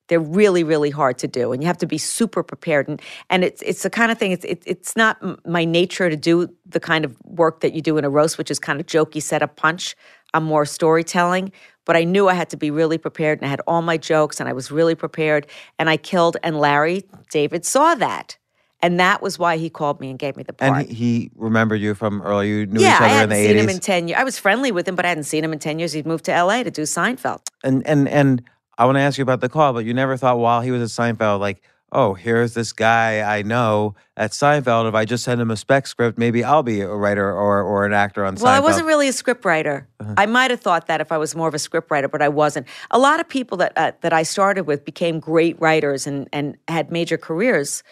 They're 0.08 0.20
really, 0.20 0.62
really 0.62 0.90
hard 0.90 1.18
to 1.18 1.28
do, 1.28 1.52
and 1.52 1.62
you 1.62 1.66
have 1.66 1.78
to 1.78 1.86
be 1.86 1.98
super 1.98 2.42
prepared. 2.42 2.88
And 2.88 3.00
and 3.30 3.44
it's 3.44 3.62
it's 3.62 3.82
the 3.82 3.90
kind 3.90 4.12
of 4.12 4.18
thing. 4.18 4.32
It's 4.32 4.44
it, 4.44 4.62
it's 4.66 4.96
not 4.96 5.18
my 5.46 5.64
nature 5.64 6.10
to 6.10 6.16
do 6.16 6.48
the 6.66 6.80
kind 6.80 7.04
of 7.04 7.16
work 7.24 7.60
that 7.60 7.72
you 7.72 7.80
do 7.80 7.96
in 7.98 8.04
a 8.04 8.10
roast, 8.10 8.36
which 8.36 8.50
is 8.50 8.58
kind 8.58 8.80
of 8.80 8.86
jokey, 8.86 9.22
set 9.22 9.42
up 9.42 9.56
punch. 9.56 9.96
I'm 10.34 10.44
more 10.44 10.66
storytelling, 10.66 11.52
but 11.84 11.96
I 11.96 12.04
knew 12.04 12.28
I 12.28 12.34
had 12.34 12.50
to 12.50 12.56
be 12.56 12.70
really 12.70 12.98
prepared, 12.98 13.38
and 13.40 13.46
I 13.46 13.50
had 13.50 13.60
all 13.66 13.82
my 13.82 13.96
jokes, 13.96 14.40
and 14.40 14.48
I 14.48 14.52
was 14.52 14.70
really 14.70 14.94
prepared, 14.94 15.46
and 15.78 15.88
I 15.90 15.96
killed. 15.96 16.36
And 16.42 16.58
Larry 16.58 17.04
David 17.30 17.64
saw 17.64 17.94
that, 17.96 18.36
And 18.80 18.98
that 19.00 19.22
was 19.22 19.38
why 19.38 19.56
he 19.58 19.70
called 19.70 20.00
me 20.00 20.10
and 20.10 20.18
gave 20.18 20.36
me 20.36 20.42
the 20.42 20.52
part. 20.52 20.72
And 20.72 20.88
he, 20.88 20.94
he 20.94 21.30
remembered 21.36 21.80
you 21.80 21.94
from 21.94 22.22
earlier. 22.22 22.60
You 22.60 22.66
knew 22.66 22.80
yeah, 22.80 22.96
each 22.96 23.00
other 23.00 23.06
in 23.06 23.10
hadn't 23.12 23.28
the 23.30 23.46
seen 23.46 23.56
him 23.58 23.66
80s. 23.66 23.74
in 23.74 23.80
10 23.80 24.08
years. 24.08 24.18
I 24.20 24.24
was 24.24 24.38
friendly 24.38 24.72
with 24.72 24.86
him, 24.88 24.96
but 24.96 25.04
I 25.04 25.08
hadn't 25.08 25.24
seen 25.24 25.44
him 25.44 25.52
in 25.52 25.58
10 25.58 25.78
years. 25.78 25.92
He'd 25.92 26.06
moved 26.06 26.24
to 26.26 26.32
LA 26.44 26.62
to 26.64 26.70
do 26.70 26.82
Seinfeld. 26.82 27.40
and 27.64 27.86
and 27.86 28.08
and 28.08 28.42
I 28.78 28.84
want 28.86 28.96
to 28.96 29.00
ask 29.00 29.18
you 29.18 29.22
about 29.22 29.40
the 29.40 29.48
call, 29.48 29.72
but 29.72 29.84
you 29.84 29.94
never 29.94 30.16
thought 30.16 30.38
while 30.38 30.60
he 30.62 30.70
was 30.70 30.82
at 30.82 30.88
Seinfeld, 30.88 31.40
like, 31.40 31.62
oh, 31.92 32.14
here's 32.14 32.54
this 32.54 32.72
guy 32.72 33.20
I 33.20 33.42
know 33.42 33.94
at 34.16 34.32
Seinfeld. 34.32 34.88
If 34.88 34.94
I 34.94 35.04
just 35.04 35.22
send 35.24 35.40
him 35.40 35.50
a 35.50 35.56
spec 35.56 35.86
script, 35.86 36.18
maybe 36.18 36.42
I'll 36.42 36.62
be 36.62 36.80
a 36.80 36.88
writer 36.88 37.30
or 37.30 37.62
or 37.62 37.86
an 37.86 37.92
actor 37.92 38.24
on 38.24 38.36
Seinfeld. 38.36 38.42
Well, 38.42 38.54
I 38.54 38.60
wasn't 38.60 38.86
really 38.86 39.08
a 39.08 39.12
script 39.12 39.44
writer. 39.44 39.86
Uh-huh. 40.00 40.14
I 40.16 40.26
might 40.26 40.50
have 40.50 40.60
thought 40.60 40.86
that 40.86 41.00
if 41.00 41.12
I 41.12 41.18
was 41.18 41.36
more 41.36 41.48
of 41.48 41.54
a 41.54 41.58
script 41.58 41.90
writer, 41.90 42.08
but 42.08 42.22
I 42.22 42.28
wasn't. 42.28 42.66
A 42.90 42.98
lot 42.98 43.20
of 43.20 43.28
people 43.28 43.58
that 43.58 43.72
uh, 43.76 43.92
that 44.00 44.12
I 44.12 44.22
started 44.24 44.66
with 44.66 44.84
became 44.84 45.20
great 45.20 45.60
writers 45.60 46.06
and 46.06 46.28
and 46.32 46.56
had 46.66 46.90
major 46.90 47.16
careers. 47.18 47.82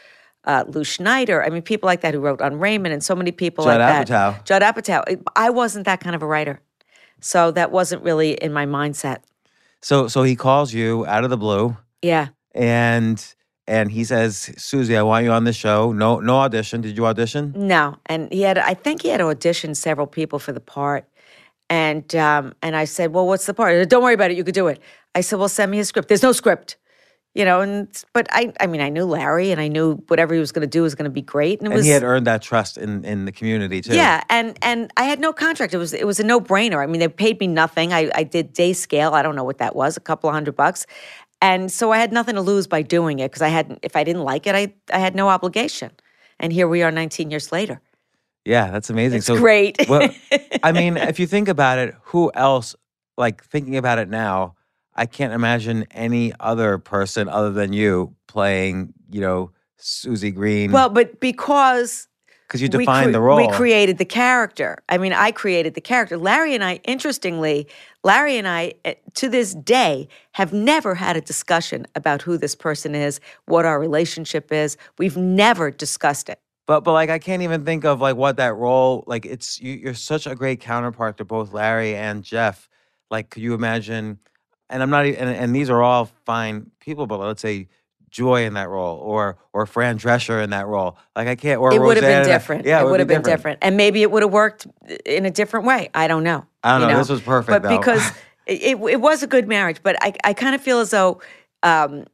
Uh, 0.45 0.65
Lew 0.69 0.85
Schneider, 0.85 1.45
I 1.45 1.51
mean, 1.51 1.61
people 1.61 1.87
like 1.87 2.01
that 2.01 2.15
who 2.15 2.21
wrote 2.21 2.41
on 2.41 2.59
Raymond, 2.59 2.95
and 2.95 3.05
so 3.05 3.15
many 3.15 3.31
people 3.31 3.63
Judd 3.67 3.79
like 3.79 4.07
Apatow. 4.07 4.09
that. 4.09 4.47
Judd 4.47 4.63
Apatow. 4.63 5.23
I 5.37 5.51
wasn't 5.51 5.85
that 5.85 6.01
kind 6.01 6.17
of 6.17 6.23
a 6.23 6.27
writer, 6.27 6.63
so 7.21 7.51
that 7.51 7.71
wasn't 7.71 8.03
really 8.03 8.33
in 8.33 8.51
my 8.51 8.65
mindset. 8.65 9.19
So 9.83 10.09
so 10.09 10.23
he 10.23 10.37
calls 10.37 10.73
you 10.73 11.05
out 11.07 11.25
of 11.25 11.31
the 11.31 11.37
blue, 11.37 11.77
Yeah, 12.01 12.29
and 12.55 13.23
and 13.71 13.91
he 13.93 14.03
says, 14.05 14.53
Susie, 14.59 14.97
I 14.97 15.03
want 15.03 15.25
you 15.25 15.31
on 15.33 15.45
the 15.45 15.53
show. 15.53 15.93
No 15.93 16.19
no 16.21 16.39
audition. 16.39 16.81
Did 16.81 16.97
you 16.99 17.07
audition? 17.07 17.53
No, 17.57 17.97
and 18.07 18.31
he 18.33 18.43
had. 18.43 18.59
I 18.59 18.75
think 18.75 19.03
he 19.03 19.09
had 19.09 19.21
auditioned 19.21 19.77
several 19.77 20.09
people 20.09 20.39
for 20.41 20.53
the 20.53 20.61
part, 20.61 21.05
and 21.71 22.13
um, 22.17 22.55
and 22.63 22.75
I 22.75 22.85
said, 22.87 23.13
"Well, 23.15 23.27
what's 23.27 23.47
the 23.47 23.55
part?" 23.55 23.89
Don't 23.89 24.03
worry 24.03 24.15
about 24.15 24.31
it. 24.33 24.37
You 24.37 24.45
could 24.45 24.55
do 24.55 24.67
it. 24.69 24.81
I 25.15 25.21
said, 25.23 25.39
"Well, 25.39 25.49
send 25.49 25.71
me 25.71 25.79
a 25.79 25.85
script." 25.85 26.09
There's 26.09 26.23
no 26.23 26.33
script, 26.33 26.77
you 27.35 27.45
know. 27.45 27.61
And 27.61 27.87
but 28.13 28.27
I, 28.33 28.53
I 28.61 28.67
mean, 28.67 28.81
I 28.81 28.89
knew 28.89 29.05
Larry, 29.05 29.53
and 29.53 29.61
I 29.61 29.69
knew 29.69 30.03
whatever 30.09 30.35
he 30.35 30.41
was 30.41 30.53
going 30.53 30.63
to 30.69 30.79
do 30.79 30.83
was 30.83 30.95
going 30.97 31.05
to 31.05 31.11
be 31.23 31.23
great, 31.23 31.61
and 31.61 31.67
it 31.69 31.71
And 31.71 31.77
was. 31.77 31.87
he 31.87 31.93
had 31.93 32.03
earned 32.03 32.27
that 32.27 32.43
trust 32.43 32.77
in 32.77 33.05
in 33.05 33.25
the 33.25 33.33
community 33.33 33.81
too. 33.83 33.95
yeah, 33.95 34.25
and 34.29 34.59
and 34.63 34.91
I 34.97 35.05
had 35.05 35.21
no 35.21 35.33
contract. 35.33 35.75
It 35.75 35.79
was 35.79 35.93
it 35.95 36.07
was 36.07 36.19
a 36.21 36.25
no 36.25 36.41
brainer. 36.41 36.83
I 36.83 36.87
mean, 36.87 36.99
they 37.01 37.09
paid 37.09 37.39
me 37.41 37.47
nothing. 37.47 37.93
I, 37.93 38.11
I 38.15 38.25
did 38.25 38.53
day 38.53 38.73
scale. 38.73 39.15
I 39.15 39.23
don't 39.23 39.37
know 39.37 39.45
what 39.45 39.59
that 39.59 39.77
was, 39.77 39.97
a 39.97 40.01
couple 40.01 40.29
of 40.29 40.35
hundred 40.35 40.57
bucks, 40.57 40.87
and 41.41 41.71
so 41.71 41.93
I 41.93 41.99
had 41.99 42.13
nothing 42.13 42.35
to 42.35 42.41
lose 42.41 42.67
by 42.67 42.83
doing 42.83 43.19
it 43.19 43.31
because 43.31 43.43
I 43.43 43.49
had 43.49 43.79
if 43.83 43.97
I 43.97 44.05
didn't 44.05 44.23
like 44.23 44.47
it, 44.47 44.55
I 44.55 44.75
I 44.93 44.99
had 44.99 45.15
no 45.15 45.29
obligation. 45.29 45.91
And 46.39 46.53
here 46.53 46.67
we 46.67 46.83
are, 46.83 46.91
19 46.91 47.31
years 47.31 47.53
later. 47.53 47.83
Yeah, 48.47 48.71
that's 48.71 48.89
amazing. 48.89 49.19
It's 49.19 49.27
so 49.27 49.37
great. 49.37 49.77
well, 49.89 50.09
I 50.63 50.73
mean, 50.73 50.97
if 50.97 51.21
you 51.21 51.27
think 51.27 51.49
about 51.49 51.79
it, 51.79 51.95
who 52.05 52.31
else? 52.35 52.75
Like 53.19 53.45
thinking 53.45 53.77
about 53.77 53.99
it 53.99 54.09
now, 54.09 54.55
I 54.95 55.05
can't 55.05 55.35
imagine 55.35 55.87
any 55.91 56.33
other 56.41 56.79
person 56.79 57.29
other 57.29 57.51
than 57.51 57.75
you 57.75 58.17
playing. 58.27 58.95
You 59.11 59.21
know, 59.21 59.51
Susie 59.77 60.31
Green. 60.31 60.73
Well, 60.73 60.89
but 60.89 61.21
because 61.21 62.09
because 62.51 62.61
you 62.61 62.69
defined 62.69 63.07
cre- 63.07 63.13
the 63.13 63.21
role. 63.21 63.37
We 63.37 63.49
created 63.49 63.99
the 63.99 64.05
character. 64.05 64.83
I 64.89 64.99
mean, 64.99 65.13
I 65.13 65.31
created 65.31 65.75
the 65.75 65.81
character. 65.81 66.19
Larry 66.19 66.53
and 66.53 66.65
I, 66.65 66.81
interestingly, 66.83 67.69
Larry 68.03 68.37
and 68.39 68.49
I, 68.49 68.75
eh, 68.85 68.95
to 69.15 69.29
this 69.29 69.55
day, 69.55 70.09
have 70.33 70.53
never 70.53 70.97
had 70.97 71.17
a 71.17 71.21
discussion 71.21 71.87
about 71.95 72.23
who 72.23 72.37
this 72.37 72.57
person 72.57 72.97
is, 72.97 73.21
what 73.47 73.65
our 73.65 73.79
relationship 73.79 74.51
is. 74.51 74.77
We've 74.99 75.17
never 75.17 75.71
discussed 75.71 76.29
it. 76.29 76.41
But 76.67 76.83
but 76.83 76.93
like 76.93 77.09
I 77.09 77.21
can't 77.21 77.43
even 77.43 77.65
think 77.65 77.85
of 77.85 78.01
like 78.01 78.17
what 78.17 78.37
that 78.39 78.57
role 78.57 79.05
like 79.07 79.27
it's 79.27 79.61
you, 79.61 79.73
you're 79.75 79.95
such 79.95 80.27
a 80.27 80.35
great 80.35 80.61
counterpart 80.61 81.17
to 81.19 81.25
both 81.25 81.53
Larry 81.53 81.95
and 81.95 82.23
Jeff. 82.25 82.69
Like 83.11 83.31
could 83.31 83.43
you 83.43 83.55
imagine? 83.55 84.19
And 84.69 84.83
I'm 84.83 84.91
not 84.91 85.05
and, 85.05 85.31
and 85.31 85.55
these 85.55 85.71
are 85.71 85.83
all 85.83 86.11
fine 86.25 86.71
people, 86.81 87.07
but 87.07 87.19
let's 87.19 87.43
say 87.43 87.69
Joy 88.11 88.45
in 88.45 88.55
that 88.55 88.69
role 88.69 88.99
or 88.99 89.39
or 89.53 89.67
Fran 89.67 89.99
Drescher 89.99 90.43
in 90.43 90.51
that 90.51 90.67
role. 90.67 90.99
Like 91.15 91.29
I 91.29 91.37
can't. 91.37 91.61
Or 91.61 91.73
it 91.73 91.81
would 91.81 91.97
have 91.97 92.05
been 92.05 92.27
different. 92.27 92.67
Yeah, 92.67 92.81
it 92.81 92.85
would 92.85 92.91
would 92.93 93.01
have 93.01 93.09
be 93.09 93.15
been 93.15 93.23
different. 93.23 93.61
And 93.63 93.77
maybe 93.77 94.03
it 94.03 94.11
would 94.11 94.23
have 94.23 94.33
worked 94.33 94.67
in 95.07 95.27
a 95.27 95.31
different 95.31 95.67
way. 95.67 95.91
I 95.95 96.09
don't 96.09 96.25
know. 96.25 96.45
I 96.63 96.79
don't 96.79 96.89
you 96.89 96.95
know. 96.95 96.99
This 96.99 97.09
was 97.09 97.21
perfect, 97.21 97.51
But 97.51 97.63
though. 97.63 97.79
because 97.79 98.11
it, 98.47 98.63
it, 98.63 98.77
it 98.77 99.01
was 99.01 99.23
a 99.23 99.27
good 99.27 99.49
marriage, 99.49 99.79
but 99.83 99.97
I, 100.01 100.13
I 100.25 100.33
kind 100.35 100.55
of 100.55 100.61
feel 100.61 100.81
as 100.81 100.91
though, 100.91 101.21
um, 101.63 102.05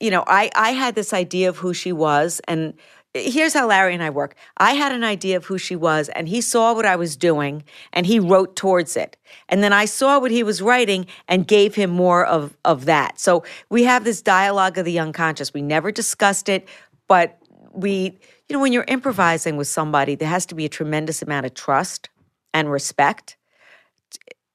you 0.00 0.10
know, 0.10 0.24
I, 0.26 0.50
I 0.56 0.70
had 0.72 0.94
this 0.94 1.12
idea 1.12 1.48
of 1.48 1.58
who 1.58 1.72
she 1.72 1.92
was. 1.92 2.40
And 2.48 2.74
here's 3.14 3.54
how 3.54 3.68
Larry 3.68 3.94
and 3.94 4.02
I 4.02 4.10
work 4.10 4.34
I 4.58 4.72
had 4.72 4.92
an 4.92 5.04
idea 5.04 5.36
of 5.36 5.44
who 5.46 5.56
she 5.56 5.76
was, 5.76 6.08
and 6.10 6.28
he 6.28 6.40
saw 6.40 6.74
what 6.74 6.84
I 6.84 6.96
was 6.96 7.16
doing, 7.16 7.64
and 7.92 8.06
he 8.06 8.18
wrote 8.18 8.56
towards 8.56 8.96
it. 8.96 9.16
And 9.48 9.62
then 9.62 9.72
I 9.72 9.84
saw 9.84 10.18
what 10.18 10.30
he 10.30 10.42
was 10.42 10.60
writing 10.60 11.06
and 11.28 11.46
gave 11.46 11.74
him 11.74 11.90
more 11.90 12.24
of, 12.24 12.56
of 12.64 12.84
that. 12.84 13.18
So 13.18 13.44
we 13.70 13.84
have 13.84 14.04
this 14.04 14.20
dialogue 14.20 14.78
of 14.78 14.84
the 14.84 14.98
unconscious. 14.98 15.54
We 15.54 15.62
never 15.62 15.90
discussed 15.90 16.48
it, 16.48 16.68
but 17.08 17.38
we, 17.72 18.18
you 18.48 18.54
know, 18.54 18.60
when 18.60 18.72
you're 18.72 18.84
improvising 18.88 19.56
with 19.56 19.68
somebody, 19.68 20.14
there 20.14 20.28
has 20.28 20.46
to 20.46 20.54
be 20.54 20.64
a 20.64 20.68
tremendous 20.68 21.22
amount 21.22 21.46
of 21.46 21.54
trust 21.54 22.08
and 22.52 22.70
respect 22.70 23.36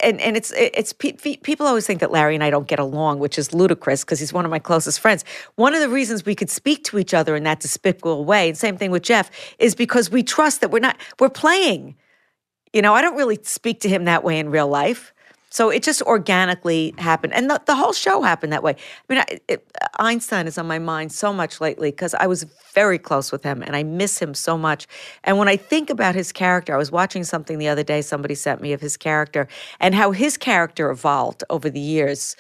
and 0.02 0.20
and 0.22 0.38
it's 0.38 0.52
it's 0.56 0.94
pe- 0.94 1.14
pe- 1.14 1.38
people 1.38 1.66
always 1.68 1.86
think 1.86 2.00
that 2.00 2.12
Larry 2.12 2.36
and 2.36 2.44
I 2.44 2.50
don't 2.50 2.68
get 2.68 2.80
along, 2.80 3.20
which 3.20 3.38
is 3.38 3.54
ludicrous 3.54 4.04
because 4.04 4.20
he's 4.20 4.34
one 4.34 4.46
of 4.46 4.52
my 4.52 4.60
closest 4.60 5.00
friends. 5.00 5.26
One 5.56 5.74
of 5.74 5.82
the 5.82 5.90
reasons 5.90 6.26
we 6.26 6.36
could 6.36 6.50
speak 6.50 6.84
to 6.86 7.00
each 7.00 7.14
other 7.14 7.36
in 7.36 7.44
that 7.44 7.60
despicable 7.60 8.26
way, 8.26 8.50
and 8.50 8.58
same 8.58 8.78
thing 8.78 8.92
with 8.92 9.04
Jeff, 9.04 9.32
is 9.60 9.76
because 9.76 10.10
we 10.10 10.24
trust 10.24 10.62
that 10.62 10.72
we're 10.72 10.80
not 10.80 10.98
we're 11.20 11.30
playing. 11.30 11.96
You 12.74 12.82
know, 12.82 12.94
I 12.94 13.02
don't 13.02 13.16
really 13.18 13.40
speak 13.44 13.82
to 13.82 13.90
him 13.90 14.06
that 14.06 14.24
way 14.24 14.40
in 14.40 14.50
real 14.50 14.68
life. 14.68 15.14
So 15.52 15.70
it 15.70 15.82
just 15.82 16.02
organically 16.04 16.94
happened. 16.98 17.34
And 17.34 17.50
the, 17.50 17.62
the 17.66 17.76
whole 17.76 17.94
show 17.94 18.22
happened 18.22 18.54
that 18.54 18.62
way. 18.62 18.74
I 18.74 19.14
mean, 19.14 19.20
I, 19.28 19.40
it, 19.48 19.72
Einstein 19.98 20.46
is 20.48 20.58
on 20.58 20.68
my 20.68 20.80
mind 20.80 21.12
so 21.12 21.34
much 21.34 21.60
lately 21.60 21.90
because 21.90 22.14
I 22.14 22.28
was 22.28 22.44
very 22.74 23.00
close 23.00 23.32
with 23.32 23.44
him 23.44 23.64
and 23.64 23.76
I 23.76 23.84
miss 23.84 24.20
him 24.20 24.34
so 24.34 24.58
much. 24.58 24.88
And 25.24 25.38
when 25.40 25.48
I 25.48 25.58
think 25.58 25.90
about 25.90 26.14
his 26.14 26.32
character, 26.32 26.74
I 26.74 26.78
was 26.78 26.92
watching 26.92 27.24
something 27.24 27.58
the 27.58 27.68
other 27.68 27.84
day, 27.84 28.02
somebody 28.02 28.36
sent 28.36 28.62
me 28.62 28.74
of 28.74 28.82
his 28.82 28.96
character 28.96 29.48
and 29.80 29.96
how 29.96 30.12
his 30.12 30.38
character 30.38 30.92
evolved 30.92 31.44
over 31.50 31.70
the 31.70 31.80
years 31.80 32.36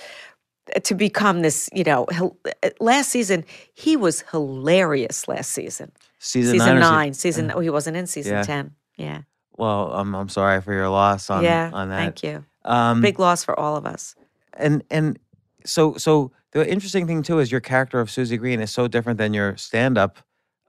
uh, 0.75 0.79
to 0.81 0.93
become 0.93 1.41
this, 1.41 1.67
you 1.73 1.83
know, 1.83 2.05
uh, 2.15 2.29
uh, 2.63 2.69
last 2.79 3.09
season, 3.09 3.43
he 3.73 3.97
was 3.97 4.21
hilarious 4.31 5.27
last 5.27 5.51
season. 5.51 5.91
season, 6.19 6.53
Season 6.53 6.67
nine. 6.75 6.79
nine, 6.79 7.13
season, 7.13 7.51
oh, 7.55 7.59
he 7.59 7.71
wasn't 7.71 7.97
in 7.97 8.05
season 8.05 8.33
Yeah. 8.33 8.43
10. 8.43 8.71
Yeah. 8.97 9.21
well, 9.57 9.91
I'm 9.93 10.13
I'm 10.13 10.29
sorry 10.29 10.61
for 10.61 10.73
your 10.73 10.89
loss 10.89 11.29
on 11.29 11.43
yeah. 11.43 11.71
on 11.73 11.89
that. 11.89 11.97
Thank 11.97 12.23
you. 12.23 12.45
Um, 12.69 13.01
Big 13.01 13.19
loss 13.19 13.43
for 13.43 13.59
all 13.59 13.75
of 13.75 13.85
us. 13.85 14.15
and 14.53 14.83
and 14.89 15.17
so 15.65 15.95
so 15.97 16.31
the 16.51 16.67
interesting 16.69 17.05
thing 17.07 17.21
too 17.23 17.39
is 17.39 17.51
your 17.51 17.61
character 17.61 17.99
of 17.99 18.09
Susie 18.09 18.37
Green 18.37 18.59
is 18.61 18.71
so 18.71 18.87
different 18.87 19.17
than 19.17 19.33
your 19.33 19.55
stand-up 19.57 20.17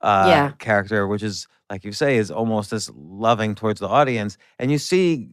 uh, 0.03 0.27
Yeah. 0.29 0.51
character, 0.59 1.07
which 1.07 1.23
is 1.23 1.47
like 1.71 1.85
you 1.85 1.93
say 1.93 2.17
is 2.17 2.31
almost 2.31 2.73
as 2.73 2.91
loving 2.97 3.55
towards 3.55 3.81
the 3.81 3.87
audience, 3.89 4.37
and 4.59 4.71
you 4.73 4.79
see 4.79 5.29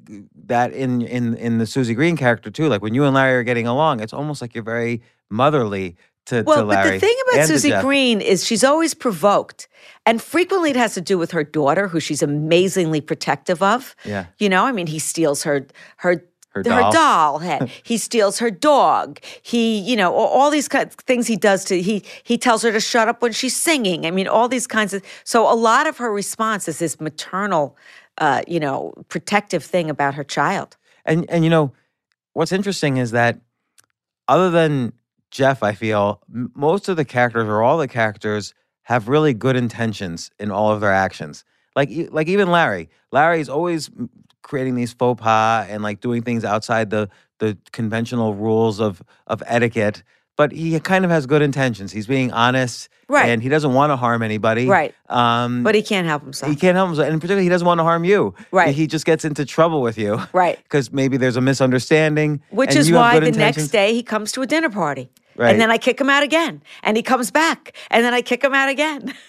that 0.46 0.72
in 0.74 1.02
in 1.02 1.36
in 1.36 1.58
the 1.58 1.66
Susie 1.66 1.96
Green 1.96 2.16
character 2.18 2.52
too. 2.52 2.68
Like 2.68 2.82
when 2.82 2.94
you 2.94 3.04
and 3.06 3.14
Larry 3.16 3.38
are 3.40 3.44
getting 3.44 3.68
along, 3.68 4.02
it's 4.02 4.14
almost 4.14 4.42
like 4.42 4.54
you're 4.54 4.64
very 4.64 5.02
motherly 5.30 5.96
to, 6.28 6.44
Well, 6.46 6.60
to 6.60 6.66
Larry. 6.66 6.84
but 6.90 6.94
the 6.94 7.00
thing 7.00 7.16
about 7.32 7.48
Susie 7.48 7.72
Green 7.82 8.20
is 8.22 8.46
she's 8.46 8.64
always 8.64 8.94
provoked. 8.94 9.68
And 10.06 10.22
frequently 10.22 10.70
it 10.72 10.76
has 10.76 10.94
to 10.96 11.02
do 11.02 11.18
with 11.18 11.32
her 11.32 11.44
daughter, 11.44 11.88
who 11.88 12.00
she's 12.02 12.22
amazingly 12.22 13.00
protective 13.02 13.62
of. 13.64 13.96
Yeah. 14.06 14.26
You 14.38 14.50
know, 14.50 14.66
I 14.66 14.72
mean, 14.74 14.88
he 14.88 15.00
steals 15.00 15.44
her 15.44 15.66
her 15.98 16.24
Her 16.58 16.82
doll. 16.82 16.92
doll 16.92 17.40
head. 17.40 17.70
he 17.84 17.98
steals 17.98 18.40
her 18.40 18.52
dog. 18.52 19.20
He, 19.42 19.80
you 19.80 19.96
know, 19.96 20.14
all, 20.14 20.28
all 20.28 20.50
these 20.50 20.68
kind 20.68 20.88
of 20.88 20.94
things 20.94 21.28
he 21.28 21.36
does 21.36 21.64
to 21.66 21.82
he 21.82 22.04
he 22.24 22.38
tells 22.38 22.64
her 22.64 22.72
to 22.72 22.80
shut 22.80 23.08
up 23.08 23.22
when 23.22 23.32
she's 23.32 23.56
singing. 23.56 24.06
I 24.06 24.12
mean, 24.12 24.28
all 24.28 24.48
these 24.48 24.68
kinds 24.68 24.94
of 24.94 25.04
so 25.24 25.52
a 25.52 25.56
lot 25.56 25.88
of 25.88 25.98
her 25.98 26.12
response 26.12 26.68
is 26.68 26.80
this 26.80 27.00
maternal 27.00 27.78
uh, 28.18 28.42
you 28.48 28.60
know, 28.60 28.94
protective 29.10 29.64
thing 29.64 29.90
about 29.90 30.16
her 30.16 30.24
child. 30.24 30.78
And 31.06 31.30
and 31.30 31.44
you 31.44 31.50
know, 31.50 31.74
what's 32.34 32.52
interesting 32.52 32.98
is 32.98 33.12
that 33.12 33.40
other 34.28 34.50
than 34.50 34.94
Jeff, 35.32 35.64
I 35.64 35.74
feel 35.74 36.22
most 36.28 36.90
of 36.90 36.98
the 36.98 37.06
characters 37.06 37.46
or 37.46 37.62
all 37.62 37.78
the 37.78 37.88
characters 37.88 38.54
have 38.84 39.08
really 39.08 39.34
good 39.34 39.56
intentions 39.56 40.32
in 40.40 40.52
all 40.52 40.72
of 40.72 40.82
their 40.82 40.92
actions. 40.92 41.44
Like 41.78 41.90
like 42.12 42.28
even 42.28 42.50
Larry. 42.52 42.90
Larry 43.12 43.40
is 43.40 43.48
always 43.50 43.90
creating 44.42 44.76
these 44.76 44.92
faux 44.94 45.22
pas 45.22 45.68
and 45.70 45.84
like 45.84 46.02
doing 46.02 46.24
things 46.24 46.44
outside 46.44 46.90
the 46.90 47.08
the 47.40 47.56
conventional 47.72 48.34
rules 48.34 48.82
of 48.82 49.02
of 49.28 49.42
etiquette. 49.46 50.02
But 50.38 50.52
he 50.52 50.80
kind 50.80 51.04
of 51.06 51.10
has 51.12 51.26
good 51.26 51.42
intentions. 51.42 51.92
He's 51.92 52.06
being 52.08 52.32
honest, 52.32 52.90
Right. 53.10 53.30
And 53.30 53.42
he 53.42 53.50
doesn't 53.50 53.74
want 53.74 53.90
to 53.92 53.96
harm 53.96 54.22
anybody, 54.22 54.68
Right. 54.68 54.94
Um, 55.10 55.64
But 55.64 55.74
he 55.74 55.82
can't 55.82 56.06
help 56.08 56.22
himself. 56.22 56.52
he 56.52 56.56
can't 56.56 56.76
help 56.76 56.90
himself, 56.90 57.10
and 57.10 57.20
particularly 57.22 57.44
he 57.44 57.50
doesn't 57.50 57.66
want 57.66 57.80
to 57.80 57.84
harm 57.84 58.04
you. 58.04 58.36
Right. 58.52 58.76
He 58.76 58.86
just 58.86 59.06
gets 59.06 59.26
into 59.26 59.46
trouble 59.46 59.82
with 59.82 59.98
you, 59.98 60.20
Right. 60.34 60.60
Because 60.64 60.92
maybe 60.92 61.18
there's 61.18 61.38
a 61.38 61.42
misunderstanding, 61.42 62.42
Which 62.52 62.70
and 62.72 62.80
is 62.80 62.92
why 62.92 63.20
the 63.20 63.28
intentions. 63.28 63.58
next 63.58 63.72
day 63.72 63.94
he 63.96 64.04
comes 64.04 64.32
to 64.34 64.42
a 64.44 64.46
dinner 64.46 64.70
party. 64.70 65.10
Right. 65.36 65.52
And 65.52 65.60
then 65.62 65.72
I 65.72 65.78
kick 65.80 66.00
him 66.02 66.10
out 66.10 66.24
again. 66.24 66.62
And 66.84 66.98
he 66.98 67.04
comes 67.04 67.32
back. 67.32 67.76
And 67.90 68.04
then 68.06 68.14
I 68.14 68.22
kick 68.22 68.44
him 68.44 68.54
out 68.54 68.70
again. 68.70 69.14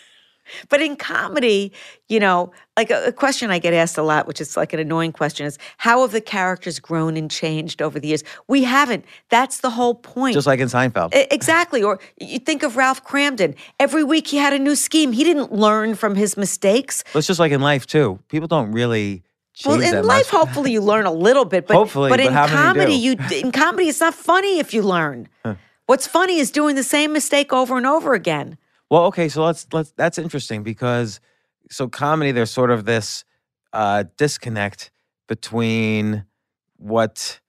But 0.69 0.81
in 0.81 0.97
comedy, 0.97 1.73
you 2.09 2.21
know, 2.21 2.53
like 2.77 2.91
a, 2.91 3.07
a, 3.07 3.13
question 3.13 3.51
I 3.51 3.59
get 3.59 3.75
asked 3.75 3.99
a 3.99 4.03
lot, 4.03 4.27
which 4.27 4.41
is 4.41 4.57
like 4.57 4.73
an 4.73 4.81
annoying 4.81 5.13
question, 5.13 5.47
is 5.47 5.59
how 5.79 6.03
have 6.03 6.13
the 6.13 6.21
characters 6.21 6.79
grown 6.79 7.17
and 7.17 7.31
changed 7.31 7.83
over 7.83 7.99
the 7.99 8.09
years? 8.09 8.25
We 8.47 8.65
haven't. 8.65 9.05
That's 9.29 9.61
the 9.61 9.71
whole 9.71 9.95
point. 9.95 10.35
Just 10.35 10.47
like 10.47 10.61
in 10.61 10.69
Seinfeld. 10.69 11.15
I, 11.15 11.27
exactly. 11.31 11.83
Or 11.83 11.99
you 12.21 12.39
think 12.39 12.63
of 12.63 12.77
Ralph 12.77 13.05
Kramden. 13.05 13.55
Every 13.81 14.05
week 14.05 14.29
he 14.29 14.37
had 14.37 14.53
a 14.53 14.59
new 14.59 14.77
scheme. 14.77 15.13
He 15.13 15.25
didn't 15.25 15.53
learn 15.53 15.95
from 15.95 16.15
his 16.15 16.37
mistakes. 16.37 17.05
Well, 17.13 17.19
it's 17.19 17.27
just 17.27 17.41
like 17.41 17.53
in 17.53 17.61
life 17.61 17.87
too. 17.87 18.19
People 18.29 18.49
don't 18.49 18.73
really. 18.73 19.23
Well, 19.67 19.81
in 19.81 20.07
life, 20.07 20.33
much. 20.33 20.41
hopefully 20.41 20.71
you 20.71 20.81
learn 20.81 21.05
a 21.05 21.13
little 21.13 21.45
bit, 21.45 21.67
but 21.67 21.75
hopefully, 21.75 22.11
but, 22.11 22.19
but 22.19 22.27
in 22.27 22.33
comedy, 22.33 22.95
you, 22.95 23.17
you 23.31 23.39
in 23.41 23.51
comedy, 23.51 23.89
it's 23.89 23.99
not 23.99 24.15
funny 24.15 24.61
if 24.61 24.73
you 24.73 24.83
learn. 24.83 25.29
Huh. 25.45 25.57
What's 25.87 26.07
funny 26.07 26.37
is 26.39 26.51
doing 26.51 26.77
the 26.77 26.85
same 26.85 27.13
mistake 27.13 27.53
over 27.53 27.77
and 27.77 27.87
over 27.87 28.15
again. 28.15 28.59
Well, 28.91 29.05
okay, 29.07 29.29
so 29.29 29.45
let's 29.45 29.67
let's 29.73 29.93
that's 29.93 30.19
interesting 30.19 30.63
because 30.63 31.21
so 31.71 31.89
comedy 31.89 32.33
there's 32.33 32.51
sort 32.51 32.71
of 32.71 32.85
this 32.85 33.25
uh, 33.73 34.05
disconnect 34.17 34.91
between 35.27 36.25
what 36.77 37.41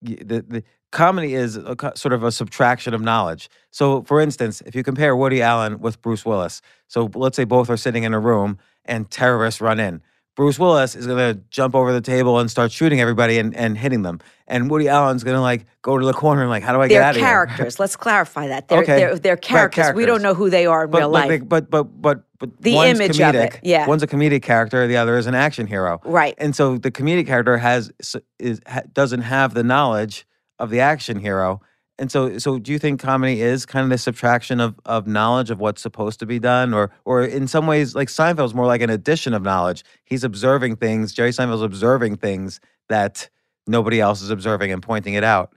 the, 0.00 0.44
the 0.46 0.62
comedy 0.92 1.34
is 1.34 1.56
a, 1.56 1.76
sort 1.96 2.12
of 2.12 2.22
a 2.22 2.30
subtraction 2.30 2.94
of 2.94 3.00
knowledge. 3.00 3.48
So, 3.70 4.02
for 4.02 4.20
instance, 4.20 4.62
if 4.66 4.74
you 4.74 4.84
compare 4.84 5.16
Woody 5.16 5.42
Allen 5.42 5.80
with 5.80 6.00
Bruce 6.00 6.24
Willis, 6.24 6.62
so 6.86 7.10
let's 7.14 7.36
say 7.36 7.44
both 7.44 7.68
are 7.68 7.76
sitting 7.76 8.04
in 8.04 8.14
a 8.14 8.20
room 8.20 8.58
and 8.84 9.10
terrorists 9.10 9.60
run 9.60 9.80
in. 9.80 10.00
Bruce 10.38 10.56
Willis 10.56 10.94
is 10.94 11.04
going 11.04 11.18
to 11.18 11.42
jump 11.50 11.74
over 11.74 11.92
the 11.92 12.00
table 12.00 12.38
and 12.38 12.48
start 12.48 12.70
shooting 12.70 13.00
everybody 13.00 13.40
and, 13.40 13.56
and 13.56 13.76
hitting 13.76 14.02
them. 14.02 14.20
And 14.46 14.70
Woody 14.70 14.88
Allen's 14.88 15.24
going 15.24 15.34
to 15.34 15.40
like 15.40 15.66
go 15.82 15.98
to 15.98 16.06
the 16.06 16.12
corner 16.12 16.42
and 16.42 16.48
like, 16.48 16.62
how 16.62 16.72
do 16.72 16.80
I 16.80 16.86
they're 16.86 17.00
get 17.00 17.02
out 17.02 17.10
of 17.10 17.16
here? 17.16 17.24
They're 17.24 17.46
characters. 17.46 17.80
Let's 17.80 17.96
clarify 17.96 18.46
that. 18.46 18.68
They're, 18.68 18.82
okay. 18.82 18.96
they're, 18.98 19.18
they're 19.18 19.36
characters. 19.36 19.82
Characters. 19.82 19.96
We 19.96 20.06
don't 20.06 20.22
know 20.22 20.34
who 20.34 20.48
they 20.48 20.66
are 20.66 20.84
in 20.84 20.92
but, 20.92 20.98
real 20.98 21.08
life. 21.08 21.28
They, 21.28 21.38
but, 21.38 21.68
but, 21.68 22.00
but, 22.00 22.22
but 22.38 22.56
the 22.62 22.76
image 22.76 23.18
comedic, 23.18 23.28
of 23.30 23.34
it. 23.34 23.60
Yeah. 23.64 23.88
One's 23.88 24.04
a 24.04 24.06
comedic 24.06 24.42
character. 24.42 24.86
The 24.86 24.96
other 24.96 25.18
is 25.18 25.26
an 25.26 25.34
action 25.34 25.66
hero. 25.66 26.00
Right. 26.04 26.36
And 26.38 26.54
so 26.54 26.78
the 26.78 26.92
comedic 26.92 27.26
character 27.26 27.58
has 27.58 27.90
is, 28.38 28.60
doesn't 28.92 29.22
have 29.22 29.54
the 29.54 29.64
knowledge 29.64 30.24
of 30.60 30.70
the 30.70 30.78
action 30.78 31.18
hero 31.18 31.62
and 31.98 32.12
so, 32.12 32.38
so 32.38 32.58
do 32.58 32.70
you 32.70 32.78
think 32.78 33.00
comedy 33.00 33.40
is 33.40 33.66
kind 33.66 33.84
of 33.84 33.90
the 33.90 33.98
subtraction 33.98 34.60
of, 34.60 34.78
of 34.84 35.06
knowledge 35.06 35.50
of 35.50 35.58
what's 35.58 35.82
supposed 35.82 36.20
to 36.20 36.26
be 36.26 36.38
done, 36.38 36.72
or 36.72 36.90
or 37.04 37.24
in 37.24 37.48
some 37.48 37.66
ways, 37.66 37.94
like 37.94 38.08
Seinfeld's 38.08 38.54
more 38.54 38.66
like 38.66 38.82
an 38.82 38.90
addition 38.90 39.34
of 39.34 39.42
knowledge. 39.42 39.84
He's 40.04 40.24
observing 40.24 40.76
things. 40.76 41.12
Jerry 41.12 41.30
Seinfeld's 41.30 41.62
observing 41.62 42.16
things 42.16 42.60
that 42.88 43.28
nobody 43.66 44.00
else 44.00 44.22
is 44.22 44.30
observing 44.30 44.72
and 44.72 44.82
pointing 44.82 45.14
it 45.14 45.24
out. 45.24 45.52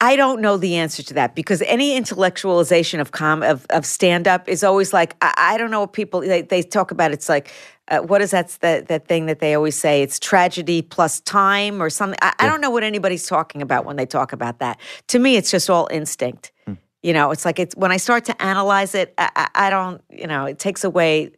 I 0.00 0.16
don't 0.16 0.42
know 0.42 0.58
the 0.58 0.76
answer 0.76 1.02
to 1.04 1.14
that 1.14 1.34
because 1.34 1.62
any 1.62 1.98
intellectualization 1.98 3.00
of 3.00 3.12
com 3.12 3.42
of, 3.42 3.66
of 3.70 3.86
stand 3.86 4.28
up 4.28 4.46
is 4.48 4.62
always 4.62 4.92
like 4.92 5.16
I, 5.22 5.32
I, 5.36 5.58
don't 5.58 5.70
know 5.70 5.80
what 5.80 5.94
people 5.94 6.20
they, 6.20 6.42
they 6.42 6.62
talk 6.62 6.90
about. 6.90 7.12
It's 7.12 7.30
like 7.30 7.50
uh, 7.88 8.00
what 8.00 8.20
is 8.20 8.32
that, 8.32 8.50
that 8.60 8.88
that 8.88 9.08
thing 9.08 9.24
that 9.26 9.38
they 9.38 9.54
always 9.54 9.74
say? 9.74 10.02
It's 10.02 10.18
tragedy 10.18 10.82
plus 10.82 11.20
time 11.20 11.82
or 11.82 11.88
something. 11.88 12.18
I, 12.20 12.34
I, 12.38 12.46
don't 12.46 12.60
know 12.60 12.68
what 12.68 12.82
anybody's 12.82 13.26
talking 13.26 13.62
about 13.62 13.86
when 13.86 13.96
they 13.96 14.04
talk 14.04 14.34
about 14.34 14.58
that. 14.58 14.78
To 15.08 15.18
me, 15.18 15.36
it's 15.36 15.50
just 15.50 15.70
all 15.70 15.88
instinct. 15.90 16.52
Hmm. 16.66 16.74
You 17.02 17.14
know, 17.14 17.30
it's 17.30 17.46
like 17.46 17.58
it's 17.58 17.74
when 17.74 17.90
I 17.90 17.96
start 17.96 18.26
to 18.26 18.42
analyze 18.42 18.94
it, 18.94 19.14
I, 19.16 19.48
I 19.54 19.70
don't. 19.70 20.02
You 20.10 20.26
know, 20.26 20.44
it 20.44 20.58
takes 20.58 20.84
away 20.84 21.32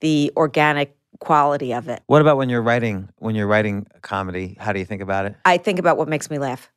the 0.00 0.30
organic 0.36 0.96
quality 1.18 1.72
of 1.72 1.88
it. 1.88 2.02
What 2.06 2.20
about 2.20 2.36
when 2.36 2.48
you're 2.48 2.62
writing 2.62 3.08
when 3.18 3.34
you're 3.34 3.48
writing 3.48 3.88
comedy? 4.02 4.56
How 4.60 4.72
do 4.72 4.78
you 4.78 4.84
think 4.84 5.02
about 5.02 5.26
it? 5.26 5.34
I 5.44 5.56
think 5.56 5.80
about 5.80 5.96
what 5.96 6.08
makes 6.08 6.30
me 6.30 6.38
laugh. 6.38 6.70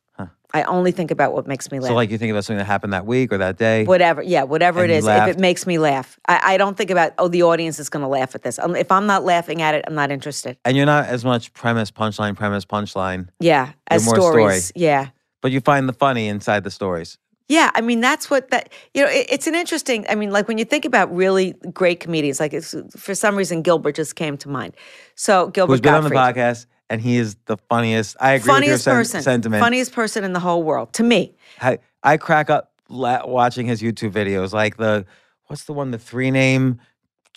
I 0.54 0.62
only 0.62 0.92
think 0.92 1.10
about 1.10 1.34
what 1.34 1.46
makes 1.46 1.70
me 1.70 1.78
laugh. 1.78 1.88
So, 1.88 1.94
like, 1.94 2.10
you 2.10 2.16
think 2.16 2.30
about 2.30 2.44
something 2.44 2.58
that 2.58 2.64
happened 2.64 2.94
that 2.94 3.04
week 3.04 3.32
or 3.32 3.38
that 3.38 3.58
day? 3.58 3.84
Whatever. 3.84 4.22
Yeah, 4.22 4.44
whatever 4.44 4.82
it 4.82 4.90
is. 4.90 5.06
If 5.06 5.28
it 5.28 5.38
makes 5.38 5.66
me 5.66 5.78
laugh, 5.78 6.18
I, 6.26 6.54
I 6.54 6.56
don't 6.56 6.76
think 6.76 6.90
about, 6.90 7.12
oh, 7.18 7.28
the 7.28 7.42
audience 7.42 7.78
is 7.78 7.88
going 7.90 8.02
to 8.02 8.08
laugh 8.08 8.34
at 8.34 8.42
this. 8.42 8.58
Um, 8.58 8.74
if 8.74 8.90
I'm 8.90 9.06
not 9.06 9.24
laughing 9.24 9.60
at 9.60 9.74
it, 9.74 9.84
I'm 9.86 9.94
not 9.94 10.10
interested. 10.10 10.56
And 10.64 10.76
you're 10.76 10.86
not 10.86 11.06
as 11.06 11.24
much 11.24 11.52
premise, 11.52 11.90
punchline, 11.90 12.34
premise, 12.34 12.64
punchline. 12.64 13.28
Yeah, 13.40 13.72
as 13.88 14.06
stories. 14.06 14.66
Story. 14.66 14.82
Yeah. 14.82 15.08
But 15.42 15.52
you 15.52 15.60
find 15.60 15.88
the 15.88 15.92
funny 15.92 16.28
inside 16.28 16.64
the 16.64 16.70
stories. 16.70 17.18
Yeah, 17.48 17.70
I 17.74 17.80
mean 17.80 18.00
that's 18.02 18.28
what 18.28 18.50
that 18.50 18.70
you 18.92 19.02
know. 19.02 19.08
It, 19.08 19.26
it's 19.30 19.46
an 19.46 19.54
interesting. 19.54 20.04
I 20.10 20.16
mean, 20.16 20.30
like 20.30 20.48
when 20.48 20.58
you 20.58 20.66
think 20.66 20.84
about 20.84 21.14
really 21.14 21.54
great 21.72 21.98
comedians, 21.98 22.40
like 22.40 22.52
for 22.94 23.14
some 23.14 23.36
reason 23.36 23.62
Gilbert 23.62 23.94
just 23.94 24.16
came 24.16 24.36
to 24.38 24.50
mind. 24.50 24.76
So 25.14 25.48
Gilbert, 25.48 25.72
who's 25.72 25.80
been 25.80 25.92
Gottfried. 25.92 26.18
on 26.18 26.34
the 26.34 26.40
podcast, 26.40 26.66
and 26.90 27.00
he 27.00 27.16
is 27.16 27.36
the 27.46 27.56
funniest. 27.68 28.16
I 28.20 28.32
agree 28.32 28.52
funniest 28.52 28.86
with 28.86 28.92
your 28.92 29.00
person, 29.00 29.22
sentiment. 29.22 29.62
Funniest 29.62 29.92
person 29.92 30.24
in 30.24 30.32
the 30.32 30.40
whole 30.40 30.62
world 30.62 30.92
to 30.94 31.02
me. 31.02 31.34
I, 31.60 31.78
I 32.02 32.16
crack 32.16 32.50
up 32.50 32.72
la- 32.88 33.26
watching 33.26 33.66
his 33.66 33.82
YouTube 33.82 34.12
videos, 34.12 34.52
like 34.52 34.76
the 34.76 35.04
what's 35.46 35.64
the 35.64 35.72
one, 35.72 35.90
the 35.90 35.98
three 35.98 36.30
name. 36.30 36.80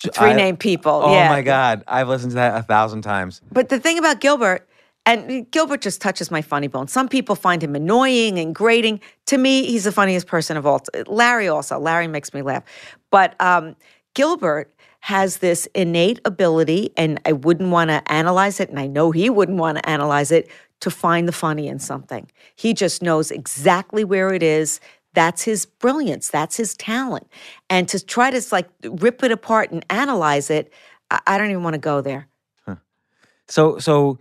Three 0.00 0.30
I, 0.30 0.34
name 0.34 0.56
people. 0.56 0.92
Oh 0.92 1.12
yeah. 1.12 1.28
my 1.28 1.42
God, 1.42 1.84
I've 1.86 2.08
listened 2.08 2.32
to 2.32 2.36
that 2.36 2.56
a 2.56 2.62
thousand 2.62 3.02
times. 3.02 3.40
But 3.52 3.68
the 3.68 3.78
thing 3.78 3.98
about 3.98 4.20
Gilbert. 4.20 4.68
And 5.04 5.50
Gilbert 5.50 5.80
just 5.80 6.00
touches 6.00 6.30
my 6.30 6.42
funny 6.42 6.68
bone. 6.68 6.86
Some 6.86 7.08
people 7.08 7.34
find 7.34 7.60
him 7.60 7.74
annoying 7.74 8.38
and 8.38 8.54
grating. 8.54 9.00
To 9.26 9.36
me, 9.36 9.66
he's 9.66 9.82
the 9.82 9.90
funniest 9.90 10.28
person 10.28 10.56
of 10.56 10.64
all. 10.64 10.80
Larry 11.08 11.48
also. 11.48 11.76
Larry 11.80 12.06
makes 12.06 12.32
me 12.32 12.40
laugh. 12.40 12.62
But 13.10 13.34
um, 13.40 13.74
Gilbert 14.14 14.72
has 15.02 15.38
this 15.38 15.66
innate 15.74 16.20
ability, 16.24 16.92
and 16.96 17.20
I 17.26 17.32
wouldn't 17.32 17.70
want 17.70 17.90
to 17.90 18.02
analyze 18.10 18.60
it, 18.60 18.70
and 18.70 18.78
I 18.78 18.86
know 18.86 19.10
he 19.10 19.28
wouldn't 19.28 19.58
want 19.58 19.78
to 19.78 19.88
analyze 19.88 20.30
it, 20.30 20.48
to 20.82 20.90
find 20.90 21.28
the 21.28 21.32
funny 21.32 21.68
in 21.68 21.78
something. 21.78 22.28
He 22.56 22.74
just 22.74 23.02
knows 23.02 23.30
exactly 23.30 24.02
where 24.02 24.34
it 24.34 24.42
is. 24.42 24.80
That's 25.14 25.42
his 25.42 25.64
brilliance. 25.64 26.28
That's 26.28 26.56
his 26.56 26.74
talent. 26.74 27.30
And 27.70 27.88
to 27.88 28.04
try 28.04 28.32
to 28.32 28.42
like 28.50 28.68
rip 28.84 29.22
it 29.22 29.30
apart 29.30 29.70
and 29.70 29.84
analyze 29.90 30.50
it, 30.50 30.72
I, 31.10 31.38
don't 31.38 31.50
even 31.50 31.62
want 31.62 31.74
to 31.74 31.78
go 31.78 32.00
there. 32.00 32.26
Huh. 32.66 32.76
So, 33.46 33.78
so 33.78 34.18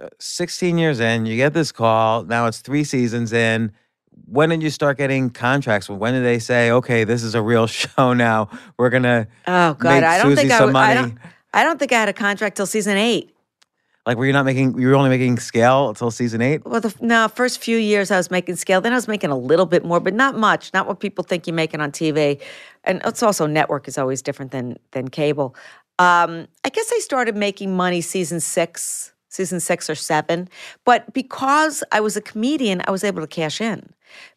uh, 0.00 0.10
16 0.20 0.78
years 0.78 1.00
in, 1.00 1.26
you 1.26 1.34
get 1.36 1.54
this 1.54 1.72
call. 1.72 2.22
Now 2.22 2.46
it's 2.46 2.60
three 2.60 2.84
seasons 2.84 3.32
in 3.32 3.72
when 4.26 4.48
did 4.50 4.62
you 4.62 4.70
start 4.70 4.98
getting 4.98 5.30
contracts? 5.30 5.88
When 5.88 6.14
did 6.14 6.24
they 6.24 6.38
say, 6.38 6.70
okay, 6.70 7.04
this 7.04 7.22
is 7.22 7.34
a 7.34 7.42
real 7.42 7.66
show 7.68 8.12
now? 8.12 8.48
We're 8.78 8.90
gonna 8.90 9.28
oh 9.46 9.74
god, 9.74 10.02
I 10.02 10.22
don't 10.22 10.36
think 10.36 10.50
I, 10.50 10.64
I 10.64 10.94
don't. 10.94 11.18
I 11.52 11.64
don't 11.64 11.78
think 11.78 11.92
I 11.92 11.98
had 11.98 12.08
a 12.08 12.12
contract 12.12 12.56
till 12.56 12.66
season 12.66 12.96
eight. 12.96 13.34
Like, 14.06 14.16
were 14.16 14.24
you 14.24 14.32
not 14.32 14.44
making? 14.44 14.78
You 14.80 14.88
were 14.88 14.94
only 14.94 15.10
making 15.10 15.38
scale 15.38 15.90
until 15.90 16.10
season 16.10 16.40
eight. 16.40 16.64
Well, 16.64 16.80
the 16.80 16.94
no 17.00 17.28
first 17.28 17.62
few 17.62 17.76
years 17.76 18.10
I 18.10 18.16
was 18.16 18.30
making 18.30 18.56
scale. 18.56 18.80
Then 18.80 18.92
I 18.92 18.96
was 18.96 19.06
making 19.08 19.30
a 19.30 19.36
little 19.36 19.66
bit 19.66 19.84
more, 19.84 20.00
but 20.00 20.14
not 20.14 20.36
much. 20.36 20.72
Not 20.72 20.86
what 20.86 21.00
people 21.00 21.22
think 21.22 21.46
you're 21.46 21.54
making 21.54 21.80
on 21.80 21.92
TV. 21.92 22.40
And 22.84 23.02
it's 23.04 23.22
also 23.22 23.46
network 23.46 23.88
is 23.88 23.98
always 23.98 24.22
different 24.22 24.52
than 24.52 24.78
than 24.92 25.08
cable. 25.08 25.54
Um, 25.98 26.48
I 26.64 26.70
guess 26.70 26.90
I 26.90 26.98
started 27.00 27.36
making 27.36 27.76
money 27.76 28.00
season 28.00 28.40
six, 28.40 29.12
season 29.30 29.60
six 29.60 29.88
or 29.88 29.94
seven. 29.94 30.48
But 30.84 31.12
because 31.14 31.82
I 31.92 32.00
was 32.00 32.16
a 32.16 32.20
comedian, 32.20 32.82
I 32.86 32.90
was 32.90 33.02
able 33.02 33.22
to 33.22 33.26
cash 33.26 33.60
in 33.60 33.88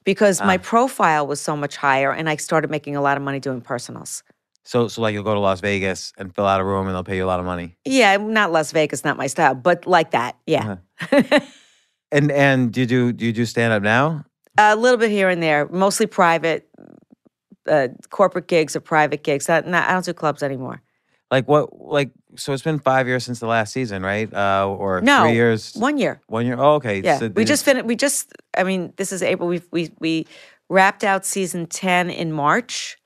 because 0.05 0.39
my 0.39 0.55
ah. 0.55 0.61
profile 0.61 1.27
was 1.27 1.41
so 1.41 1.57
much 1.57 1.75
higher 1.75 2.13
and 2.13 2.29
I 2.29 2.37
started 2.37 2.71
making 2.71 2.95
a 2.95 3.01
lot 3.01 3.17
of 3.17 3.23
money 3.23 3.39
doing 3.39 3.59
personals. 3.59 4.23
So, 4.63 4.87
so 4.87 5.01
like 5.01 5.13
you'll 5.13 5.23
go 5.23 5.33
to 5.33 5.39
Las 5.39 5.59
Vegas 5.59 6.13
and 6.17 6.33
fill 6.33 6.45
out 6.45 6.61
a 6.61 6.63
room 6.63 6.87
and 6.87 6.95
they'll 6.95 7.03
pay 7.03 7.17
you 7.17 7.25
a 7.25 7.27
lot 7.27 7.39
of 7.39 7.45
money. 7.45 7.75
Yeah, 7.83 8.15
not 8.15 8.51
Las 8.51 8.71
Vegas, 8.71 9.03
not 9.03 9.17
my 9.17 9.27
style, 9.27 9.55
but 9.55 9.85
like 9.85 10.11
that. 10.11 10.37
Yeah. 10.47 10.77
Uh-huh. 11.01 11.39
and 12.11 12.31
and 12.31 12.71
do 12.71 12.81
you 12.81 12.85
do 12.85 13.11
do 13.11 13.25
you 13.25 13.33
do 13.33 13.45
stand 13.45 13.73
up 13.73 13.83
now? 13.83 14.23
A 14.57 14.75
little 14.75 14.97
bit 14.97 15.09
here 15.09 15.29
and 15.29 15.41
there, 15.41 15.67
mostly 15.69 16.05
private, 16.05 16.69
uh, 17.67 17.87
corporate 18.11 18.47
gigs 18.47 18.75
or 18.75 18.81
private 18.81 19.23
gigs. 19.23 19.47
Not, 19.47 19.65
not, 19.67 19.89
I 19.89 19.93
don't 19.93 20.05
do 20.05 20.13
clubs 20.13 20.43
anymore. 20.43 20.81
Like 21.33 21.47
what? 21.47 21.81
Like 21.81 22.11
so? 22.35 22.53
It's 22.53 22.61
been 22.61 22.77
five 22.77 23.07
years 23.07 23.23
since 23.23 23.39
the 23.39 23.47
last 23.47 23.73
season, 23.73 24.03
right? 24.03 24.31
Uh, 24.31 24.67
or 24.69 25.01
no, 25.01 25.23
three 25.23 25.33
years? 25.33 25.73
One 25.73 25.97
year. 25.97 26.21
One 26.27 26.45
year. 26.45 26.57
Oh, 26.59 26.75
okay. 26.75 27.01
Yeah, 27.01 27.17
so 27.17 27.29
we 27.29 27.43
just 27.43 27.65
finished. 27.65 27.87
We 27.87 27.95
just. 27.95 28.31
I 28.55 28.63
mean, 28.63 28.93
this 28.97 29.11
is 29.11 29.23
April. 29.23 29.49
We 29.49 29.59
we 29.71 29.91
we 29.99 30.27
wrapped 30.69 31.03
out 31.03 31.25
season 31.25 31.65
ten 31.65 32.11
in 32.11 32.31
March, 32.31 32.97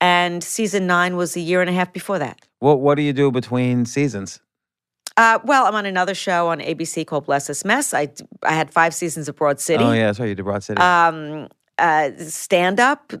and 0.00 0.44
season 0.44 0.86
nine 0.86 1.16
was 1.16 1.34
a 1.34 1.40
year 1.40 1.60
and 1.60 1.68
a 1.68 1.72
half 1.72 1.92
before 1.92 2.20
that. 2.20 2.38
What 2.60 2.78
What 2.78 2.94
do 2.94 3.02
you 3.02 3.12
do 3.12 3.32
between 3.32 3.86
seasons? 3.86 4.38
Uh, 5.16 5.40
well, 5.42 5.66
I'm 5.66 5.74
on 5.74 5.84
another 5.84 6.14
show 6.14 6.46
on 6.46 6.60
ABC 6.60 7.04
called 7.08 7.26
Bless 7.26 7.48
This 7.48 7.64
Mess. 7.64 7.92
I 7.92 8.06
I 8.44 8.52
had 8.52 8.72
five 8.72 8.94
seasons 8.94 9.28
of 9.28 9.34
Broad 9.34 9.58
City. 9.58 9.82
Oh 9.82 9.90
yeah, 9.90 10.06
that's 10.06 10.20
right. 10.20 10.28
You 10.28 10.36
did 10.36 10.44
Broad 10.44 10.62
City. 10.62 10.80
Um, 10.80 11.48
uh, 11.76 12.10
stand 12.18 12.78
up, 12.78 13.12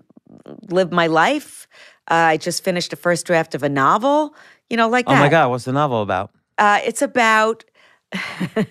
live 0.70 0.92
my 0.92 1.08
life. 1.08 1.66
Uh, 2.10 2.14
I 2.14 2.36
just 2.36 2.64
finished 2.64 2.90
the 2.90 2.96
first 2.96 3.26
draft 3.26 3.54
of 3.54 3.62
a 3.62 3.68
novel, 3.68 4.34
you 4.70 4.76
know, 4.76 4.88
like 4.88 5.04
oh 5.08 5.12
that. 5.12 5.20
my 5.20 5.28
God, 5.28 5.50
what's 5.50 5.64
the 5.64 5.72
novel 5.72 6.02
about? 6.02 6.30
Uh, 6.56 6.80
it's 6.84 7.02
about. 7.02 7.64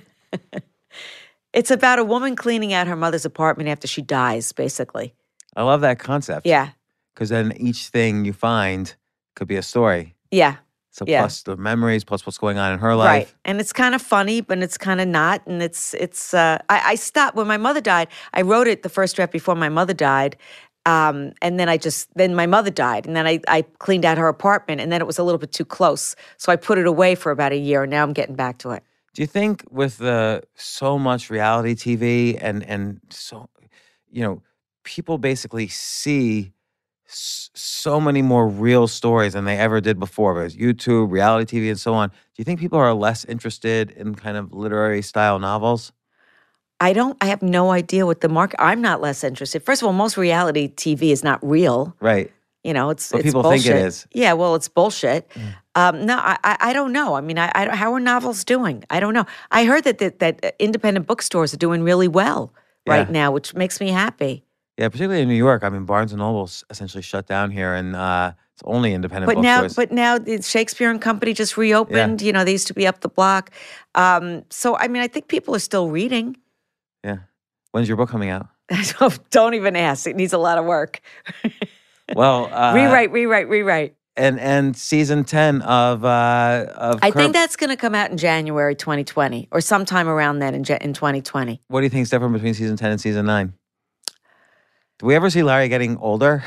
it's 1.54 1.72
about 1.72 2.00
a 2.00 2.04
woman 2.04 2.36
cleaning 2.36 2.74
out 2.74 2.88
her 2.88 2.96
mother's 2.96 3.26
apartment 3.26 3.70
after 3.70 3.88
she 3.88 4.02
dies, 4.02 4.52
basically. 4.52 5.14
I 5.56 5.64
love 5.64 5.82
that 5.82 6.00
concept. 6.00 6.46
Yeah. 6.46 6.70
Because 7.14 7.30
then 7.30 7.54
each 7.58 7.88
thing 7.88 8.26
you 8.26 8.34
find 8.34 8.94
could 9.36 9.48
be 9.48 9.56
a 9.56 9.64
story. 9.64 10.16
Yeah. 10.32 10.58
So 10.92 11.06
yeah. 11.08 11.22
plus 11.22 11.44
the 11.44 11.56
memories, 11.56 12.04
plus 12.04 12.26
what's 12.26 12.40
going 12.40 12.58
on 12.58 12.74
in 12.74 12.80
her 12.80 12.96
life. 12.96 13.08
Right. 13.08 13.34
And 13.46 13.60
it's 13.60 13.72
kind 13.72 13.94
of 13.94 14.02
funny, 14.02 14.42
but 14.42 14.58
it's 14.60 14.80
kind 14.80 15.00
of 15.00 15.08
not. 15.08 15.46
And 15.46 15.62
it's 15.62 15.94
it's 15.94 16.34
uh 16.34 16.58
I, 16.70 16.82
I 16.86 16.96
stopped 16.96 17.36
when 17.36 17.46
my 17.46 17.58
mother 17.58 17.82
died, 17.82 18.08
I 18.34 18.42
wrote 18.42 18.68
it 18.68 18.82
the 18.82 18.90
first 18.90 19.16
draft 19.16 19.32
before 19.32 19.54
my 19.54 19.70
mother 19.70 19.94
died 19.94 20.38
Um, 20.88 21.34
and 21.42 21.60
then 21.60 21.68
I 21.68 21.76
just 21.76 22.08
then 22.16 22.34
my 22.34 22.46
mother 22.46 22.72
died, 22.72 23.06
and 23.06 23.14
then 23.14 23.28
I, 23.28 23.42
I 23.50 23.64
cleaned 23.80 24.06
out 24.06 24.18
her 24.18 24.30
apartment, 24.30 24.80
and 24.80 24.90
then 24.90 25.02
it 25.02 25.06
was 25.06 25.20
a 25.20 25.24
little 25.24 25.38
bit 25.38 25.52
too 25.52 25.66
close, 25.66 26.16
so 26.38 26.50
I 26.50 26.56
put 26.56 26.78
it 26.78 26.88
away 26.88 27.14
for 27.14 27.30
about 27.30 27.52
a 27.52 27.58
year. 27.58 27.84
And 27.84 27.92
now 27.92 28.04
I'm 28.04 28.14
getting 28.14 28.36
back 28.36 28.58
to 28.60 28.72
it. 28.72 28.84
Do 29.14 29.22
you 29.22 29.28
think 29.28 29.66
with 29.70 29.98
the 29.98 30.44
so 30.56 30.98
much 30.98 31.30
reality 31.30 31.76
TV 31.76 32.40
and 32.42 32.64
and 32.64 33.02
so 33.10 33.50
you 34.10 34.24
know 34.24 34.42
people 34.84 35.18
basically 35.18 35.68
see 35.68 36.54
so 37.10 38.00
many 38.00 38.22
more 38.22 38.48
real 38.48 38.88
stories 38.88 39.34
than 39.34 39.46
they 39.46 39.58
ever 39.58 39.82
did 39.82 40.00
before. 40.00 40.36
There's 40.36 40.56
YouTube, 40.56 41.12
reality 41.12 41.60
TV, 41.60 41.70
and 41.70 41.80
so 41.80 41.94
on. 41.94 42.10
Do 42.10 42.16
you 42.38 42.44
think 42.44 42.60
people 42.60 42.80
are 42.80 42.94
less 42.94 43.26
interested 43.26 43.92
in 43.92 44.16
kind 44.16 44.38
of 44.38 44.54
literary 44.54 45.02
style 45.02 45.40
novels? 45.40 45.92
I 46.80 46.94
don't. 46.94 47.18
I 47.22 47.26
have 47.28 47.42
no 47.42 47.72
idea 47.72 48.06
what 48.06 48.22
the 48.22 48.30
market. 48.30 48.62
I'm 48.62 48.82
not 48.82 49.02
less 49.02 49.24
interested. 49.24 49.64
First 49.64 49.82
of 49.82 49.88
all, 49.88 49.94
most 49.94 50.18
reality 50.18 50.68
TV 50.70 51.12
is 51.12 51.24
not 51.24 51.40
real. 51.42 51.96
Right. 52.00 52.32
You 52.64 52.74
know, 52.74 52.90
it's 52.90 53.12
But 53.12 53.20
it's 53.20 53.28
people 53.28 53.44
think 53.44 53.66
it 53.66 53.70
bullshit. 53.70 53.86
is. 53.88 54.08
Yeah, 54.12 54.34
well, 54.34 54.54
it's 54.56 54.68
bullshit. 54.68 55.32
Um, 55.76 56.06
no, 56.06 56.18
I, 56.18 56.38
I 56.44 56.74
don't 56.74 56.92
know. 56.92 57.14
I 57.16 57.22
mean, 57.22 57.38
I, 57.38 57.52
I 57.56 57.76
how 57.76 57.94
are 57.94 58.00
novels 58.00 58.44
doing? 58.44 58.84
I 58.90 59.00
don't 59.00 59.14
know. 59.14 59.26
I 59.52 59.64
heard 59.66 59.86
that 59.86 60.00
that, 60.00 60.20
that 60.20 60.44
uh, 60.46 60.52
independent 60.60 61.08
bookstores 61.08 61.54
are 61.54 61.58
doing 61.58 61.82
really 61.84 62.08
well 62.08 62.54
right 62.86 63.10
now, 63.10 63.32
which 63.32 63.54
makes 63.54 63.80
me 63.80 63.90
happy. 63.90 64.44
Yeah, 64.78 64.90
particularly 64.90 65.22
in 65.22 65.28
New 65.30 65.36
York. 65.36 65.64
I 65.64 65.70
mean, 65.70 65.86
Barnes 65.86 66.12
and 66.12 66.20
Noble's 66.20 66.64
essentially 66.70 67.02
shut 67.02 67.26
down 67.26 67.52
here, 67.52 67.74
and 67.74 67.96
uh, 67.96 68.34
it's 68.54 68.62
only 68.66 68.94
independent 68.94 69.34
But 69.34 69.42
now, 69.42 69.62
bookstores. 69.62 69.88
but 69.90 69.96
now 69.96 70.18
the 70.20 70.42
Shakespeare 70.42 70.92
and 70.92 71.02
Company 71.02 71.34
just 71.34 71.58
reopened. 71.58 72.22
You 72.22 72.34
know, 72.34 72.44
they 72.44 72.52
used 72.52 72.68
to 72.68 72.74
be 72.74 72.86
up 72.86 73.00
the 73.02 73.10
block. 73.10 73.50
Um, 73.96 74.44
so 74.50 74.76
I 74.78 74.88
mean, 74.88 75.02
I 75.02 75.08
think 75.08 75.28
people 75.30 75.56
are 75.56 75.60
still 75.60 75.90
reading. 75.90 76.38
When's 77.72 77.88
your 77.88 77.98
book 77.98 78.10
coming 78.10 78.30
out? 78.30 78.48
don't 79.30 79.54
even 79.54 79.76
ask. 79.76 80.08
It 80.08 80.16
needs 80.16 80.34
a 80.34 80.38
lot 80.38 80.58
of 80.58 80.66
work. 80.66 81.02
Well, 82.16 82.46
uh, 82.54 82.74
rewrite, 82.74 83.12
rewrite, 83.12 83.50
rewrite. 83.50 83.96
and 84.16 84.40
and 84.40 84.78
season 84.78 85.26
ten 85.26 85.62
of 85.62 86.06
uh, 86.06 86.66
of. 86.74 87.00
I 87.02 87.12
Curb- 87.12 87.22
think 87.22 87.34
that's 87.34 87.58
going 87.58 87.70
to 87.70 87.76
come 87.76 87.94
out 87.94 88.10
in 88.10 88.16
January 88.16 88.76
2020 88.76 89.50
or 89.52 89.60
sometime 89.60 90.08
around 90.08 90.40
then 90.40 90.56
in, 90.56 90.64
Ja- 90.64 90.78
in 90.80 90.94
2020. 90.94 91.62
What 91.68 91.82
do 91.82 91.84
you 91.84 91.90
think 91.90 92.04
is 92.04 92.10
different 92.10 92.32
between 92.32 92.54
season 92.54 92.78
ten 92.78 92.92
and 92.92 93.02
season 93.02 93.26
nine? 93.26 93.52
Do 95.00 95.06
we 95.06 95.16
ever 95.16 95.30
see 95.30 95.44
Larry 95.44 95.68
getting 95.68 95.98
older? 95.98 96.44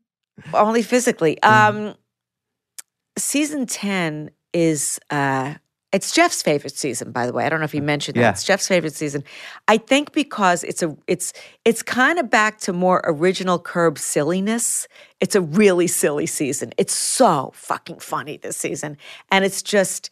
Only 0.54 0.82
physically. 0.82 1.38
Mm-hmm. 1.42 1.76
Um, 1.88 1.94
season 3.18 3.66
10 3.66 4.30
is 4.52 4.98
uh, 5.10 5.54
it's 5.92 6.12
Jeff's 6.12 6.40
favorite 6.40 6.76
season, 6.76 7.10
by 7.10 7.26
the 7.26 7.32
way. 7.32 7.44
I 7.44 7.48
don't 7.48 7.58
know 7.58 7.64
if 7.64 7.74
you 7.74 7.82
mentioned 7.82 8.16
that. 8.16 8.20
Yeah. 8.20 8.30
It's 8.30 8.44
Jeff's 8.44 8.68
favorite 8.68 8.94
season. 8.94 9.24
I 9.66 9.76
think 9.76 10.12
because 10.12 10.62
it's 10.62 10.82
a 10.82 10.96
it's 11.08 11.32
it's 11.64 11.82
kind 11.82 12.18
of 12.18 12.30
back 12.30 12.58
to 12.60 12.72
more 12.72 13.00
original 13.04 13.58
curb 13.58 13.98
silliness. 13.98 14.86
It's 15.20 15.34
a 15.34 15.40
really 15.40 15.88
silly 15.88 16.26
season. 16.26 16.72
It's 16.78 16.94
so 16.94 17.50
fucking 17.54 17.98
funny 17.98 18.36
this 18.36 18.56
season. 18.56 18.98
And 19.32 19.44
it's 19.44 19.62
just 19.62 20.10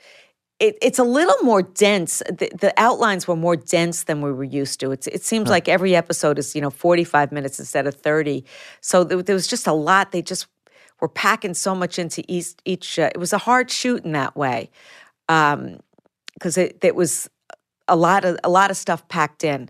it, 0.59 0.77
it's 0.83 0.99
a 0.99 1.05
little 1.05 1.37
more 1.45 1.63
dense. 1.63 2.25
The, 2.29 2.51
the 2.59 2.75
outlines 2.77 3.29
were 3.29 3.37
more 3.37 3.55
dense 3.55 4.05
than 4.05 4.21
we 4.21 4.33
were 4.33 4.43
used 4.43 4.81
to. 4.81 4.91
It's, 4.91 5.07
it 5.07 5.23
seems 5.23 5.49
like 5.49 5.69
every 5.69 5.95
episode 5.95 6.37
is, 6.37 6.57
you 6.57 6.61
know, 6.61 6.71
45 6.71 7.31
minutes 7.31 7.61
instead 7.61 7.87
of 7.87 7.95
30. 7.95 8.45
So 8.81 9.05
there, 9.05 9.23
there 9.23 9.37
was 9.37 9.47
just 9.47 9.69
a 9.69 9.73
lot. 9.73 10.11
They 10.11 10.21
just 10.21 10.49
were 11.01 11.09
packing 11.09 11.55
so 11.55 11.77
much 11.77 11.97
into 11.97 12.25
each. 12.27 12.55
each 12.65 12.99
uh, 12.99 13.11
it 13.15 13.19
was 13.19 13.33
a 13.33 13.39
hard 13.39 13.71
shoot 13.71 14.05
in 14.05 14.11
that 14.13 14.35
way 14.35 14.71
because 15.29 16.57
it, 16.57 16.79
it 16.83 16.95
was 16.97 17.29
a 17.87 17.97
lot 17.97 18.25
of 18.25 18.39
a 18.43 18.49
lot 18.49 18.71
of 18.71 18.77
stuff 18.77 19.07
packed 19.09 19.45
in. 19.45 19.69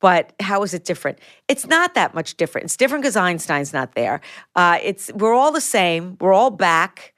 But 0.00 0.32
how 0.40 0.62
is 0.62 0.72
it 0.72 0.84
different? 0.86 1.18
It's 1.46 1.66
not 1.66 1.92
that 1.94 2.14
much 2.14 2.36
different. 2.38 2.64
It's 2.66 2.76
different 2.76 3.02
because 3.02 3.16
Einstein's 3.16 3.74
not 3.74 3.94
there. 3.94 4.22
Uh, 4.56 4.78
it's 4.82 5.12
we're 5.12 5.34
all 5.34 5.52
the 5.52 5.60
same. 5.60 6.16
We're 6.20 6.32
all 6.32 6.50
back. 6.50 7.12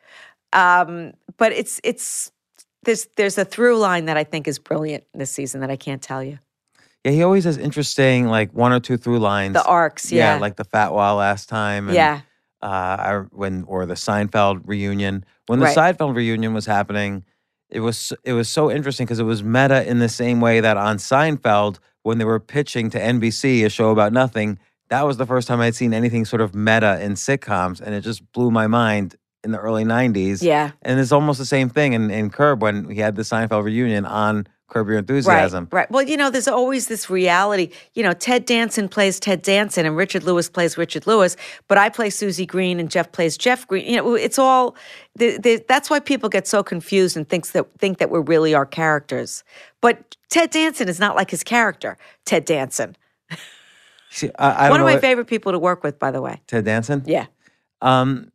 Um, 0.53 1.13
but 1.37 1.53
it's 1.53 1.81
it's 1.85 2.33
there's 2.83 3.07
there's 3.17 3.39
a 3.39 3.45
through 3.45 3.79
line 3.79 4.07
that 4.07 4.17
I 4.17 4.25
think 4.25 4.49
is 4.49 4.59
brilliant 4.59 5.05
this 5.15 5.31
season 5.31 5.61
that 5.61 5.71
I 5.71 5.77
can't 5.77 6.03
tell 6.03 6.25
you. 6.25 6.39
Yeah, 7.05 7.13
he 7.13 7.23
always 7.23 7.45
has 7.45 7.57
interesting 7.57 8.27
like 8.27 8.53
one 8.53 8.73
or 8.73 8.81
two 8.81 8.97
through 8.97 9.21
lines. 9.21 9.55
The 9.55 9.65
arcs, 9.65 10.11
yeah, 10.11 10.39
like 10.39 10.57
the 10.57 10.65
Fat 10.65 10.93
Wall 10.93 11.17
last 11.17 11.49
time. 11.49 11.89
and, 11.89 11.95
yeah, 11.97 12.21
uh, 12.63 12.67
I, 12.67 13.25
when 13.31 13.65
or 13.69 13.87
the 13.87 13.95
Seinfeld 13.95 14.63
reunion. 14.65 15.25
When 15.47 15.59
the 15.59 15.67
Right. 15.67 15.77
Seinfeld 15.77 16.15
reunion 16.15 16.55
was 16.55 16.67
happening, 16.67 17.25
it 17.73 17.81
was 17.81 18.13
it 18.23 18.35
was 18.35 18.49
so 18.49 18.71
interesting 18.71 19.07
because 19.07 19.19
it 19.19 19.25
was 19.25 19.43
meta 19.43 19.89
in 19.89 19.99
the 19.99 20.09
same 20.09 20.41
way 20.41 20.61
that 20.61 20.77
on 20.77 20.99
Seinfeld 20.99 21.79
when 22.03 22.19
they 22.19 22.25
were 22.25 22.39
pitching 22.39 22.91
to 22.91 23.01
NBC 23.01 23.65
a 23.65 23.71
show 23.71 23.91
about 23.91 24.13
nothing. 24.13 24.59
That 24.91 25.07
was 25.07 25.17
the 25.17 25.25
first 25.25 25.49
time 25.49 25.61
I'd 25.61 25.75
seen 25.75 25.95
anything 25.95 26.27
sort 26.27 26.43
of 26.43 26.55
meta 26.55 27.01
in 27.01 27.15
sitcoms, 27.15 27.81
and 27.81 27.95
it 27.95 28.03
just 28.03 28.31
blew 28.33 28.51
my 28.51 28.67
mind 28.67 29.17
in 29.43 29.53
the 29.53 29.59
early 29.59 29.85
'90s. 29.85 30.43
yeah. 30.43 30.73
and 30.83 31.01
it's 31.01 31.13
almost 31.13 31.39
the 31.39 31.47
same 31.47 31.71
thing 31.71 31.95
in, 31.95 32.11
in 32.11 32.29
Curb 32.29 32.61
when 32.61 32.91
he 32.91 33.01
had 33.01 33.17
the 33.17 33.23
Seinfeld 33.23 33.65
reunion 33.65 34.05
on 34.05 34.47
Curb 34.73 34.89
Your 34.89 34.97
Enthusiasm. 34.99 35.69
Right, 35.71 35.81
right. 35.81 35.91
Well, 35.91 36.03
you 36.03 36.17
know, 36.17 36.31
there's 36.31 36.49
always 36.49 36.89
this 36.89 37.11
reality. 37.11 37.71
You 37.93 38.03
know, 38.03 38.15
Ted 38.15 38.47
Danson 38.47 38.89
plays 38.89 39.21
Ted 39.21 39.43
Danson 39.43 39.85
and 39.85 39.97
Richard 39.99 40.25
Lewis 40.25 40.49
plays 40.49 40.79
Richard 40.79 41.07
Lewis, 41.07 41.37
but 41.69 41.77
I 41.77 41.91
play 41.91 42.09
Susie 42.09 42.47
Green 42.47 42.81
and 42.81 42.91
Jeff 42.91 43.13
plays 43.13 43.37
Jeff 43.37 43.67
Green. 43.69 43.85
You 43.85 43.97
know, 43.99 44.15
it's 44.15 44.39
all. 44.39 44.75
The, 45.17 45.37
the, 45.37 45.63
that's 45.69 45.91
why 45.91 46.01
people 46.01 46.31
get 46.31 46.47
so 46.47 46.63
confused 46.63 47.19
and 47.19 47.29
thinks 47.29 47.51
that 47.51 47.67
think 47.79 47.99
that 47.99 48.09
we're 48.09 48.23
really 48.23 48.55
our 48.55 48.65
characters. 48.65 49.45
But 49.83 50.17
Ted 50.31 50.49
Danson 50.49 50.89
is 50.89 50.99
not 50.99 51.17
like 51.17 51.31
his 51.31 51.45
character, 51.45 51.99
Ted 52.25 52.47
Danson. 52.47 52.97
See, 54.11 54.31
I, 54.39 54.69
I 54.69 54.71
One 54.71 54.81
of 54.81 54.87
my 54.87 54.95
what- 54.95 55.01
favorite 55.03 55.27
people 55.27 55.53
to 55.53 55.59
work 55.59 55.83
with, 55.85 55.99
by 55.99 56.11
the 56.11 56.23
way. 56.23 56.41
Ted 56.47 56.65
Danson. 56.65 57.03
Yeah, 57.07 57.27
Um, 57.83 58.33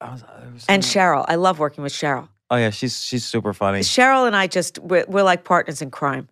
I 0.00 0.12
was, 0.12 0.22
I 0.22 0.52
was 0.52 0.64
and 0.68 0.82
Cheryl. 0.84 1.24
I 1.26 1.34
love 1.34 1.58
working 1.58 1.82
with 1.82 1.92
Cheryl. 1.92 2.28
Oh 2.50 2.56
yeah, 2.56 2.70
she's 2.70 3.02
she's 3.02 3.24
super 3.24 3.52
funny. 3.52 3.80
Cheryl 3.80 4.26
and 4.26 4.36
I 4.36 4.46
just 4.46 4.78
we're, 4.80 5.04
we're 5.08 5.22
like 5.22 5.44
partners 5.44 5.80
in 5.82 5.90
crime. 5.90 6.28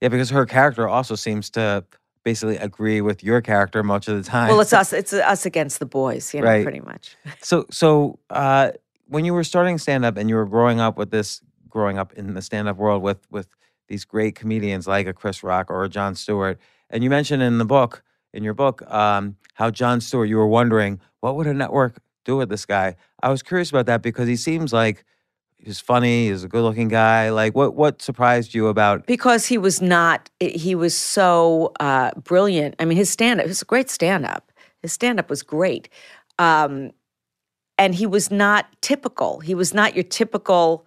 Yeah, 0.00 0.08
because 0.08 0.30
her 0.30 0.46
character 0.46 0.88
also 0.88 1.14
seems 1.14 1.50
to 1.50 1.84
basically 2.24 2.56
agree 2.56 3.00
with 3.00 3.22
your 3.22 3.40
character 3.40 3.82
much 3.82 4.08
of 4.08 4.16
the 4.16 4.28
time. 4.28 4.48
Well, 4.48 4.60
it's 4.60 4.72
us. 4.82 4.92
It's 4.92 5.12
us 5.12 5.46
against 5.46 5.78
the 5.78 5.86
boys. 5.86 6.32
You 6.34 6.40
know, 6.40 6.48
Right. 6.48 6.62
pretty 6.62 6.80
much. 6.80 7.16
so 7.40 7.66
so 7.70 8.18
uh, 8.30 8.72
when 9.08 9.24
you 9.24 9.34
were 9.34 9.44
starting 9.44 9.78
stand 9.78 10.04
up 10.04 10.16
and 10.16 10.28
you 10.28 10.36
were 10.36 10.46
growing 10.46 10.80
up 10.80 10.96
with 10.96 11.10
this, 11.10 11.40
growing 11.68 11.98
up 11.98 12.12
in 12.14 12.34
the 12.34 12.42
stand 12.42 12.68
up 12.68 12.76
world 12.76 13.02
with 13.02 13.18
with 13.30 13.48
these 13.88 14.04
great 14.04 14.34
comedians 14.34 14.86
like 14.88 15.06
a 15.06 15.12
Chris 15.12 15.42
Rock 15.42 15.70
or 15.70 15.84
a 15.84 15.88
Jon 15.88 16.14
Stewart, 16.14 16.58
and 16.90 17.04
you 17.04 17.10
mentioned 17.10 17.42
in 17.42 17.58
the 17.58 17.64
book, 17.64 18.02
in 18.32 18.42
your 18.42 18.54
book, 18.54 18.82
um, 18.90 19.36
how 19.54 19.70
Jon 19.70 20.00
Stewart, 20.00 20.28
you 20.28 20.36
were 20.36 20.46
wondering 20.48 21.00
what 21.20 21.36
would 21.36 21.46
a 21.46 21.54
network 21.54 22.02
do 22.26 22.36
with 22.36 22.50
this 22.50 22.66
guy. 22.66 22.96
I 23.22 23.30
was 23.30 23.42
curious 23.42 23.70
about 23.70 23.86
that 23.86 24.02
because 24.02 24.28
he 24.28 24.36
seems 24.36 24.72
like 24.72 25.04
he's 25.56 25.80
funny, 25.80 26.28
he's 26.28 26.44
a 26.44 26.48
good 26.48 26.62
looking 26.62 26.88
guy. 26.88 27.30
Like 27.30 27.54
what 27.54 27.74
what 27.74 28.02
surprised 28.02 28.54
you 28.54 28.66
about? 28.66 29.06
because 29.06 29.46
he 29.46 29.56
was 29.56 29.80
not 29.80 30.28
he 30.40 30.74
was 30.74 30.94
so 30.96 31.72
uh, 31.80 32.10
brilliant 32.22 32.74
i 32.78 32.84
mean 32.84 32.98
his 32.98 33.10
stand-up 33.10 33.46
was 33.46 33.62
a 33.62 33.64
great 33.64 33.88
stand-up 33.90 34.52
his 34.82 34.92
stand-up 34.92 35.30
was 35.30 35.42
great 35.42 35.88
um, 36.38 36.90
and 37.78 37.94
he 37.94 38.06
was 38.06 38.30
not 38.30 38.66
typical 38.82 39.40
he 39.40 39.54
was 39.54 39.72
not 39.72 39.94
your 39.94 40.04
typical 40.04 40.86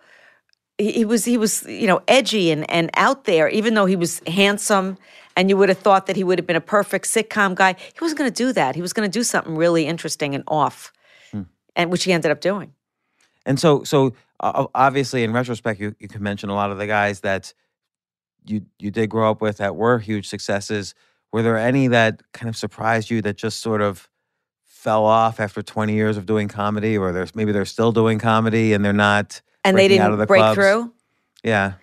he, 0.78 0.92
he 0.92 1.06
was 1.06 1.26
he 1.26 1.38
was 1.38 1.66
you 1.68 1.88
know 1.88 2.02
edgy 2.08 2.52
and, 2.52 2.70
and 2.70 2.90
out 2.96 3.24
there 3.24 3.50
even 3.50 3.74
though 3.74 3.86
he 3.86 3.96
was 3.96 4.22
handsome 4.28 4.98
and 5.36 5.50
you 5.50 5.58
would 5.58 5.70
have 5.70 5.80
thought 5.80 6.06
that 6.08 6.16
he 6.16 6.24
would 6.24 6.38
have 6.38 6.48
been 6.48 6.56
a 6.56 6.62
perfect 6.62 7.06
sitcom 7.06 7.56
guy 7.56 7.74
he 7.74 8.00
wasn't 8.02 8.18
going 8.18 8.32
to 8.32 8.44
do 8.46 8.54
that 8.54 8.76
he 8.76 8.82
was 8.82 8.94
going 8.94 9.10
to 9.10 9.20
do 9.20 9.24
something 9.24 9.56
really 9.56 9.86
interesting 9.86 10.36
and 10.36 10.44
off 10.48 10.92
and 11.76 11.92
which 11.92 12.04
he 12.04 12.12
ended 12.12 12.32
up 12.32 12.42
doing 12.42 12.74
And 13.46 13.60
so, 13.60 13.84
so 13.84 14.14
uh, 14.40 14.68
obviously, 14.76 15.24
in 15.24 15.34
retrospect, 15.34 15.80
you, 15.80 15.96
you 16.00 16.08
can 16.08 16.24
mention 16.24 16.50
a 16.50 16.56
lot 16.56 16.72
of 16.72 16.78
the 16.78 16.88
guys 16.88 17.22
that 17.22 17.54
you 18.46 18.62
you 18.80 18.92
did 18.92 19.10
grow 19.10 19.30
up 19.32 19.42
with 19.42 19.58
that 19.58 19.76
were 19.76 20.00
huge 20.00 20.28
successes. 20.28 20.96
Were 21.32 21.42
there 21.42 21.58
any 21.58 21.88
that 21.88 22.22
kind 22.34 22.50
of 22.50 22.56
surprised 22.56 23.10
you 23.10 23.22
that 23.22 23.38
just 23.38 23.60
sort 23.62 23.82
of 23.82 24.10
fell 24.66 25.04
off 25.06 25.40
after 25.40 25.62
20 25.62 25.94
years 25.94 26.16
of 26.16 26.26
doing 26.26 26.48
comedy, 26.48 26.98
or 26.98 27.12
there's 27.12 27.36
maybe 27.36 27.52
they're 27.52 27.66
still 27.66 27.92
doing 27.92 28.18
comedy 28.18 28.74
and 28.74 28.84
they're 28.84 28.94
not 28.94 29.42
and 29.64 29.78
they 29.78 29.88
didn't 29.88 30.12
of 30.12 30.20
the 30.20 30.26
break 30.26 30.40
clubs? 30.40 30.56
through 30.56 30.94
Yeah, 31.44 31.74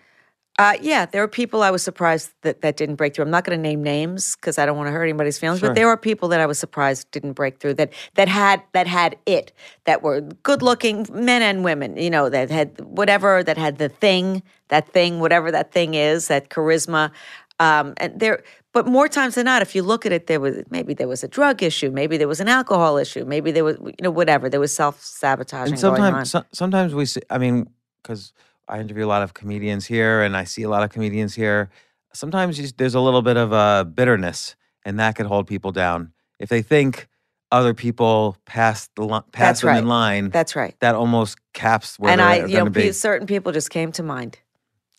Uh, 0.59 0.73
yeah, 0.81 1.05
there 1.05 1.21
were 1.21 1.27
people 1.27 1.61
I 1.61 1.69
was 1.69 1.83
surprised 1.83 2.31
that, 2.41 2.61
that 2.61 2.77
didn't 2.77 2.95
break 2.95 3.13
through. 3.13 3.25
I'm 3.25 3.29
not 3.31 3.43
going 3.43 3.55
to 3.55 3.61
name 3.61 3.83
names 3.83 4.35
because 4.35 4.57
I 4.57 4.65
don't 4.65 4.75
want 4.75 4.87
to 4.87 4.91
hurt 4.91 5.03
anybody's 5.03 5.37
feelings, 5.37 5.59
Sure. 5.59 5.69
but 5.69 5.75
there 5.75 5.85
were 5.85 5.97
people 5.97 6.27
that 6.29 6.39
I 6.39 6.47
was 6.47 6.57
surprised 6.57 7.11
didn't 7.11 7.33
break 7.33 7.59
through 7.59 7.75
that 7.75 7.93
that 8.15 8.27
had 8.27 8.63
that 8.73 8.87
had 8.87 9.17
it 9.27 9.51
that 9.85 10.01
were 10.01 10.21
good 10.21 10.63
looking 10.63 11.05
men 11.11 11.43
and 11.43 11.63
women, 11.63 11.95
you 11.95 12.09
know, 12.09 12.27
that 12.29 12.49
had 12.49 12.81
whatever 12.81 13.43
that 13.43 13.57
had 13.57 13.77
the 13.77 13.87
thing, 13.87 14.41
that 14.69 14.91
thing, 14.93 15.19
whatever 15.19 15.51
that 15.51 15.71
thing 15.71 15.93
is, 15.93 16.27
that 16.27 16.49
charisma. 16.49 17.11
Um, 17.59 17.93
and 17.97 18.19
there, 18.19 18.43
but 18.71 18.87
more 18.87 19.07
times 19.07 19.35
than 19.35 19.45
not, 19.45 19.61
if 19.61 19.75
you 19.75 19.83
look 19.83 20.05
at 20.07 20.11
it, 20.11 20.25
there 20.25 20.39
was 20.39 20.63
maybe 20.71 20.95
there 20.95 21.07
was 21.07 21.23
a 21.23 21.27
drug 21.27 21.61
issue, 21.61 21.91
maybe 21.91 22.17
there 22.17 22.27
was 22.27 22.39
an 22.39 22.47
alcohol 22.47 22.97
issue, 22.97 23.25
maybe 23.25 23.51
there 23.51 23.63
was 23.63 23.77
you 23.83 23.93
know 24.01 24.11
whatever 24.11 24.49
there 24.49 24.59
was 24.59 24.73
self 24.73 25.03
sabotaging 25.03 25.73
and 25.73 25.81
going 25.81 26.01
on. 26.01 26.25
sometimes 26.25 26.31
so, 26.31 26.43
sometimes 26.51 26.95
we 26.95 27.05
see. 27.05 27.21
I 27.29 27.37
mean, 27.37 27.67
because 28.01 28.33
I 28.67 28.79
interview 28.79 29.05
a 29.05 29.07
lot 29.07 29.21
of 29.23 29.33
comedians 29.33 29.85
here, 29.85 30.21
and 30.21 30.35
I 30.35 30.43
see 30.43 30.63
a 30.63 30.69
lot 30.69 30.83
of 30.83 30.89
comedians 30.89 31.35
here. 31.35 31.69
Sometimes 32.13 32.59
you, 32.59 32.67
there's 32.77 32.95
a 32.95 32.99
little 32.99 33.21
bit 33.21 33.37
of 33.37 33.51
a 33.51 33.85
bitterness, 33.85 34.55
and 34.85 34.99
that 34.99 35.15
could 35.15 35.25
hold 35.25 35.47
people 35.47 35.71
down. 35.71 36.11
if 36.39 36.49
they 36.49 36.61
think 36.61 37.07
other 37.51 37.73
people 37.73 38.35
pass 38.45 38.89
the 38.95 39.07
pass 39.07 39.23
That's 39.31 39.61
them 39.61 39.77
in 39.77 39.87
line, 39.87 40.29
That's 40.31 40.55
right. 40.55 40.75
that 40.81 40.95
almost 40.95 41.37
caps 41.53 41.97
where 41.97 42.11
and 42.11 42.19
they're 42.19 42.27
I, 42.27 42.37
going 42.39 42.51
you 42.51 42.57
know, 42.57 42.69
be. 42.69 42.91
certain 42.91 43.25
people 43.25 43.51
just 43.53 43.69
came 43.69 43.91
to 43.93 44.03
mind. 44.03 44.37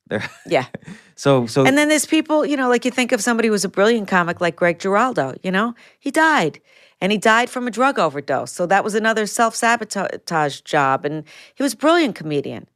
They're- 0.09 0.25
Yeah. 0.47 0.65
so 1.15 1.47
so 1.47 1.67
And 1.67 1.77
then 1.77 1.89
there's 1.91 2.07
people, 2.07 2.47
you 2.47 2.57
know, 2.57 2.69
like 2.71 2.87
you 2.87 2.91
think 2.91 3.13
of 3.13 3.21
somebody 3.21 3.49
who 3.49 3.53
was 3.53 3.65
a 3.67 3.69
brilliant 3.69 4.09
comic 4.09 4.41
like 4.41 4.57
Greg 4.57 4.79
Giraldo, 4.79 5.35
you 5.43 5.51
know, 5.51 5.75
he 5.99 6.11
died 6.11 6.61
and 7.03 7.13
he 7.13 7.19
died 7.19 7.51
from 7.51 7.69
a 7.69 7.71
drug 7.71 7.99
overdose. 7.99 8.51
So 8.53 8.65
that 8.67 8.83
was 8.83 8.95
another 8.95 9.27
self 9.27 9.55
sabotage 9.55 10.61
job. 10.63 11.05
And 11.05 11.25
he 11.55 11.63
was 11.63 11.75
a 11.75 11.77
brilliant 11.77 12.15
comedian, 12.15 12.67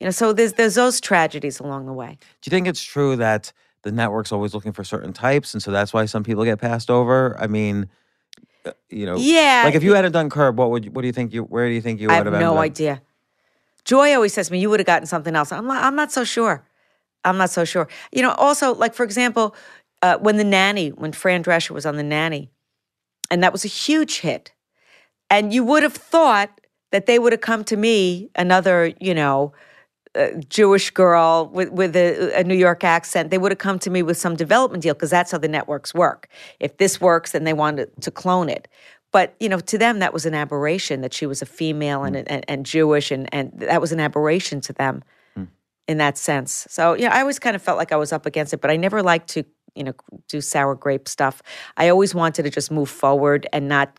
you 0.00 0.06
know, 0.06 0.10
so 0.10 0.32
there's, 0.32 0.54
there's 0.54 0.74
those 0.74 1.00
tragedies 1.00 1.60
along 1.60 1.86
the 1.86 1.92
way. 1.92 2.18
Do 2.40 2.48
you 2.48 2.50
think 2.50 2.66
it's 2.66 2.82
true 2.82 3.16
that 3.16 3.52
the 3.82 3.92
network's 3.92 4.32
always 4.32 4.54
looking 4.54 4.72
for 4.72 4.82
certain 4.82 5.12
types, 5.12 5.54
and 5.54 5.62
so 5.62 5.70
that's 5.70 5.92
why 5.92 6.06
some 6.06 6.24
people 6.24 6.44
get 6.44 6.58
passed 6.60 6.90
over? 6.90 7.36
I 7.38 7.46
mean, 7.46 7.88
uh, 8.64 8.72
you 8.88 9.06
know, 9.06 9.16
Yeah. 9.16 9.62
Like 9.64 9.74
if 9.74 9.82
you 9.82 9.94
hadn't 9.94 10.12
done 10.12 10.30
Curb, 10.30 10.58
what 10.58 10.70
would 10.70 10.86
you, 10.86 10.90
what 10.90 11.02
do 11.02 11.06
you 11.06 11.12
think 11.12 11.32
you 11.32 11.44
where 11.44 11.68
do 11.68 11.74
you 11.74 11.80
think 11.80 12.00
you 12.00 12.08
would 12.08 12.14
have? 12.14 12.26
I 12.26 12.30
have 12.30 12.40
no 12.40 12.58
idea. 12.58 13.02
Joy 13.84 14.14
always 14.14 14.34
says 14.34 14.48
to 14.48 14.52
me, 14.52 14.60
you 14.60 14.68
would 14.70 14.80
have 14.80 14.86
gotten 14.86 15.06
something 15.06 15.34
else. 15.34 15.52
I'm 15.52 15.66
not, 15.66 15.82
I'm 15.82 15.96
not 15.96 16.12
so 16.12 16.24
sure. 16.24 16.64
I'm 17.24 17.36
not 17.36 17.50
so 17.50 17.64
sure. 17.64 17.88
You 18.12 18.22
know, 18.22 18.32
also, 18.32 18.74
like, 18.74 18.94
for 18.94 19.04
example, 19.04 19.54
uh, 20.02 20.18
when 20.18 20.36
The 20.36 20.44
Nanny, 20.44 20.88
when 20.90 21.12
Fran 21.12 21.42
Drescher 21.44 21.70
was 21.70 21.86
on 21.86 21.96
The 21.96 22.02
Nanny, 22.02 22.50
and 23.30 23.42
that 23.42 23.52
was 23.52 23.64
a 23.64 23.68
huge 23.68 24.20
hit. 24.20 24.52
And 25.28 25.52
you 25.52 25.64
would 25.64 25.82
have 25.82 25.94
thought 25.94 26.60
that 26.92 27.06
they 27.06 27.18
would 27.18 27.32
have 27.32 27.40
come 27.40 27.64
to 27.64 27.76
me, 27.76 28.30
another, 28.34 28.92
you 29.00 29.14
know, 29.14 29.52
Jewish 30.48 30.90
girl 30.90 31.48
with, 31.52 31.70
with 31.70 31.94
a, 31.94 32.40
a 32.40 32.44
New 32.44 32.54
York 32.54 32.82
accent, 32.82 33.30
they 33.30 33.38
would 33.38 33.52
have 33.52 33.58
come 33.58 33.78
to 33.78 33.90
me 33.90 34.02
with 34.02 34.16
some 34.16 34.34
development 34.34 34.82
deal 34.82 34.94
because 34.94 35.10
that's 35.10 35.30
how 35.30 35.38
the 35.38 35.48
networks 35.48 35.94
work. 35.94 36.28
If 36.58 36.78
this 36.78 37.00
works, 37.00 37.32
then 37.32 37.44
they 37.44 37.52
wanted 37.52 37.90
to 38.02 38.10
clone 38.10 38.48
it. 38.48 38.66
But 39.12 39.34
you 39.40 39.48
know, 39.48 39.60
to 39.60 39.78
them, 39.78 39.98
that 40.00 40.12
was 40.12 40.26
an 40.26 40.34
aberration 40.34 41.00
that 41.00 41.12
she 41.12 41.26
was 41.26 41.42
a 41.42 41.46
female 41.46 42.04
and 42.04 42.16
mm. 42.16 42.24
and, 42.26 42.44
and 42.48 42.66
Jewish, 42.66 43.10
and 43.10 43.32
and 43.32 43.52
that 43.56 43.80
was 43.80 43.92
an 43.92 44.00
aberration 44.00 44.60
to 44.62 44.72
them 44.72 45.02
mm. 45.36 45.48
in 45.88 45.98
that 45.98 46.16
sense. 46.16 46.66
So 46.70 46.94
yeah, 46.94 47.14
I 47.14 47.20
always 47.20 47.38
kind 47.38 47.56
of 47.56 47.62
felt 47.62 47.78
like 47.78 47.92
I 47.92 47.96
was 47.96 48.12
up 48.12 48.26
against 48.26 48.52
it, 48.52 48.60
but 48.60 48.70
I 48.70 48.76
never 48.76 49.02
liked 49.02 49.28
to 49.30 49.44
you 49.74 49.84
know 49.84 49.94
do 50.28 50.40
sour 50.40 50.74
grape 50.74 51.08
stuff. 51.08 51.42
I 51.76 51.88
always 51.88 52.14
wanted 52.14 52.44
to 52.44 52.50
just 52.50 52.70
move 52.70 52.88
forward 52.88 53.48
and 53.52 53.68
not 53.68 53.98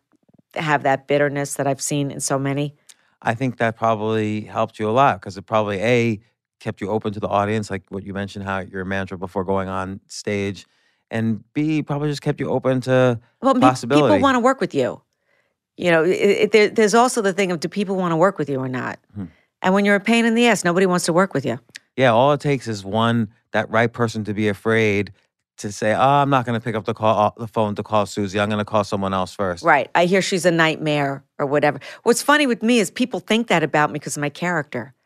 have 0.55 0.83
that 0.83 1.07
bitterness 1.07 1.55
that 1.55 1.67
I've 1.67 1.81
seen 1.81 2.11
in 2.11 2.19
so 2.19 2.37
many. 2.37 2.75
I 3.21 3.33
think 3.35 3.57
that 3.57 3.75
probably 3.75 4.41
helped 4.41 4.79
you 4.79 4.89
a 4.89 4.91
lot 4.91 5.19
because 5.19 5.37
it 5.37 5.43
probably 5.43 5.79
a 5.79 6.19
kept 6.59 6.81
you 6.81 6.89
open 6.89 7.11
to 7.13 7.19
the 7.19 7.27
audience, 7.27 7.69
like 7.69 7.83
what 7.89 8.03
you 8.03 8.13
mentioned, 8.13 8.45
how 8.45 8.59
your 8.59 8.85
mantra 8.85 9.17
before 9.17 9.43
going 9.43 9.67
on 9.67 9.99
stage, 10.07 10.65
and 11.09 11.43
b 11.53 11.81
probably 11.83 12.09
just 12.09 12.21
kept 12.21 12.39
you 12.39 12.49
open 12.49 12.81
to 12.81 13.19
Well, 13.41 13.55
possibility. 13.55 14.07
people 14.07 14.21
want 14.21 14.35
to 14.35 14.39
work 14.39 14.61
with 14.61 14.73
you. 14.75 15.01
You 15.77 15.91
know, 15.91 16.03
it, 16.03 16.11
it, 16.11 16.51
there, 16.51 16.69
there's 16.69 16.93
also 16.93 17.21
the 17.21 17.33
thing 17.33 17.51
of 17.51 17.59
do 17.59 17.67
people 17.67 17.95
want 17.95 18.11
to 18.11 18.15
work 18.15 18.37
with 18.37 18.49
you 18.49 18.59
or 18.59 18.67
not? 18.67 18.99
Hmm. 19.15 19.25
And 19.63 19.73
when 19.73 19.85
you're 19.85 19.95
a 19.95 19.99
pain 19.99 20.25
in 20.25 20.35
the 20.35 20.47
ass, 20.47 20.63
nobody 20.63 20.85
wants 20.85 21.05
to 21.05 21.13
work 21.13 21.33
with 21.33 21.45
you. 21.45 21.59
yeah, 21.95 22.11
all 22.11 22.33
it 22.33 22.39
takes 22.41 22.67
is 22.67 22.83
one 22.83 23.29
that 23.51 23.69
right 23.69 23.91
person 23.91 24.23
to 24.25 24.33
be 24.33 24.47
afraid 24.47 25.11
to 25.61 25.71
say, 25.71 25.93
"Oh, 25.93 25.99
I'm 25.99 26.29
not 26.29 26.45
going 26.45 26.59
to 26.59 26.63
pick 26.63 26.75
up 26.75 26.85
the 26.85 26.93
call, 26.93 27.27
uh, 27.27 27.31
the 27.37 27.47
phone 27.47 27.75
to 27.75 27.83
call 27.83 28.05
Susie. 28.05 28.39
I'm 28.39 28.49
going 28.49 28.59
to 28.59 28.65
call 28.65 28.83
someone 28.83 29.13
else 29.13 29.33
first. 29.33 29.63
Right. 29.63 29.89
I 29.95 30.05
hear 30.05 30.21
she's 30.21 30.45
a 30.45 30.51
nightmare 30.51 31.23
or 31.39 31.45
whatever. 31.45 31.79
What's 32.03 32.21
funny 32.21 32.47
with 32.47 32.61
me 32.63 32.79
is 32.79 32.91
people 32.91 33.19
think 33.19 33.47
that 33.47 33.63
about 33.63 33.89
me 33.89 33.93
because 33.93 34.17
of 34.17 34.21
my 34.21 34.29
character. 34.29 34.93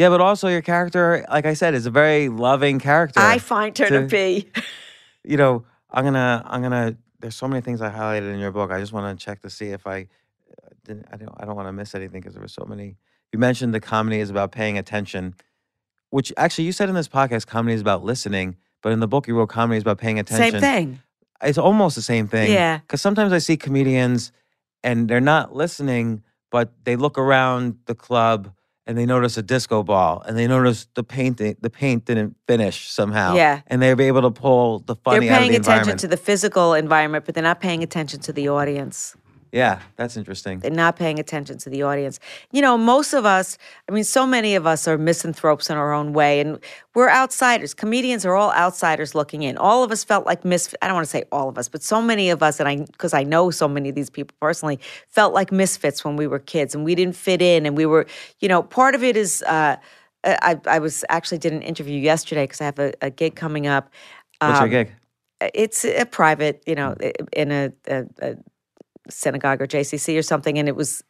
Yeah, 0.00 0.08
but 0.08 0.22
also 0.22 0.48
your 0.48 0.62
character, 0.62 1.26
like 1.28 1.44
I 1.44 1.52
said, 1.52 1.74
is 1.74 1.84
a 1.84 1.90
very 1.90 2.30
loving 2.30 2.78
character. 2.78 3.20
I 3.20 3.36
find 3.36 3.76
her 3.76 3.86
to 3.86 4.00
to- 4.00 4.06
be. 4.06 4.50
you 5.24 5.36
know, 5.36 5.66
I'm 5.90 6.04
gonna, 6.04 6.42
I'm 6.46 6.62
gonna. 6.62 6.96
There's 7.18 7.36
so 7.36 7.46
many 7.46 7.60
things 7.60 7.82
I 7.82 7.90
highlighted 7.90 8.32
in 8.32 8.38
your 8.40 8.50
book. 8.50 8.70
I 8.70 8.80
just 8.80 8.94
want 8.94 9.18
to 9.18 9.22
check 9.22 9.42
to 9.42 9.50
see 9.50 9.66
if 9.66 9.86
I 9.86 10.08
uh, 10.50 10.68
didn't. 10.86 11.04
I 11.12 11.18
don't. 11.18 11.34
I 11.38 11.44
don't 11.44 11.54
want 11.54 11.68
to 11.68 11.72
miss 11.74 11.94
anything 11.94 12.22
because 12.22 12.32
there 12.32 12.40
were 12.40 12.48
so 12.48 12.64
many. 12.66 12.96
You 13.30 13.38
mentioned 13.38 13.74
the 13.74 13.80
comedy 13.80 14.20
is 14.20 14.30
about 14.30 14.52
paying 14.52 14.78
attention, 14.78 15.34
which 16.08 16.32
actually 16.38 16.64
you 16.64 16.72
said 16.72 16.88
in 16.88 16.94
this 16.94 17.08
podcast, 17.08 17.46
comedy 17.46 17.74
is 17.74 17.82
about 17.82 18.02
listening. 18.02 18.56
But 18.82 18.92
in 18.92 19.00
the 19.00 19.08
book, 19.08 19.28
you 19.28 19.36
wrote 19.36 19.48
comedy 19.48 19.76
is 19.78 19.82
about 19.82 19.98
paying 19.98 20.18
attention. 20.18 20.52
Same 20.52 20.60
thing. 20.60 21.02
It's 21.42 21.58
almost 21.58 21.96
the 21.96 22.02
same 22.02 22.26
thing. 22.26 22.52
Yeah. 22.52 22.78
Because 22.78 23.00
sometimes 23.00 23.32
I 23.32 23.38
see 23.38 23.56
comedians 23.56 24.32
and 24.82 25.08
they're 25.08 25.20
not 25.20 25.54
listening, 25.54 26.22
but 26.50 26.72
they 26.84 26.96
look 26.96 27.18
around 27.18 27.76
the 27.86 27.94
club 27.94 28.52
and 28.86 28.98
they 28.98 29.06
notice 29.06 29.36
a 29.36 29.42
disco 29.42 29.82
ball 29.82 30.22
and 30.26 30.36
they 30.36 30.46
notice 30.46 30.88
the 30.94 31.04
paint 31.04 31.36
the 31.38 31.70
paint 31.70 32.06
didn't 32.06 32.36
finish 32.46 32.90
somehow. 32.90 33.34
Yeah. 33.34 33.60
And 33.68 33.80
they're 33.80 34.00
able 34.00 34.22
to 34.22 34.30
pull 34.30 34.80
the 34.80 34.96
funny 34.96 35.28
They're 35.28 35.38
paying 35.38 35.52
the 35.52 35.58
attention 35.58 35.96
to 35.98 36.08
the 36.08 36.16
physical 36.16 36.74
environment, 36.74 37.24
but 37.24 37.34
they're 37.34 37.44
not 37.44 37.60
paying 37.60 37.82
attention 37.82 38.20
to 38.20 38.32
the 38.32 38.48
audience. 38.48 39.16
Yeah, 39.52 39.80
that's 39.96 40.16
interesting. 40.16 40.60
They're 40.60 40.70
not 40.70 40.96
paying 40.96 41.18
attention 41.18 41.58
to 41.58 41.70
the 41.70 41.82
audience. 41.82 42.20
You 42.52 42.62
know, 42.62 42.78
most 42.78 43.12
of 43.12 43.24
us, 43.24 43.58
I 43.88 43.92
mean, 43.92 44.04
so 44.04 44.26
many 44.26 44.54
of 44.54 44.66
us 44.66 44.86
are 44.86 44.96
misanthropes 44.96 45.70
in 45.70 45.76
our 45.76 45.92
own 45.92 46.12
way, 46.12 46.40
and 46.40 46.58
we're 46.94 47.10
outsiders. 47.10 47.74
Comedians 47.74 48.24
are 48.24 48.34
all 48.34 48.52
outsiders 48.52 49.14
looking 49.14 49.42
in. 49.42 49.56
All 49.56 49.82
of 49.82 49.90
us 49.90 50.04
felt 50.04 50.26
like 50.26 50.44
mis. 50.44 50.74
I 50.82 50.86
don't 50.86 50.94
want 50.94 51.06
to 51.06 51.10
say 51.10 51.24
all 51.32 51.48
of 51.48 51.58
us, 51.58 51.68
but 51.68 51.82
so 51.82 52.00
many 52.00 52.30
of 52.30 52.42
us, 52.42 52.60
and 52.60 52.68
I, 52.68 52.76
because 52.76 53.12
I 53.12 53.24
know 53.24 53.50
so 53.50 53.66
many 53.68 53.88
of 53.88 53.94
these 53.94 54.10
people 54.10 54.36
personally, 54.40 54.78
felt 55.08 55.34
like 55.34 55.50
misfits 55.52 56.04
when 56.04 56.16
we 56.16 56.26
were 56.26 56.38
kids, 56.38 56.74
and 56.74 56.84
we 56.84 56.94
didn't 56.94 57.16
fit 57.16 57.42
in, 57.42 57.66
and 57.66 57.76
we 57.76 57.86
were, 57.86 58.06
you 58.38 58.48
know, 58.48 58.62
part 58.62 58.94
of 58.94 59.02
it 59.02 59.16
is. 59.16 59.42
Uh, 59.42 59.76
I, 60.22 60.60
I 60.66 60.78
was 60.80 61.02
actually 61.08 61.38
did 61.38 61.54
an 61.54 61.62
interview 61.62 61.98
yesterday 61.98 62.44
because 62.44 62.60
I 62.60 62.64
have 62.64 62.78
a, 62.78 62.92
a 63.00 63.10
gig 63.10 63.36
coming 63.36 63.66
up. 63.66 63.90
What's 64.40 64.58
your 64.58 64.64
Um, 64.64 64.70
gig? 64.70 64.92
It's 65.54 65.86
a 65.86 66.04
private, 66.04 66.62
you 66.66 66.74
know, 66.74 66.94
in 67.32 67.50
a, 67.50 67.72
a, 67.88 68.04
a 68.20 68.36
synagogue 69.08 69.62
or 69.62 69.66
JCC 69.66 70.18
or 70.18 70.22
something, 70.22 70.58
and 70.58 70.68
it 70.68 70.76
was 70.76 71.02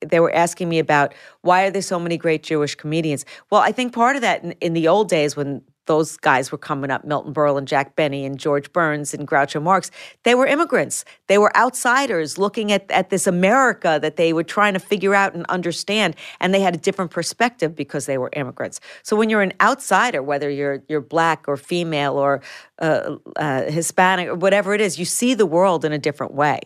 they 0.00 0.20
were 0.20 0.32
asking 0.32 0.68
me 0.68 0.78
about 0.78 1.14
why 1.42 1.64
are 1.64 1.70
there 1.70 1.82
so 1.82 1.98
many 1.98 2.16
great 2.16 2.42
Jewish 2.42 2.74
comedians. 2.74 3.24
Well, 3.50 3.60
I 3.60 3.72
think 3.72 3.92
part 3.92 4.16
of 4.16 4.22
that 4.22 4.44
in, 4.44 4.52
in 4.52 4.72
the 4.74 4.88
old 4.88 5.08
days 5.08 5.36
when 5.36 5.62
those 5.86 6.16
guys 6.16 6.52
were 6.52 6.58
coming 6.58 6.90
up, 6.90 7.04
Milton 7.04 7.32
Berle 7.32 7.58
and 7.58 7.66
Jack 7.66 7.96
Benny 7.96 8.24
and 8.24 8.38
George 8.38 8.72
Burns 8.72 9.14
and 9.14 9.26
Groucho 9.26 9.62
Marx, 9.62 9.90
they 10.24 10.34
were 10.34 10.46
immigrants. 10.46 11.04
They 11.28 11.38
were 11.38 11.56
outsiders 11.56 12.38
looking 12.38 12.72
at, 12.72 12.90
at 12.90 13.10
this 13.10 13.26
America 13.26 13.98
that 14.02 14.16
they 14.16 14.32
were 14.32 14.42
trying 14.42 14.74
to 14.74 14.80
figure 14.80 15.14
out 15.14 15.34
and 15.34 15.46
understand, 15.48 16.16
and 16.40 16.52
they 16.52 16.60
had 16.60 16.74
a 16.74 16.78
different 16.78 17.10
perspective 17.10 17.74
because 17.74 18.06
they 18.06 18.18
were 18.18 18.30
immigrants. 18.34 18.80
So 19.02 19.16
when 19.16 19.30
you're 19.30 19.42
an 19.42 19.52
outsider, 19.60 20.22
whether 20.22 20.50
you're 20.50 20.82
you're 20.88 21.00
black 21.00 21.44
or 21.46 21.56
female 21.56 22.18
or 22.18 22.42
uh, 22.80 23.16
uh, 23.36 23.62
Hispanic 23.70 24.28
or 24.28 24.34
whatever 24.34 24.74
it 24.74 24.80
is, 24.80 24.98
you 24.98 25.04
see 25.04 25.34
the 25.34 25.46
world 25.46 25.84
in 25.84 25.92
a 25.92 25.98
different 25.98 26.34
way. 26.34 26.60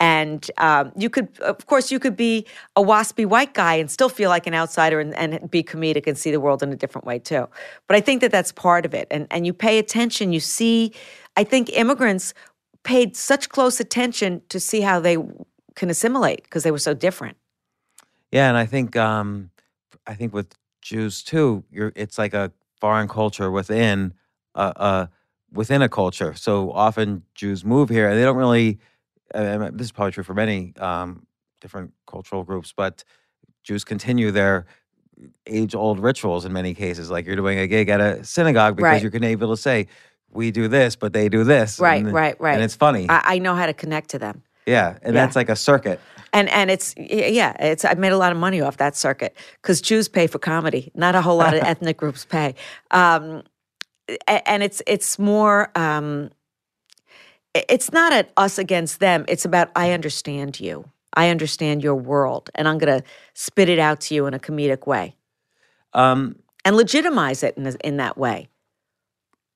And 0.00 0.48
um, 0.58 0.92
you 0.96 1.10
could, 1.10 1.28
of 1.40 1.66
course, 1.66 1.90
you 1.90 1.98
could 1.98 2.16
be 2.16 2.46
a 2.76 2.82
waspy 2.82 3.26
white 3.26 3.52
guy 3.52 3.74
and 3.74 3.90
still 3.90 4.08
feel 4.08 4.30
like 4.30 4.46
an 4.46 4.54
outsider 4.54 5.00
and, 5.00 5.12
and 5.16 5.50
be 5.50 5.62
comedic 5.62 6.06
and 6.06 6.16
see 6.16 6.30
the 6.30 6.38
world 6.38 6.62
in 6.62 6.72
a 6.72 6.76
different 6.76 7.04
way 7.04 7.18
too. 7.18 7.48
But 7.88 7.96
I 7.96 8.00
think 8.00 8.20
that 8.20 8.30
that's 8.30 8.52
part 8.52 8.86
of 8.86 8.94
it. 8.94 9.08
And 9.10 9.26
and 9.30 9.44
you 9.44 9.52
pay 9.52 9.78
attention. 9.78 10.32
You 10.32 10.40
see, 10.40 10.92
I 11.36 11.42
think 11.42 11.70
immigrants 11.70 12.32
paid 12.84 13.16
such 13.16 13.48
close 13.48 13.80
attention 13.80 14.40
to 14.50 14.60
see 14.60 14.82
how 14.82 15.00
they 15.00 15.18
can 15.74 15.90
assimilate 15.90 16.44
because 16.44 16.62
they 16.62 16.70
were 16.70 16.78
so 16.78 16.94
different. 16.94 17.36
Yeah, 18.30 18.48
and 18.48 18.56
I 18.56 18.66
think 18.66 18.94
um, 18.94 19.50
I 20.06 20.14
think 20.14 20.32
with 20.32 20.54
Jews 20.80 21.24
too, 21.24 21.64
it's 21.72 22.18
like 22.18 22.34
a 22.34 22.52
foreign 22.80 23.08
culture 23.08 23.50
within 23.50 24.14
a, 24.54 24.72
a 24.76 25.10
within 25.52 25.82
a 25.82 25.88
culture. 25.88 26.34
So 26.34 26.70
often 26.70 27.24
Jews 27.34 27.64
move 27.64 27.88
here 27.88 28.08
and 28.08 28.16
they 28.16 28.22
don't 28.22 28.36
really. 28.36 28.78
I 29.34 29.70
this 29.72 29.86
is 29.86 29.92
probably 29.92 30.12
true 30.12 30.24
for 30.24 30.34
many 30.34 30.74
um, 30.78 31.26
different 31.60 31.92
cultural 32.06 32.44
groups, 32.44 32.72
but 32.76 33.04
Jews 33.62 33.84
continue 33.84 34.30
their 34.30 34.66
age-old 35.46 35.98
rituals 36.00 36.44
in 36.44 36.52
many 36.52 36.74
cases. 36.74 37.10
Like 37.10 37.26
you're 37.26 37.36
doing 37.36 37.58
a 37.58 37.66
gig 37.66 37.88
at 37.88 38.00
a 38.00 38.24
synagogue 38.24 38.76
because 38.76 38.90
Right. 38.92 39.02
you're 39.02 39.10
gonna 39.10 39.26
able 39.26 39.54
to 39.54 39.60
say, 39.60 39.88
"We 40.30 40.50
do 40.50 40.68
this, 40.68 40.96
but 40.96 41.12
they 41.12 41.28
do 41.28 41.44
this." 41.44 41.78
Right, 41.80 42.02
and, 42.04 42.12
right, 42.12 42.40
right. 42.40 42.54
And 42.54 42.62
it's 42.62 42.76
funny. 42.76 43.06
I, 43.08 43.34
I 43.34 43.38
know 43.38 43.54
how 43.54 43.66
to 43.66 43.74
connect 43.74 44.10
to 44.10 44.18
them. 44.18 44.42
yeah, 44.66 44.98
and 45.02 45.14
Yeah. 45.14 45.24
that's 45.24 45.34
like 45.36 45.48
a 45.48 45.56
circuit. 45.56 45.98
And 46.32 46.48
and 46.50 46.70
it's 46.70 46.94
yeah, 46.98 47.56
it's 47.58 47.84
I've 47.84 47.98
made 47.98 48.12
a 48.12 48.18
lot 48.18 48.32
of 48.32 48.38
money 48.38 48.60
off 48.60 48.76
that 48.76 48.94
circuit 48.96 49.36
because 49.62 49.80
Jews 49.80 50.08
pay 50.08 50.26
for 50.26 50.38
comedy. 50.38 50.92
Not 50.94 51.14
a 51.14 51.22
whole 51.22 51.36
lot 51.38 51.54
of 51.54 51.62
ethnic 51.72 51.96
groups 51.96 52.24
pay, 52.26 52.54
um, 52.90 53.42
and 54.26 54.62
it's 54.62 54.82
it's 54.86 55.18
more. 55.18 55.70
Um, 55.74 56.30
i- 56.30 56.37
it's 57.68 57.92
not 57.92 58.12
at 58.12 58.30
us 58.36 58.58
against 58.58 59.00
them. 59.00 59.24
It's 59.28 59.44
about 59.44 59.70
I 59.76 59.92
understand 59.92 60.60
you. 60.60 60.84
I 61.14 61.30
understand 61.30 61.82
your 61.82 61.94
world, 61.96 62.50
and 62.54 62.68
I'm 62.68 62.78
going 62.78 63.02
to 63.02 63.08
spit 63.34 63.68
it 63.68 63.78
out 63.78 64.00
to 64.02 64.14
you 64.14 64.26
in 64.26 64.34
a 64.34 64.38
comedic 64.38 64.86
way 64.86 65.16
Um, 65.94 66.36
and 66.64 66.76
legitimize 66.76 67.42
it 67.42 67.56
in 67.56 67.66
in 67.84 67.96
that 67.98 68.16
way. 68.18 68.48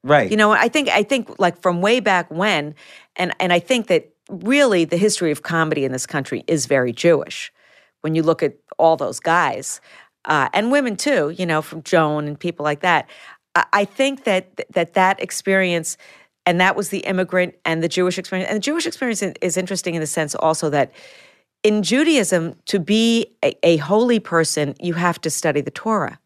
right. 0.05 0.31
You 0.31 0.37
know, 0.37 0.53
I 0.53 0.69
think 0.69 0.89
I 0.89 1.03
think 1.03 1.39
like 1.39 1.61
from 1.63 1.81
way 1.81 2.01
back 2.01 2.31
when, 2.31 2.75
and 3.17 3.35
and 3.41 3.53
I 3.53 3.61
think 3.61 3.89
that 3.89 4.11
really 4.31 4.85
the 4.85 4.97
history 4.97 5.31
of 5.31 5.43
comedy 5.43 5.85
in 5.85 5.93
this 5.93 6.07
country 6.07 6.45
is 6.47 6.67
very 6.67 6.93
Jewish. 6.93 7.53
When 8.03 8.15
you 8.15 8.23
look 8.23 8.43
at 8.43 8.55
all 8.79 8.97
those 8.97 9.21
guys 9.21 9.81
uh, 10.25 10.49
and 10.55 10.73
women 10.73 10.97
too, 10.97 11.31
you 11.31 11.47
know, 11.47 11.63
from 11.63 11.83
Joan 11.83 12.27
and 12.29 12.39
people 12.39 12.65
like 12.65 12.81
that, 12.81 13.09
I, 13.55 13.65
I 13.73 13.85
think 13.85 14.25
that 14.25 14.45
that 14.73 14.95
that 14.95 15.21
experience 15.23 15.97
and 16.47 16.61
that 16.61 16.77
was 16.77 16.89
the 16.89 17.01
immigrant 17.01 17.55
and 17.65 17.83
the 17.83 17.89
Jewish 17.89 18.19
experience. 18.19 18.49
And 18.51 18.57
the 18.57 18.63
Jewish 18.63 18.87
experience 18.87 19.23
is 19.23 19.57
interesting 19.57 19.95
in 19.95 20.01
the 20.01 20.07
sense 20.07 20.35
also 20.35 20.71
that 20.71 20.93
in 21.63 21.83
Judaism, 21.83 22.57
to 22.67 22.81
be 22.81 23.27
a, 23.45 23.55
a 23.63 23.77
holy 23.77 24.19
person, 24.19 24.75
you 24.81 24.95
have 24.95 25.21
to 25.21 25.31
study 25.31 25.61
the 25.61 25.71
Torah. 25.71 26.19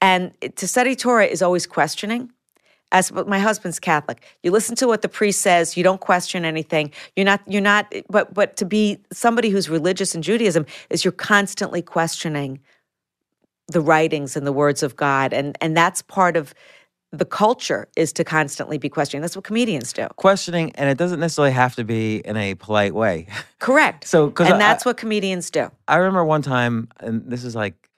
And 0.00 0.32
to 0.56 0.66
study 0.66 0.96
Torah 0.96 1.26
is 1.26 1.42
always 1.42 1.66
questioning. 1.66 2.32
As 2.90 3.12
my 3.12 3.38
husband's 3.38 3.78
Catholic, 3.78 4.24
you 4.42 4.50
listen 4.50 4.74
to 4.76 4.86
what 4.86 5.02
the 5.02 5.10
priest 5.10 5.42
says. 5.42 5.76
You 5.76 5.84
don't 5.84 6.00
question 6.00 6.46
anything. 6.46 6.90
You're 7.16 7.26
not. 7.26 7.42
You're 7.46 7.60
not. 7.60 7.92
But 8.08 8.32
but 8.32 8.56
to 8.56 8.64
be 8.64 8.96
somebody 9.12 9.50
who's 9.50 9.68
religious 9.68 10.14
in 10.14 10.22
Judaism 10.22 10.64
is 10.88 11.04
you're 11.04 11.12
constantly 11.12 11.82
questioning 11.82 12.60
the 13.66 13.82
writings 13.82 14.38
and 14.38 14.46
the 14.46 14.52
words 14.52 14.82
of 14.82 14.96
God, 14.96 15.34
and 15.34 15.58
and 15.60 15.76
that's 15.76 16.00
part 16.00 16.34
of 16.34 16.54
the 17.10 17.24
culture 17.24 17.88
is 17.96 18.12
to 18.14 18.24
constantly 18.24 18.76
be 18.78 18.88
questioning. 18.88 19.22
That's 19.22 19.36
what 19.36 19.44
comedians 19.44 19.92
do. 19.92 20.08
Questioning, 20.16 20.72
and 20.74 20.90
it 20.90 20.98
doesn't 20.98 21.20
necessarily 21.20 21.52
have 21.52 21.74
to 21.76 21.84
be 21.84 22.18
in 22.18 22.36
a 22.36 22.54
polite 22.54 22.94
way. 22.94 23.26
Correct. 23.58 24.06
So, 24.06 24.32
and 24.38 24.54
I, 24.54 24.58
that's 24.58 24.84
what 24.84 24.96
comedians 24.96 25.50
do. 25.50 25.70
I 25.86 25.96
remember 25.96 26.24
one 26.24 26.42
time, 26.42 26.88
and 27.00 27.30
this 27.30 27.44
is 27.44 27.54
like 27.54 27.88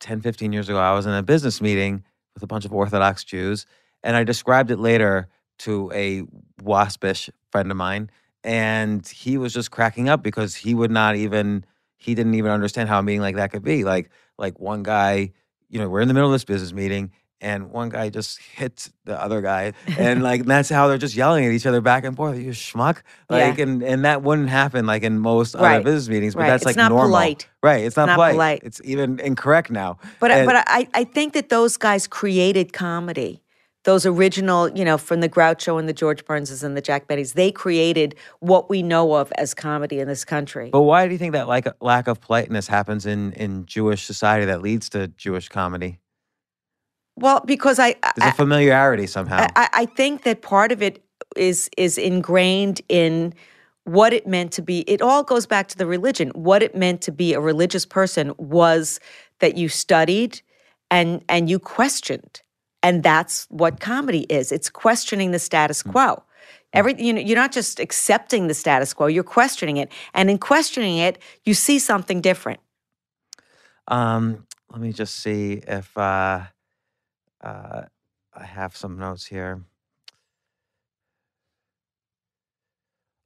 10, 0.00 0.20
15 0.20 0.52
years 0.52 0.68
ago, 0.68 0.78
I 0.78 0.94
was 0.94 1.06
in 1.06 1.12
a 1.12 1.22
business 1.22 1.60
meeting 1.60 2.04
with 2.34 2.42
a 2.42 2.46
bunch 2.46 2.64
of 2.64 2.72
Orthodox 2.72 3.24
Jews, 3.24 3.66
and 4.04 4.16
I 4.16 4.22
described 4.22 4.70
it 4.70 4.78
later 4.78 5.28
to 5.60 5.90
a 5.92 6.22
waspish 6.62 7.28
friend 7.50 7.70
of 7.70 7.76
mine, 7.76 8.10
and 8.44 9.06
he 9.06 9.36
was 9.36 9.52
just 9.52 9.70
cracking 9.72 10.08
up 10.08 10.22
because 10.22 10.54
he 10.54 10.74
would 10.74 10.92
not 10.92 11.16
even, 11.16 11.64
he 11.96 12.14
didn't 12.14 12.34
even 12.34 12.52
understand 12.52 12.88
how 12.88 13.00
a 13.00 13.02
meeting 13.02 13.20
like 13.20 13.36
that 13.36 13.50
could 13.50 13.64
be. 13.64 13.82
Like, 13.82 14.10
like 14.38 14.60
one 14.60 14.84
guy, 14.84 15.32
you 15.68 15.80
know, 15.80 15.88
we're 15.88 16.00
in 16.00 16.08
the 16.08 16.14
middle 16.14 16.28
of 16.28 16.32
this 16.32 16.44
business 16.44 16.72
meeting 16.72 17.10
and 17.40 17.70
one 17.70 17.88
guy 17.88 18.08
just 18.10 18.38
hits 18.38 18.90
the 19.04 19.20
other 19.20 19.40
guy 19.40 19.72
and 19.98 20.22
like 20.30 20.44
that's 20.44 20.68
how 20.68 20.88
they're 20.88 20.98
just 20.98 21.14
yelling 21.14 21.44
at 21.44 21.52
each 21.52 21.66
other 21.66 21.80
back 21.80 22.04
and 22.04 22.16
forth 22.16 22.38
you 22.38 22.50
schmuck 22.50 23.02
like 23.28 23.58
yeah. 23.58 23.64
and 23.64 23.82
and 23.82 24.04
that 24.04 24.22
wouldn't 24.22 24.48
happen 24.48 24.86
like 24.86 25.02
in 25.02 25.18
most 25.18 25.54
right. 25.54 25.76
other 25.76 25.84
business 25.84 26.08
meetings 26.08 26.34
but 26.34 26.42
right. 26.42 26.50
that's 26.50 26.62
it's 26.62 26.66
like 26.66 26.76
not 26.76 26.90
normal 26.90 27.08
polite. 27.08 27.48
right 27.62 27.84
it's 27.84 27.96
not, 27.96 28.06
not 28.06 28.14
polite. 28.14 28.32
polite. 28.32 28.60
it's 28.62 28.80
even 28.84 29.18
incorrect 29.20 29.70
now 29.70 29.98
but 30.18 30.30
and, 30.30 30.46
but 30.46 30.64
I, 30.66 30.88
I 30.94 31.04
think 31.04 31.32
that 31.34 31.48
those 31.48 31.76
guys 31.76 32.06
created 32.06 32.72
comedy 32.72 33.42
those 33.84 34.04
original, 34.04 34.68
you 34.68 34.84
know, 34.84 34.98
from 34.98 35.20
the 35.20 35.28
Groucho 35.28 35.78
and 35.78 35.88
the 35.88 35.92
George 35.92 36.24
Burnses 36.26 36.62
and 36.62 36.76
the 36.76 36.82
Jack 36.82 37.08
Bennys, 37.08 37.32
they 37.32 37.50
created 37.50 38.14
what 38.40 38.68
we 38.68 38.82
know 38.82 39.14
of 39.14 39.32
as 39.38 39.54
comedy 39.54 40.00
in 40.00 40.08
this 40.08 40.24
country. 40.24 40.68
But 40.70 40.82
why 40.82 41.06
do 41.06 41.12
you 41.12 41.18
think 41.18 41.32
that 41.32 41.48
like 41.48 41.66
lack 41.80 42.06
of 42.06 42.20
politeness 42.20 42.68
happens 42.68 43.06
in 43.06 43.32
in 43.32 43.64
Jewish 43.64 44.04
society 44.04 44.44
that 44.46 44.60
leads 44.60 44.90
to 44.90 45.08
Jewish 45.08 45.48
comedy? 45.48 45.98
Well, 47.16 47.42
because 47.44 47.78
I 47.78 47.96
there's 48.16 48.32
a 48.32 48.34
familiarity 48.34 49.06
somehow. 49.06 49.46
I, 49.56 49.68
I 49.72 49.86
think 49.86 50.22
that 50.22 50.42
part 50.42 50.72
of 50.72 50.82
it 50.82 51.04
is 51.36 51.70
is 51.76 51.98
ingrained 51.98 52.80
in 52.88 53.34
what 53.84 54.12
it 54.12 54.26
meant 54.26 54.52
to 54.52 54.62
be. 54.62 54.80
It 54.80 55.02
all 55.02 55.22
goes 55.22 55.46
back 55.46 55.68
to 55.68 55.78
the 55.78 55.86
religion. 55.86 56.30
What 56.30 56.62
it 56.62 56.74
meant 56.74 57.02
to 57.02 57.12
be 57.12 57.34
a 57.34 57.40
religious 57.40 57.84
person 57.84 58.32
was 58.38 59.00
that 59.40 59.56
you 59.56 59.68
studied 59.68 60.40
and 60.90 61.22
and 61.28 61.50
you 61.50 61.58
questioned, 61.58 62.42
and 62.82 63.02
that's 63.02 63.46
what 63.50 63.80
comedy 63.80 64.22
is. 64.28 64.52
It's 64.52 64.70
questioning 64.70 65.30
the 65.30 65.38
status 65.38 65.82
hmm. 65.82 65.90
quo. 65.90 66.22
Every, 66.72 66.94
you 67.02 67.12
know, 67.12 67.20
you're 67.20 67.36
not 67.36 67.50
just 67.50 67.80
accepting 67.80 68.46
the 68.46 68.54
status 68.54 68.94
quo; 68.94 69.06
you're 69.06 69.24
questioning 69.24 69.76
it, 69.76 69.90
and 70.14 70.30
in 70.30 70.38
questioning 70.38 70.98
it, 70.98 71.18
you 71.44 71.54
see 71.54 71.78
something 71.78 72.20
different. 72.20 72.60
Um, 73.88 74.46
let 74.70 74.80
me 74.80 74.92
just 74.92 75.16
see 75.16 75.62
if. 75.66 75.96
Uh, 75.98 76.44
uh, 77.42 77.82
I 78.34 78.44
have 78.44 78.76
some 78.76 78.98
notes 78.98 79.26
here. 79.26 79.62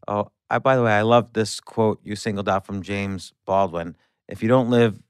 Oh, 0.06 0.30
I, 0.50 0.58
by 0.58 0.76
the 0.76 0.82
way, 0.82 0.92
I 0.92 1.02
love 1.02 1.32
this 1.32 1.60
quote 1.60 2.00
you 2.04 2.16
singled 2.16 2.48
out 2.48 2.66
from 2.66 2.82
James 2.82 3.32
Baldwin. 3.46 3.96
If 4.28 4.42
you 4.42 4.48
don't 4.48 4.70
live, 4.70 5.00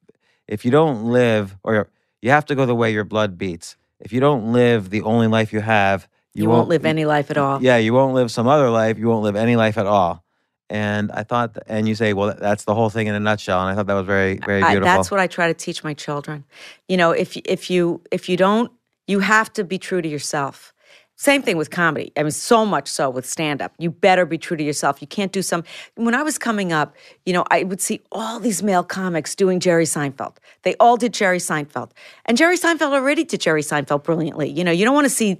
if 0.48 0.64
you 0.64 0.70
don't 0.70 1.04
live, 1.04 1.56
or 1.62 1.88
you 2.22 2.30
have 2.30 2.46
to 2.46 2.54
go 2.54 2.66
the 2.66 2.74
way 2.74 2.92
your 2.92 3.04
blood 3.04 3.36
beats. 3.36 3.76
If 4.00 4.12
you 4.12 4.20
don't 4.20 4.52
live 4.52 4.90
the 4.90 5.02
only 5.02 5.26
life 5.26 5.52
you 5.52 5.60
have, 5.60 6.08
you, 6.34 6.44
you 6.44 6.48
won't, 6.48 6.60
won't, 6.60 6.68
live 6.70 6.84
any 6.84 7.04
life 7.04 7.30
at 7.30 7.38
all. 7.38 7.62
Yeah, 7.62 7.76
you 7.76 7.94
won't 7.94 8.14
live 8.14 8.30
some 8.30 8.48
other 8.48 8.70
life. 8.70 8.98
You 8.98 9.08
won't 9.08 9.22
live 9.22 9.36
any 9.36 9.56
life 9.56 9.78
at 9.78 9.86
all. 9.86 10.24
And 10.70 11.12
I 11.12 11.22
thought, 11.22 11.56
and 11.66 11.86
you 11.86 11.94
say, 11.94 12.12
well, 12.12 12.34
that's 12.38 12.64
the 12.64 12.74
whole 12.74 12.90
thing 12.90 13.06
in 13.06 13.14
a 13.14 13.20
nutshell. 13.20 13.60
And 13.60 13.70
I 13.70 13.74
thought 13.74 13.86
that 13.86 13.94
was 13.94 14.06
very, 14.06 14.38
very 14.38 14.62
beautiful. 14.62 14.88
I, 14.88 14.96
that's 14.96 15.10
what 15.10 15.20
I 15.20 15.26
try 15.26 15.46
to 15.46 15.54
teach 15.54 15.84
my 15.84 15.94
children. 15.94 16.44
You 16.88 16.96
know, 16.96 17.12
if 17.12 17.36
if 17.36 17.70
you 17.70 18.00
if 18.10 18.28
you 18.28 18.36
don't 18.36 18.72
you 19.06 19.20
have 19.20 19.52
to 19.54 19.64
be 19.64 19.78
true 19.78 20.02
to 20.02 20.08
yourself. 20.08 20.72
Same 21.16 21.42
thing 21.42 21.56
with 21.56 21.70
comedy. 21.70 22.10
I 22.16 22.24
mean, 22.24 22.32
so 22.32 22.66
much 22.66 22.88
so 22.88 23.08
with 23.08 23.24
stand 23.24 23.62
up. 23.62 23.72
You 23.78 23.88
better 23.88 24.26
be 24.26 24.36
true 24.36 24.56
to 24.56 24.64
yourself. 24.64 25.00
You 25.00 25.06
can't 25.06 25.30
do 25.30 25.42
some. 25.42 25.62
When 25.94 26.12
I 26.12 26.24
was 26.24 26.38
coming 26.38 26.72
up, 26.72 26.96
you 27.24 27.32
know, 27.32 27.44
I 27.52 27.62
would 27.62 27.80
see 27.80 28.00
all 28.10 28.40
these 28.40 28.64
male 28.64 28.82
comics 28.82 29.36
doing 29.36 29.60
Jerry 29.60 29.84
Seinfeld. 29.84 30.38
They 30.62 30.74
all 30.80 30.96
did 30.96 31.14
Jerry 31.14 31.38
Seinfeld. 31.38 31.92
And 32.24 32.36
Jerry 32.36 32.58
Seinfeld 32.58 32.92
already 32.92 33.22
did 33.22 33.40
Jerry 33.40 33.62
Seinfeld 33.62 34.02
brilliantly. 34.02 34.50
You 34.50 34.64
know, 34.64 34.72
you 34.72 34.84
don't 34.84 34.94
want 34.94 35.04
to 35.04 35.08
see, 35.10 35.38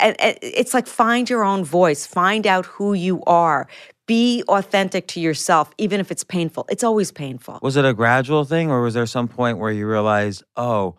it's 0.00 0.74
like 0.74 0.88
find 0.88 1.30
your 1.30 1.44
own 1.44 1.62
voice, 1.62 2.04
find 2.04 2.44
out 2.44 2.66
who 2.66 2.92
you 2.92 3.22
are. 3.24 3.68
Be 4.08 4.42
authentic 4.48 5.06
to 5.08 5.20
yourself, 5.20 5.72
even 5.78 6.00
if 6.00 6.10
it's 6.10 6.24
painful. 6.24 6.66
It's 6.68 6.82
always 6.82 7.12
painful. 7.12 7.60
Was 7.62 7.76
it 7.76 7.84
a 7.84 7.94
gradual 7.94 8.44
thing, 8.44 8.68
or 8.72 8.82
was 8.82 8.94
there 8.94 9.06
some 9.06 9.28
point 9.28 9.58
where 9.58 9.70
you 9.70 9.86
realized, 9.86 10.42
oh, 10.56 10.96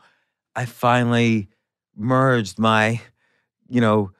I 0.55 0.63
finally 0.63 1.49
merged 1.95 2.59
my, 2.59 3.01
you 3.69 3.81
know, 3.81 4.11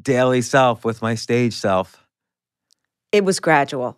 daily 0.00 0.42
self 0.42 0.84
with 0.84 1.02
my 1.02 1.14
stage 1.14 1.54
self? 1.54 2.04
It 3.12 3.24
was 3.24 3.40
gradual. 3.40 3.96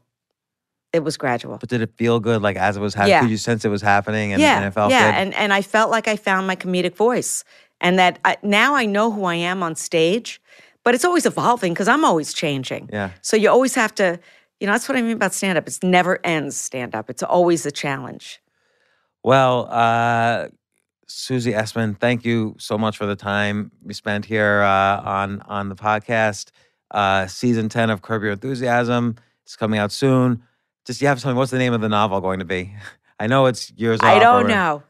It 0.92 1.04
was 1.04 1.16
gradual. 1.16 1.58
But 1.58 1.68
did 1.68 1.82
it 1.82 1.92
feel 1.96 2.18
good? 2.18 2.42
Like 2.42 2.56
as 2.56 2.76
it 2.76 2.80
was 2.80 2.94
happening, 2.94 3.12
yeah. 3.12 3.20
could 3.20 3.30
you 3.30 3.36
sense 3.36 3.64
it 3.64 3.68
was 3.68 3.82
happening? 3.82 4.32
And, 4.32 4.42
yeah, 4.42 4.56
and 4.56 4.66
it 4.66 4.72
felt 4.72 4.90
yeah. 4.90 5.10
Good? 5.10 5.18
And 5.18 5.34
and 5.34 5.52
I 5.52 5.62
felt 5.62 5.90
like 5.90 6.08
I 6.08 6.16
found 6.16 6.46
my 6.46 6.56
comedic 6.56 6.96
voice, 6.96 7.44
and 7.80 7.98
that 7.98 8.18
I, 8.24 8.36
now 8.42 8.74
I 8.74 8.86
know 8.86 9.10
who 9.12 9.24
I 9.24 9.36
am 9.36 9.62
on 9.62 9.76
stage. 9.76 10.40
But 10.82 10.94
it's 10.94 11.04
always 11.04 11.26
evolving 11.26 11.74
because 11.74 11.88
I'm 11.88 12.06
always 12.06 12.32
changing. 12.32 12.88
Yeah. 12.90 13.10
So 13.20 13.36
you 13.36 13.50
always 13.50 13.74
have 13.74 13.94
to, 13.96 14.18
you 14.60 14.66
know, 14.66 14.72
that's 14.72 14.88
what 14.88 14.96
I 14.96 15.02
mean 15.02 15.12
about 15.12 15.34
stand 15.34 15.58
up. 15.58 15.66
It's 15.66 15.82
never 15.82 16.18
ends 16.24 16.56
stand 16.56 16.94
up. 16.94 17.10
It's 17.10 17.22
always 17.22 17.66
a 17.66 17.70
challenge. 17.70 18.40
Well, 19.22 19.68
uh, 19.70 20.48
Susie 21.10 21.52
Essman, 21.52 21.98
thank 21.98 22.24
you 22.24 22.54
so 22.58 22.78
much 22.78 22.96
for 22.96 23.06
the 23.06 23.16
time 23.16 23.72
we 23.82 23.92
spent 23.92 24.24
here 24.24 24.62
uh, 24.62 25.00
on 25.02 25.40
on 25.42 25.68
the 25.68 25.74
podcast. 25.74 26.50
Uh, 26.90 27.26
season 27.26 27.68
ten 27.68 27.90
of 27.90 28.02
Curb 28.02 28.22
Your 28.22 28.32
Enthusiasm 28.32 29.16
is 29.46 29.56
coming 29.56 29.78
out 29.78 29.92
soon. 29.92 30.42
Just 30.86 31.00
you 31.00 31.08
have 31.08 31.20
something. 31.20 31.36
what's 31.36 31.50
the 31.50 31.58
name 31.58 31.72
of 31.72 31.80
the 31.80 31.88
novel 31.88 32.20
going 32.20 32.38
to 32.38 32.44
be? 32.44 32.72
I 33.20 33.26
know 33.26 33.46
it's 33.46 33.72
yours. 33.76 34.00
I 34.02 34.18
don't 34.18 34.46
know. 34.46 34.82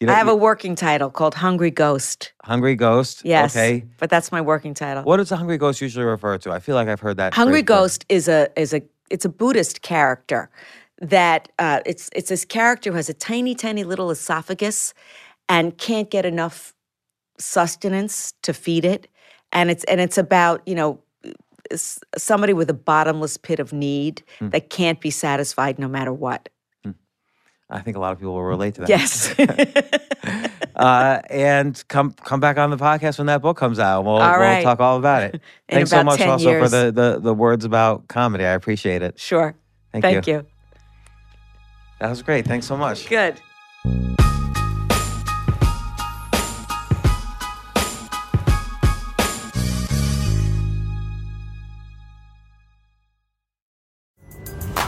You 0.00 0.08
know, 0.08 0.14
I 0.14 0.16
have 0.16 0.26
a 0.26 0.34
working 0.34 0.74
title 0.74 1.10
called 1.10 1.34
Hungry 1.34 1.70
Ghost. 1.70 2.32
Hungry 2.42 2.74
Ghost. 2.74 3.22
Yes. 3.24 3.54
Okay. 3.54 3.84
But 3.98 4.10
that's 4.10 4.32
my 4.32 4.40
working 4.40 4.74
title. 4.74 5.04
What 5.04 5.18
does 5.18 5.30
a 5.30 5.36
hungry 5.36 5.58
ghost 5.58 5.80
usually 5.80 6.04
refer 6.04 6.38
to? 6.38 6.50
I 6.50 6.58
feel 6.58 6.74
like 6.74 6.88
I've 6.88 6.98
heard 6.98 7.18
that. 7.18 7.34
Hungry 7.34 7.62
Ghost 7.62 8.04
is 8.08 8.26
a 8.26 8.48
is 8.58 8.74
a 8.74 8.82
it's 9.10 9.24
a 9.24 9.28
Buddhist 9.28 9.82
character 9.82 10.50
that 11.02 11.50
uh, 11.58 11.80
it's 11.84 12.08
it's 12.14 12.30
this 12.30 12.44
character 12.44 12.90
who 12.90 12.96
has 12.96 13.08
a 13.08 13.14
tiny 13.14 13.54
tiny 13.54 13.84
little 13.84 14.10
esophagus 14.10 14.94
and 15.52 15.76
can't 15.76 16.10
get 16.10 16.24
enough 16.24 16.72
sustenance 17.38 18.32
to 18.40 18.54
feed 18.54 18.86
it. 18.86 19.06
And 19.52 19.70
it's 19.70 19.84
and 19.84 20.00
it's 20.00 20.16
about 20.16 20.66
you 20.66 20.74
know 20.74 21.02
somebody 22.16 22.54
with 22.54 22.70
a 22.70 22.74
bottomless 22.74 23.36
pit 23.36 23.60
of 23.60 23.72
need 23.72 24.22
mm. 24.40 24.50
that 24.50 24.70
can't 24.70 25.00
be 25.00 25.10
satisfied 25.10 25.78
no 25.78 25.88
matter 25.88 26.12
what. 26.12 26.48
Mm. 26.86 26.94
i 27.70 27.80
think 27.80 27.96
a 27.96 28.00
lot 28.00 28.12
of 28.12 28.18
people 28.18 28.32
will 28.32 28.42
relate 28.42 28.74
to 28.74 28.80
that. 28.80 28.88
Yes. 28.88 29.34
Uh, 30.74 31.20
and 31.28 31.84
come 31.88 32.12
come 32.12 32.40
back 32.40 32.56
on 32.56 32.70
the 32.70 32.78
podcast 32.78 33.18
when 33.18 33.26
that 33.26 33.42
book 33.42 33.58
comes 33.58 33.78
out 33.78 34.04
we'll, 34.04 34.18
right. 34.18 34.56
we'll 34.56 34.62
talk 34.64 34.80
all 34.80 34.96
about 34.96 35.22
it. 35.22 35.40
Thanks 35.68 35.90
so 35.90 36.02
much 36.02 36.20
also 36.22 36.50
years. 36.50 36.62
for 36.62 36.68
the, 36.68 36.90
the 36.90 37.20
the 37.20 37.34
words 37.34 37.66
about 37.66 38.08
comedy. 38.08 38.44
I 38.44 38.52
appreciate 38.52 39.02
it. 39.02 39.20
Sure. 39.20 39.54
Thank, 39.92 40.02
thank 40.02 40.26
you. 40.26 40.32
you. 40.32 40.46
That 42.00 42.08
was 42.08 42.22
great. 42.22 42.46
Thanks 42.46 42.66
so 42.66 42.76
much. 42.76 43.06
Good 43.06 43.38